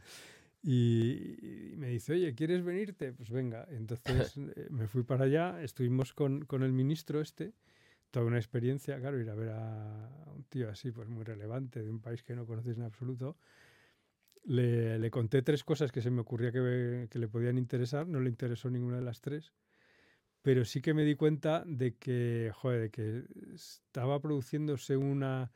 Y, 0.61 1.71
y 1.71 1.75
me 1.75 1.89
dice, 1.89 2.13
oye, 2.13 2.35
¿quieres 2.35 2.63
venirte? 2.63 3.11
Pues 3.11 3.31
venga. 3.31 3.67
Entonces 3.71 4.37
eh, 4.55 4.67
me 4.69 4.87
fui 4.87 5.03
para 5.03 5.25
allá, 5.25 5.61
estuvimos 5.61 6.13
con, 6.13 6.45
con 6.45 6.63
el 6.63 6.71
ministro 6.71 7.19
este, 7.19 7.53
toda 8.13 8.27
una 8.27 8.37
experiencia, 8.37 8.99
claro, 8.99 9.19
ir 9.19 9.29
a 9.29 9.35
ver 9.35 9.49
a 9.49 10.31
un 10.35 10.43
tío 10.45 10.69
así, 10.69 10.91
pues 10.91 11.09
muy 11.09 11.23
relevante, 11.23 11.81
de 11.81 11.89
un 11.89 11.99
país 11.99 12.21
que 12.21 12.35
no 12.35 12.45
conoces 12.45 12.77
en 12.77 12.83
absoluto. 12.83 13.37
Le, 14.45 14.99
le 14.99 15.09
conté 15.09 15.41
tres 15.41 15.63
cosas 15.63 15.91
que 15.91 16.01
se 16.01 16.11
me 16.11 16.21
ocurría 16.21 16.51
que, 16.51 17.07
que 17.09 17.19
le 17.19 17.27
podían 17.27 17.57
interesar, 17.57 18.07
no 18.07 18.19
le 18.19 18.29
interesó 18.29 18.69
ninguna 18.69 18.97
de 18.97 19.03
las 19.03 19.19
tres 19.19 19.53
pero 20.43 20.65
sí 20.65 20.81
que 20.81 20.93
me 20.93 21.05
di 21.05 21.15
cuenta 21.15 21.63
de 21.65 21.95
que, 21.95 22.51
joder, 22.53 22.81
de 22.81 22.89
que 22.91 23.23
estaba 23.55 24.19
produciéndose 24.19 24.97
una, 24.97 25.53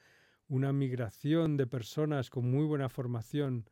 una 0.47 0.71
migración 0.71 1.57
de 1.57 1.67
personas 1.67 2.29
con 2.29 2.49
muy 2.49 2.65
buena 2.65 2.87
formación 2.87 3.69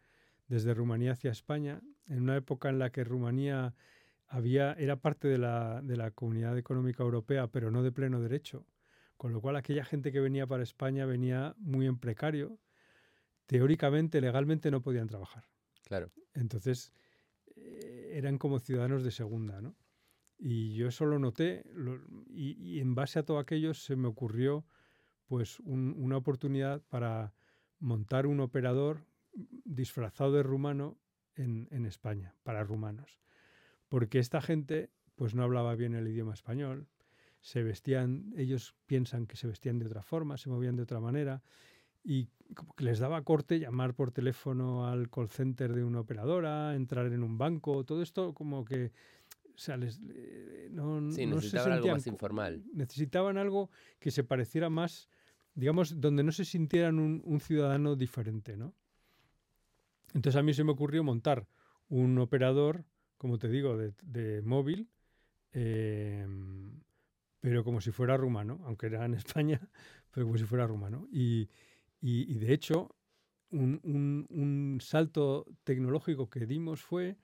desde 0.47 0.73
Rumanía 0.73 1.13
hacia 1.13 1.31
España, 1.31 1.81
en 2.07 2.21
una 2.21 2.35
época 2.35 2.69
en 2.69 2.79
la 2.79 2.91
que 2.91 3.05
Rumanía 3.05 3.73
había, 4.27 4.73
era 4.73 4.97
parte 4.97 5.29
de 5.29 5.37
la, 5.37 5.81
de 5.81 5.95
la 5.95 6.11
Comunidad 6.11 6.57
Económica 6.57 7.03
Europea, 7.03 7.47
pero 7.47 7.71
no 7.71 7.81
de 7.81 7.93
pleno 7.93 8.19
derecho, 8.19 8.67
con 9.17 9.33
lo 9.33 9.41
cual 9.41 9.55
aquella 9.55 9.85
gente 9.85 10.11
que 10.11 10.19
venía 10.19 10.47
para 10.47 10.63
España 10.63 11.05
venía 11.05 11.55
muy 11.57 11.87
en 11.87 11.97
precario, 11.97 12.59
teóricamente, 13.45 14.21
legalmente 14.21 14.71
no 14.71 14.81
podían 14.81 15.07
trabajar. 15.07 15.45
Claro. 15.83 16.11
Entonces, 16.33 16.91
eh, 17.55 18.13
eran 18.13 18.37
como 18.37 18.59
ciudadanos 18.59 19.03
de 19.03 19.11
segunda, 19.11 19.61
¿no? 19.61 19.75
Y 20.37 20.75
yo 20.75 20.89
eso 20.89 21.05
lo 21.05 21.17
noté 21.17 21.63
y, 22.27 22.79
en 22.79 22.93
base 22.93 23.19
a 23.19 23.23
todo 23.23 23.39
aquello 23.39 23.73
se 23.73 23.95
me 23.95 24.09
ocurrió 24.09 24.65
pues 25.27 25.59
una 25.61 26.17
oportunidad 26.17 26.81
para 26.89 27.33
montar 27.79 28.27
un 28.27 28.41
operador 28.41 29.07
disfrazado 29.33 30.33
de 30.33 30.43
rumano 30.43 30.99
en, 31.35 31.67
en, 31.71 31.85
España, 31.85 32.35
para 32.43 32.63
rumanos. 32.63 33.21
Porque 33.87 34.19
esta 34.19 34.41
gente 34.41 34.91
pues 35.15 35.33
no 35.35 35.43
hablaba 35.43 35.73
bien 35.75 35.95
el 35.95 36.07
idioma 36.07 36.33
español, 36.33 36.89
se 37.45 37.61
vestían, 37.61 38.33
ellos 38.37 38.73
piensan 38.87 39.27
que 39.27 39.37
se 39.37 39.45
vestían 39.45 39.77
de 39.77 39.85
otra 39.85 40.01
forma, 40.01 40.35
se 40.35 40.49
movían 40.49 40.75
de 40.75 40.81
otra 40.81 40.99
manera 40.99 41.43
y 42.03 42.27
como 42.55 42.73
que 42.73 42.83
les 42.83 42.97
daba 42.97 43.21
corte 43.21 43.59
llamar 43.59 43.93
por 43.93 44.09
teléfono 44.11 44.87
al 44.87 45.11
call 45.11 45.29
center 45.29 45.71
de 45.75 45.83
una 45.83 45.99
operadora, 45.99 46.73
entrar 46.73 47.05
en 47.05 47.21
un 47.21 47.37
banco, 47.37 47.83
todo 47.83 48.01
esto 48.01 48.33
como 48.33 48.65
que 48.65 48.91
o 49.53 49.57
sea, 49.59 49.77
les, 49.77 50.01
no, 50.71 51.11
sí, 51.11 51.27
no 51.27 51.35
necesitaban 51.35 51.73
algo 51.73 51.87
más 51.89 52.07
informal. 52.07 52.63
Necesitaban 52.73 53.37
algo 53.37 53.69
que 53.99 54.09
se 54.09 54.23
pareciera 54.23 54.71
más, 54.71 55.07
digamos, 55.53 56.01
donde 56.01 56.23
no 56.23 56.31
se 56.31 56.45
sintieran 56.45 56.97
un, 56.97 57.21
un, 57.25 57.39
ciudadano 57.39 57.95
diferente, 57.95 58.57
¿no? 58.57 58.73
Entonces 60.15 60.39
a 60.39 60.41
mí 60.41 60.51
se 60.55 60.63
me 60.63 60.71
ocurrió 60.71 61.03
montar 61.03 61.47
un 61.89 62.17
operador, 62.17 62.85
como 63.19 63.37
te 63.37 63.49
digo, 63.49 63.77
de, 63.77 63.93
de 64.01 64.41
móvil, 64.41 64.89
eh, 65.53 66.27
pero 67.45 67.63
como 67.63 67.79
si 67.79 67.91
fuera 67.91 68.17
rumano, 68.17 68.59
aunque 68.65 68.87
era 68.87 69.05
en 69.05 69.13
España, 69.13 69.61
pero 70.11 70.25
como 70.25 70.35
si 70.35 70.45
fuera 70.45 70.65
rumano. 70.65 71.07
Y, 71.11 71.47
y, 72.01 72.33
y 72.33 72.39
de 72.39 72.51
hecho, 72.51 72.95
un, 73.51 73.79
un, 73.83 74.25
un 74.31 74.79
salto 74.81 75.45
tecnológico 75.63 76.27
que 76.27 76.47
dimos 76.47 76.81
fue 76.81 77.17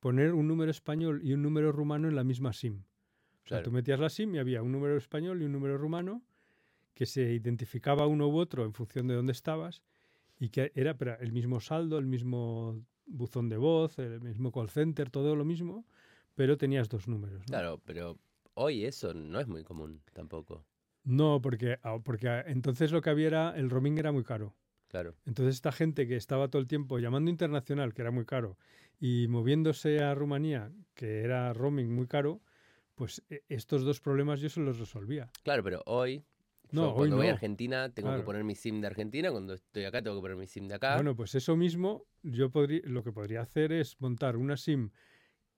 poner 0.00 0.34
un 0.34 0.48
número 0.48 0.72
español 0.72 1.20
y 1.22 1.34
un 1.34 1.42
número 1.42 1.70
rumano 1.70 2.08
en 2.08 2.16
la 2.16 2.24
misma 2.24 2.52
SIM. 2.52 2.82
O 3.44 3.46
sea, 3.46 3.62
tú 3.62 3.70
metías 3.70 4.00
la 4.00 4.10
SIM 4.10 4.34
y 4.34 4.38
había 4.40 4.60
un 4.60 4.72
número 4.72 4.96
español 4.96 5.40
y 5.40 5.44
un 5.44 5.52
número 5.52 5.78
rumano 5.78 6.24
que 6.92 7.06
se 7.06 7.32
identificaba 7.32 8.08
uno 8.08 8.26
u 8.26 8.38
otro 8.38 8.64
en 8.64 8.72
función 8.72 9.06
de 9.06 9.14
dónde 9.14 9.30
estabas 9.30 9.82
y 10.40 10.48
que 10.48 10.72
era 10.74 10.96
el 11.20 11.30
mismo 11.30 11.60
saldo, 11.60 11.98
el 11.98 12.06
mismo 12.06 12.84
buzón 13.06 13.48
de 13.48 13.56
voz, 13.56 14.00
el 14.00 14.20
mismo 14.20 14.50
call 14.50 14.68
center, 14.68 15.10
todo 15.10 15.36
lo 15.36 15.44
mismo, 15.44 15.86
pero 16.34 16.58
tenías 16.58 16.88
dos 16.88 17.06
números. 17.06 17.44
Claro, 17.46 17.80
pero 17.84 18.18
hoy 18.60 18.84
eso 18.84 19.14
no 19.14 19.40
es 19.40 19.48
muy 19.48 19.64
común 19.64 20.02
tampoco. 20.12 20.66
No, 21.02 21.40
porque, 21.40 21.78
ah, 21.82 21.98
porque 22.04 22.28
ah, 22.28 22.44
entonces 22.46 22.92
lo 22.92 23.00
que 23.00 23.10
había 23.10 23.26
era, 23.26 23.56
el 23.56 23.70
roaming 23.70 23.98
era 23.98 24.12
muy 24.12 24.22
caro. 24.22 24.54
Claro. 24.88 25.16
Entonces 25.24 25.54
esta 25.54 25.72
gente 25.72 26.06
que 26.06 26.16
estaba 26.16 26.48
todo 26.48 26.60
el 26.60 26.68
tiempo 26.68 26.98
llamando 26.98 27.30
internacional, 27.30 27.94
que 27.94 28.02
era 28.02 28.10
muy 28.10 28.26
caro, 28.26 28.58
y 28.98 29.28
moviéndose 29.28 30.02
a 30.02 30.14
Rumanía, 30.14 30.70
que 30.94 31.20
era 31.20 31.52
roaming 31.54 31.90
muy 31.94 32.06
caro, 32.06 32.42
pues 32.96 33.22
e, 33.30 33.44
estos 33.48 33.82
dos 33.82 34.00
problemas 34.00 34.40
yo 34.40 34.50
se 34.50 34.60
los 34.60 34.78
resolvía. 34.78 35.30
Claro, 35.42 35.64
pero 35.64 35.82
hoy, 35.86 36.22
no, 36.70 36.92
cuando 36.94 37.00
hoy 37.02 37.10
voy 37.10 37.26
no. 37.26 37.30
a 37.30 37.34
Argentina 37.34 37.94
tengo 37.94 38.14
que 38.14 38.22
poner 38.22 38.44
mi 38.44 38.54
SIM 38.54 38.82
de 38.82 38.88
Argentina, 38.88 39.30
cuando 39.30 39.54
estoy 39.54 39.84
acá 39.84 40.02
tengo 40.02 40.16
que 40.16 40.22
poner 40.22 40.36
mi 40.36 40.46
SIM 40.46 40.68
de 40.68 40.74
acá. 40.74 40.96
Bueno, 40.96 41.16
pues 41.16 41.34
eso 41.34 41.56
mismo, 41.56 42.04
yo 42.22 42.50
podría, 42.50 42.82
lo 42.84 43.02
que 43.02 43.12
podría 43.12 43.40
hacer 43.40 43.72
es 43.72 43.98
montar 44.00 44.36
una 44.36 44.58
SIM 44.58 44.90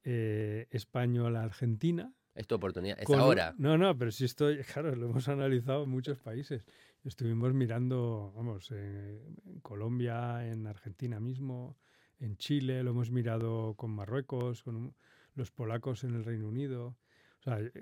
eh, 0.04 0.68
española-argentina. 0.70 2.12
Es 2.34 2.46
tu 2.46 2.54
oportunidad, 2.54 2.98
es 2.98 3.10
ahora. 3.10 3.54
No, 3.58 3.76
no, 3.76 3.96
pero 3.96 4.10
si 4.10 4.24
estoy, 4.24 4.58
claro, 4.72 4.94
lo 4.96 5.10
hemos 5.10 5.28
analizado 5.28 5.84
en 5.84 5.90
muchos 5.90 6.18
países. 6.18 6.66
Estuvimos 7.04 7.52
mirando, 7.52 8.32
vamos, 8.34 8.70
en, 8.70 9.36
en 9.46 9.60
Colombia, 9.60 10.46
en 10.46 10.66
Argentina 10.66 11.20
mismo, 11.20 11.76
en 12.20 12.36
Chile, 12.36 12.82
lo 12.82 12.90
hemos 12.90 13.10
mirado 13.10 13.74
con 13.74 13.90
Marruecos, 13.90 14.62
con 14.62 14.94
los 15.34 15.50
polacos 15.50 16.04
en 16.04 16.14
el 16.14 16.24
Reino 16.24 16.48
Unido. 16.48 16.96
O 17.40 17.42
sea, 17.42 17.58
es 17.58 17.72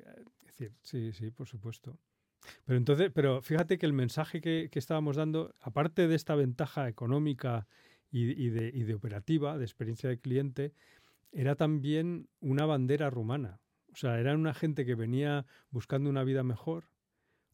decir, 0.46 0.72
sí, 0.82 1.12
sí, 1.12 1.30
por 1.30 1.46
supuesto. 1.46 1.98
Pero 2.64 2.78
entonces, 2.78 3.10
pero 3.14 3.42
fíjate 3.42 3.78
que 3.78 3.86
el 3.86 3.92
mensaje 3.92 4.40
que, 4.40 4.68
que 4.72 4.78
estábamos 4.78 5.16
dando, 5.16 5.54
aparte 5.60 6.08
de 6.08 6.14
esta 6.14 6.34
ventaja 6.34 6.88
económica 6.88 7.66
y, 8.10 8.30
y, 8.30 8.48
de, 8.48 8.70
y 8.72 8.84
de 8.84 8.94
operativa, 8.94 9.58
de 9.58 9.64
experiencia 9.64 10.08
de 10.08 10.18
cliente, 10.18 10.72
era 11.32 11.54
también 11.54 12.28
una 12.40 12.66
bandera 12.66 13.10
rumana. 13.10 13.60
O 13.92 13.96
sea, 13.96 14.18
era 14.18 14.34
una 14.34 14.54
gente 14.54 14.84
que 14.84 14.94
venía 14.94 15.46
buscando 15.70 16.10
una 16.10 16.24
vida 16.24 16.42
mejor, 16.42 16.84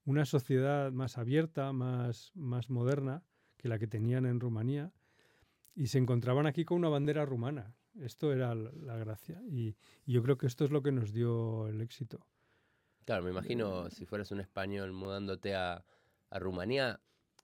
una 0.04 0.24
sociedad 0.24 0.92
más 0.92 1.18
abierta, 1.18 1.72
más, 1.72 2.32
más 2.34 2.70
moderna 2.70 3.22
que 3.56 3.68
la 3.68 3.78
que 3.78 3.86
tenían 3.86 4.26
en 4.26 4.40
Rumanía, 4.40 4.92
y 5.74 5.88
se 5.88 5.98
encontraban 5.98 6.46
aquí 6.46 6.64
con 6.64 6.78
una 6.78 6.88
bandera 6.88 7.24
rumana. 7.24 7.74
Esto 8.00 8.32
era 8.32 8.54
la 8.54 8.96
gracia. 8.96 9.40
Y, 9.48 9.76
y, 10.04 10.12
yo 10.12 10.22
creo 10.22 10.36
que 10.36 10.46
esto 10.46 10.64
es 10.64 10.70
lo 10.70 10.82
que 10.82 10.92
nos 10.92 11.12
dio 11.12 11.66
el 11.68 11.80
éxito. 11.80 12.26
Claro, 13.04 13.22
me 13.22 13.30
imagino 13.30 13.90
si 13.90 14.04
fueras 14.04 14.30
un 14.30 14.40
español 14.40 14.92
mudándote 14.92 15.54
a, 15.54 15.84
a 16.30 16.38
Rumanía, 16.38 17.00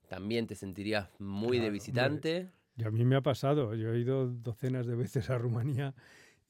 también 0.08 0.46
te 0.46 0.54
sentirías 0.54 1.08
muy 1.18 1.52
claro, 1.52 1.64
de 1.64 1.70
visitante. 1.70 2.50
Y 2.76 2.84
a 2.84 2.90
mí 2.90 3.04
me 3.04 3.16
ha 3.16 3.22
pasado. 3.22 3.74
Yo 3.74 3.92
he 3.92 4.00
ido 4.00 4.28
docenas 4.28 4.86
de 4.86 4.94
veces 4.94 5.30
a 5.30 5.38
Rumanía 5.38 5.94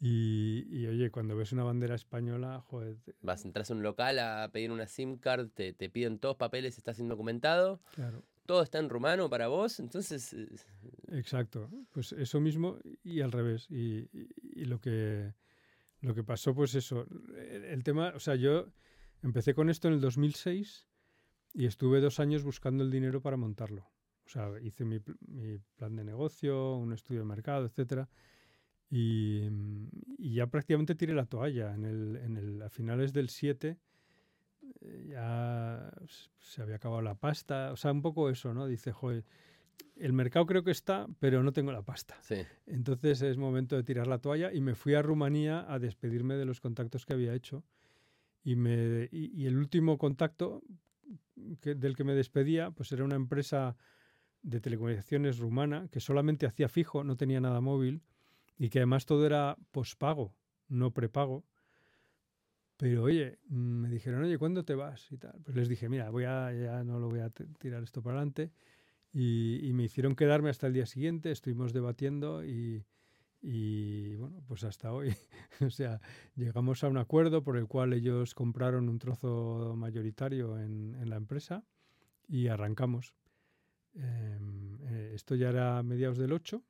y, 0.04 0.66
y, 0.68 0.88
oye, 0.88 1.12
cuando 1.12 1.36
ves 1.36 1.52
una 1.52 1.62
bandera 1.62 1.94
española, 1.94 2.60
joder. 2.66 2.96
Vas, 3.20 3.44
entras 3.44 3.70
a 3.70 3.74
un 3.74 3.84
local 3.84 4.18
a 4.18 4.50
pedir 4.52 4.72
una 4.72 4.88
SIM 4.88 5.16
card, 5.16 5.50
te, 5.50 5.72
te 5.72 5.88
piden 5.88 6.18
todos 6.18 6.34
papeles, 6.34 6.76
estás 6.76 6.98
indocumentado. 6.98 7.80
Claro. 7.94 8.24
Todo 8.44 8.64
está 8.64 8.80
en 8.80 8.88
rumano 8.88 9.30
para 9.30 9.46
vos, 9.46 9.78
entonces. 9.78 10.34
Exacto. 11.12 11.70
Pues 11.92 12.10
eso 12.10 12.40
mismo 12.40 12.78
y 13.04 13.20
al 13.20 13.30
revés. 13.30 13.68
Y, 13.70 14.08
y, 14.12 14.28
y 14.42 14.64
lo 14.64 14.80
que 14.80 15.34
lo 16.00 16.16
que 16.16 16.24
pasó, 16.24 16.52
pues 16.52 16.74
eso. 16.74 17.06
El, 17.36 17.64
el, 17.66 17.84
tema, 17.84 18.12
o 18.16 18.18
sea, 18.18 18.34
yo 18.34 18.72
empecé 19.22 19.54
con 19.54 19.70
esto 19.70 19.86
en 19.86 19.94
el 19.94 20.00
2006 20.00 20.84
y 21.54 21.66
estuve 21.66 22.00
dos 22.00 22.18
años 22.18 22.42
buscando 22.42 22.82
el 22.82 22.90
dinero 22.90 23.22
para 23.22 23.36
montarlo. 23.36 23.88
O 24.26 24.28
sea, 24.28 24.50
hice 24.60 24.84
mi, 24.84 24.98
mi 25.28 25.58
plan 25.76 25.94
de 25.94 26.02
negocio, 26.02 26.74
un 26.74 26.92
estudio 26.92 27.20
de 27.20 27.26
mercado, 27.26 27.66
etcétera. 27.66 28.08
Y, 28.94 29.48
y, 30.18 30.34
ya 30.34 30.48
prácticamente 30.48 30.94
tiré 30.94 31.14
la 31.14 31.24
toalla. 31.24 31.74
En 31.74 31.86
el, 31.86 32.16
en 32.16 32.36
el, 32.36 32.60
a 32.60 32.68
finales 32.68 33.14
del 33.14 33.30
7 33.30 33.78
eh, 34.82 35.06
ya 35.08 35.90
se 36.38 36.60
había 36.60 36.76
acabado 36.76 37.00
la 37.00 37.14
pasta. 37.14 37.72
O 37.72 37.76
sea, 37.76 37.90
un 37.90 38.02
poco 38.02 38.28
eso, 38.28 38.52
¿no? 38.52 38.66
Dice, 38.66 38.92
joder, 38.92 39.24
el 39.96 40.12
mercado 40.12 40.44
creo 40.44 40.62
que 40.62 40.72
está, 40.72 41.06
pero 41.20 41.42
no 41.42 41.54
tengo 41.54 41.72
la 41.72 41.80
pasta. 41.80 42.18
Sí. 42.20 42.42
Entonces 42.66 43.22
es 43.22 43.38
momento 43.38 43.76
de 43.76 43.82
tirar 43.82 44.06
la 44.06 44.18
toalla 44.18 44.52
y 44.52 44.60
me 44.60 44.74
fui 44.74 44.92
a 44.92 45.00
Rumanía 45.00 45.64
a 45.72 45.78
despedirme 45.78 46.34
de 46.34 46.44
los 46.44 46.60
contactos 46.60 47.06
que 47.06 47.14
había 47.14 47.32
hecho. 47.32 47.64
Y, 48.44 48.56
me, 48.56 49.08
y, 49.10 49.32
y 49.34 49.46
el 49.46 49.56
último 49.56 49.96
contacto 49.96 50.62
que, 51.62 51.74
del 51.74 51.96
que 51.96 52.04
me 52.04 52.12
despedía, 52.12 52.72
pues 52.72 52.92
era 52.92 53.04
una 53.04 53.16
empresa 53.16 53.74
de 54.42 54.60
telecomunicaciones 54.60 55.38
rumana 55.38 55.88
que 55.90 56.00
solamente 56.00 56.44
hacía 56.44 56.68
fijo, 56.68 57.04
no 57.04 57.16
tenía 57.16 57.40
nada 57.40 57.62
móvil 57.62 58.02
y 58.58 58.68
que 58.68 58.78
además 58.78 59.06
todo 59.06 59.26
era 59.26 59.56
pospago, 59.70 60.34
no 60.68 60.92
prepago. 60.92 61.44
Pero 62.76 63.04
oye, 63.04 63.38
me 63.48 63.88
dijeron, 63.88 64.24
oye, 64.24 64.38
¿cuándo 64.38 64.64
te 64.64 64.74
vas? 64.74 65.10
Y 65.12 65.18
tal. 65.18 65.40
Pues 65.44 65.56
les 65.56 65.68
dije, 65.68 65.88
mira, 65.88 66.10
voy 66.10 66.24
a, 66.24 66.52
ya 66.52 66.82
no 66.82 66.98
lo 66.98 67.08
voy 67.08 67.20
a 67.20 67.30
tirar 67.30 67.82
esto 67.82 68.02
para 68.02 68.16
adelante. 68.16 68.50
Y, 69.12 69.70
me 69.74 69.84
hicieron 69.84 70.16
quedarme 70.16 70.50
hasta 70.50 70.66
el 70.66 70.72
día 70.72 70.86
siguiente, 70.86 71.30
estuvimos 71.30 71.72
debatiendo 71.72 72.44
y, 72.44 72.84
y 73.42 74.16
bueno, 74.16 74.42
pues 74.48 74.64
hasta 74.64 74.92
hoy. 74.92 75.14
o 75.60 75.70
sea, 75.70 76.00
llegamos 76.34 76.82
a 76.82 76.88
un 76.88 76.96
acuerdo 76.96 77.44
por 77.44 77.56
el 77.56 77.66
cual 77.68 77.92
ellos 77.92 78.34
compraron 78.34 78.88
un 78.88 78.98
trozo 78.98 79.74
mayoritario 79.76 80.58
en, 80.58 81.08
la 81.08 81.16
empresa 81.16 81.62
y 82.26 82.48
arrancamos. 82.48 83.14
Eh, 83.94 85.12
esto 85.14 85.34
ya 85.34 85.50
era 85.50 85.82
mediados 85.82 86.16
del 86.16 86.32
8 86.32 86.64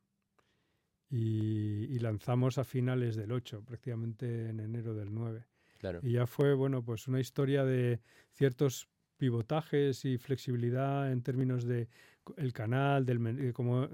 y, 1.13 1.85
y, 1.95 1.99
lanzamos 1.99 2.57
a 2.57 2.65
finales 2.65 3.17
del 3.17 3.33
8, 3.33 3.65
prácticamente 3.65 4.49
en 4.49 4.61
enero 4.61 4.95
del 4.95 5.13
9. 5.13 5.45
Claro. 5.79 6.01
Y 6.03 6.13
ya 6.13 6.27
fue, 6.27 6.55
bueno, 6.55 6.83
pues 6.83 7.07
una 7.07 7.21
historia 7.21 7.65
de 7.65 8.01
ciertos 8.33 8.89
pivotajes 9.19 10.05
y 10.05 10.19
flexibilidad 10.19 11.13
en 11.13 11.23
términos 11.23 11.65
de 11.65 11.89
el 12.37 12.53
canal, 12.53 13.05
del 13.05 13.37
de 13.37 13.53
cómo 13.53 13.89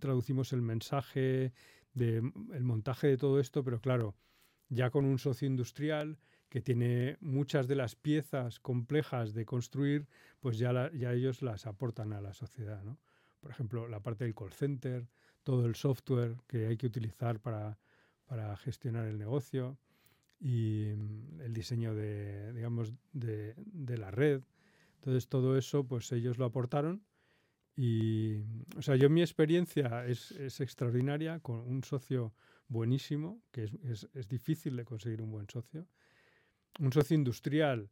traducimos 0.00 0.52
el 0.52 0.62
mensaje, 0.62 1.52
de 1.94 2.16
el 2.52 2.64
montaje 2.64 3.08
de 3.08 3.16
todo 3.16 3.38
esto, 3.38 3.62
pero 3.62 3.80
claro, 3.80 4.16
ya 4.68 4.90
con 4.90 5.04
un 5.04 5.18
socio 5.18 5.46
industrial 5.46 6.18
que 6.48 6.60
tiene 6.60 7.16
muchas 7.20 7.68
de 7.68 7.76
las 7.76 7.94
piezas 7.94 8.60
complejas 8.60 9.34
de 9.34 9.44
construir, 9.44 10.08
pues 10.40 10.58
ya, 10.58 10.90
ya 10.92 11.12
ellos 11.12 11.42
las 11.42 11.66
aportan 11.66 12.12
a 12.12 12.20
la 12.20 12.34
sociedad. 12.34 12.82
¿no? 12.82 12.98
Por 13.40 13.50
ejemplo, 13.50 13.88
la 13.88 14.00
parte 14.00 14.24
del 14.24 14.34
call 14.34 14.52
center, 14.52 15.06
todo 15.42 15.66
el 15.66 15.74
software 15.74 16.36
que 16.46 16.66
hay 16.66 16.76
que 16.76 16.86
utilizar 16.86 17.40
para, 17.40 17.78
para 18.26 18.56
gestionar 18.56 19.06
el 19.06 19.18
negocio 19.18 19.78
y 20.40 20.92
mm, 20.96 21.40
el 21.40 21.52
diseño 21.52 21.94
de, 21.94 22.52
digamos, 22.52 22.92
de, 23.12 23.54
de, 23.56 23.98
la 23.98 24.10
red. 24.10 24.42
Entonces, 24.96 25.28
todo 25.28 25.56
eso, 25.56 25.84
pues 25.84 26.10
ellos 26.12 26.38
lo 26.38 26.44
aportaron. 26.44 27.02
Y, 27.76 28.42
o 28.76 28.82
sea, 28.82 28.96
yo 28.96 29.08
mi 29.08 29.22
experiencia 29.22 30.04
es, 30.06 30.32
es 30.32 30.60
extraordinaria 30.60 31.40
con 31.40 31.60
un 31.60 31.82
socio 31.84 32.34
buenísimo, 32.68 33.40
que 33.50 33.64
es, 33.64 33.72
es, 33.84 34.08
es, 34.14 34.28
difícil 34.28 34.76
de 34.76 34.84
conseguir 34.84 35.22
un 35.22 35.30
buen 35.30 35.48
socio. 35.48 35.86
Un 36.78 36.92
socio 36.92 37.14
industrial 37.14 37.90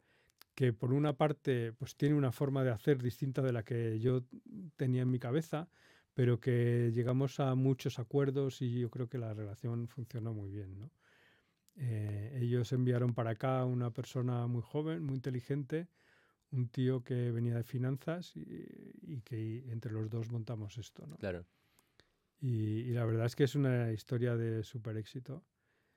que 0.54 0.72
por 0.72 0.92
una 0.92 1.14
parte 1.14 1.72
pues 1.72 1.96
tiene 1.96 2.14
una 2.14 2.32
forma 2.32 2.64
de 2.64 2.70
hacer 2.70 3.02
distinta 3.02 3.40
de 3.40 3.52
la 3.52 3.62
que 3.62 3.98
yo 3.98 4.24
tenía 4.76 5.02
en 5.02 5.10
mi 5.10 5.18
cabeza, 5.18 5.68
pero 6.14 6.40
que 6.40 6.90
llegamos 6.92 7.40
a 7.40 7.54
muchos 7.54 7.98
acuerdos 7.98 8.62
y 8.62 8.80
yo 8.80 8.90
creo 8.90 9.08
que 9.08 9.18
la 9.18 9.32
relación 9.34 9.88
funcionó 9.88 10.34
muy 10.34 10.50
bien. 10.50 10.78
¿no? 10.78 10.90
Eh, 11.76 12.38
ellos 12.42 12.72
enviaron 12.72 13.14
para 13.14 13.30
acá 13.30 13.64
una 13.64 13.92
persona 13.92 14.46
muy 14.46 14.62
joven, 14.62 15.02
muy 15.02 15.14
inteligente, 15.14 15.88
un 16.50 16.68
tío 16.68 17.04
que 17.04 17.30
venía 17.30 17.54
de 17.54 17.64
finanzas 17.64 18.36
y, 18.36 18.42
y 19.02 19.20
que 19.22 19.70
entre 19.70 19.92
los 19.92 20.10
dos 20.10 20.30
montamos 20.30 20.78
esto. 20.78 21.06
¿no? 21.06 21.16
Claro. 21.16 21.46
Y, 22.40 22.80
y, 22.80 22.92
la 22.92 23.04
verdad 23.04 23.26
es 23.26 23.36
que 23.36 23.44
es 23.44 23.54
una 23.54 23.92
historia 23.92 24.34
de 24.34 24.62
súper 24.62 24.96
éxito, 24.96 25.44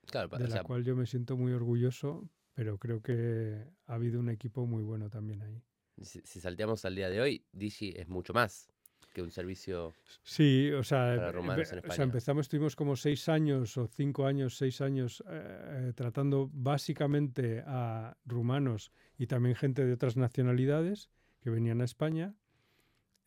claro, 0.06 0.28
de 0.38 0.44
la 0.44 0.56
sea, 0.56 0.64
cual 0.64 0.84
yo 0.84 0.94
me 0.94 1.06
siento 1.06 1.38
muy 1.38 1.54
orgulloso, 1.54 2.30
pero 2.54 2.78
creo 2.78 3.02
que 3.02 3.66
ha 3.86 3.94
habido 3.94 4.20
un 4.20 4.30
equipo 4.30 4.66
muy 4.66 4.84
bueno 4.84 5.10
también 5.10 5.42
ahí. 5.42 5.64
Si, 6.02 6.20
si 6.26 6.42
salteamos 6.42 6.84
al 6.84 6.96
día 6.96 7.10
de 7.10 7.22
hoy, 7.22 7.46
Digi 7.54 7.94
es 7.96 8.10
mucho 8.10 8.34
más 8.34 8.73
que 9.08 9.22
un 9.22 9.32
servicio 9.32 9.94
sí, 10.24 10.72
o 10.72 10.84
sea, 10.84 11.16
para 11.16 11.32
rumanos 11.32 11.72
en 11.72 11.78
España. 11.80 11.94
O 11.94 11.96
sea, 11.96 12.06
empezamos, 12.06 12.46
estuvimos 12.46 12.76
como 12.76 12.96
seis 12.96 13.30
años 13.30 13.78
o 13.78 13.88
cinco 13.88 14.26
años, 14.26 14.58
seis 14.58 14.82
años 14.82 15.24
eh, 15.30 15.94
tratando 15.96 16.50
básicamente 16.54 17.64
a 17.66 18.18
rumanos 18.26 18.92
y 19.18 19.28
también 19.28 19.56
gente 19.56 19.86
de 19.86 19.94
otras 19.94 20.18
nacionalidades 20.18 21.10
que 21.42 21.50
venían 21.50 21.82
a 21.82 21.86
España. 21.86 22.36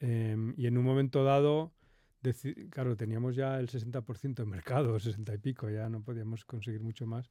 Eh, 0.01 0.37
y 0.57 0.67
en 0.67 0.79
un 0.79 0.85
momento 0.85 1.25
dado, 1.25 1.73
claro, 2.71 2.97
teníamos 2.97 3.37
ya 3.37 3.59
el 3.59 3.69
60% 3.69 4.35
de 4.35 4.47
mercado, 4.47 4.99
60 5.01 5.35
y 5.35 5.39
pico, 5.39 5.71
ya 5.71 5.89
no 5.89 6.03
podíamos 6.03 6.45
conseguir 6.45 6.83
mucho 6.83 7.07
más. 7.07 7.31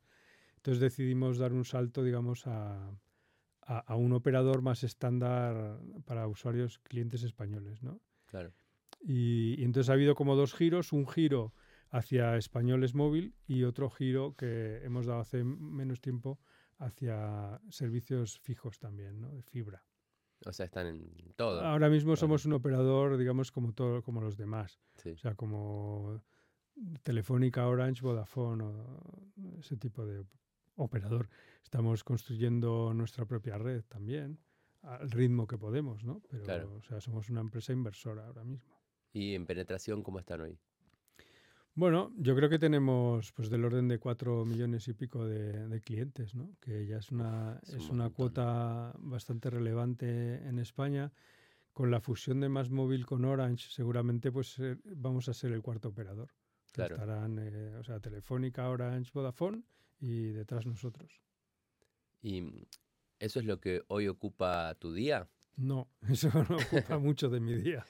Entonces 0.58 0.82
decidimos 0.82 1.38
dar 1.38 1.54
un 1.54 1.66
salto, 1.66 2.04
digamos, 2.04 2.48
a, 2.48 2.90
a, 3.62 3.80
a 3.80 3.96
un 3.96 4.14
operador 4.14 4.62
más 4.62 4.84
estándar 4.84 5.80
para 6.06 6.28
usuarios 6.28 6.80
clientes 6.80 7.24
españoles, 7.24 7.84
¿no? 7.84 8.00
Claro. 8.36 8.54
Y, 9.02 9.56
y, 9.58 9.64
entonces 9.64 9.90
ha 9.90 9.94
habido 9.94 10.16
como 10.16 10.36
dos 10.36 10.54
giros, 10.54 10.92
un 10.92 11.08
giro 11.08 11.54
hacia 11.90 12.36
españoles 12.36 12.94
móvil 12.94 13.34
y 13.48 13.64
otro 13.64 13.90
giro 13.90 14.36
que 14.36 14.84
hemos 14.84 15.06
dado 15.06 15.22
hace 15.22 15.44
menos 15.44 16.02
tiempo 16.02 16.40
hacia 16.78 17.62
servicios 17.70 18.40
fijos 18.40 18.80
también, 18.80 19.22
¿no? 19.22 19.32
De 19.32 19.42
fibra. 19.42 19.86
O 20.46 20.52
sea, 20.52 20.66
están 20.66 20.88
en 20.88 21.34
todo. 21.38 21.62
Ahora 21.62 21.90
mismo 21.90 22.18
somos 22.18 22.46
un 22.46 22.54
operador, 22.54 23.18
digamos, 23.18 23.52
como 23.52 23.72
todo, 23.72 24.04
como 24.04 24.20
los 24.20 24.36
demás. 24.36 24.82
Sí. 24.98 25.12
O 25.12 25.18
sea, 25.18 25.36
como 25.36 26.22
Telefónica, 27.04 27.66
Orange, 27.66 28.02
Vodafone, 28.02 28.64
o 28.64 29.30
ese 29.60 29.78
tipo 29.78 30.06
de 30.06 30.26
operador. 30.76 31.30
Estamos 31.64 32.04
construyendo 32.04 32.94
nuestra 32.94 33.26
propia 33.26 33.58
red 33.58 33.84
también 33.88 34.38
al 34.86 35.12
ritmo 35.12 35.48
que 35.48 35.58
podemos, 35.58 36.04
¿no? 36.04 36.22
Pero, 36.30 36.44
claro. 36.44 36.74
o 36.76 36.82
sea, 36.84 37.02
somos 37.02 37.30
una 37.30 37.42
empresa 37.42 37.74
inversora 37.74 38.26
ahora 38.26 38.44
mismo. 38.44 38.76
¿Y 39.14 39.34
en 39.34 39.46
penetración 39.46 40.04
cómo 40.04 40.20
están 40.20 40.42
hoy? 40.42 40.58
Bueno, 41.74 42.14
yo 42.18 42.36
creo 42.36 42.50
que 42.50 42.60
tenemos 42.60 43.34
pues 43.34 43.50
del 43.50 43.66
orden 43.66 43.90
de 43.90 44.00
cuatro 44.00 44.46
millones 44.46 44.88
y 44.88 44.94
pico 44.94 45.26
de, 45.26 45.68
de 45.68 45.82
clientes, 45.82 46.34
¿no? 46.34 46.56
Que 46.62 46.86
ya 46.86 46.98
es 46.98 47.12
una, 47.12 47.60
es, 47.64 47.74
es 47.74 47.90
una 47.90 48.10
cuota 48.10 48.94
bastante 48.98 49.50
relevante 49.50 50.36
en 50.48 50.60
España. 50.60 51.12
Con 51.74 51.92
la 51.92 52.00
fusión 52.00 52.40
de 52.40 52.48
Más 52.48 52.70
Móvil 52.70 53.06
con 53.06 53.26
Orange, 53.26 53.68
seguramente 53.70 54.32
pues 54.32 54.58
eh, 54.60 54.78
vamos 54.86 55.28
a 55.28 55.34
ser 55.34 55.52
el 55.52 55.62
cuarto 55.62 55.90
operador. 55.90 56.34
Claro. 56.72 56.96
Estarán, 56.96 57.38
eh, 57.40 57.76
o 57.76 57.84
sea, 57.84 58.00
Telefónica, 58.00 58.70
Orange, 58.70 59.12
Vodafone 59.14 59.64
y 60.00 60.28
detrás 60.28 60.66
nosotros. 60.66 61.22
Y 62.22 62.42
¿Eso 63.20 63.40
es 63.40 63.46
lo 63.46 63.60
que 63.60 63.82
hoy 63.88 64.08
ocupa 64.08 64.76
tu 64.76 64.94
día? 64.94 65.28
No, 65.58 65.90
eso 66.10 66.30
no 66.34 66.58
ocupa 66.58 67.00
mucho 67.00 67.30
de 67.30 67.40
mi 67.40 67.56
día. 67.56 67.86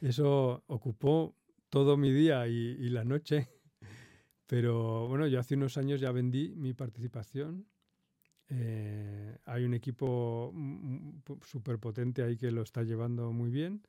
Eso 0.00 0.62
ocupó 0.66 1.34
todo 1.70 1.96
mi 1.96 2.12
día 2.12 2.46
y, 2.48 2.52
y, 2.52 2.88
la 2.90 3.04
noche. 3.04 3.48
Pero 4.46 5.08
bueno, 5.08 5.26
yo 5.26 5.40
hace 5.40 5.54
unos 5.54 5.76
años 5.76 6.00
ya 6.00 6.12
vendí 6.12 6.54
mi 6.56 6.72
participación. 6.72 7.66
Eh, 8.50 9.36
hay 9.44 9.64
un 9.64 9.74
equipo 9.74 10.54
súper 11.44 11.78
potente 11.78 12.22
ahí 12.22 12.36
que 12.36 12.50
lo 12.50 12.62
está 12.62 12.82
llevando 12.82 13.32
muy 13.32 13.50
bien. 13.50 13.82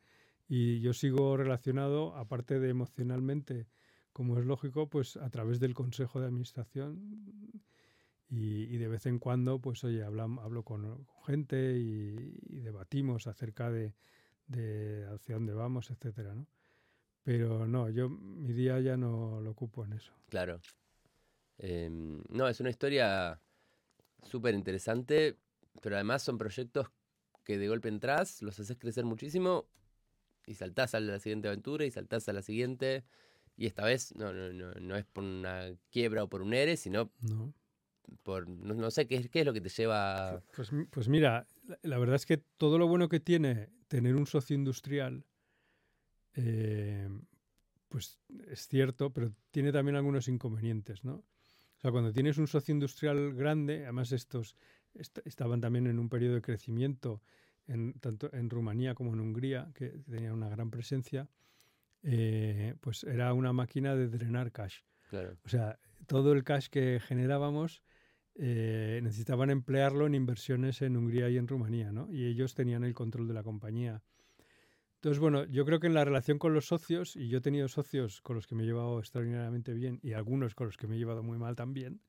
Y 0.48 0.80
yo 0.80 0.94
sigo 0.94 1.38
relacionado, 1.38 2.16
aparte 2.16 2.60
de 2.60 2.70
emocionalmente, 2.70 3.68
como 4.12 4.38
es 4.40 4.46
lógico, 4.46 4.90
pues 4.90 5.16
a 5.16 5.30
través 5.30 5.60
del 5.60 5.74
consejo 5.74 6.20
de 6.20 6.26
administración 6.26 7.62
y, 8.30 8.64
y, 8.64 8.78
de 8.78 8.88
vez 8.88 9.06
en 9.06 9.18
cuando, 9.18 9.60
pues 9.60 9.84
oye, 9.84 10.04
hablo, 10.04 10.24
hablo 10.42 10.64
con, 10.64 11.08
gente 11.26 11.78
y, 11.78 12.38
y, 12.48 12.60
debatimos 12.60 13.28
acerca 13.28 13.72
de, 13.72 13.94
de, 14.48 15.08
hacia 15.14 15.36
dónde 15.36 15.54
vamos, 15.54 15.90
etcétera, 15.90 16.36
¿no? 16.36 16.48
Pero 17.24 17.68
no, 17.68 17.90
yo 17.90 18.10
mi 18.10 18.54
día 18.54 18.80
ya 18.80 18.98
no 18.98 19.42
lo 19.42 19.52
ocupo 19.52 19.84
en 19.86 19.94
eso. 19.94 20.14
Claro. 20.30 20.62
Eh, 21.58 21.90
no, 22.30 22.48
es 22.48 22.60
una 22.60 22.70
historia 22.70 23.42
súper 24.24 24.54
interesante, 24.56 25.38
pero 25.82 25.96
además 25.96 26.24
son 26.24 26.38
proyectos 26.38 26.88
que 27.44 27.58
de 27.58 27.68
golpe 27.68 27.90
entras, 27.90 28.42
los 28.42 28.60
haces 28.60 28.78
crecer 28.78 29.06
muchísimo 29.06 29.68
y 30.46 30.56
saltás 30.56 30.96
a 30.96 31.00
la 31.00 31.20
siguiente 31.20 31.48
aventura 31.48 31.86
y 31.86 31.92
saltás 31.92 32.30
a 32.30 32.34
la 32.34 32.42
siguiente. 32.42 33.04
Y 33.58 33.66
esta 33.66 33.84
vez 33.84 34.16
no, 34.16 34.32
no, 34.32 34.54
no, 34.54 34.72
no 34.74 34.96
es 34.96 35.06
por 35.06 35.24
una 35.24 35.66
quiebra 35.92 36.24
o 36.24 36.30
por 36.30 36.42
un 36.42 36.54
ERE, 36.54 36.78
sino 36.78 37.12
no 37.22 37.54
por 38.24 38.48
no, 38.48 38.74
no, 38.74 38.92
sé 38.92 39.08
¿qué, 39.08 39.30
qué 39.30 39.42
es 39.42 39.46
lo 39.46 39.54
que 39.54 39.62
te 39.62 39.70
lleva 39.70 40.42
pues, 40.56 40.72
pues 40.90 41.08
mira 41.08 41.48
la, 41.64 41.80
la, 41.84 41.98
verdad 41.98 42.16
es 42.16 42.26
que 42.26 42.38
todo 42.38 42.78
lo 42.78 42.88
bueno 42.88 43.10
que 43.10 43.20
tiene 43.20 43.70
tener 43.88 44.16
un 44.16 44.28
socio 44.28 44.56
industrial 44.56 45.26
eh, 46.36 47.10
pues 47.90 48.20
es 48.48 48.68
cierto 48.68 49.12
pero 49.12 49.34
tiene 49.52 49.72
también 49.72 49.96
algunos 49.96 50.28
inconvenientes 50.28 51.04
no 51.04 51.16
o 51.16 51.82
sea 51.82 51.92
cuando 51.92 52.14
tienes 52.14 52.38
un 52.38 52.48
socio 52.48 52.74
industrial 52.74 53.34
grande 53.34 53.84
además 53.84 54.12
estos 54.12 54.56
est 54.94 55.20
estaban 55.26 55.62
también 55.62 55.88
en 55.88 56.00
un 56.00 56.10
periodo 56.10 56.36
de 56.36 56.42
crecimiento 56.42 57.22
en, 57.68 57.94
tanto 58.00 58.32
en 58.34 58.50
Rumanía 58.50 58.96
como 58.96 59.14
en 59.14 59.20
Hungría 59.20 59.72
que 59.74 59.90
tenían 59.90 60.34
una 60.34 60.50
gran 60.50 60.70
presencia 60.70 61.28
eh, 62.04 62.76
pues 62.80 63.04
era 63.04 63.34
una 63.34 63.54
máquina 63.54 63.96
de 63.96 64.08
drenar 64.08 64.52
cash 64.52 64.82
claro. 65.10 65.38
o 65.44 65.50
sea 65.50 65.80
todo 66.08 66.32
el 66.34 66.44
cash 66.44 66.68
que 66.70 67.00
generábamos 67.00 67.84
eh, 68.42 69.02
necesitaban 69.04 69.50
emplearlo 69.50 70.08
en 70.08 70.16
inversiones 70.16 70.82
en 70.82 70.96
Hungría 70.96 71.30
y 71.30 71.38
en 71.38 71.48
Rumanía, 71.48 71.92
¿no? 71.92 72.10
Y 72.10 72.26
ellos 72.26 72.56
tenían 72.56 72.86
el 72.86 72.94
control 72.94 73.28
de 73.28 73.34
la 73.34 73.44
compañía. 73.44 74.02
Entonces, 74.96 75.20
bueno, 75.20 75.44
yo 75.46 75.66
creo 75.66 75.82
que 75.82 75.88
en 75.88 75.94
la 75.94 76.06
relación 76.06 76.40
con 76.40 76.54
los 76.54 76.68
socios, 76.68 77.18
y 77.18 77.28
yo 77.28 77.40
he 77.40 77.42
tenido 77.42 77.68
socios 77.68 78.22
con 78.22 78.38
los 78.38 78.48
que 78.48 78.56
me 78.56 78.64
he 78.64 78.66
llevado 78.66 79.00
extraordinariamente 79.00 79.74
bien 79.74 80.00
y 80.02 80.14
algunos 80.14 80.56
con 80.56 80.68
los 80.68 80.78
que 80.78 80.88
me 80.88 80.96
he 80.96 81.00
llevado 81.00 81.22
muy 81.22 81.38
mal 81.38 81.58
también, 81.58 82.02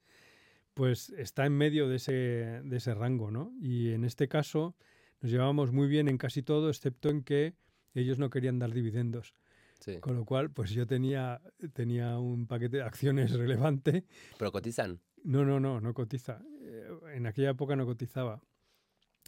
pues 0.74 1.10
está 1.10 1.46
en 1.46 1.52
medio 1.52 1.88
de 1.88 1.96
ese, 1.96 2.12
de 2.12 2.76
ese 2.76 2.94
rango, 2.94 3.32
¿no? 3.32 3.52
Y 3.60 3.90
en 3.90 4.04
este 4.04 4.28
caso 4.28 4.76
nos 5.20 5.32
llevábamos 5.32 5.72
muy 5.72 5.88
bien 5.88 6.08
en 6.08 6.16
casi 6.16 6.42
todo, 6.42 6.68
excepto 6.68 7.10
en 7.10 7.24
que 7.24 7.54
ellos 7.94 8.20
no 8.20 8.30
querían 8.30 8.60
dar 8.60 8.72
dividendos. 8.72 9.34
Sí. 9.80 9.98
Con 9.98 10.14
lo 10.14 10.24
cual, 10.24 10.50
pues 10.50 10.70
yo 10.70 10.86
tenía, 10.86 11.40
tenía 11.72 12.18
un 12.18 12.46
paquete 12.46 12.78
de 12.78 12.82
acciones 12.82 13.32
relevante. 13.38 14.04
¿Pero 14.38 14.52
cotizan? 14.52 15.00
No, 15.24 15.44
no, 15.44 15.60
no, 15.60 15.80
no 15.80 15.94
cotiza. 15.94 16.42
Eh, 16.62 16.88
en 17.14 17.26
aquella 17.26 17.50
época 17.50 17.76
no 17.76 17.86
cotizaba. 17.86 18.42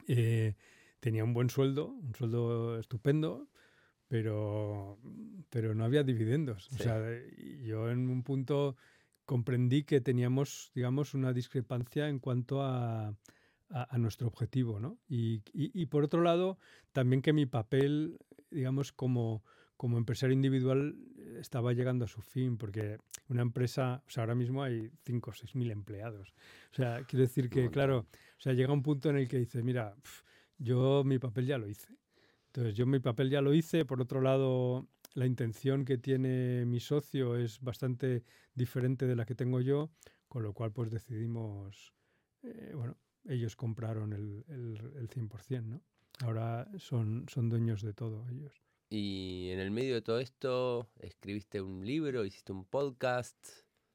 Eh, 0.06 0.54
tenía 1.00 1.24
un 1.24 1.34
buen 1.34 1.50
sueldo, 1.50 1.86
un 1.88 2.14
sueldo 2.14 2.78
estupendo, 2.78 3.48
pero, 4.08 4.98
pero 5.50 5.74
no 5.74 5.84
había 5.84 6.02
dividendos. 6.02 6.66
Sí. 6.70 6.76
O 6.80 6.82
sea, 6.82 7.00
yo 7.62 7.90
en 7.90 8.08
un 8.08 8.22
punto 8.22 8.76
comprendí 9.24 9.84
que 9.84 10.00
teníamos, 10.00 10.70
digamos, 10.74 11.14
una 11.14 11.32
discrepancia 11.32 12.08
en 12.08 12.18
cuanto 12.18 12.62
a, 12.62 13.14
a, 13.72 13.98
nuestro 13.98 14.28
objetivo, 14.28 14.80
¿no? 14.80 14.98
Y, 15.08 15.42
y, 15.52 15.86
por 15.86 16.04
otro 16.04 16.22
lado, 16.22 16.58
también 16.92 17.22
que 17.22 17.32
mi 17.32 17.46
papel, 17.46 18.18
digamos, 18.50 18.92
como, 18.92 19.42
como 19.82 19.98
empresario 19.98 20.32
individual 20.32 20.94
estaba 21.40 21.72
llegando 21.72 22.04
a 22.04 22.08
su 22.08 22.22
fin, 22.22 22.56
porque 22.56 22.98
una 23.28 23.42
empresa, 23.42 24.00
o 24.06 24.10
sea, 24.10 24.22
ahora 24.22 24.36
mismo 24.36 24.62
hay 24.62 24.92
5 25.02 25.30
o 25.30 25.32
6 25.32 25.56
mil 25.56 25.72
empleados. 25.72 26.36
O 26.70 26.76
sea, 26.76 27.02
quiero 27.04 27.24
decir 27.24 27.50
que, 27.50 27.68
claro, 27.68 28.06
o 28.38 28.40
sea, 28.40 28.52
llega 28.52 28.72
un 28.72 28.84
punto 28.84 29.10
en 29.10 29.16
el 29.16 29.26
que 29.26 29.38
dice, 29.38 29.60
mira, 29.64 29.96
yo 30.56 31.02
mi 31.02 31.18
papel 31.18 31.46
ya 31.46 31.58
lo 31.58 31.66
hice. 31.66 31.98
Entonces, 32.46 32.76
yo 32.76 32.86
mi 32.86 33.00
papel 33.00 33.28
ya 33.28 33.40
lo 33.40 33.52
hice. 33.52 33.84
Por 33.84 34.00
otro 34.00 34.20
lado, 34.20 34.86
la 35.14 35.26
intención 35.26 35.84
que 35.84 35.98
tiene 35.98 36.64
mi 36.64 36.78
socio 36.78 37.36
es 37.36 37.60
bastante 37.60 38.22
diferente 38.54 39.08
de 39.08 39.16
la 39.16 39.24
que 39.24 39.34
tengo 39.34 39.60
yo, 39.60 39.90
con 40.28 40.44
lo 40.44 40.52
cual, 40.52 40.70
pues 40.70 40.92
decidimos, 40.92 41.92
eh, 42.44 42.70
bueno, 42.76 42.96
ellos 43.24 43.56
compraron 43.56 44.12
el, 44.12 44.44
el, 44.46 44.92
el 44.94 45.08
100%, 45.08 45.64
¿no? 45.64 45.82
Ahora 46.20 46.70
son, 46.78 47.24
son 47.28 47.48
dueños 47.48 47.82
de 47.82 47.94
todo 47.94 48.28
ellos. 48.28 48.62
Y 48.92 49.48
en 49.48 49.58
el 49.58 49.70
medio 49.70 49.94
de 49.94 50.02
todo 50.02 50.20
esto, 50.20 50.86
escribiste 51.00 51.62
un 51.62 51.82
libro, 51.86 52.26
hiciste 52.26 52.52
un 52.52 52.66
podcast. 52.66 53.38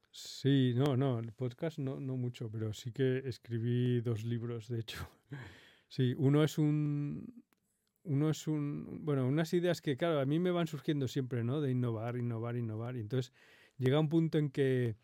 Sí, 0.10 0.74
no, 0.76 0.98
no, 0.98 1.20
el 1.20 1.34
podcast 1.34 1.78
no, 1.78 2.00
no 2.00 2.18
mucho, 2.18 2.50
pero 2.50 2.74
sí 2.74 2.92
que 2.92 3.20
escribí 3.20 4.02
dos 4.02 4.24
libros, 4.24 4.68
de 4.68 4.80
hecho. 4.80 5.08
Sí, 5.90 6.14
uno 6.18 6.44
es 6.44 6.58
un, 6.58 7.44
uno 8.04 8.30
es 8.30 8.46
un, 8.46 9.06
bueno, 9.06 9.26
unas 9.26 9.54
ideas 9.54 9.82
que, 9.82 9.96
claro, 9.96 10.20
a 10.20 10.26
mí 10.26 10.38
me 10.38 10.52
van 10.52 10.68
surgiendo 10.68 11.08
siempre, 11.08 11.46
¿no? 11.46 11.62
De 11.62 11.72
innovar, 11.72 12.18
innovar, 12.18 12.58
innovar. 12.58 12.98
Y 12.98 13.00
entonces 13.00 13.32
llega 13.78 13.98
un 13.98 14.10
punto 14.10 14.38
en 14.38 14.50
que 14.50 14.98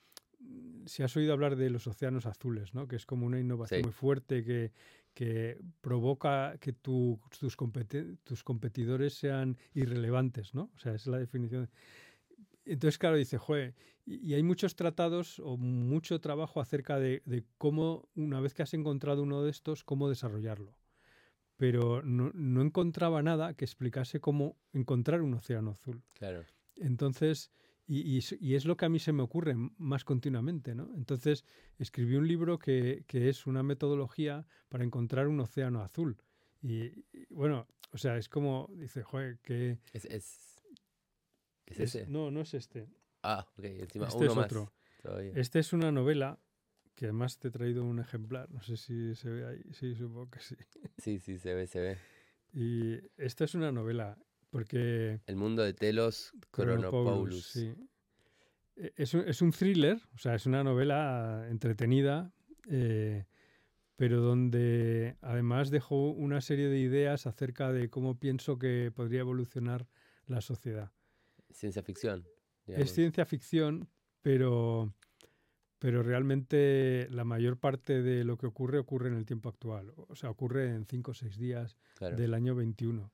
si 0.85 1.03
has 1.03 1.15
oído 1.15 1.33
hablar 1.33 1.55
de 1.55 1.69
los 1.69 1.87
océanos 1.87 2.25
azules, 2.25 2.73
¿no? 2.73 2.87
que 2.87 2.95
es 2.95 3.05
como 3.05 3.25
una 3.25 3.39
innovación 3.39 3.83
muy 3.83 3.91
fuerte 3.91 4.43
que, 4.43 4.71
que 5.13 5.59
provoca 5.81 6.57
que 6.59 6.73
tus, 6.73 7.19
tus 7.39 8.43
competidores 8.43 9.13
sean 9.13 9.57
irrelevantes, 9.73 10.53
¿no? 10.53 10.71
O 10.75 10.79
sea, 10.79 10.93
es 10.93 11.07
la 11.07 11.19
definición. 11.19 11.69
Entonces, 12.65 12.97
claro, 12.97 13.17
dice, 13.17 13.37
joder, 13.37 13.75
y, 14.05 14.33
hay 14.33 14.43
muchos 14.43 14.75
tratados 14.75 15.39
o 15.39 15.57
mucho 15.57 16.19
trabajo 16.19 16.61
acerca 16.61 16.99
de, 16.99 17.21
de, 17.25 17.43
cómo, 17.57 18.09
una 18.15 18.39
vez 18.39 18.53
que 18.53 18.63
has 18.63 18.73
encontrado 18.73 19.23
uno 19.23 19.43
de 19.43 19.51
estos, 19.51 19.83
cómo 19.83 20.09
desarrollarlo. 20.09 20.77
Pero 21.57 22.01
no, 22.01 22.31
no 22.33 22.61
encontraba 22.61 23.21
nada 23.21 23.53
que 23.53 23.65
explicase 23.65 24.19
cómo 24.19 24.57
encontrar 24.73 25.21
un 25.21 25.35
océano 25.35 25.71
azul. 25.71 26.03
Claro. 26.13 26.43
Entonces, 26.77 27.51
y, 28.01 28.19
y, 28.39 28.55
es 28.55 28.65
lo 28.65 28.77
que 28.77 28.85
a 28.85 28.89
mí 28.89 28.97
se 28.97 29.11
me 29.11 29.21
ocurre 29.21 29.55
más 29.77 30.03
continuamente, 30.03 30.73
¿no? 30.73 30.89
Entonces 30.95 31.45
escribí 31.77 32.15
un 32.15 32.27
libro 32.27 32.57
que, 32.57 33.03
que 33.07 33.29
es 33.29 33.45
una 33.45 33.61
metodología 33.61 34.47
para 34.69 34.83
encontrar 34.83 35.27
un 35.27 35.39
océano 35.39 35.81
azul. 35.81 36.17
Y, 36.61 37.05
bueno, 37.29 37.67
o 37.91 37.97
sea, 37.97 38.17
es 38.17 38.29
como, 38.29 38.69
dice, 38.73 39.03
joder, 39.03 39.39
que... 39.39 39.79
Es, 39.91 40.05
es, 40.05 40.63
¿es 41.65 41.79
ese? 41.79 42.07
No, 42.07 42.31
no 42.31 42.41
es 42.41 42.53
este. 42.53 42.87
Ah, 43.21 43.45
ok, 43.57 43.65
encima 43.65 44.07
este 44.07 44.17
uno 44.17 44.31
es 44.31 44.35
más 44.35 44.45
otro. 44.45 44.73
Este 45.35 45.59
es 45.59 45.73
una 45.73 45.91
novela 45.91 46.39
que 46.95 47.05
además 47.05 47.37
te 47.37 47.49
he 47.49 47.51
traído 47.51 47.83
un 47.83 47.99
ejemplar. 47.99 48.49
No 48.51 48.61
sé 48.61 48.77
si 48.77 49.13
se 49.15 49.29
ve 49.29 49.45
ahí. 49.45 49.61
Sí, 49.73 49.95
supongo 49.95 50.29
que 50.29 50.39
sí. 50.39 50.55
Sí, 50.97 51.19
sí, 51.19 51.37
se 51.37 51.53
ve, 51.53 51.67
se 51.67 51.79
ve. 51.79 51.97
Y 52.53 52.99
esta 53.17 53.43
es 53.43 53.55
una 53.55 53.71
novela 53.71 54.17
porque... 54.53 55.19
El 55.25 55.35
mundo 55.35 55.63
de 55.63 55.73
Telos 55.73 56.31
Chronopoulos. 56.55 57.43
Sí. 57.43 57.73
E, 58.75 58.93
es, 58.95 59.15
un, 59.15 59.27
es, 59.27 59.41
un, 59.41 59.51
thriller, 59.51 59.99
o 60.13 60.17
sea, 60.19 60.35
es 60.35 60.45
una 60.45 60.63
novela 60.63 61.47
entretenida, 61.49 62.31
eh, 62.69 63.25
pero 63.95 64.21
donde 64.21 65.17
además 65.21 65.71
dejó 65.71 66.11
una 66.11 66.39
serie 66.39 66.67
de 66.67 66.77
ideas 66.77 67.25
acerca 67.25 67.71
de 67.71 67.89
cómo 67.89 68.19
pienso 68.19 68.59
que 68.59 68.91
podría 68.95 69.21
evolucionar 69.21 69.87
la 70.27 70.39
sociedad. 70.39 70.91
Ciencia 71.51 71.81
ficción. 71.81 72.23
Es 72.67 72.93
ciencia 72.93 73.25
ficción, 73.25 73.89
pero, 74.21 74.93
pero 75.79 76.03
realmente 76.03 77.07
la 77.09 77.23
mayor 77.23 77.57
parte 77.57 78.03
de 78.03 78.23
lo 78.23 78.37
que 78.37 78.45
ocurre 78.45 78.77
ocurre 78.77 79.09
en 79.09 79.15
el 79.15 79.25
tiempo 79.25 79.49
actual. 79.49 79.93
O 79.95 80.15
sea, 80.15 80.29
ocurre 80.29 80.75
en 80.75 80.85
cinco 80.85 81.09
o 81.09 81.15
seis 81.15 81.39
días 81.39 81.75
del 81.99 82.35
año 82.35 82.53
21 82.53 83.11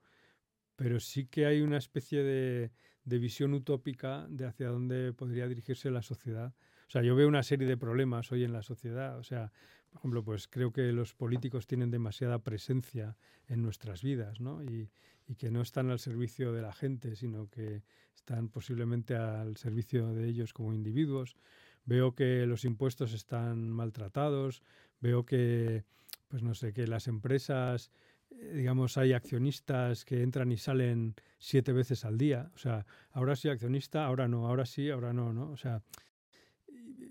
pero 0.79 1.01
sí 1.01 1.25
que 1.25 1.45
hay 1.45 1.59
una 1.59 1.75
especie 1.75 2.23
de, 2.23 2.71
visión 3.03 3.53
utópica 3.53 4.25
de 4.29 4.45
hacia 4.45 4.69
dónde 4.69 5.11
podría 5.11 5.45
dirigirse 5.45 5.91
la 5.91 6.01
sociedad. 6.01 6.53
O 6.87 6.89
sea, 6.89 7.01
yo 7.01 7.17
veo 7.17 7.27
una 7.27 7.43
serie 7.43 7.67
de 7.67 7.75
problemas 7.75 8.31
hoy 8.31 8.45
en 8.45 8.53
la 8.53 8.63
sociedad. 8.63 9.17
O 9.17 9.23
sea, 9.23 9.51
por 9.89 9.99
ejemplo, 9.99 10.23
pues 10.23 10.47
creo 10.47 10.71
que 10.71 10.93
los 10.93 11.13
políticos 11.13 11.67
tienen 11.67 11.91
demasiada 11.91 12.39
presencia 12.39 13.17
en 13.47 13.61
nuestras 13.61 14.03
vidas, 14.03 14.39
¿no? 14.39 14.63
Y, 14.63 14.89
y, 15.27 15.35
que 15.35 15.51
no 15.51 15.61
están 15.61 15.89
al 15.89 15.99
servicio 15.99 16.53
de 16.53 16.61
la 16.61 16.71
gente, 16.71 17.17
sino 17.17 17.49
que 17.49 17.83
están 18.15 18.47
posiblemente 18.47 19.17
al 19.17 19.57
servicio 19.57 20.13
de 20.13 20.29
ellos 20.29 20.53
como 20.53 20.73
individuos. 20.73 21.35
Veo 21.83 22.15
que 22.15 22.45
los 22.45 22.63
impuestos 22.63 23.11
están 23.11 23.69
maltratados. 23.69 24.63
Veo 25.01 25.25
que, 25.25 25.83
pues 26.29 26.41
no 26.41 26.53
sé, 26.53 26.71
que 26.71 26.87
las 26.87 27.09
empresas 27.09 27.91
digamos, 28.29 28.97
hay 28.97 29.13
accionistas 29.13 30.05
que 30.05 30.21
entran 30.21 30.51
y 30.51 30.57
salen 30.57 31.15
siete 31.37 31.73
veces 31.73 32.05
al 32.05 32.17
día. 32.17 32.51
O 32.55 32.57
sea, 32.57 32.85
ahora 33.11 33.35
soy 33.35 33.51
accionista, 33.51 34.05
ahora 34.05 34.27
no, 34.27 34.47
ahora 34.47 34.65
sí, 34.65 34.89
ahora 34.89 35.13
no, 35.13 35.33
¿no? 35.33 35.51
O 35.51 35.57
sea, 35.57 35.81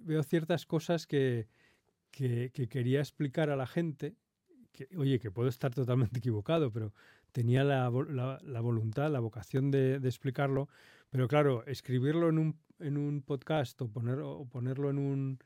veo 0.02 0.22
ciertas 0.22 0.66
cosas 0.66 1.06
que, 1.06 1.48
que, 2.10 2.50
quería 2.68 3.00
explicar 3.00 3.50
a 3.50 3.56
la 3.56 3.66
gente, 3.66 4.16
que, 4.72 4.88
oye, 4.96 5.18
que 5.18 5.30
puedo 5.30 5.48
estar 5.48 5.74
totalmente 5.74 6.18
equivocado, 6.20 6.72
pero 6.72 6.92
tenía 7.32 7.64
la, 7.64 7.90
la, 8.42 8.60
voluntad, 8.60 9.10
la 9.10 9.20
vocación 9.20 9.70
de, 9.70 10.00
de, 10.00 10.08
explicarlo. 10.08 10.68
Pero 11.10 11.28
claro, 11.28 11.64
escribirlo 11.66 12.28
en 12.28 12.38
un, 12.38 12.58
en 12.78 12.96
un 12.96 13.22
podcast 13.22 13.80
o, 13.82 13.88
poner, 13.88 14.20
o 14.20 14.46
ponerlo 14.46 14.90
en 14.90 14.98
un 14.98 15.38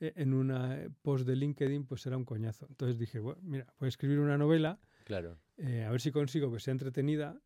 e, 0.00 0.12
en 0.16 0.32
una 0.32 0.88
post 1.02 1.26
de 1.26 1.36
LinkedIn, 1.36 1.84
pues 1.84 2.06
era 2.06 2.16
un 2.16 2.24
coñazo. 2.24 2.66
Entonces 2.68 2.98
dije, 2.98 3.18
bueno, 3.18 3.40
mira, 3.42 3.66
voy 3.78 3.86
a 3.86 3.88
escribir 3.88 4.18
una 4.20 4.38
novela 4.38 4.78
Claro. 5.08 5.38
Eh, 5.56 5.84
a 5.84 5.90
ver 5.90 6.02
si 6.02 6.12
consigo 6.12 6.52
que 6.52 6.60
sea 6.60 6.72
entretenida 6.72 7.40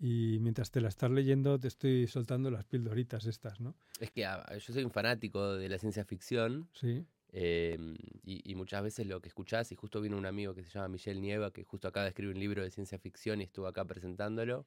y 0.00 0.38
mientras 0.40 0.72
te 0.72 0.80
la 0.80 0.88
estás 0.88 1.12
leyendo 1.12 1.60
te 1.60 1.68
estoy 1.68 2.08
soltando 2.08 2.50
las 2.50 2.64
pildoritas 2.64 3.24
estas, 3.26 3.60
¿no? 3.60 3.76
Es 4.00 4.10
que 4.10 4.22
yo 4.22 4.72
soy 4.72 4.82
un 4.82 4.90
fanático 4.90 5.54
de 5.54 5.68
la 5.68 5.78
ciencia 5.78 6.04
ficción. 6.04 6.68
Sí. 6.72 7.06
Em, 7.28 7.96
y, 8.24 8.52
muchas 8.56 8.82
veces 8.82 9.06
lo 9.06 9.20
que 9.20 9.28
escuchás, 9.28 9.70
y 9.70 9.76
justo 9.76 10.00
vino 10.00 10.16
un 10.16 10.26
amigo 10.26 10.54
que 10.54 10.64
se 10.64 10.70
llama 10.70 10.88
Michelle 10.88 11.20
Nieva, 11.20 11.52
que 11.52 11.62
justo 11.62 11.86
acaba 11.86 12.02
de 12.02 12.08
escribir 12.08 12.34
un 12.34 12.40
libro 12.40 12.64
de 12.64 12.70
ciencia 12.70 12.98
ficción 12.98 13.40
y 13.40 13.44
estuvo 13.44 13.68
acá 13.68 13.84
presentándolo. 13.84 14.66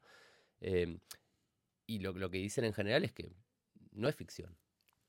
Em, 0.62 1.00
y 1.86 2.00
lo, 2.00 2.14
lo 2.14 2.30
que 2.30 2.38
dicen 2.38 2.64
en 2.64 2.74
general 2.74 3.04
es 3.04 3.12
que 3.12 3.30
no 3.92 4.08
es 4.08 4.16
ficción. 4.16 4.58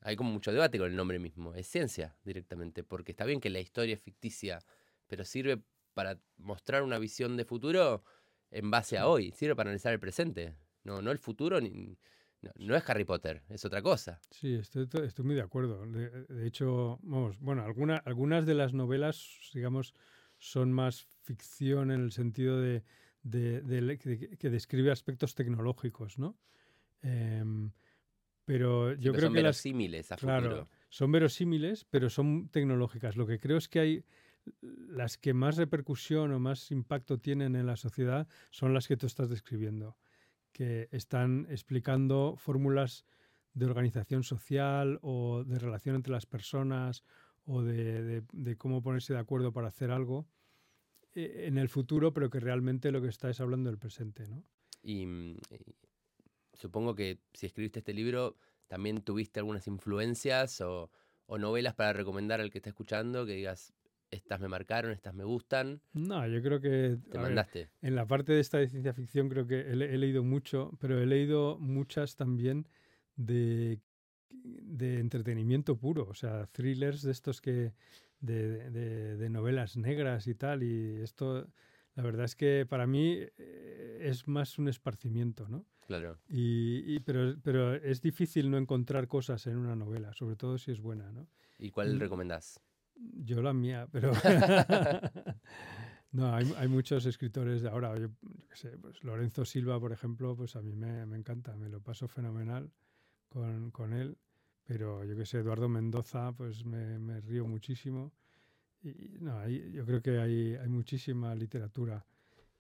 Hay 0.01 0.17
como 0.17 0.33
mucho 0.33 0.51
debate 0.51 0.77
con 0.79 0.91
el 0.91 0.97
nombre 0.97 1.21
mismo. 1.21 1.55
Es 1.55 1.69
ciencia 1.69 2.17
directamente, 2.25 2.83
porque 2.83 3.13
está 3.13 3.25
bien 3.25 3.41
que 3.41 3.51
la 3.51 3.61
historia 3.61 3.95
es 3.95 4.03
ficticia, 4.03 4.59
pero 5.07 5.25
sirve 5.25 5.63
para 5.99 6.17
mostrar 6.37 6.85
una 6.85 6.97
visión 7.01 7.37
de 7.37 7.45
futuro 7.45 8.05
en 8.53 8.71
base 8.71 8.99
a 8.99 9.09
hoy, 9.09 9.33
sirve 9.33 9.57
para 9.57 9.71
analizar 9.71 9.93
el 9.93 9.99
presente. 9.99 10.55
No, 10.85 11.03
no 11.03 11.11
el 11.11 11.19
futuro, 11.19 11.61
ni, 11.61 11.99
no, 12.55 12.77
es 12.77 12.89
Harry 12.89 13.03
Potter, 13.05 13.43
es 13.49 13.65
otra 13.65 13.83
cosa. 13.83 14.21
Sí, 14.31 14.55
estoy, 14.55 14.89
estoy 15.03 15.25
muy 15.25 15.35
de 15.35 15.43
acuerdo. 15.43 15.85
De, 15.87 16.47
hecho, 16.47 17.01
vamos, 17.03 17.41
bueno, 17.41 17.65
alguna, 17.65 17.97
algunas 17.97 18.47
de 18.47 18.55
las 18.55 18.75
novelas, 18.75 19.51
digamos, 19.53 19.93
son 20.39 20.73
más 20.73 21.03
ficción 21.25 21.91
en 21.91 22.01
el 22.01 22.13
sentido 22.13 22.61
de, 22.61 22.85
que 24.39 24.51
describe 24.51 24.93
aspectos 24.93 25.35
tecnológicos, 25.35 26.17
¿no? 26.17 26.39
Em, 27.03 27.73
pero 28.45 28.95
yo 28.95 29.11
creo 29.11 29.25
son 29.25 29.33
que 29.33 29.43
verosímiles 29.43 30.13
a 30.13 30.17
claro, 30.17 30.69
son 30.91 31.11
verosímiles, 31.11 31.87
pero 31.91 32.09
son 32.09 32.51
tecnológicas. 32.51 33.17
Lo 33.17 33.27
que 33.27 33.41
creo 33.41 33.57
es 33.57 33.69
que 33.69 33.81
hay 33.81 34.05
las 34.61 35.19
que 35.19 35.35
más 35.35 35.57
repercusión 35.57 36.33
o 36.33 36.39
más 36.39 36.71
impacto 36.71 37.19
tienen 37.19 37.57
en 37.57 37.67
la 37.67 37.77
sociedad 37.77 38.29
son 38.51 38.75
las 38.75 38.89
que 38.89 38.97
tú 38.97 39.07
estás 39.07 39.29
describiendo, 39.29 39.97
que 40.53 40.89
están 40.91 41.47
explicando 41.51 42.35
fórmulas 42.37 43.05
de 43.55 43.67
organización 43.67 44.23
social 44.23 44.99
o 45.03 45.45
de 45.45 45.59
relación 45.59 45.97
entre 45.97 46.13
las 46.13 46.27
personas 46.27 47.05
o 47.45 47.63
de, 47.63 48.23
cómo 48.59 48.83
ponerse 48.83 49.15
de 49.15 49.19
acuerdo 49.19 49.53
para 49.53 49.69
hacer 49.69 49.91
algo 49.91 50.27
eh, 51.15 51.45
en 51.47 51.59
el 51.59 51.69
futuro, 51.69 52.13
pero 52.13 52.31
que 52.31 52.41
realmente 52.41 52.93
lo 52.93 53.01
que 53.01 53.09
está 53.09 53.31
es 53.31 53.41
hablando 53.41 53.71
del 53.71 53.79
presente. 53.79 54.29
¿no? 54.29 54.45
Y, 54.83 55.07
mm, 55.07 55.37
supongo 56.53 56.95
que 56.95 57.21
si 57.33 57.47
escribiste 57.47 57.81
este 57.81 57.95
libro, 57.95 58.37
también 58.67 59.03
tuviste 59.03 59.41
algunas 59.41 59.67
influencias 59.67 60.61
o, 60.61 60.91
o 61.27 61.39
novelas 61.39 61.75
para 61.75 61.95
recomendar 61.95 62.41
al 62.41 62.51
que 62.51 62.59
está 62.59 62.71
escuchando, 62.71 63.25
que 63.25 63.33
digas, 63.33 63.73
estas 64.11 64.41
me 64.41 64.49
marcaron, 64.49 64.93
estas 64.93 65.15
me 65.15 65.25
gustan. 65.25 65.81
No, 65.93 66.27
yo 66.27 66.43
creo 66.43 66.61
que... 66.61 66.99
Te 67.11 67.19
mandaste. 67.19 67.69
en 67.83 67.95
la 67.95 68.07
parte 68.07 68.33
de 68.33 68.41
esta 68.41 68.59
de 68.59 68.69
ciencia 68.69 68.93
ficción 68.95 69.29
creo 69.29 69.47
que 69.47 69.61
he, 69.61 69.75
leído 69.99 70.23
mucho, 70.25 70.73
pero 70.81 70.99
he 71.01 71.07
leído 71.07 71.59
muchas 71.59 72.17
también 72.17 72.67
de, 73.17 73.81
de 74.31 75.01
entretenimiento 75.01 75.77
puro, 75.77 76.07
o 76.09 76.15
sea, 76.15 76.47
thrillers 76.47 77.03
de 77.03 77.13
estos 77.13 77.41
que 77.41 77.75
de, 78.21 78.71
de, 78.71 79.17
de 79.17 79.31
novelas 79.31 79.77
negras 79.77 80.27
y 80.27 80.35
tal. 80.35 80.63
Y 80.63 80.97
esto, 81.03 81.47
la 81.95 82.03
verdad 82.03 82.25
es 82.25 82.35
que 82.37 82.67
para 82.69 82.87
mí 82.87 83.19
eh, 83.37 83.99
es 84.03 84.27
más 84.27 84.59
un 84.59 84.69
esparcimiento, 84.69 85.49
¿no? 85.49 85.67
Claro. 85.87 86.19
Y, 86.29 86.83
y- 86.97 87.01
pero, 87.01 87.37
pero 87.43 87.75
es 87.75 88.01
difícil 88.03 88.51
no 88.51 88.59
encontrar 88.59 89.09
cosas 89.09 89.47
en 89.47 89.57
una 89.57 89.75
novela, 89.75 90.13
sobre 90.13 90.37
todo 90.37 90.59
si 90.59 90.71
es 90.71 90.81
buena, 90.81 91.11
¿no? 91.13 91.29
¿Y 91.59 91.71
cuál 91.71 91.97
Mm. 91.97 92.01
recomendás? 92.01 92.61
Yo 92.99 93.43
la 93.43 93.53
mía, 93.53 93.89
pero... 93.91 94.13
no, 96.13 96.35
hay, 96.35 96.53
hay 96.57 96.69
muchos 96.69 97.07
escritores 97.07 97.63
de 97.63 97.69
ahora. 97.69 97.97
Yo, 97.99 98.09
yo 98.23 98.49
qué 98.49 98.57
sé, 98.57 98.79
pues 98.79 99.03
Lorenzo 99.05 99.45
Silva, 99.45 99.79
por 99.81 99.93
ejemplo, 99.93 100.37
pues 100.37 100.57
a 100.57 100.63
mí 100.63 100.75
me, 100.75 101.07
me 101.07 101.17
encanta, 101.17 101.57
me 101.57 101.69
lo 101.69 101.81
paso 101.81 102.09
fenomenal 102.09 102.71
con, 103.29 103.71
con 103.71 103.93
él. 103.93 104.19
Pero 104.65 105.05
yo 105.05 105.17
qué 105.17 105.25
sé, 105.27 105.39
Eduardo 105.39 105.69
Mendoza, 105.69 106.33
pues 106.33 106.65
me, 106.65 106.99
me 106.99 107.21
río 107.21 107.47
muchísimo. 107.47 108.13
Y 108.83 109.19
no, 109.21 109.39
hay- 109.39 109.73
yo 109.73 109.85
creo 109.87 110.03
que 110.03 110.19
hay, 110.19 110.55
hay 110.57 110.69
muchísima 110.69 111.35
literatura 111.35 112.05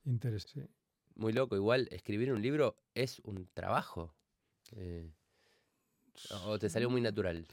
interesante. 0.05 0.70
Muy 1.16 1.32
loco, 1.32 1.56
igual 1.56 1.89
escribir 1.90 2.32
un 2.32 2.40
libro 2.40 2.77
es 2.94 3.19
un 3.20 3.48
trabajo. 3.52 4.15
Eh, 4.73 5.10
¿O 6.47 6.59
te 6.59 6.69
salió 6.69 6.90
muy 6.90 7.01
natural? 7.01 7.47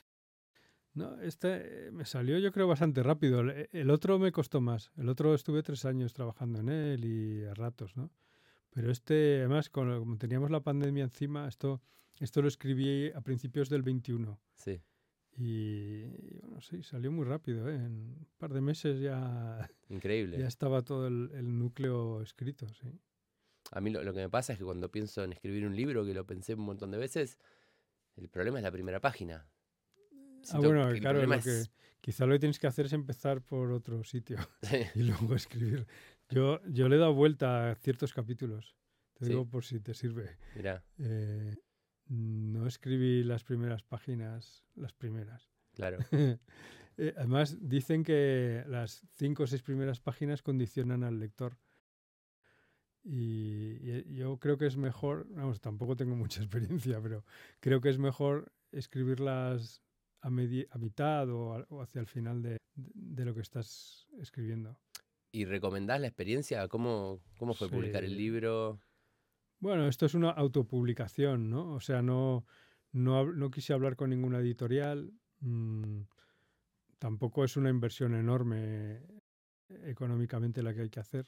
No, 0.95 1.21
este 1.21 1.87
eh, 1.87 1.91
me 1.91 2.05
salió 2.05 2.39
yo 2.39 2.51
creo 2.51 2.67
bastante 2.67 3.03
rápido. 3.03 3.41
El, 3.41 3.69
el 3.71 3.89
otro 3.91 4.17
me 4.17 4.31
costó 4.31 4.61
más. 4.61 4.91
El 4.97 5.09
otro 5.09 5.35
estuve 5.35 5.61
tres 5.61 5.85
años 5.85 6.13
trabajando 6.13 6.59
en 6.59 6.69
él 6.69 7.05
y 7.05 7.43
a 7.45 7.53
ratos, 7.53 7.95
¿no? 7.95 8.11
Pero 8.75 8.91
este, 8.91 9.39
además, 9.39 9.69
como 9.69 10.17
teníamos 10.17 10.51
la 10.51 10.59
pandemia 10.61 11.05
encima, 11.05 11.47
esto, 11.47 11.81
esto 12.19 12.41
lo 12.41 12.47
escribí 12.49 13.09
a 13.11 13.21
principios 13.21 13.69
del 13.69 13.83
21. 13.83 14.37
Sí. 14.55 14.81
Y, 15.37 15.43
y, 15.43 16.39
bueno, 16.41 16.59
sí, 16.61 16.83
salió 16.83 17.11
muy 17.11 17.25
rápido. 17.25 17.69
¿eh? 17.69 17.75
En 17.75 17.91
un 18.19 18.27
par 18.37 18.53
de 18.53 18.61
meses 18.61 18.99
ya, 18.99 19.69
Increíble. 19.89 20.37
ya 20.37 20.47
estaba 20.47 20.81
todo 20.81 21.07
el, 21.07 21.31
el 21.33 21.57
núcleo 21.57 22.21
escrito, 22.21 22.67
sí. 22.69 22.99
A 23.71 23.81
mí 23.81 23.89
lo, 23.91 24.03
lo 24.03 24.13
que 24.13 24.19
me 24.19 24.29
pasa 24.29 24.53
es 24.53 24.59
que 24.59 24.65
cuando 24.65 24.91
pienso 24.91 25.23
en 25.23 25.33
escribir 25.33 25.65
un 25.65 25.75
libro, 25.75 26.05
que 26.05 26.13
lo 26.13 26.25
pensé 26.25 26.53
un 26.53 26.61
montón 26.61 26.91
de 26.91 26.97
veces, 26.97 27.39
el 28.15 28.29
problema 28.29 28.59
es 28.59 28.63
la 28.63 28.71
primera 28.71 28.99
página. 28.99 29.47
Ah, 30.53 30.59
bueno, 30.59 30.91
que 30.93 30.99
claro, 30.99 31.25
lo 31.25 31.39
que, 31.39 31.63
quizá 32.01 32.25
lo 32.25 32.33
que 32.33 32.39
tienes 32.39 32.59
que 32.59 32.67
hacer 32.67 32.85
es 32.87 32.93
empezar 32.93 33.41
por 33.41 33.71
otro 33.71 34.03
sitio. 34.03 34.37
Sí, 34.63 34.77
y 34.95 35.03
luego 35.03 35.35
escribir. 35.35 35.85
Yo, 36.29 36.61
yo 36.67 36.89
le 36.89 36.95
he 36.95 36.99
dado 36.99 37.13
vuelta 37.13 37.71
a 37.71 37.75
ciertos 37.75 38.13
capítulos. 38.13 38.75
Te 39.13 39.25
Sí. 39.25 39.31
digo 39.31 39.47
por 39.49 39.63
si 39.63 39.79
te 39.79 39.93
sirve. 39.93 40.37
Mirá, 40.55 40.83
Eh, 40.99 41.55
no 42.07 42.67
escribí 42.67 43.23
las 43.23 43.43
primeras 43.43 43.81
páginas, 43.83 44.63
las 44.75 44.93
primeras. 44.93 45.49
claro. 45.73 45.97
Eh, 46.97 47.13
además, 47.17 47.57
dicen 47.59 48.05
que 48.05 48.63
las 48.67 49.05
cinco 49.15 49.43
o 49.43 49.47
seis 49.47 49.61
primeras 49.61 49.99
páginas 49.99 50.41
condicionan 50.41 51.03
al 51.03 51.19
lector. 51.19 51.57
Y, 53.03 53.77
y 54.09 54.15
yo 54.15 54.37
creo 54.39 54.57
que 54.57 54.65
es 54.65 54.77
mejor, 54.77 55.27
vamos, 55.29 55.59
tampoco 55.61 55.95
tengo 55.95 56.15
mucha 56.15 56.41
experiencia, 56.43 57.01
pero 57.01 57.25
creo 57.59 57.81
que 57.81 57.89
es 57.89 57.97
mejor 57.99 58.53
escribirlas 58.71 59.81
a, 60.27 60.77
mitad 60.77 61.29
o, 61.29 61.53
a- 61.53 61.65
o 61.69 61.81
hacia 61.81 62.01
el 62.01 62.07
final 62.07 62.41
de- 62.41 62.57
de 62.75 63.25
lo 63.25 63.33
que 63.33 63.41
estás 63.41 64.07
escribiendo. 64.19 64.77
¿Y 65.31 65.45
recomendás 65.45 65.99
la 66.01 66.07
experiencia? 66.07 66.67
¿Cómo, 66.67 67.21
cómo 67.37 67.53
fue 67.53 67.69
publicar 67.69 68.03
el 68.03 68.15
libro? 68.17 68.79
Bueno, 69.59 69.87
esto 69.87 70.05
es 70.05 70.13
una 70.13 70.29
autopublicación, 70.31 71.49
¿no? 71.49 71.73
O 71.73 71.79
sea, 71.79 72.01
no, 72.01 72.45
no, 72.91 73.31
no 73.31 73.51
quise 73.51 73.73
hablar 73.73 73.95
con 73.95 74.09
ninguna 74.09 74.39
editorial. 74.39 75.13
mm, 75.41 76.01
tampoco 76.99 77.43
es 77.43 77.57
una 77.57 77.69
inversión 77.69 78.15
enorme 78.15 79.01
económicamente 79.69 80.63
la 80.63 80.73
que 80.73 80.81
hay 80.81 80.89
que 80.89 80.99
hacer. 80.99 81.27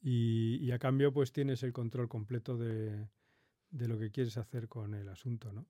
Y, 0.00 0.56
y 0.60 0.72
a 0.72 0.78
cambio, 0.78 1.12
pues 1.12 1.32
tienes 1.32 1.62
el 1.62 1.72
control 1.72 2.08
completo 2.08 2.56
de, 2.56 3.08
de 3.70 3.88
lo 3.88 3.98
que 3.98 4.10
quieres 4.10 4.36
hacer 4.36 4.68
con 4.68 4.94
el 4.94 5.08
asunto, 5.08 5.52
¿no? 5.52 5.66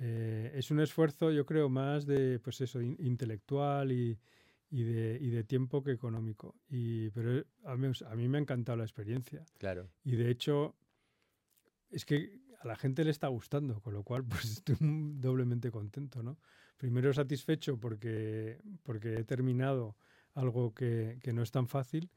Eh, 0.00 0.52
es 0.54 0.70
un 0.70 0.80
esfuerzo, 0.80 1.30
yo 1.32 1.44
creo, 1.44 1.68
más 1.68 2.06
de, 2.06 2.38
pues 2.38 2.60
eso, 2.60 2.80
in- 2.80 2.96
intelectual 3.00 3.90
y, 3.90 4.18
y 4.70 4.82
de, 4.84 5.18
y 5.20 5.30
de 5.30 5.44
tiempo 5.44 5.82
que 5.82 5.90
económico. 5.92 6.54
Y, 6.68 7.10
pero 7.10 7.44
a 7.64 7.76
mí, 7.76 7.88
a 8.06 8.14
mí 8.16 8.28
me 8.28 8.38
ha 8.38 8.40
encantado 8.40 8.78
la 8.78 8.84
experiencia. 8.84 9.44
Claro. 9.58 9.90
Y 10.04 10.16
de 10.16 10.30
hecho, 10.30 10.76
es 11.90 12.04
que 12.04 12.40
a 12.60 12.66
la 12.66 12.76
gente 12.76 13.04
le 13.04 13.10
está 13.10 13.28
gustando, 13.28 13.80
con 13.80 13.92
lo 13.94 14.02
cual 14.04 14.24
pues 14.28 14.44
estoy 14.44 14.76
doblemente 14.80 15.70
contento, 15.70 16.22
¿no? 16.22 16.38
Primero 16.76 17.12
satisfecho 17.12 17.78
porque, 17.78 18.60
porque 18.84 19.14
he 19.14 19.24
terminado 19.24 19.96
algo 20.34 20.74
que, 20.74 21.18
que 21.22 21.32
no 21.32 21.42
es 21.42 21.50
tan 21.50 21.66
fácil, 21.66 22.10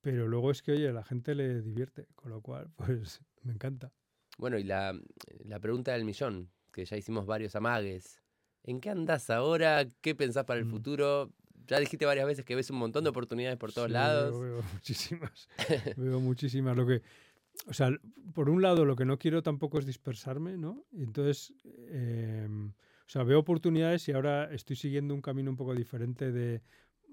pero 0.00 0.26
luego 0.26 0.50
es 0.50 0.62
que, 0.62 0.72
oye, 0.72 0.88
a 0.88 0.92
la 0.92 1.04
gente 1.04 1.34
le 1.34 1.62
divierte, 1.62 2.08
con 2.14 2.30
lo 2.30 2.40
cual 2.40 2.70
pues 2.76 3.20
me 3.42 3.52
encanta. 3.52 3.92
Bueno, 4.38 4.56
y 4.58 4.62
la, 4.64 4.98
la 5.44 5.58
pregunta 5.60 5.92
del 5.92 6.04
millón, 6.04 6.48
que 6.72 6.84
ya 6.84 6.96
hicimos 6.96 7.26
varios 7.26 7.54
amagues. 7.56 8.22
¿En 8.62 8.80
qué 8.80 8.90
andás 8.90 9.30
ahora? 9.30 9.86
¿Qué 10.00 10.14
pensás 10.14 10.44
para 10.44 10.60
el 10.60 10.66
Mm. 10.66 10.70
futuro? 10.70 11.32
Ya 11.66 11.78
dijiste 11.80 12.06
varias 12.06 12.26
veces 12.26 12.44
que 12.44 12.54
ves 12.54 12.70
un 12.70 12.78
montón 12.78 13.04
de 13.04 13.10
oportunidades 13.10 13.58
por 13.58 13.72
todos 13.72 13.88
Sí, 13.88 13.92
lados. 13.92 14.40
Veo, 14.40 14.54
veo 14.54 14.62
muchísimas. 14.74 15.48
veo 15.96 16.20
muchísimas. 16.20 16.76
Lo 16.76 16.86
que, 16.86 17.02
o 17.66 17.74
sea, 17.74 17.90
por 18.32 18.48
un 18.48 18.62
lado, 18.62 18.84
lo 18.84 18.96
que 18.96 19.04
no 19.04 19.18
quiero 19.18 19.42
tampoco 19.42 19.78
es 19.78 19.86
dispersarme, 19.86 20.56
¿no? 20.56 20.84
Entonces, 20.92 21.52
eh, 21.88 22.46
o 22.48 23.08
sea, 23.10 23.24
veo 23.24 23.40
oportunidades 23.40 24.08
y 24.08 24.12
ahora 24.12 24.52
estoy 24.52 24.76
siguiendo 24.76 25.14
un 25.14 25.20
camino 25.22 25.50
un 25.50 25.56
poco 25.56 25.74
diferente 25.74 26.30
de, 26.30 26.62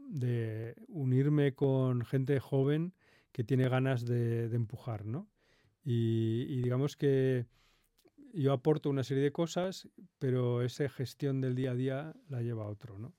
de 0.09 0.75
unirme 0.87 1.53
con 1.55 2.05
gente 2.05 2.39
joven 2.39 2.93
que 3.31 3.43
tiene 3.43 3.67
ganas 3.67 4.05
de, 4.05 4.47
de 4.47 4.55
empujar, 4.55 5.05
¿no? 5.05 5.27
Y, 5.85 6.47
y 6.49 6.63
digamos 6.63 6.97
que 6.97 7.47
yo 8.33 8.53
aporto 8.53 8.89
una 8.89 9.03
serie 9.03 9.23
de 9.23 9.31
cosas, 9.31 9.89
pero 10.19 10.61
esa 10.63 10.89
gestión 10.89 11.41
del 11.41 11.55
día 11.55 11.71
a 11.71 11.75
día 11.75 12.15
la 12.29 12.41
lleva 12.41 12.67
otro, 12.67 12.99
¿no? 12.99 13.13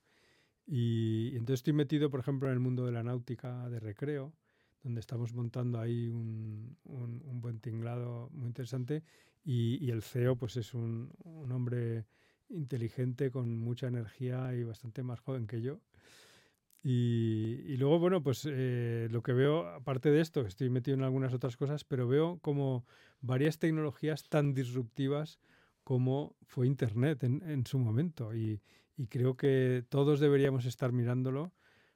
Y, 0.67 1.31
y 1.33 1.37
entonces 1.37 1.61
estoy 1.61 1.73
metido, 1.75 2.11
por 2.11 2.21
ejemplo, 2.21 2.49
en 2.49 2.55
el 2.55 2.61
mundo 2.61 2.87
de 2.87 2.93
la 2.93 3.03
náutica 3.03 3.69
de 3.71 3.81
recreo, 3.81 4.35
donde 4.83 5.01
estamos 5.01 5.33
montando 5.35 5.81
ahí 5.81 6.09
un, 6.09 6.77
un- 6.85 7.23
un 7.25 7.41
buen 7.41 7.61
tinglado 7.61 8.31
muy 8.33 8.49
interesante. 8.49 9.05
Y, 9.45 9.85
y 9.85 9.91
el 9.91 10.03
CEO, 10.03 10.37
pues 10.37 10.57
es 10.57 10.75
un, 10.75 11.11
un 11.25 11.53
hombre 11.53 12.07
inteligente, 12.49 13.31
con 13.31 13.59
mucha 13.59 13.89
energía 13.89 14.55
y 14.55 14.65
bastante 14.65 15.03
más 15.03 15.21
joven 15.21 15.47
que 15.47 15.61
yo. 15.63 15.81
Y, 16.89 17.65
y 17.67 17.79
luego, 17.79 17.99
bueno, 17.99 18.23
pues 18.23 18.47
eh, 18.49 19.09
lo 19.11 19.21
que 19.21 19.33
veo, 19.33 19.67
aparte 19.67 20.13
de 20.13 20.21
esto, 20.21 20.43
estoy 20.43 20.71
metido 20.71 20.97
en 20.97 21.03
algunas 21.03 21.35
otras 21.35 21.57
cosas, 21.57 21.83
pero 21.83 22.07
veo 22.07 22.39
como 22.43 22.87
varias 23.21 23.59
tecnologías 23.59 24.29
tan 24.29 24.55
disruptivas 24.55 25.41
como 25.83 26.37
fue 26.45 26.69
Internet 26.69 27.25
en, 27.25 27.43
en 27.43 27.67
su 27.67 27.81
momento. 27.81 28.33
Y, 28.37 28.63
y 28.97 29.09
creo 29.09 29.37
que 29.37 29.85
todos 29.89 30.21
deberíamos 30.21 30.65
estar 30.65 30.93
mirándolo. 30.93 31.53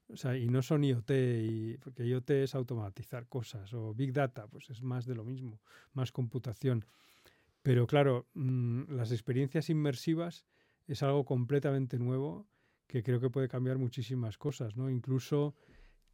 O 0.08 0.16
sea, 0.16 0.36
y 0.36 0.48
no 0.48 0.60
son 0.60 0.82
IoT, 0.82 1.10
y, 1.12 1.76
porque 1.78 2.04
IoT 2.04 2.30
es 2.30 2.56
automatizar 2.56 3.28
cosas, 3.28 3.72
o 3.72 3.94
Big 3.94 4.12
Data, 4.12 4.48
pues 4.48 4.70
es 4.70 4.82
más 4.82 5.06
de 5.06 5.14
lo 5.14 5.22
mismo, 5.22 5.60
más 5.92 6.10
computación. 6.10 6.84
Pero 7.62 7.86
claro, 7.86 8.26
mm, 8.34 8.90
las 8.90 9.12
experiencias 9.12 9.70
inmersivas 9.70 10.46
es 10.88 11.04
algo 11.04 11.24
completamente 11.24 11.96
nuevo 12.00 12.48
que 12.90 13.04
creo 13.04 13.20
que 13.20 13.30
puede 13.30 13.46
cambiar 13.48 13.78
muchísimas 13.78 14.36
cosas, 14.36 14.76
¿no? 14.76 14.90
Incluso 14.90 15.54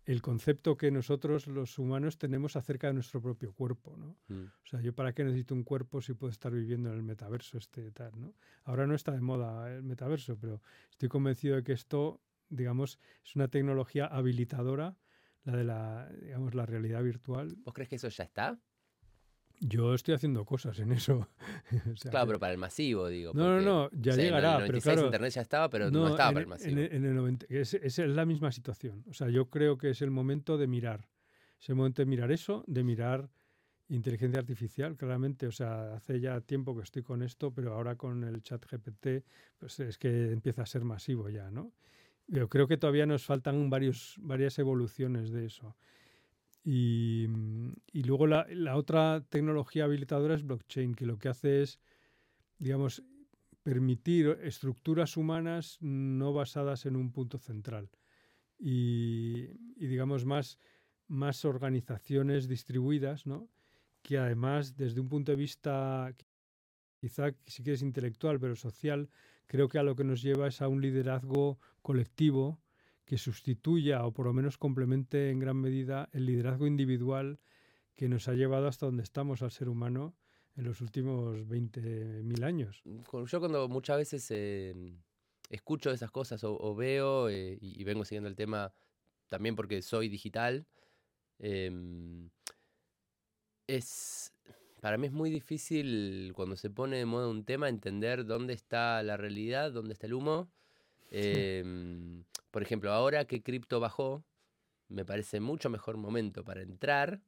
el 0.04 0.20
concepto 0.20 0.76
que 0.76 0.90
nosotros 0.90 1.46
los 1.46 1.78
humanos 1.78 2.18
tenemos 2.18 2.54
acerca 2.54 2.88
de 2.88 2.92
nuestro 2.92 3.22
propio 3.22 3.54
cuerpo, 3.54 3.96
¿no? 3.96 4.18
Mm, 4.28 4.44
O 4.44 4.66
sea, 4.66 4.82
¿yo 4.82 4.94
para 4.94 5.14
qué 5.14 5.24
necesito 5.24 5.54
un 5.54 5.64
cuerpo 5.64 6.02
si 6.02 6.12
puedo 6.12 6.30
estar 6.30 6.52
viviendo 6.52 6.90
en 6.90 6.96
el 6.96 7.02
metaverso 7.02 7.56
este 7.56 7.90
tal, 7.92 8.12
¿no? 8.20 8.34
Ahora 8.64 8.86
no 8.86 8.94
está 8.94 9.12
de 9.12 9.22
moda 9.22 9.74
el 9.74 9.84
metaverso, 9.84 10.38
pero 10.38 10.60
estoy 10.90 11.08
convencido 11.08 11.56
de 11.56 11.64
que 11.64 11.72
esto, 11.72 12.20
digamos, 12.50 13.00
es 13.24 13.34
una 13.36 13.48
tecnología 13.48 14.04
habilitadora, 14.04 14.98
la 15.44 15.56
de 15.56 15.64
la, 15.64 16.10
digamos, 16.20 16.54
la 16.54 16.66
realidad 16.66 17.02
virtual. 17.02 17.56
¿Vos 17.64 17.72
crees 17.72 17.88
que 17.88 17.96
eso 17.96 18.08
ya 18.10 18.24
está? 18.24 18.60
Yo 19.60 19.94
estoy 19.94 20.14
haciendo 20.14 20.44
cosas 20.44 20.78
en 20.78 20.92
eso. 20.92 21.28
O 21.92 21.96
sea 21.96 22.10
Claro, 22.10 22.26
que- 22.26 22.30
pero 22.30 22.40
para 22.40 22.52
el 22.52 22.58
masivo, 22.58 23.08
digo. 23.08 23.32
No, 23.34 23.48
no, 23.48 23.60
no, 23.60 23.90
ya 23.92 24.12
o 24.12 24.14
sea, 24.14 24.14
en 24.14 24.20
el 24.20 24.24
llegará, 24.26 24.48
pero 24.58 24.58
96 24.68 24.82
claro. 24.94 25.04
Internet 25.06 25.32
ya 25.32 25.40
estaba, 25.42 25.70
pero 25.70 25.90
no, 25.90 26.08
estaba 26.08 26.28
en, 26.28 26.34
para 26.34 26.40
el 26.40 26.46
en 26.46 26.48
masivo. 26.50 26.80
el- 26.80 26.92
en 26.92 27.04
el 27.04 27.14
90, 27.14 27.46
es, 27.48 27.74
es 27.74 27.98
la 27.98 28.24
misma 28.26 28.52
situación. 28.52 29.04
O 29.08 29.14
sea, 29.14 29.28
yo 29.30 29.48
creo 29.50 29.78
que 29.78 29.90
es 29.90 30.02
el 30.02 30.10
momento 30.10 30.58
de 30.58 30.66
mirar. 30.66 31.08
Es 31.60 31.68
el 31.70 31.74
momento 31.74 32.02
de 32.02 32.06
mirar 32.06 32.30
eso, 32.32 32.64
de 32.66 32.84
mirar 32.84 33.30
inteligencia 33.88 34.40
artificial, 34.40 34.96
claramente. 34.96 35.46
O 35.46 35.52
sea, 35.52 35.94
hace 35.94 36.20
ya 36.20 36.40
tiempo 36.40 36.76
que 36.76 36.82
estoy 36.82 37.02
con 37.02 37.22
esto, 37.22 37.52
pero 37.52 37.72
ahora 37.74 37.96
con 37.96 38.24
el 38.24 38.42
chat 38.42 38.64
GPT, 38.66 39.24
pues 39.58 39.80
es 39.80 39.96
que 39.96 40.32
empieza 40.32 40.62
a 40.62 40.66
ser 40.66 40.84
masivo 40.84 41.28
ya, 41.30 41.50
¿no? 41.50 41.72
Yo 42.28 42.48
creo 42.48 42.66
que 42.66 42.76
todavía 42.76 43.06
nos 43.06 43.24
faltan 43.24 43.70
varios, 43.70 44.16
varias 44.18 44.58
evoluciones 44.58 45.30
de 45.30 45.46
eso. 45.46 45.76
Y, 46.68 47.26
mm, 47.28 47.74
y 47.93 48.02
luego 48.02 48.26
la, 48.26 48.76
otra 48.76 49.24
tecnología 49.28 49.84
habilitadora 49.84 50.34
es 50.34 50.44
blockchain, 50.44 50.97
que 50.97 51.06
lo 51.06 51.16
que 51.16 51.28
hace 51.28 51.62
es, 51.62 51.80
digamos, 52.59 53.05
permitir 53.62 54.36
estructuras 54.43 55.16
humanas 55.16 55.78
no 55.80 56.32
basadas 56.32 56.84
en 56.84 56.97
un 56.97 57.12
punto 57.12 57.38
central 57.38 57.88
y, 58.59 59.47
digamos, 59.76 60.24
más, 60.24 60.59
más 61.06 61.44
organizaciones 61.44 62.48
distribuidas, 62.48 63.26
¿no? 63.26 63.48
que 64.02 64.18
además 64.18 64.76
desde 64.76 65.01
un 65.01 65.09
punto 65.09 65.32
de 65.32 65.36
vista 65.36 66.12
quizá 67.01 67.32
si 67.47 67.62
quieres 67.62 67.82
intelectual 67.82 68.40
pero 68.40 68.56
social, 68.56 69.09
creo 69.47 69.68
que 69.68 69.78
a 69.78 69.82
lo 69.84 69.94
que 69.94 70.05
nos 70.05 70.22
lleva 70.22 70.48
es 70.48 70.62
a 70.62 70.68
un 70.68 70.80
liderazgo 70.80 71.59
colectivo 71.82 72.60
que 73.06 73.16
sustituya 73.16 74.04
o 74.04 74.12
por 74.12 74.26
lo 74.26 74.32
menos 74.34 74.58
complemente 74.58 75.30
en 75.30 75.38
gran 75.38 75.56
medida 75.56 76.10
el 76.12 76.26
liderazgo 76.26 76.66
individual 76.66 77.38
que 77.94 78.08
nos 78.08 78.28
ha 78.28 78.34
llevado 78.34 78.66
hasta 78.66 78.84
donde 78.86 79.04
estamos 79.04 79.40
al 79.42 79.52
ser 79.52 79.68
humano 79.68 80.14
en 80.56 80.64
los 80.64 80.80
últimos 80.80 81.38
20.000 81.46 82.44
años. 82.44 82.82
Yo 82.84 83.40
cuando 83.40 83.68
muchas 83.68 83.96
veces 83.96 84.30
em, 84.30 84.98
escucho 85.48 85.90
esas 85.90 86.10
cosas 86.10 86.42
o, 86.44 86.74
veo 86.74 87.28
eh, 87.28 87.56
y, 87.60 87.82
vengo 87.84 88.04
siguiendo 88.04 88.28
el 88.28 88.36
tema 88.36 88.72
también 89.28 89.54
porque 89.54 89.80
soy 89.82 90.08
digital, 90.08 90.66
em, 91.38 92.28
es 93.66 94.32
para 94.80 94.98
mí 94.98 95.06
es 95.06 95.12
muy 95.12 95.30
difícil 95.30 96.32
cuando 96.34 96.56
se 96.56 96.70
pone 96.70 96.96
de 96.98 97.06
moda 97.06 97.28
un 97.28 97.44
tema 97.44 97.68
entender 97.68 98.24
dónde 98.24 98.52
está 98.52 99.02
la 99.02 99.16
realidad, 99.16 99.72
dónde 99.72 99.94
está 99.94 100.06
el 100.06 100.14
humo. 100.14 100.48
Em, 101.10 102.24
por 102.56 102.62
ejemplo, 102.62 102.90
ahora 102.90 103.26
que 103.26 103.42
cripto 103.42 103.80
bajó, 103.80 104.24
me 104.88 105.04
parece 105.04 105.40
mucho 105.40 105.68
mejor 105.68 105.98
momento 105.98 106.42
para 106.42 106.62
entrar, 106.62 107.20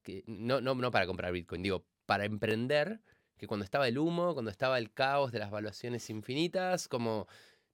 que, 0.00 0.24
no, 0.26 0.62
no, 0.62 0.74
no 0.74 0.90
para 0.90 1.06
comprar 1.06 1.30
Bitcoin, 1.30 1.62
digo, 1.62 1.84
para 2.06 2.24
emprender, 2.24 3.02
que 3.36 3.46
cuando 3.46 3.64
estaba 3.64 3.86
el 3.86 3.98
humo, 3.98 4.32
cuando 4.32 4.50
estaba 4.50 4.78
el 4.78 4.90
caos 4.90 5.30
de 5.30 5.40
las 5.40 5.50
valuaciones 5.50 6.08
infinitas, 6.08 6.88
como 6.88 7.26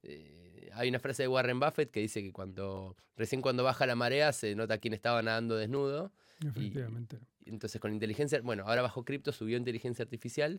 eh, 0.03 0.71
hay 0.75 0.89
una 0.89 0.99
frase 0.99 1.23
de 1.23 1.29
Warren 1.29 1.61
Buffett 1.61 1.93
que 1.93 2.01
dice 2.01 2.21
que 2.21 2.33
cuando 2.33 2.97
recién 3.15 3.43
cuando 3.43 3.63
baja 3.63 3.87
la 3.87 3.95
marea 3.95 4.33
se 4.33 4.57
nota 4.57 4.79
quién 4.79 4.93
estaba 4.93 5.23
nadando 5.23 5.55
desnudo. 5.55 6.11
Efectivamente. 6.45 7.21
entonces 7.45 7.81
con 7.81 7.93
inteligencia, 7.93 8.41
bueno, 8.41 8.65
ahora 8.67 8.83
bajo 8.83 9.05
cripto 9.05 9.31
subió 9.31 9.57
inteligencia 9.57 10.03
artificial. 10.03 10.59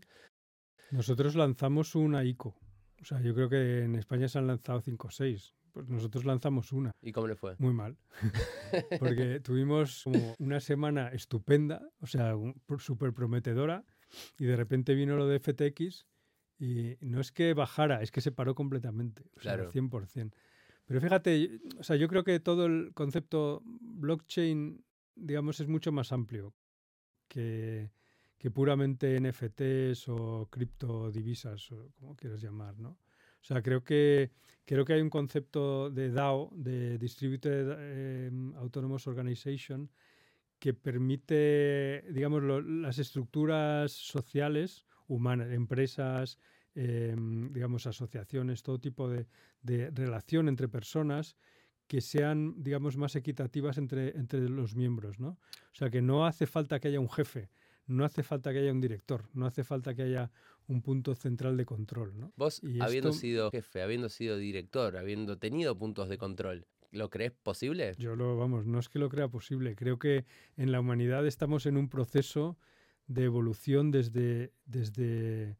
Nosotros 0.92 1.36
lanzamos 1.36 1.96
una 1.96 2.24
ICO. 2.24 2.56
O 3.02 3.04
sea, 3.04 3.20
yo 3.20 3.36
creo 3.36 3.50
que 3.50 3.84
en 3.84 3.96
España 3.96 4.30
se 4.30 4.38
han 4.38 4.48
lanzado 4.48 4.80
5 4.80 5.06
o 5.06 5.12
6. 5.12 5.54
Pues 5.74 5.90
nosotros 5.90 6.26
lanzamos 6.26 6.72
una. 6.72 6.92
¿Y 7.02 7.12
cómo 7.12 7.28
le 7.28 7.36
fue? 7.36 7.56
Muy 7.60 7.74
mal. 7.74 7.98
Porque 9.00 9.40
tuvimos 9.40 10.04
como 10.04 10.36
una 10.40 10.60
semana 10.60 11.10
estupenda, 11.10 11.82
o 12.00 12.08
sea, 12.08 12.36
súper 12.80 13.14
prometedora, 13.14 13.86
y 14.38 14.46
de 14.46 14.56
repente 14.56 14.96
vino 14.96 15.16
lo 15.16 15.28
de 15.28 15.40
FTX 15.40 16.08
y 16.60 16.98
no 17.02 17.22
es 17.22 17.32
que 17.32 17.54
bajara, 17.54 18.02
es 18.02 18.12
que 18.12 18.22
se 18.22 18.32
paró 18.32 18.54
completamente, 18.54 19.24
o 19.38 19.40
sea, 19.40 19.54
al 19.54 19.72
100%. 19.72 20.34
Pero 20.86 21.02
fíjate, 21.02 21.62
o 21.78 21.84
sea, 21.84 21.96
yo 21.96 22.08
creo 22.08 22.24
que 22.24 22.40
todo 22.40 22.66
el 22.66 22.92
concepto 22.94 23.62
blockchain, 23.64 24.84
digamos, 25.16 25.60
es 25.60 25.68
mucho 25.68 25.92
más 25.92 26.12
amplio 26.12 26.54
que, 27.28 27.92
que 28.38 28.50
puramente 28.50 29.20
NFTs 29.22 30.10
o 30.10 30.48
criptodivisas, 30.50 31.72
o 31.72 31.92
como 31.94 32.16
quieras 32.16 32.42
llamar, 32.42 32.78
¿no? 32.80 32.98
O 33.42 33.46
sea, 33.46 33.62
creo 33.62 33.84
que, 33.84 34.32
creo 34.66 34.86
que 34.86 34.94
hay 34.94 35.02
un 35.02 35.10
concepto 35.10 35.90
de 35.90 36.12
DAO, 36.12 36.50
de 36.54 36.98
Distributed 36.98 38.28
em, 38.28 38.54
Autonomous 38.56 39.08
Organization, 39.08 39.90
que 40.60 40.74
permite, 40.74 42.04
digamos, 42.12 42.44
las 42.44 43.00
estructuras 43.00 43.92
sociales 43.92 44.86
humanas, 45.08 45.52
empresas, 45.52 46.38
em, 46.76 47.52
digamos, 47.54 47.88
asociaciones, 47.88 48.62
todo 48.62 48.80
tipo 48.80 49.10
de, 49.10 49.26
de, 49.62 49.90
relación 49.92 50.50
entre 50.50 50.68
personas 50.68 51.38
que 51.88 52.02
sean, 52.02 52.62
digamos, 52.62 52.98
más 52.98 53.16
equitativas 53.16 53.78
entre, 53.78 54.10
entre 54.18 54.48
los 54.50 54.76
miembros, 54.76 55.20
¿no? 55.20 55.30
O 55.30 55.76
sea, 55.76 55.90
que 55.90 56.02
no 56.02 56.26
hace 56.26 56.46
falta 56.46 56.80
que 56.80 56.90
haya 56.90 57.00
un 57.00 57.10
jefe, 57.10 57.50
no 57.88 58.06
hace 58.06 58.22
falta 58.22 58.54
que 58.54 58.60
haya 58.60 58.72
un 58.72 58.82
director, 58.82 59.28
no 59.34 59.48
hace 59.48 59.64
falta 59.64 59.96
que 59.96 60.04
haya 60.04 60.32
un 60.70 60.82
punto 60.82 61.16
central 61.16 61.58
de 61.58 61.66
control, 61.66 62.18
¿no? 62.18 62.32
Vos, 62.38 62.62
habiendo 62.80 63.12
sido 63.12 63.52
jefe, 63.52 63.82
habiendo 63.82 64.08
sido 64.08 64.38
director, 64.38 64.96
habiendo 64.96 65.38
tenido 65.38 65.78
puntos 65.78 66.08
de 66.10 66.18
control, 66.18 66.66
¿Lo 66.92 67.10
crees 67.10 67.32
posible? 67.32 67.94
Yo 67.98 68.16
lo, 68.16 68.36
vamos, 68.36 68.66
no 68.66 68.80
es 68.80 68.90
que 68.90 68.98
lo 68.98 69.10
crea 69.10 69.28
posible. 69.28 69.76
Creo 69.76 70.00
que 70.00 70.26
en 70.58 70.72
la 70.72 70.80
humanidad 70.80 71.28
estamos 71.28 71.66
en 71.68 71.78
un 71.78 71.88
proceso 71.88 72.58
de 73.06 73.26
evolución 73.26 73.92
desde, 73.92 74.54
desde 74.66 75.58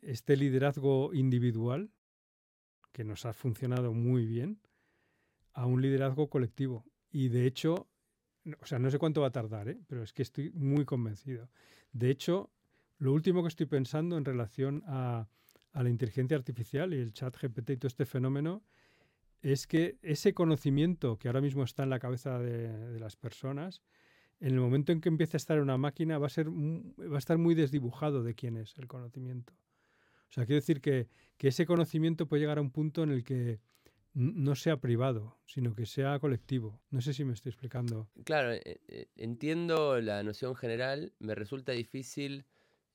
este 0.00 0.36
liderazgo 0.36 1.12
individual, 1.12 1.90
que 2.92 3.04
nos 3.04 3.26
ha 3.26 3.34
funcionado 3.34 3.92
muy 3.92 4.24
bien, 4.24 4.58
a 5.52 5.66
un 5.66 5.82
liderazgo 5.82 6.30
colectivo. 6.30 6.86
Y 7.10 7.28
de 7.28 7.46
hecho, 7.46 7.86
o 8.60 8.66
sea, 8.66 8.78
no 8.78 8.90
sé 8.90 8.98
cuánto 8.98 9.20
va 9.20 9.28
a 9.28 9.32
tardar, 9.32 9.68
¿eh? 9.68 9.78
pero 9.86 10.02
es 10.02 10.14
que 10.14 10.22
estoy 10.22 10.50
muy 10.52 10.86
convencido. 10.86 11.50
De 11.92 12.10
hecho, 12.10 12.50
lo 12.98 13.12
último 13.12 13.42
que 13.42 13.48
estoy 13.48 13.66
pensando 13.66 14.16
en 14.18 14.24
relación 14.24 14.82
a, 14.86 15.28
la 15.74 15.90
inteligencia 15.90 16.36
artificial 16.36 16.92
y 16.92 16.96
el 16.96 17.12
chat 17.12 17.36
GPT 17.40 17.70
y 17.70 17.76
todo 17.76 17.86
este 17.86 18.04
fenómeno 18.04 18.64
es 19.42 19.68
que 19.68 19.96
ese 20.02 20.34
conocimiento 20.34 21.18
que 21.18 21.28
ahora 21.28 21.40
mismo 21.40 21.62
está 21.62 21.84
en 21.84 21.90
la 21.90 22.00
cabeza 22.00 22.40
de, 22.40 22.98
las 22.98 23.14
personas 23.14 23.82
en 24.40 24.54
el 24.54 24.60
momento 24.60 24.90
en 24.90 25.00
que 25.00 25.08
empiece 25.08 25.36
a 25.36 25.38
estar 25.38 25.56
en 25.56 25.62
una 25.62 25.78
máquina 25.78 26.18
va 26.18 26.26
a, 26.26 26.30
ser, 26.30 26.48
va 26.48 27.14
a 27.14 27.18
estar 27.18 27.38
muy 27.38 27.54
desdibujado 27.54 28.24
de 28.24 28.34
quién 28.34 28.56
es 28.56 28.76
el 28.78 28.88
conocimiento. 28.88 29.52
O 30.28 30.32
sea, 30.32 30.46
quiero 30.46 30.60
decir 30.60 30.80
que, 30.80 31.06
que 31.36 31.48
ese 31.48 31.64
conocimiento 31.64 32.26
puede 32.26 32.40
llegar 32.40 32.58
a 32.58 32.62
un 32.62 32.70
punto 32.70 33.04
en 33.04 33.10
el 33.10 33.22
que 33.22 33.60
no 34.14 34.56
sea 34.56 34.78
privado, 34.78 35.38
sino 35.46 35.74
que 35.74 35.86
sea 35.86 36.18
colectivo. 36.18 36.80
No 36.90 37.00
sé 37.00 37.14
si 37.14 37.24
me 37.24 37.34
estoy 37.34 37.50
explicando. 37.50 38.08
Claro, 38.24 38.52
eh, 38.52 38.80
eh, 38.88 39.06
entiendo 39.14 40.00
la 40.00 40.24
noción 40.24 40.56
general, 40.56 41.12
me 41.20 41.36
resulta 41.36 41.70
difícil... 41.70 42.44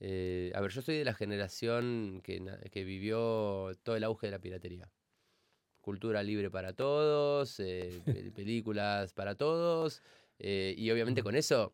Eh, 0.06 0.52
a 0.54 0.60
ver, 0.60 0.70
yo 0.70 0.82
soy 0.82 0.98
de 0.98 1.06
la 1.06 1.14
generación 1.14 2.20
que, 2.26 2.44
que, 2.72 2.84
vivió 2.84 3.72
todo 3.84 3.96
el 3.96 4.04
auge 4.04 4.28
de 4.28 4.32
la 4.32 4.40
piratería. 4.40 4.92
Cultura 5.80 6.22
libre 6.24 6.52
para 6.52 6.74
todos, 6.74 7.56
películas 8.36 9.14
para 9.14 9.36
todos, 9.36 10.02
eh, 10.40 10.76
y 10.78 10.92
obviamente 10.92 11.24
con 11.24 11.36
eso, 11.36 11.74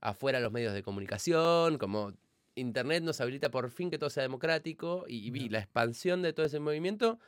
afuera 0.00 0.38
los 0.38 0.52
medios 0.52 0.74
de 0.74 0.84
comunicación, 0.84 1.76
como 1.76 2.12
Internet 2.54 3.02
nos 3.02 3.20
habilita 3.20 3.50
por 3.50 3.68
fin 3.68 3.90
que 3.90 3.98
todo 3.98 4.10
sea 4.10 4.22
democrático 4.22 5.04
y, 5.08 5.28
vi 5.32 5.48
la 5.48 5.58
expansión 5.58 6.22
de 6.22 6.32
todo 6.32 6.46
ese 6.46 6.60
movimiento 6.60 7.18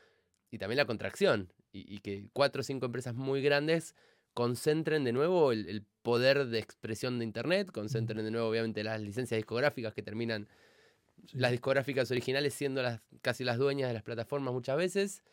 y 0.52 0.59
también 0.59 0.77
la 0.77 0.86
contracción. 0.86 1.52
Y, 1.73 1.98
que 1.98 2.28
cuatro 2.32 2.60
o 2.60 2.65
cinco 2.65 2.86
empresas 2.86 3.16
muy 3.16 3.43
grandes 3.43 3.97
concentren 4.39 5.02
de 5.02 5.12
nuevo 5.12 5.51
el, 5.51 5.82
poder 6.02 6.47
de 6.47 6.60
expresión 6.60 7.19
de 7.19 7.24
Internet, 7.24 7.73
concentren 7.73 8.24
de 8.24 8.31
nuevo 8.31 8.48
obviamente 8.48 8.85
las 8.85 9.01
licencias 9.01 9.36
discográficas 9.36 9.93
que 9.94 10.01
terminan 10.01 10.47
las 11.32 11.51
discográficas 11.51 12.09
originales 12.12 12.55
siendo 12.55 12.81
las, 12.81 13.01
casi 13.20 13.43
las 13.43 13.59
dueñas 13.59 13.89
de 13.89 13.94
las 13.94 14.05
plataformas 14.05 14.55
muchas 14.55 14.77
veces. 14.77 15.24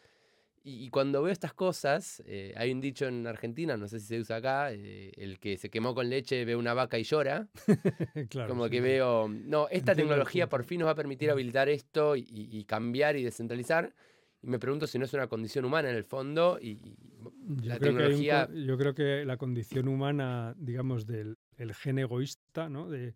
Y, 0.64 0.90
cuando 0.90 1.22
veo 1.22 1.32
estas 1.32 1.54
cosas, 1.54 2.24
eh, 2.26 2.56
hay 2.58 2.72
un 2.72 2.82
dicho 2.82 3.06
en 3.06 3.28
Argentina, 3.28 3.78
no 3.78 3.88
sé 3.88 4.00
si 4.00 4.08
se 4.08 4.20
usa 4.20 4.38
acá, 4.38 4.74
eh, 4.74 5.12
el 5.18 5.38
que 5.38 5.58
se 5.58 5.70
quemó 5.70 5.94
con 5.94 6.10
leche 6.10 6.44
ve 6.44 6.56
una 6.56 6.74
vaca 6.74 6.98
y 6.98 7.04
llora. 7.04 7.48
Como 8.48 8.68
que 8.70 8.82
veo, 8.82 9.28
no, 9.30 9.68
esta 9.70 9.94
tecnología 9.94 10.50
por 10.50 10.64
fin 10.64 10.80
nos 10.80 10.88
va 10.88 10.94
a 10.94 10.96
permitir 10.96 11.30
habilitar 11.30 11.70
esto 11.70 12.16
y, 12.16 12.66
cambiar 12.68 13.18
y 13.18 13.24
descentralizar. 13.24 13.94
Y 14.46 14.50
me 14.50 14.60
pregunto 14.60 14.88
si 14.88 15.00
no 15.00 15.06
es 15.06 15.14
una 15.14 15.28
condición 15.28 15.66
humana 15.66 15.90
en 15.90 15.96
el 15.96 16.04
fondo 16.04 16.60
y, 16.62 16.80
la 17.64 17.80
tecnología... 17.80 18.48
yo 18.54 18.78
creo 18.78 18.94
que 18.94 19.26
la 19.26 19.38
condición 19.38 19.88
humana, 19.88 20.54
digamos, 20.58 21.06
del 21.08 21.38
el 21.58 21.74
gen 21.74 22.00
egoísta, 22.00 22.70
¿no? 22.70 22.90
De, 22.90 23.16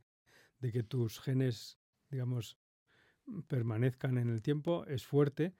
de 0.59 0.71
que 0.71 0.83
tus 0.83 1.19
genes, 1.19 1.77
digamos, 2.09 2.57
permanezcan 3.47 4.17
en 4.17 4.29
el 4.29 4.41
tiempo, 4.41 4.85
es 4.87 5.05
fuerte 5.05 5.53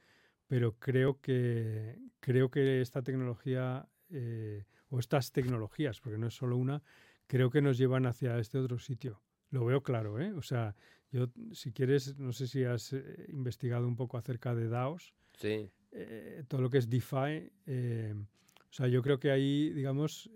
pero 0.50 0.76
creo 0.80 1.22
que, 1.22 2.00
creo 2.20 2.50
que 2.50 2.82
esta 2.82 3.04
tecnología 3.04 3.88
eh, 4.10 4.66
o 4.90 4.98
estas 4.98 5.32
tecnologías, 5.32 6.02
porque 6.02 6.18
no 6.18 6.26
es 6.26 6.34
solo 6.34 6.58
una, 6.58 6.82
creo 7.28 7.52
que 7.52 7.62
nos 7.62 7.78
llevan 7.78 8.08
hacia 8.08 8.40
este 8.40 8.58
otro 8.58 8.80
sitio. 8.80 9.22
Lo 9.52 9.64
veo 9.64 9.84
claro, 9.84 10.20
¿eh? 10.20 10.34
O 10.34 10.42
sea, 10.42 10.76
yo, 11.12 11.28
si 11.52 11.72
quieres, 11.72 12.18
no 12.18 12.34
sé 12.34 12.48
si 12.48 12.64
has 12.64 12.94
eh, 12.94 13.28
investigado 13.30 13.88
un 13.88 13.96
poco 13.96 14.18
acerca 14.18 14.56
de 14.56 14.70
DAOs. 14.70 15.14
Sí. 15.40 15.72
Eh, 15.92 16.44
todo 16.48 16.62
lo 16.62 16.70
que 16.70 16.78
es 16.78 16.90
DeFi. 16.90 17.52
o 17.68 18.74
sea, 18.74 18.88
yo 18.88 19.02
creo 19.02 19.20
que 19.20 19.32
ahí, 19.32 19.72
digamos, 19.72 20.30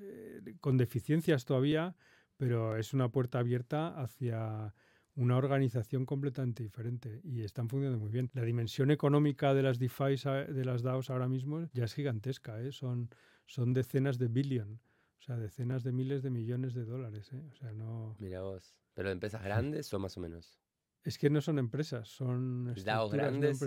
con 0.60 0.78
deficiencias 0.78 1.46
todavía, 1.46 1.96
pero 2.38 2.78
es 2.78 2.94
una 2.94 3.10
puerta 3.10 3.40
abierta 3.40 3.90
hacia 4.02 4.74
una 5.16 5.38
organización 5.38 6.06
completamente 6.06 6.64
diferente 6.64 7.22
y 7.24 7.44
están 7.44 7.70
funcionando 7.70 8.00
muy 8.00 8.12
bien. 8.12 8.30
La 8.34 8.44
dimensión 8.44 8.92
económica 8.92 9.54
de 9.54 9.64
las 9.64 9.80
DeFi, 9.80 10.16
de 10.50 10.66
las 10.66 10.82
DAOs 10.82 11.10
ahora 11.10 11.28
mismo 11.28 11.70
ya 11.74 11.86
es 11.86 11.94
gigantesca, 11.94 12.60
¿eh? 12.62 12.72
son, 12.72 13.10
son 13.46 13.74
decenas 13.74 14.18
de 14.18 14.28
billion, 14.28 14.80
o 15.20 15.22
sea, 15.22 15.38
decenas 15.38 15.84
de 15.84 15.92
miles 15.92 16.24
de 16.24 16.32
millones 16.32 16.74
de 16.74 16.86
dólares. 16.86 17.32
¿eh? 17.34 17.44
O 17.52 17.56
sea, 17.56 17.72
no... 17.74 18.16
Mira 18.20 18.42
vos, 18.42 18.76
¿pero 18.94 19.10
de 19.10 19.14
empresas 19.14 19.44
grandes 19.44 19.94
o 19.94 20.00
más 20.00 20.18
o 20.18 20.20
menos? 20.20 20.60
Es 21.04 21.18
que 21.18 21.30
no 21.30 21.42
son 21.42 21.60
empresas, 21.60 22.08
son 22.08 22.74
DAOs 22.74 23.12
no 23.12 23.18
grandes. 23.18 23.60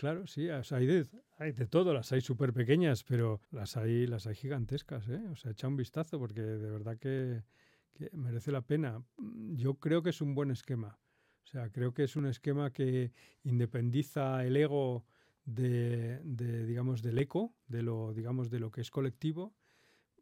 Claro, 0.00 0.26
sí, 0.26 0.48
hay, 0.48 0.86
de, 0.86 1.66
todo, 1.66 1.92
las 1.92 2.10
hay 2.10 2.22
súper 2.22 2.54
pequeñas, 2.54 3.04
pero 3.04 3.42
las 3.50 3.76
hay, 3.76 4.06
las 4.06 4.26
hay 4.26 4.34
gigantescas, 4.34 5.06
¿eh? 5.10 5.20
O 5.30 5.36
sea, 5.36 5.50
echa 5.50 5.68
un 5.68 5.76
vistazo 5.76 6.18
porque 6.18 6.40
de 6.40 6.70
verdad 6.70 6.96
que, 6.96 7.42
merece 8.12 8.50
la 8.50 8.62
pena. 8.62 9.04
Yo 9.18 9.74
creo 9.74 10.02
que 10.02 10.08
es 10.08 10.22
un 10.22 10.34
buen 10.34 10.50
esquema. 10.50 10.98
O 11.44 11.46
sea, 11.46 11.68
creo 11.68 11.92
que 11.92 12.04
es 12.04 12.16
un 12.16 12.24
esquema 12.24 12.72
que 12.72 13.12
independiza 13.42 14.42
el 14.46 14.56
ego 14.56 15.04
de, 15.44 16.22
de, 16.24 16.64
digamos, 16.64 17.02
del 17.02 17.18
eco, 17.18 17.54
de 17.66 17.82
lo, 17.82 18.14
digamos, 18.14 18.48
de 18.48 18.58
lo 18.58 18.70
que 18.70 18.80
es 18.80 18.90
colectivo, 18.90 19.54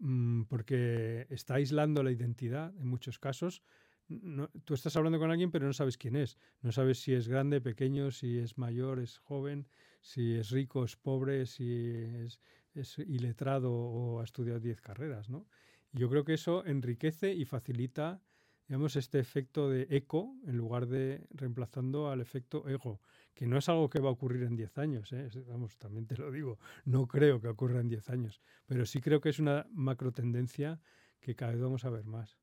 mm, 0.01 0.43
porque 0.49 1.29
está 1.31 1.55
aislando 1.55 2.03
la 2.03 2.11
identidad 2.11 2.75
en 2.81 2.89
muchos 2.89 3.21
casos. 3.21 3.63
No- 4.09 4.49
tú 4.65 4.73
estás 4.75 4.97
hablando 4.97 5.19
con 5.19 5.31
alguien, 5.31 5.51
pero 5.51 5.67
no 5.67 5.73
sabes 5.75 5.99
quién 5.99 6.17
es. 6.17 6.39
No 6.63 6.73
sabes 6.73 6.99
si 7.01 7.13
es 7.15 7.29
grande, 7.29 7.61
pequeño, 7.61 8.11
si 8.11 8.39
es 8.39 8.57
mayor, 8.57 9.01
es 9.01 9.19
joven, 9.19 9.69
si 10.01 10.35
es 10.35 10.51
rico, 10.51 10.85
es 10.85 10.97
pobre, 10.97 11.45
si 11.47 11.91
es, 11.93 12.41
es 12.75 12.99
iletrado 12.99 13.71
o 13.73 14.21
ha 14.21 14.25
estudiado 14.25 14.61
10 14.61 14.81
carreras, 14.81 15.29
¿no? 15.29 15.47
Yo 15.93 16.09
creo 16.09 16.25
que 16.25 16.35
eso 16.35 16.65
enriquece 16.65 17.33
y 17.35 17.45
facilita, 17.45 18.23
digamos, 18.67 18.97
este 18.97 19.19
efecto 19.19 19.69
de 19.69 19.87
eco 19.91 20.37
en 20.47 20.57
lugar 20.57 20.87
de 20.87 21.27
reemplazando 21.31 22.11
al 22.11 22.21
efecto 22.23 22.67
ego, 22.69 23.03
que 23.35 23.47
no 23.47 23.59
es 23.59 23.69
algo 23.69 23.91
que 23.91 24.01
va 24.01 24.09
a 24.09 24.13
ocurrir 24.13 24.43
en 24.45 24.57
10 24.57 24.77
años, 24.79 25.13
¿eh? 25.13 25.29
Vamos, 25.47 25.77
también 25.79 26.07
te 26.07 26.17
lo 26.17 26.31
digo, 26.31 26.59
no 26.85 27.07
creo 27.09 27.41
que 27.41 27.49
ocurra 27.49 27.81
en 27.81 27.89
10 27.89 28.09
años, 28.11 28.41
pero 28.67 28.87
sí 28.87 29.01
creo 29.01 29.21
que 29.21 29.29
es 29.31 29.39
una 29.39 29.67
macro 29.71 30.13
tendencia 30.13 30.81
que 31.21 31.35
cada 31.37 31.53
vez 31.53 31.61
vamos 31.61 31.85
a 31.85 31.91
ver 31.91 32.05
más. 32.05 32.39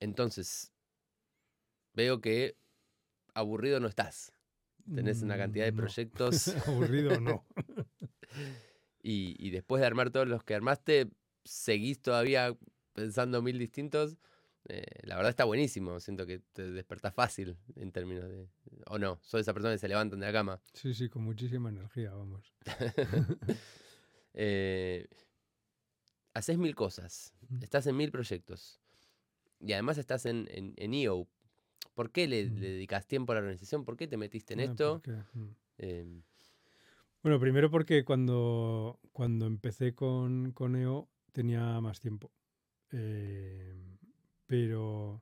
Entonces, 0.00 0.72
veo 1.94 2.20
que 2.20 2.56
aburrido 3.34 3.80
no 3.80 3.88
estás. 3.88 4.32
Tenés 4.94 5.22
una 5.22 5.36
cantidad 5.36 5.66
de 5.66 5.72
Mm, 5.72 5.76
no. 5.76 5.82
proyectos 5.82 6.48
Aburrido 6.66 7.20
no. 7.20 7.44
y, 9.02 9.36
y 9.38 9.50
después 9.50 9.80
de 9.80 9.86
armar 9.86 10.10
todos 10.10 10.26
los 10.26 10.42
que 10.44 10.54
armaste, 10.54 11.08
seguís 11.44 12.00
todavía 12.00 12.56
pensando 12.94 13.42
mil 13.42 13.58
distintos. 13.58 14.16
Eh, 14.70 14.84
la 15.02 15.16
verdad 15.16 15.30
está 15.30 15.44
buenísimo. 15.44 16.00
Siento 16.00 16.26
que 16.26 16.40
te 16.52 16.70
despertás 16.70 17.14
fácil 17.14 17.58
en 17.76 17.92
términos 17.92 18.28
de. 18.28 18.48
O 18.86 18.98
no, 18.98 19.18
soy 19.22 19.42
esa 19.42 19.52
persona 19.52 19.74
que 19.74 19.78
se 19.78 19.88
levantan 19.88 20.20
de 20.20 20.26
la 20.26 20.32
cama. 20.32 20.60
Sí, 20.72 20.94
sí, 20.94 21.08
con 21.08 21.22
muchísima 21.22 21.68
energía, 21.68 22.12
vamos. 22.12 22.54
Eh, 24.40 25.08
haces 26.34 26.58
mil 26.58 26.74
cosas. 26.76 27.32
Estás 27.60 27.86
en 27.88 27.96
mil 27.96 28.12
proyectos. 28.12 28.80
Y 29.60 29.72
además 29.72 29.98
estás 29.98 30.26
en, 30.26 30.46
en, 30.50 30.74
en 30.76 30.94
EO. 30.94 31.26
¿Por 31.94 32.10
qué 32.12 32.28
le, 32.28 32.44
Mm. 32.44 32.54
le 32.60 32.70
dedicas 32.70 33.06
tiempo 33.06 33.32
a 33.32 33.36
la 33.36 33.40
organización? 33.40 33.84
¿Por 33.84 33.96
qué 33.96 34.06
te 34.06 34.16
metiste 34.16 34.54
en 34.54 34.60
Ah, 34.60 34.64
esto? 34.64 35.02
mm. 35.34 35.48
Eh, 35.78 36.06
Bueno, 37.22 37.40
primero 37.40 37.70
porque 37.70 38.04
cuando, 38.04 39.00
cuando 39.12 39.46
empecé 39.46 39.94
con, 39.94 40.52
con 40.52 40.76
EO 40.76 41.08
tenía 41.32 41.80
más 41.80 42.00
tiempo. 42.00 42.30
Eh, 42.92 43.74
pero, 44.46 45.20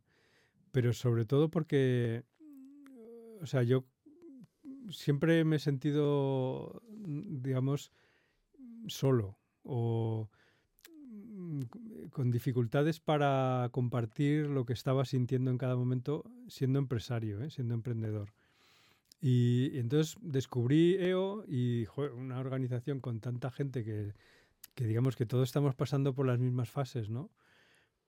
pero 0.72 0.92
sobre 0.92 1.24
todo 1.24 1.50
porque, 1.50 2.24
o 3.40 3.46
sea, 3.46 3.62
yo 3.62 3.84
siempre 4.90 5.44
me 5.44 5.56
he 5.56 5.58
sentido, 5.58 6.82
digamos, 6.92 7.92
solo 8.88 9.38
o 9.64 10.28
con 12.10 12.30
dificultades 12.30 13.00
para 13.00 13.68
compartir 13.72 14.46
lo 14.46 14.64
que 14.64 14.72
estaba 14.72 15.04
sintiendo 15.04 15.50
en 15.50 15.58
cada 15.58 15.76
momento 15.76 16.24
siendo 16.48 16.78
empresario, 16.78 17.42
¿eh? 17.42 17.50
siendo 17.50 17.74
emprendedor. 17.74 18.32
Y, 19.20 19.78
entonces 19.78 20.16
descubrí 20.20 20.96
EO 20.98 21.44
y 21.46 21.86
una 22.16 22.38
organización 22.38 23.00
con 23.00 23.20
tanta 23.20 23.50
gente 23.50 23.84
que, 23.84 24.14
que 24.74 24.86
digamos 24.86 25.16
que 25.16 25.26
todos 25.26 25.48
estamos 25.48 25.74
pasando 25.74 26.14
por 26.14 26.26
las 26.26 26.38
mismas 26.38 26.70
fases, 26.70 27.10
¿no? 27.10 27.30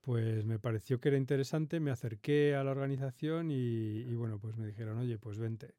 Pues 0.01 0.45
me 0.45 0.59
pareció 0.59 0.99
que 0.99 1.09
era 1.09 1.17
interesante, 1.17 1.79
me 1.79 1.91
acerqué 1.91 2.55
a 2.55 2.63
la 2.63 2.71
organización 2.71 3.51
y, 3.51 3.55
y 3.55 4.15
bueno, 4.15 4.39
pues 4.39 4.55
me 4.55 4.67
dijeron, 4.67 4.97
oye, 4.97 5.17
pues 5.17 5.39
vente. 5.39 5.75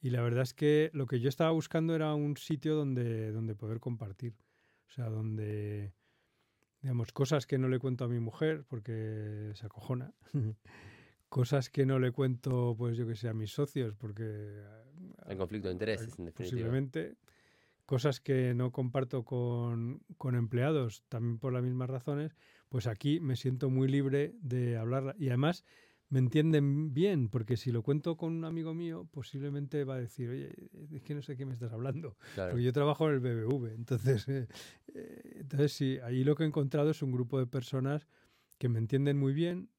Y 0.00 0.10
la 0.10 0.20
verdad 0.20 0.42
es 0.42 0.52
que 0.52 0.90
lo 0.94 1.06
que 1.06 1.20
yo 1.20 1.28
estaba 1.28 1.52
buscando 1.52 1.94
era 1.94 2.12
un 2.14 2.36
sitio 2.36 2.74
donde, 2.74 3.30
donde 3.30 3.54
poder 3.54 3.78
compartir. 3.78 4.34
O 4.88 4.90
sea, 4.90 5.08
donde, 5.08 5.94
digamos, 6.82 7.12
cosas 7.12 7.46
que 7.46 7.58
no 7.58 7.68
le 7.68 7.78
cuento 7.78 8.04
a 8.04 8.08
mi 8.08 8.20
mujer 8.20 8.64
porque 8.68 9.52
se 9.54 9.66
acojona. 9.66 10.12
cosas 11.28 11.70
que 11.70 11.86
no 11.86 11.98
le 11.98 12.12
cuento, 12.12 12.74
pues 12.76 12.96
yo 12.96 13.06
que 13.06 13.16
sé, 13.16 13.28
a 13.28 13.34
mis 13.34 13.52
socios 13.52 13.94
porque... 13.94 14.62
hay 15.24 15.36
conflicto 15.36 15.68
de 15.68 15.72
intereses, 15.72 16.18
en 16.18 16.26
definitiva. 16.26 16.50
Posiblemente. 16.50 17.16
Cosas 17.86 18.20
que 18.20 18.54
no 18.54 18.70
comparto 18.70 19.24
con, 19.24 20.02
con 20.16 20.34
empleados, 20.34 21.04
también 21.08 21.38
por 21.38 21.52
las 21.52 21.62
mismas 21.62 21.90
razones, 21.90 22.36
pues 22.68 22.86
aquí 22.86 23.18
me 23.20 23.36
siento 23.36 23.70
muy 23.70 23.88
libre 23.88 24.34
de 24.40 24.76
hablar. 24.76 25.14
Y 25.18 25.28
además 25.28 25.64
me 26.12 26.18
entienden 26.18 26.92
bien, 26.92 27.30
porque 27.30 27.56
si 27.56 27.72
lo 27.72 27.82
cuento 27.82 28.18
con 28.18 28.34
un 28.34 28.44
amigo 28.44 28.74
mío, 28.74 29.08
posiblemente 29.10 29.82
va 29.84 29.94
a 29.94 29.98
decir, 29.98 30.28
oye, 30.28 30.52
es 30.92 31.00
que 31.00 31.14
no 31.14 31.22
sé 31.22 31.38
qué 31.38 31.46
me 31.46 31.54
estás 31.54 31.72
hablando. 31.72 32.18
Claro. 32.34 32.50
Porque 32.50 32.64
yo 32.64 32.72
trabajo 32.74 33.08
en 33.08 33.14
el 33.14 33.20
BBV. 33.20 33.72
Entonces, 33.72 34.28
eh, 34.28 34.46
eh, 34.92 35.36
entonces 35.36 35.72
sí, 35.72 35.98
ahí 36.04 36.22
lo 36.22 36.36
que 36.36 36.42
he 36.42 36.46
encontrado 36.46 36.90
es 36.90 37.00
un 37.00 37.12
grupo 37.12 37.38
de 37.38 37.46
personas 37.46 38.06
que 38.58 38.68
me 38.68 38.78
entienden 38.78 39.18
muy 39.18 39.32
bien, 39.32 39.70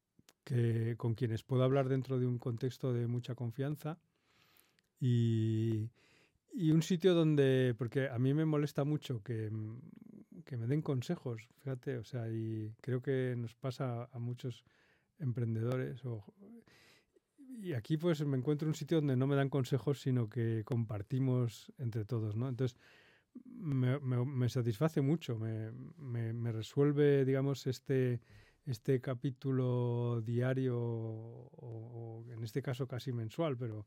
que, 0.44 0.96
con 0.98 1.14
quienes 1.14 1.44
puedo 1.44 1.64
hablar 1.64 1.88
dentro 1.88 2.18
de 2.18 2.26
un 2.26 2.40
contexto 2.40 2.94
de 2.94 3.06
mucha 3.06 3.36
confianza 3.36 4.00
y, 5.00 5.92
y 6.52 6.72
un 6.72 6.82
sitio 6.82 7.14
donde, 7.14 7.76
porque 7.78 8.10
a 8.10 8.18
mí 8.18 8.34
me 8.34 8.46
molesta 8.46 8.84
mucho 8.86 9.22
que, 9.22 9.52
que 10.46 10.58
me 10.58 10.66
den 10.66 10.82
consejos, 10.82 11.48
fíjate, 11.60 12.00
o 12.00 12.04
sea, 12.04 12.28
y 12.28 12.74
creo 12.82 13.04
que 13.04 13.36
nos 13.38 13.54
pasa 13.54 14.10
a 14.12 14.18
muchos 14.18 14.66
emprendedores. 15.24 16.04
O, 16.06 16.24
y 17.62 17.74
aquí 17.74 17.98
pues 17.98 18.26
me 18.26 18.38
encuentro 18.38 18.68
un 18.68 18.76
sitio 18.76 18.98
donde 18.98 19.16
no 19.16 19.28
me 19.28 19.36
dan 19.36 19.50
consejos, 19.50 20.02
sino 20.02 20.30
que 20.30 20.64
compartimos 20.66 21.72
entre 21.78 22.06
todos, 22.06 22.36
¿no? 22.36 22.50
Entonces, 22.50 22.78
me, 23.46 24.00
me- 24.00 24.26
satisface 24.50 25.02
mucho, 25.02 25.38
me, 25.40 25.72
me- 25.98 26.34
resuelve, 26.52 27.26
digamos, 27.26 27.68
este, 27.68 28.22
este 28.66 29.02
capítulo 29.02 30.22
diario, 30.24 30.78
o, 30.80 32.26
en 32.32 32.44
este 32.44 32.62
caso 32.62 32.88
casi 32.88 33.12
mensual, 33.14 33.58
pero 33.58 33.86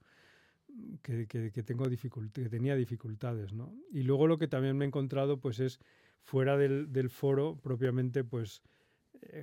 que, 1.03 1.27
que- 1.27 1.51
que 1.53 1.63
tengo 1.63 1.85
que 1.89 2.49
tenía 2.51 2.77
dificultades, 2.77 3.53
¿no? 3.53 3.75
Y 3.93 4.03
luego 4.03 4.27
lo 4.27 4.39
que 4.39 4.49
también 4.49 4.77
me 4.77 4.85
he 4.85 4.89
encontrado, 4.89 5.41
pues 5.41 5.61
es 5.61 5.79
fuera 6.23 6.57
del, 6.57 6.93
del 6.93 7.11
foro 7.11 7.57
propiamente, 7.63 8.25
pues 8.25 8.63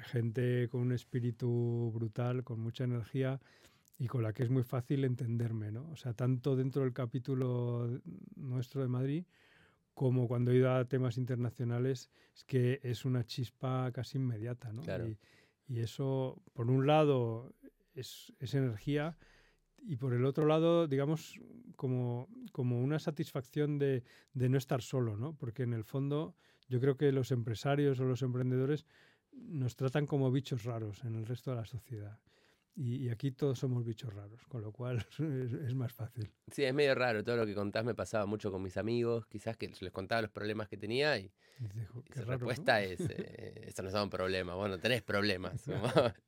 gente 0.04 0.68
con 0.70 0.82
un 0.82 0.92
espíritu 0.92 1.92
brutal, 1.94 2.44
con 2.44 2.60
mucha 2.60 2.84
energía 2.84 3.40
y 3.98 4.08
con 4.08 4.24
la 4.24 4.34
que 4.34 4.44
es 4.44 4.50
muy 4.50 4.64
fácil 4.64 5.06
entenderme, 5.06 5.72
¿no? 5.72 5.90
O 5.92 5.96
sea, 5.96 6.14
tanto 6.14 6.56
dentro 6.56 6.84
del 6.84 6.94
capítulo 6.94 8.02
nuestro 8.36 8.82
de 8.82 8.88
Madrid 8.88 9.26
como 9.94 10.28
cuando 10.28 10.52
he 10.52 10.56
ido 10.56 10.74
a 10.74 10.86
temas 10.86 11.18
internacionales, 11.18 12.10
es 12.36 12.44
que 12.44 12.80
es 12.84 13.06
una 13.06 13.24
chispa 13.26 13.92
casi 13.92 14.18
inmediata, 14.18 14.74
¿no? 14.74 14.82
Claro. 14.82 15.08
Y, 15.08 15.18
y 15.68 15.80
eso, 15.80 16.42
por 16.54 16.70
un 16.70 16.88
lado, 16.88 17.54
es, 17.94 18.34
es 18.40 18.54
energía 18.56 19.16
y 19.86 19.98
por 19.98 20.14
el 20.14 20.26
otro 20.26 20.46
lado, 20.46 20.88
digamos, 20.88 21.40
como, 21.76 22.28
como 22.52 22.82
una 22.82 23.00
satisfacción 23.00 23.78
de, 23.78 24.04
de 24.34 24.50
no 24.50 24.58
estar 24.58 24.82
solo, 24.82 25.18
¿no? 25.18 25.34
Porque 25.34 25.64
en 25.64 25.74
el 25.74 25.84
fondo 25.84 26.36
yo 26.70 26.80
creo 26.80 26.98
que 26.98 27.12
los 27.12 27.32
empresarios 27.32 28.00
o 28.00 28.06
los 28.06 28.22
emprendedores 28.22 28.86
nos 29.36 29.76
tratan 29.76 30.06
como 30.06 30.32
bichos 30.32 30.64
raros 30.64 31.04
en 31.04 31.16
el 31.16 31.26
resto 31.26 31.52
de 31.52 31.58
la 31.58 31.66
sociedad. 31.66 32.20
Y, 32.76 33.06
y 33.06 33.10
aquí 33.10 33.32
todos 33.32 33.60
somos 33.60 33.86
bichos 33.86 34.14
raros, 34.14 34.48
con 34.48 34.62
lo 34.62 34.72
cual 34.72 34.98
es, 35.20 35.54
es 35.54 35.76
más 35.76 35.94
fácil. 35.94 36.32
Sí, 36.52 36.64
es 36.64 36.74
medio 36.74 36.96
raro. 36.96 37.24
Todo 37.24 37.38
lo 37.38 37.46
que 37.46 37.54
contás 37.54 37.86
me 37.86 37.94
pasaba 37.96 38.26
mucho 38.26 38.52
con 38.52 38.62
mis 38.64 38.78
amigos. 38.78 39.28
Quizás 39.28 39.58
que 39.58 39.72
les 39.80 39.92
contaba 39.92 40.22
los 40.22 40.32
problemas 40.32 40.68
que 40.68 40.78
tenía 40.78 41.18
y, 41.18 41.32
Y 41.60 41.64
dices, 41.64 41.90
"Jo, 41.90 42.04
y 42.10 42.14
su 42.14 42.20
raro, 42.26 42.32
¿no?". 42.32 42.38
respuesta 42.40 42.82
es: 42.82 43.00
eh, 43.10 43.66
Esto 43.68 43.84
no 43.84 43.92
son 43.92 44.10
problemas. 44.10 44.56
Bueno, 44.56 44.80
tenés 44.80 45.04
problemas. 45.04 45.66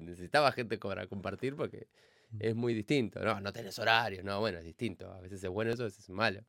Necesitaba 0.00 0.52
gente 0.52 0.78
para 0.78 1.06
compartir 1.06 1.56
porque 1.56 1.88
Mm. 2.30 2.38
es 2.40 2.54
muy 2.54 2.74
distinto. 2.74 3.20
No, 3.20 3.40
no 3.40 3.52
tenés 3.52 3.78
horario. 3.78 4.22
No, 4.22 4.40
bueno, 4.40 4.58
es 4.58 4.64
distinto. 4.64 5.10
A 5.12 5.20
veces 5.20 5.42
es 5.44 5.50
bueno 5.50 5.70
eso, 5.72 5.82
a 5.82 5.86
veces 5.86 6.04
es 6.04 6.10
malo. 6.10 6.44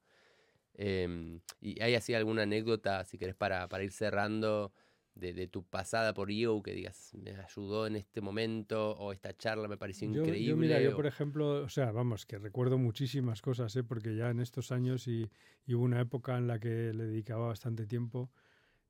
Em, 0.74 1.42
¿Y 1.62 1.82
hay 1.82 1.96
así 1.96 2.14
alguna 2.14 2.44
anécdota, 2.44 3.06
si 3.06 3.18
querés, 3.18 3.36
para, 3.36 3.68
para 3.70 3.84
ir 3.84 3.92
cerrando? 3.92 4.74
De, 5.16 5.32
de 5.34 5.48
tu 5.48 5.64
pasada 5.64 6.14
por 6.14 6.30
IO 6.30 6.62
que 6.62 6.74
digas, 6.74 7.14
me 7.14 7.32
ayudó 7.32 7.88
en 7.88 7.96
este 7.96 8.20
momento 8.20 8.92
o 8.98 9.14
esta 9.14 9.34
charla 9.36 9.70
me 9.70 9.78
pareció 9.78 10.12
Yo- 10.12 10.22
increíble. 10.24 10.50
Yo, 10.50 10.58
mira, 10.58 10.82
yo 10.82 10.92
o- 10.92 10.96
por 10.98 11.06
ejemplo, 11.08 11.64
o 11.64 11.70
sea, 11.70 11.92
vamos, 11.94 12.26
que 12.26 12.38
recuerdo 12.38 12.78
muchísimas 12.78 13.42
cosas, 13.42 13.74
¿eh? 13.78 13.84
porque 13.86 14.14
ya 14.18 14.30
en 14.30 14.42
estos 14.42 14.74
años 14.74 15.08
y, 15.08 15.32
y 15.66 15.74
hubo 15.74 15.86
una 15.86 16.02
época 16.02 16.38
en 16.38 16.48
la 16.48 16.60
que 16.60 16.92
le 16.94 17.06
dedicaba 17.06 17.48
bastante 17.48 17.86
tiempo. 17.88 18.30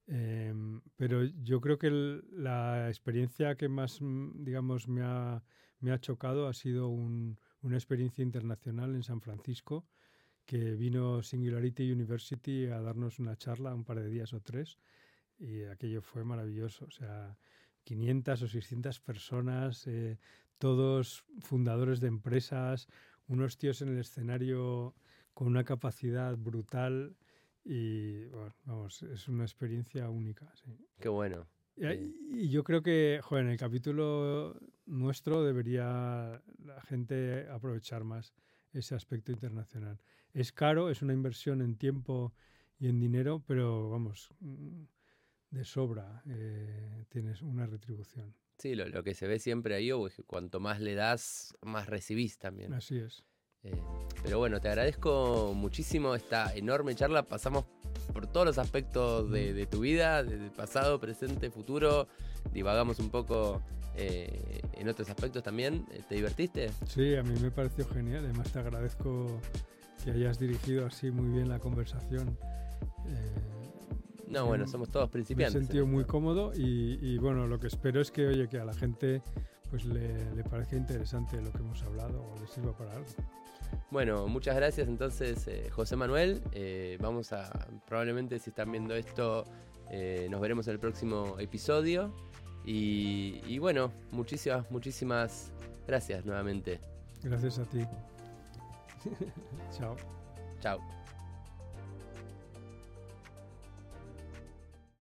em, 0.07 0.81
pero 0.97 1.23
yo 1.23 1.61
creo 1.61 1.77
que 1.79 1.87
el- 1.87 2.23
la 2.31 2.87
experiencia 2.89 3.55
que 3.55 3.69
más, 3.69 4.01
mm, 4.01 4.43
digamos, 4.43 4.87
me 4.87 5.01
ha, 5.03 5.43
me 5.79 5.91
ha 5.91 5.99
chocado 5.99 6.47
ha 6.47 6.53
sido 6.53 6.89
una 6.89 7.75
experiencia 7.75 8.23
internacional 8.23 8.93
en 8.95 9.01
San 9.03 9.21
Francisco, 9.21 9.87
que 10.45 10.75
vino 10.75 11.23
Singularity 11.23 11.91
University 11.91 12.65
a 12.67 12.81
darnos 12.81 13.17
una 13.19 13.35
charla 13.35 13.73
un 13.73 13.83
par 13.83 13.99
de 13.99 14.09
días 14.09 14.31
o 14.33 14.41
tres, 14.41 14.77
y 15.39 15.63
aquello 15.63 16.01
fue 16.01 16.23
maravilloso. 16.23 16.85
O 16.85 16.91
sea, 16.91 17.37
500 17.83 18.41
o 18.41 18.47
600 18.47 18.99
personas, 18.99 19.87
eh, 19.87 20.17
todos 20.57 21.25
fundadores 21.39 21.99
de 21.99 22.07
empresas, 22.07 22.87
unos 23.27 23.57
tíos 23.57 23.81
en 23.81 23.89
el 23.89 23.99
escenario 23.99 24.95
con 25.33 25.47
una 25.47 25.63
capacidad 25.63 26.35
brutal 26.37 27.15
y 27.63 28.25
vamos, 28.65 29.01
es 29.03 29.27
una 29.27 29.43
experiencia 29.43 30.09
única. 30.09 30.51
Qué 30.99 31.09
bueno. 31.09 31.47
Y, 31.77 32.49
yo 32.49 32.63
creo 32.63 32.81
que, 32.81 33.19
joder, 33.21 33.45
en 33.45 33.51
el 33.51 33.57
capítulo 33.57 34.57
nuestro 34.85 35.43
debería 35.43 36.41
la 36.63 36.81
gente 36.81 37.49
aprovechar 37.49 38.03
más 38.03 38.33
ese 38.71 38.95
aspecto 38.95 39.31
internacional. 39.31 39.99
Es 40.33 40.51
caro, 40.51 40.89
es 40.89 41.01
una 41.01 41.13
inversión 41.13 41.61
en 41.61 41.75
tiempo 41.75 42.33
y 42.77 42.87
en 42.87 42.99
dinero, 42.99 43.43
pero 43.45 43.89
vamos, 43.89 44.29
mm, 44.39 44.83
de 45.55 45.63
sobra 45.63 46.21
eh, 46.27 47.05
tienes 47.09 47.41
una 47.41 47.65
retribución. 47.65 48.35
Sí, 48.57 48.75
lo, 48.75 49.03
que 49.03 49.13
se 49.13 49.27
ve 49.27 49.39
siempre 49.39 49.75
ahí 49.75 49.89
es 49.89 50.15
que 50.15 50.23
cuanto 50.23 50.59
más 50.59 50.79
le 50.79 50.95
das, 50.95 51.55
más 51.61 51.87
recibís 51.87 52.37
también. 52.37 52.73
Así 52.73 52.97
es. 52.97 53.25
Eh, 53.63 53.81
pero 54.23 54.37
bueno, 54.37 54.61
te 54.61 54.69
agradezco 54.69 55.53
muchísimo 55.55 56.15
esta 56.15 56.53
enorme 56.55 56.95
charla. 56.95 57.23
Pasamos 57.23 57.65
por 58.13 58.27
todos 58.27 58.45
los 58.45 58.57
aspectos 58.57 59.29
de, 59.31 59.65
tu 59.65 59.81
vida, 59.81 60.23
de 60.23 60.49
pasado, 60.51 60.99
presente, 60.99 61.49
futuro. 61.49 62.07
Divagamos 62.53 62.99
un 62.99 63.09
poco 63.09 63.61
eh, 63.95 64.61
en 64.73 64.87
otros 64.87 65.09
aspectos 65.09 65.43
también. 65.43 65.85
Eh, 65.91 66.01
¿Te 66.07 66.15
divertiste? 66.15 66.71
Sí, 66.87 67.15
a 67.15 67.23
mí 67.23 67.37
me 67.41 67.51
pareció 67.51 67.87
genial. 67.87 68.23
Además, 68.23 68.51
te 68.51 68.59
agradezco 68.59 69.41
que 70.03 70.11
hayas 70.11 70.39
dirigido 70.39 70.85
así 70.85 71.11
muy 71.11 71.29
bien 71.29 71.49
la 71.49 71.59
conversación. 71.59 72.37
No, 74.27 74.45
bueno, 74.45 74.67
somos 74.67 74.89
todos 74.89 75.09
principiantes. 75.09 75.55
Me 75.55 75.59
he 75.59 75.63
sentido 75.63 75.85
muy 75.85 76.05
cómodo 76.05 76.51
y, 76.55 76.97
y, 77.01 77.17
bueno, 77.17 77.47
lo 77.47 77.59
que 77.59 77.67
espero 77.67 78.01
es 78.01 78.11
que, 78.11 78.27
oye, 78.27 78.47
que 78.47 78.59
a 78.59 78.65
la 78.65 78.73
gente 78.73 79.21
pues 79.69 79.85
le, 79.85 80.33
le 80.35 80.43
parezca 80.43 80.75
interesante 80.75 81.41
lo 81.41 81.51
que 81.51 81.59
hemos 81.59 81.81
hablado 81.83 82.21
o 82.21 82.39
le 82.39 82.47
sirva 82.47 82.75
para 82.77 82.93
algo. 82.93 83.05
Bueno, 83.91 84.27
muchas 84.27 84.55
gracias 84.55 84.87
entonces 84.87 85.47
eh, 85.47 85.69
José 85.69 85.95
Manuel. 85.95 86.41
Eh, 86.51 86.97
vamos 87.01 87.33
a, 87.33 87.49
probablemente 87.87 88.39
si 88.39 88.49
están 88.49 88.71
viendo 88.71 88.95
esto, 88.95 89.45
eh, 89.89 90.27
nos 90.29 90.41
veremos 90.41 90.67
en 90.67 90.73
el 90.73 90.79
próximo 90.79 91.35
episodio. 91.39 92.13
Y, 92.65 93.41
y 93.45 93.59
bueno, 93.59 93.91
muchísimas, 94.11 94.69
muchísimas 94.71 95.51
gracias 95.87 96.25
nuevamente. 96.25 96.79
Gracias 97.23 97.59
a 97.59 97.65
ti. 97.65 97.85
Chao. 99.77 99.95
Chao. 100.61 101.04